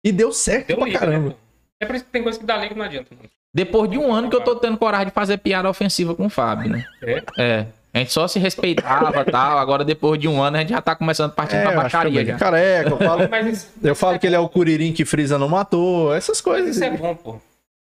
[0.03, 1.29] E deu certo Deu pra liga, caramba.
[1.29, 1.35] né?
[1.79, 3.07] É por isso que tem coisa que dá liga que não adianta.
[3.15, 3.29] mano.
[3.53, 6.29] Depois de um ano que eu tô tendo coragem de fazer piada ofensiva com o
[6.29, 6.85] Fábio, né?
[7.01, 7.23] É.
[7.37, 7.65] É.
[7.93, 9.57] A gente só se respeitava e tal.
[9.57, 12.21] Agora, depois de um ano, a gente já tá começando a partir É, pra baixaria
[12.21, 12.37] eu já.
[12.37, 15.49] careca, eu falo, Mas isso, eu falo que ele é o Curirim que Frisa não
[15.49, 16.75] matou, essas mas coisas.
[16.75, 17.41] isso é bom, pô.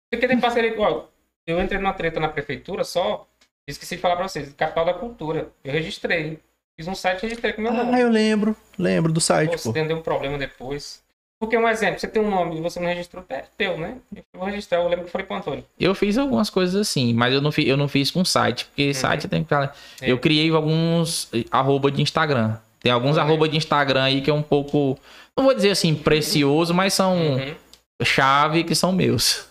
[0.09, 0.73] Porque tem parceria.
[0.79, 1.03] Ó,
[1.45, 3.27] eu entrei numa treta na prefeitura só.
[3.71, 4.53] Esqueci de falar pra vocês.
[4.57, 5.49] Capital da Cultura.
[5.63, 6.39] Eu registrei.
[6.77, 7.93] Fiz um site e registrei com meu nome.
[7.93, 9.71] Ah, eu lembro, lembro do site, Pô, pô.
[9.71, 11.01] deu um problema depois.
[11.41, 13.95] Porque um exemplo, você tem um nome e você não registrou, é teu, né?
[14.13, 15.65] Eu vou registrar, eu lembro que eu falei pro Antônio.
[15.79, 18.93] Eu fiz algumas coisas assim, mas eu não, fi, eu não fiz com site, porque
[18.93, 19.73] site tem que falar.
[20.01, 20.11] É.
[20.11, 22.57] Eu criei alguns eh, arroba de Instagram.
[22.81, 23.23] Tem alguns Ah, é.
[23.23, 24.97] arroba de Instagram aí que é um pouco.
[25.37, 27.55] Não vou dizer assim, precioso, mas são Uhum.
[28.03, 29.47] chave que são meus.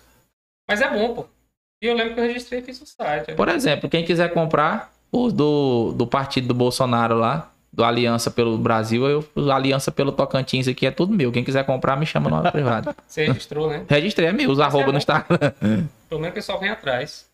[0.69, 1.27] Mas é bom, pô.
[1.81, 3.35] E eu lembro que eu registrei e fiz o site.
[3.35, 8.59] Por exemplo, quem quiser comprar os do, do partido do Bolsonaro lá, do Aliança pelo
[8.59, 11.31] Brasil, eu, o Aliança pelo Tocantins aqui é tudo meu.
[11.31, 12.95] Quem quiser comprar, me chama no privado.
[13.07, 13.85] Você registrou, né?
[13.89, 14.93] Registrei, é meu, os arroba bom.
[14.93, 15.39] no Instagram.
[16.09, 17.27] Pelo menos o pessoal vem atrás.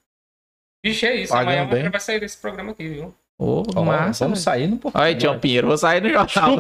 [0.85, 1.33] Vixe, é isso.
[1.33, 1.91] Pagando Amanhã bem.
[1.91, 3.15] vai sair desse programa aqui, viu?
[3.39, 4.25] Ô, Ó, massa.
[4.25, 5.01] vamos sair no portão.
[5.01, 6.59] Olha, Tião Pinheiro, vou sair no jornal.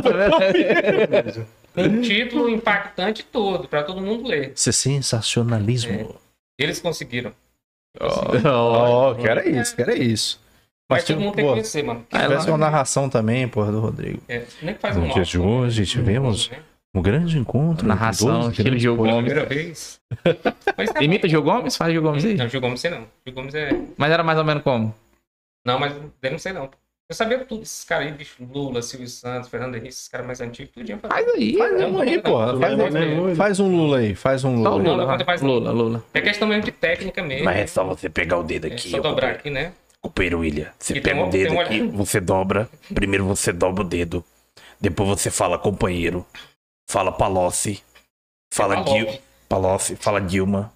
[1.75, 4.53] Tem título impactante todo, pra todo mundo ler.
[4.57, 6.19] Isso é sensacionalismo.
[6.59, 7.33] Eles conseguiram.
[8.45, 10.41] Ó, que era isso, que era isso.
[10.91, 12.07] Mas, Mas, todo tipo, mundo tem que conhecer, mano.
[12.13, 14.21] se tivesse uma narração também, porra, do Rodrigo.
[14.29, 15.15] É, nem que faz um No mal.
[15.15, 16.59] dia de hoje, tivemos Né?
[16.95, 17.87] um grande encontro.
[17.89, 19.15] Narração, estilo Gil Gomes.
[19.25, 20.01] Primeira vez.
[20.77, 21.77] Mas tá Imita o Gil Gomes?
[21.77, 22.03] Faz Gil.
[22.03, 22.35] Gomes aí.
[22.35, 23.07] Não, Gil Gomes sei não.
[23.27, 23.71] Gil Gomes é.
[23.97, 24.95] Mas era mais ou menos como?
[25.67, 26.71] Não, mas dele não sei não.
[27.09, 28.43] Eu sabia tudo esses caras aí, bicho.
[28.43, 30.99] Lula, Silvio Santos, Fernando Henrique, esses caras mais antigos, tudinho.
[31.01, 31.57] Faz aí.
[31.59, 31.87] Faz né?
[31.87, 32.59] um aí, porra.
[32.59, 33.35] Faz, Lula, né, um- Lula?
[33.37, 34.71] faz um Lula aí, faz um Só Lula.
[34.83, 34.89] aí.
[34.89, 36.05] Lula, Lula, mais Lula, Lula.
[36.15, 37.45] É questão mesmo de técnica mesmo.
[37.45, 39.73] Mas é só você pegar o dedo É aqui, só ó, dobrar aqui, né?
[40.01, 40.71] Companheiro William.
[40.79, 42.69] Você E pega um- o dedo um aqui, você dobra.
[42.95, 44.25] Primeiro você dobra o dedo.
[44.81, 46.27] Depois você fala companheiro.
[46.91, 47.83] Fala Palocci.
[48.53, 48.83] Fala.
[48.83, 49.07] Dil
[49.49, 49.97] Palocci.
[49.97, 50.73] Fala Dilma.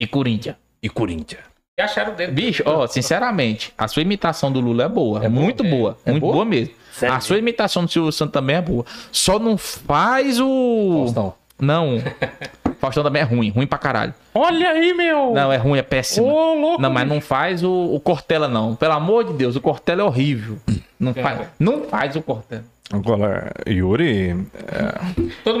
[0.00, 0.56] E Corinthians.
[0.82, 1.42] E Corinthians.
[1.78, 2.32] E acharam o dedo.
[2.32, 5.24] Bicho, ó, sinceramente, a sua imitação do Lula é boa.
[5.24, 5.96] É, muito boa.
[6.04, 6.32] É muito boa?
[6.34, 6.74] boa, mesmo.
[6.92, 8.84] Sério a sua imitação do Silvio Santos também é boa.
[9.10, 11.04] Só não faz o.
[11.04, 11.34] Faustão.
[11.58, 12.02] Não.
[12.78, 13.50] Faustão também é ruim.
[13.50, 14.14] Ruim pra caralho.
[14.34, 15.32] Olha aí, meu!
[15.32, 16.26] Não, é ruim, é péssimo.
[16.26, 16.82] Ô, louco!
[16.82, 18.74] Não, mas não faz o, o Cortella, não.
[18.74, 20.58] Pelo amor de Deus, o Cortella é horrível.
[20.98, 22.64] Não faz, não faz o Cortella.
[22.92, 24.34] Agora, Yuri,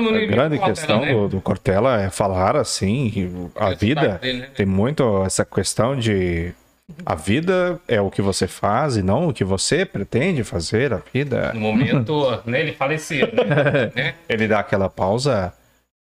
[0.00, 1.12] mundo a grande Cortella, questão né?
[1.12, 4.48] do, do Cortella é falar assim, a É vida dele, né?
[4.54, 6.52] tem muito essa questão de
[7.06, 10.92] A vida é o que você faz e não o que você pretende fazer.
[10.92, 11.52] A vida.
[11.54, 13.92] No momento, né, ele faleceu, né?
[13.94, 14.14] né?
[14.28, 15.52] Ele dá aquela pausa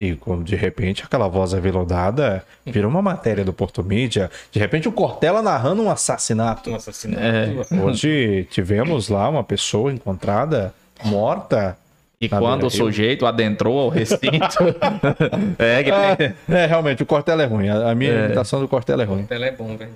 [0.01, 4.31] e de repente aquela voz aveludada vira uma matéria do Porto Mídia.
[4.51, 6.71] De repente o Cortella narrando um assassinato.
[6.71, 7.21] Um assassinato.
[7.21, 7.75] É.
[7.83, 10.73] Hoje tivemos lá uma pessoa encontrada
[11.05, 11.77] morta.
[12.21, 14.19] E Na quando o sujeito adentrou ao recinto.
[15.57, 17.69] é, que tem- É, realmente, o Cortella é ruim.
[17.69, 18.25] A a minha É.
[18.25, 19.25] imitação do Cortella é ruim.
[19.29, 19.91] Ela é bom, velho.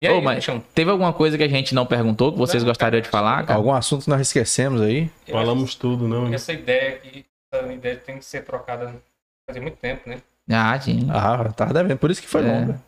[0.00, 0.62] E Ô, aí, mas Michão?
[0.74, 3.58] teve alguma coisa que a gente não perguntou que vocês Não, gostariam de falar, cara?
[3.58, 5.10] Algum assunto que nós esquecemos aí?
[5.26, 6.28] Eu Falamos tudo, não?
[6.28, 8.94] que Essa ideia aqui, essa ideia tem que ser trocada
[9.50, 10.18] faz muito tempo, né?
[10.50, 11.08] Ah, sim.
[11.10, 11.98] Ah, tava devendo.
[11.98, 12.52] Por isso que foi É.
[12.52, 12.78] longo.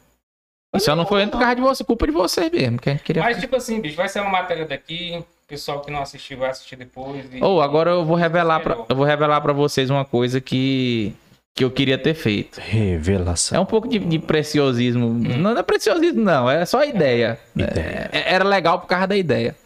[0.77, 3.03] E só não foi por causa de você, culpa de vocês mesmo, que a gente
[3.03, 3.23] queria.
[3.23, 6.51] Mas, tipo assim, bicho, vai ser uma matéria daqui, o pessoal que não assistiu vai
[6.51, 7.25] assistir depois.
[7.41, 11.13] Ou agora eu vou revelar pra, eu vou revelar para vocês uma coisa que
[11.57, 12.61] que eu queria ter feito.
[12.61, 13.59] Revelação.
[13.59, 15.09] É um pouco de, de preciosismo.
[15.09, 16.49] Não é preciosismo, não.
[16.49, 17.37] É só ideia.
[17.57, 18.09] Ideia.
[18.13, 19.57] É- era legal por causa da ideia.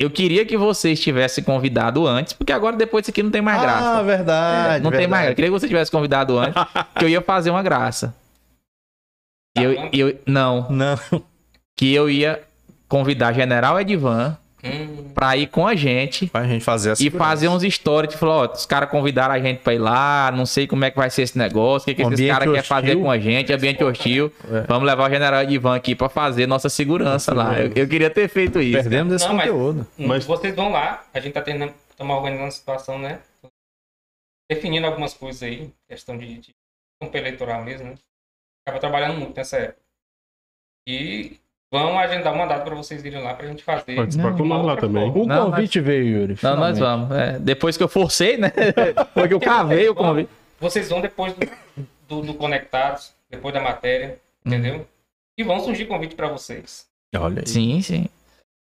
[0.00, 3.58] Eu queria que vocês tivessem convidado antes, porque agora depois isso aqui não tem mais
[3.58, 4.02] Ah, graça.
[4.02, 4.82] verdade.
[4.82, 5.16] não tem mais graça.
[5.16, 5.34] Eu verdade.
[5.36, 6.54] queria que você tivesse convidado antes,
[6.98, 8.14] que eu ia fazer uma graça.
[9.58, 10.96] E eu, eu, não, Não.
[11.76, 12.40] que eu ia
[12.88, 17.62] convidar General Edvan Hum, pra ir com a gente Pra gente fazer e fazer uns
[17.62, 20.90] stories, tipo, ó, os caras convidaram a gente pra ir lá, não sei como é
[20.90, 23.52] que vai ser esse negócio, o que, que esses caras querem fazer com a gente,
[23.52, 24.30] ambiente hostil.
[24.50, 24.60] É.
[24.68, 27.58] Vamos levar o general Ivan aqui pra fazer nossa segurança lá.
[27.58, 28.82] Eu, eu queria ter feito isso.
[28.82, 29.86] Perdemos esse Não, mas- conteúdo.
[29.96, 33.20] Mas- Vocês vão lá, a gente tá tentando tomar organizando a situação, né?
[34.50, 36.54] Definindo algumas coisas aí, questão de, de
[37.00, 37.94] campo eleitoral mesmo, né?
[38.66, 39.80] Acaba trabalhando muito nessa época.
[40.86, 41.38] E
[41.72, 43.94] vão agendar uma data pra vocês irem lá pra gente fazer.
[43.96, 45.10] Participar com nós lá também.
[45.10, 46.36] O Não, convite veio, Yuri.
[46.42, 47.08] Não, nós finalmente.
[47.08, 47.16] vamos.
[47.16, 47.38] é.
[47.38, 48.52] depois que eu forcei, né?
[49.14, 50.30] Porque eu cavei o convite.
[50.58, 51.46] Vocês vão depois do,
[52.08, 54.86] do, do Conectados, depois da matéria, entendeu?
[55.38, 56.86] E vão surgir convite pra vocês.
[57.16, 57.46] Olha aí.
[57.48, 58.06] Sim, sim.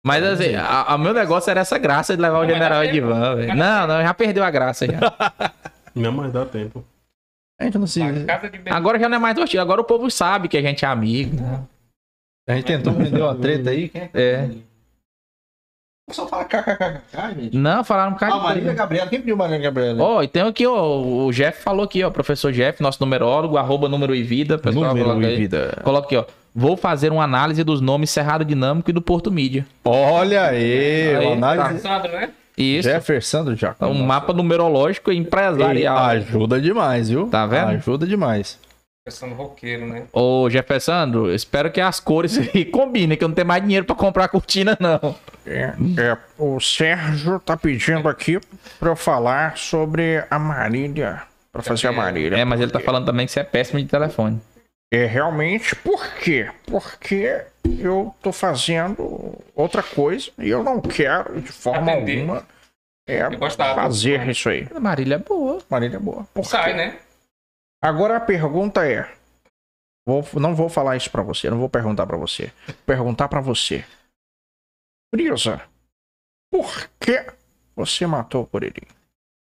[0.03, 2.83] Mas assim, a, a meu negócio era essa graça de levar o Não, mas general.
[2.83, 3.55] Edvan, velho.
[3.55, 4.99] Não, não, já perdeu a graça já.
[5.93, 6.83] Não, mas dá tempo.
[7.59, 8.01] A gente não se.
[8.69, 11.35] Agora já não é mais hostil, agora o povo sabe que a gente é amigo.
[11.39, 11.61] né?
[12.47, 13.89] A gente tentou prender uma treta aí.
[13.89, 14.49] Quem É.
[16.09, 17.55] Só fala kkkk, gente.
[17.55, 18.73] Não, falaram Ah, de Marília.
[18.73, 19.07] Gabriela.
[19.07, 20.03] Quem pediu Marília Gabriela?
[20.03, 23.87] Ó, e tem aqui, ó, o Jeff falou aqui, ó, professor Jeff, nosso numerólogo, arroba
[23.87, 25.37] número e vida, pessoal, Número coloca e aí.
[25.37, 25.79] vida.
[25.83, 26.25] Coloca aqui, ó.
[26.53, 29.65] Vou fazer uma análise dos nomes Cerrado Dinâmico e do Porto Mídia.
[29.85, 31.79] Olha aí, Aí, uma análise.
[31.79, 32.29] Sandro, né?
[32.57, 32.89] Isso.
[32.89, 33.89] Jefferson do Jacob.
[33.89, 35.97] um mapa numerológico e empresarial.
[35.97, 37.27] Ajuda demais, viu?
[37.27, 37.69] Tá vendo?
[37.69, 38.59] Ajuda demais.
[39.03, 40.05] Pensando roqueiro, né?
[40.13, 43.95] Ô, Jefferson, espero que as cores aí combinem, que eu não tenho mais dinheiro pra
[43.95, 45.15] comprar cortina, não.
[45.45, 48.39] É, é, o Sérgio tá pedindo aqui
[48.79, 51.23] pra eu falar sobre a Marília.
[51.51, 52.37] Pra fazer a Marília.
[52.37, 54.39] É, mas ele tá falando também que você é péssimo de telefone.
[54.93, 56.51] É realmente por quê?
[56.67, 57.43] Porque
[57.79, 62.19] eu tô fazendo outra coisa e eu não quero, de forma Atender.
[62.19, 62.43] alguma,
[63.07, 63.27] é,
[63.75, 64.67] fazer isso aí.
[64.75, 65.59] A Marília é boa.
[65.69, 66.27] Marília é boa.
[66.33, 66.77] Por Sai, quê?
[66.77, 66.95] né?
[67.81, 69.11] Agora a pergunta é:
[70.05, 72.51] vou- não vou falar isso pra você, não vou perguntar pra você.
[72.67, 73.83] Vou perguntar pra você.
[75.13, 75.61] Brisa,
[76.51, 77.25] por que
[77.75, 78.87] você matou o Curirim?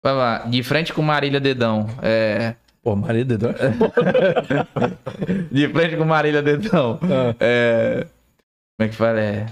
[0.05, 1.87] Vai lá, de frente com Marília Dedão.
[2.03, 2.55] É.
[2.83, 3.51] Pô, Maria Dedão.
[5.51, 6.99] De frente com Marília Dedão.
[7.03, 7.35] Ah.
[7.41, 8.07] É.
[8.77, 9.21] Como é que fala?
[9.21, 9.47] É.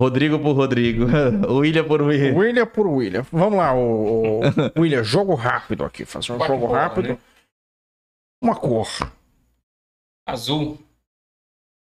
[0.00, 1.06] Rodrigo por Rodrigo.
[1.50, 2.34] William por William.
[2.36, 3.24] William por William.
[3.32, 6.04] Vamos lá, o, o- William, jogo rápido aqui.
[6.04, 7.08] Fazer um jogo bola, rápido.
[7.10, 7.18] né?
[8.44, 8.86] Uma cor.
[10.28, 10.78] Azul.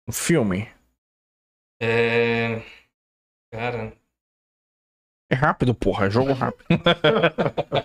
[0.06, 0.68] Um filme.
[1.82, 2.60] É...
[3.54, 3.94] Cara.
[5.32, 6.08] É rápido, porra.
[6.08, 6.66] É jogo rápido.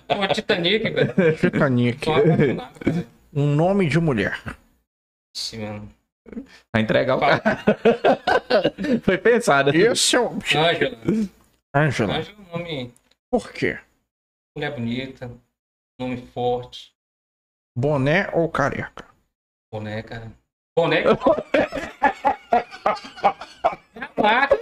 [0.09, 1.37] Pô, Titanic, velho.
[1.37, 2.09] Titanic.
[3.33, 4.43] Um nome de mulher.
[5.37, 5.89] Ixi, mano.
[6.75, 7.41] Vai entregar o cara.
[9.05, 9.71] Foi pensado.
[9.71, 10.31] Esse é o.
[10.33, 10.99] Ângela.
[11.73, 12.17] Angela.
[12.17, 12.95] Ângela é um nome.
[13.31, 13.79] Por quê?
[14.57, 15.31] Mulher bonita.
[16.01, 16.96] Nome forte.
[17.77, 19.05] Boné ou careca?
[19.71, 20.33] Boné, cara.
[20.77, 21.03] Boné.
[21.03, 21.17] É a
[24.23, 24.57] marca.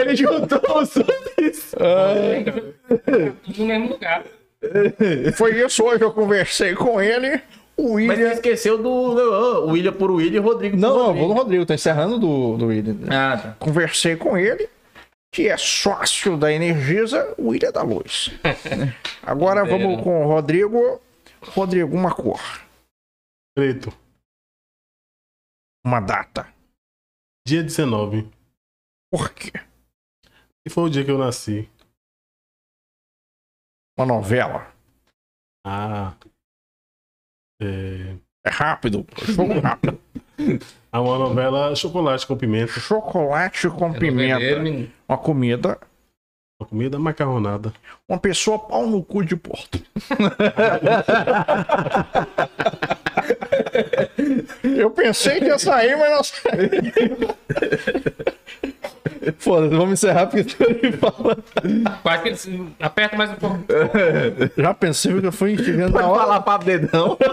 [0.00, 1.74] Ele juntou os dois.
[3.44, 4.24] Tudo no mesmo lugar.
[5.34, 6.02] Foi isso hoje.
[6.02, 7.40] Eu conversei com ele.
[7.76, 8.32] O Mas você William.
[8.32, 11.26] esqueceu do oh, William por William e Rodrigo por Não, não, Rodrigo.
[11.26, 11.64] vou no Rodrigo.
[11.66, 12.96] Tô encerrando do, do William.
[13.10, 13.56] Ah, tá.
[13.58, 14.68] Conversei com ele.
[15.32, 18.28] Que é sócio da Energisa, o William da Luz.
[19.24, 21.00] Agora vamos com o Rodrigo.
[21.40, 22.40] Rodrigo, uma cor.
[23.56, 23.90] Preto.
[25.84, 26.52] Uma data.
[27.46, 28.30] Dia 19.
[29.10, 29.52] Por quê?
[30.66, 31.68] E foi o dia que eu nasci.
[33.98, 34.72] Uma novela.
[35.66, 36.14] Ah.
[37.60, 38.16] É.
[38.44, 39.06] É rápido.
[39.24, 40.00] Jogo rápido.
[40.38, 42.72] É uma novela chocolate com pimenta.
[42.72, 44.90] Chocolate com É pimenta.
[45.08, 45.78] Uma comida.
[46.60, 47.72] Uma comida macarronada.
[48.08, 49.80] Uma pessoa pau no cu de porto.
[54.62, 57.28] Eu pensei que ia sair, mas não saiu.
[59.38, 61.36] Foda-se, vamos encerrar porque tu me fala.
[62.02, 63.58] Quase que ele aperta mais um pouco.
[64.56, 66.20] Já pensei que eu fui na Pode hora.
[66.20, 67.16] falar papo dedão.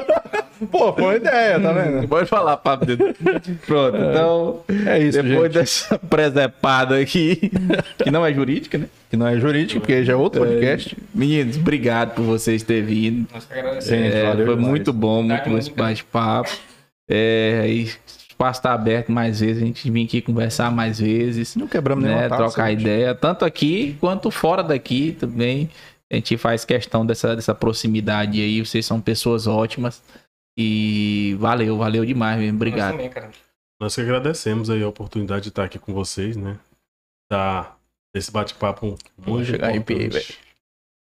[0.72, 2.08] Pô, foi uma ideia, tá vendo?
[2.08, 3.14] Pode falar papo dedão.
[3.66, 4.64] Pronto, então.
[4.85, 5.53] É isso, Depois gente.
[5.53, 7.50] dessa presepada aqui,
[7.98, 8.85] que não é jurídica, né?
[9.09, 10.95] Que não é jurídico, porque já é outro podcast.
[11.16, 13.27] Meninos, obrigado por vocês terem vindo.
[13.34, 14.14] Nós que agradecemos.
[14.14, 14.59] É, foi demais.
[14.59, 16.51] muito bom, muito bom esse bate-papo.
[17.09, 17.88] É, e o
[18.40, 22.09] espaço está aberto mais vezes, a gente vir aqui conversar mais vezes, Não quebramos né,
[22.11, 22.43] nenhuma taça.
[22.43, 22.82] trocar gente.
[22.82, 25.69] ideia, tanto aqui quanto fora daqui também.
[26.11, 30.01] A gente faz questão dessa, dessa proximidade aí, vocês são pessoas ótimas.
[30.58, 32.92] E valeu, valeu demais mesmo, Nós obrigado.
[32.92, 33.11] também.
[33.80, 36.58] Nós que agradecemos aí a oportunidade de estar aqui com vocês, né?
[37.30, 37.76] Tá
[38.16, 40.40] esse bate-papo muito importante,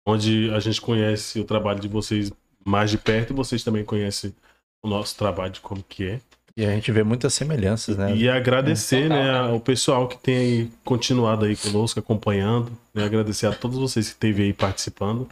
[0.06, 2.32] onde a gente conhece o trabalho de vocês
[2.66, 4.36] mais de perto e vocês também conhecem
[4.84, 6.22] o nosso trabalho de como que é.
[6.58, 8.16] E a gente vê muitas semelhanças, né?
[8.16, 13.04] E agradecer, Total, né, ao pessoal que tem aí continuado aí conosco, acompanhando, né?
[13.06, 15.30] Agradecer a todos vocês que esteve aí participando.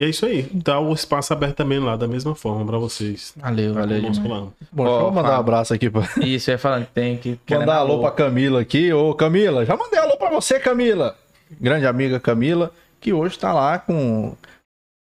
[0.00, 0.42] E é isso aí.
[0.52, 3.32] Dá o espaço aberto também lá, da mesma forma, pra vocês.
[3.36, 4.42] Valeu, Tá valeu conosco demais.
[4.42, 4.48] lá.
[4.72, 6.02] Bom, Ó, deixa eu mandar um abraço aqui pra.
[6.24, 7.38] Isso, eu ia falando, tem que...
[7.54, 8.92] Mandar alô pra Camila aqui.
[8.92, 11.16] Ô, Camila, já mandei alô pra você, Camila.
[11.60, 13.94] Grande amiga Camila, que hoje tá lá com
[14.30, 14.36] um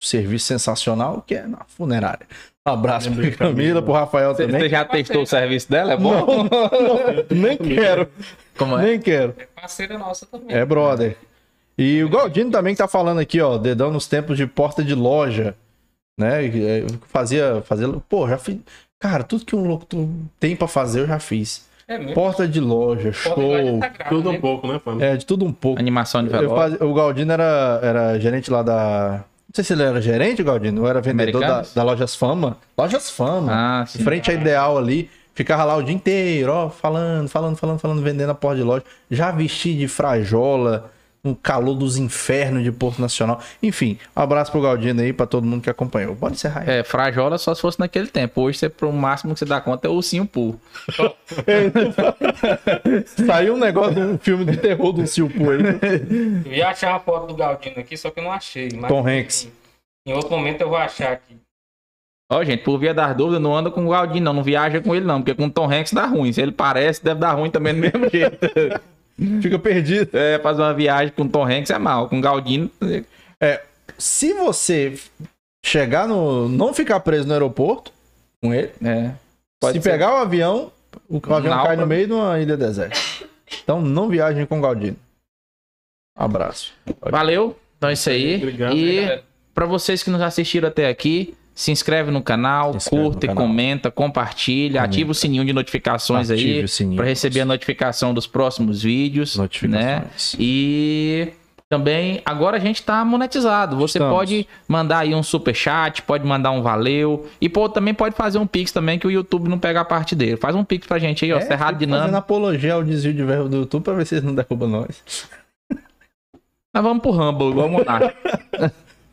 [0.03, 2.27] serviço sensacional, que é na funerária.
[2.71, 4.61] Um abraço pra Camila, pro Rafael Você, também.
[4.63, 5.93] você já testou o serviço dela?
[5.93, 6.11] É bom?
[6.27, 8.09] Não, não, nem quero,
[8.57, 8.83] Como é?
[8.85, 9.35] nem quero.
[9.39, 10.55] É parceira nossa também.
[10.57, 11.17] É, brother.
[11.77, 14.95] E o Galdino também que tá falando aqui, ó, dedão nos tempos de porta de
[14.95, 15.55] loja,
[16.19, 16.45] né?
[16.47, 18.59] É, Fazia, fazia, pô, já fiz.
[19.01, 20.09] Cara, tudo que um locutor
[20.41, 21.67] tem pra fazer eu já fiz.
[21.87, 22.15] É mesmo.
[22.15, 24.37] Porta de loja, lá de show, sagrado, Tudo né?
[24.37, 25.03] um pouco, né, Fábio?
[25.03, 25.81] é, de tudo um pouco.
[25.81, 26.57] Animação de Eu velório.
[26.73, 29.25] fazia- o Galdino era, era gerente lá da.
[29.49, 32.59] Não sei se ele era gerente, Galdino, ou era vendedor da, da Lojas Fama.
[32.77, 33.51] Lojas Fama.
[33.51, 34.03] Ah, sim.
[34.05, 35.11] frente à Ideal ali.
[35.35, 38.83] Ficava lá o dia inteiro, ó, falando, falando, falando, falando, vendendo a porta de loja.
[39.09, 40.91] Já vesti de frajola,
[41.29, 43.41] um calor dos infernos de Porto Nacional.
[43.63, 46.17] Enfim, um abraço pro Galdino aí, pra todo mundo que acompanhou.
[46.17, 46.79] Pode encerrar aí.
[46.79, 48.43] É, frajola só se fosse naquele tempo.
[48.43, 50.61] Hoje, você, pro máximo que você dá conta é o ursinho puro.
[53.27, 55.59] Saiu um negócio, um filme de terror do Silpo aí.
[56.45, 58.69] Eu ia achar uma foto do Galdino aqui, só que eu não achei.
[58.75, 59.49] Mas, Tom Hanks.
[60.07, 61.37] Em outro momento eu vou achar aqui.
[62.31, 64.35] Ó, gente, por via das dúvidas, não anda com o Galdino, não.
[64.35, 65.23] Não viaja com ele, não.
[65.23, 66.33] Porque com o Tom Hanks dá ruim.
[66.33, 68.39] Se ele parece, deve dar ruim também do mesmo jeito.
[69.43, 70.17] Fica perdido.
[70.17, 72.09] É, fazer uma viagem com o Tom Hanks é mal.
[72.09, 72.71] Com o Galdino,
[73.97, 74.99] Se você
[75.65, 76.49] chegar no.
[76.49, 77.93] Não ficar preso no aeroporto
[78.41, 79.13] com ele, é.
[79.73, 80.71] se pegar o avião,
[81.09, 82.97] o, o avião cai no meio de uma ilha deserta.
[83.63, 84.97] Então não viajem com o Galdino.
[86.17, 86.73] Abraço.
[87.01, 87.59] Valeu.
[87.77, 88.37] Então é isso aí.
[88.37, 88.77] Obrigado.
[88.77, 89.23] E
[89.55, 93.35] pra vocês que nos assistiram até aqui, se inscreve no canal, inscreve curta no e
[93.35, 93.43] canal.
[93.49, 94.85] comenta, compartilha, Comenta.
[94.85, 100.05] ativa o sininho de notificações Ative aí para receber a notificação dos próximos vídeos, né?
[100.39, 101.33] E
[101.69, 103.77] também agora a gente tá monetizado.
[103.77, 104.15] Você Estamos.
[104.17, 108.39] pode mandar aí um super chat, pode mandar um valeu e pô, também pode fazer
[108.39, 110.37] um pix também que o YouTube não pega a parte dele.
[110.37, 112.17] Faz um pix pra gente aí, ó, É, Cerrado fico Fazendo Dinâmico.
[112.19, 115.03] apologia ao desvio de verbo do YouTube pra ver se eles não derrubam nós.
[116.73, 118.15] Nós vamos pro Rumble, igual o Monark.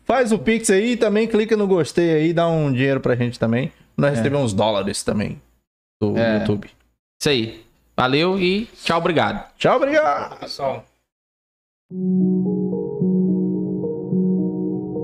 [0.06, 3.38] Faz o Pix aí e também clica no gostei aí, dá um dinheiro pra gente
[3.38, 3.72] também.
[3.96, 5.42] Nós recebemos uns dólares também
[6.00, 6.38] do É.
[6.38, 6.70] YouTube.
[7.20, 7.66] Isso aí.
[7.96, 9.44] Valeu e tchau, obrigado.
[9.58, 10.38] Tchau, obrigado!
[10.38, 10.84] Pessoal.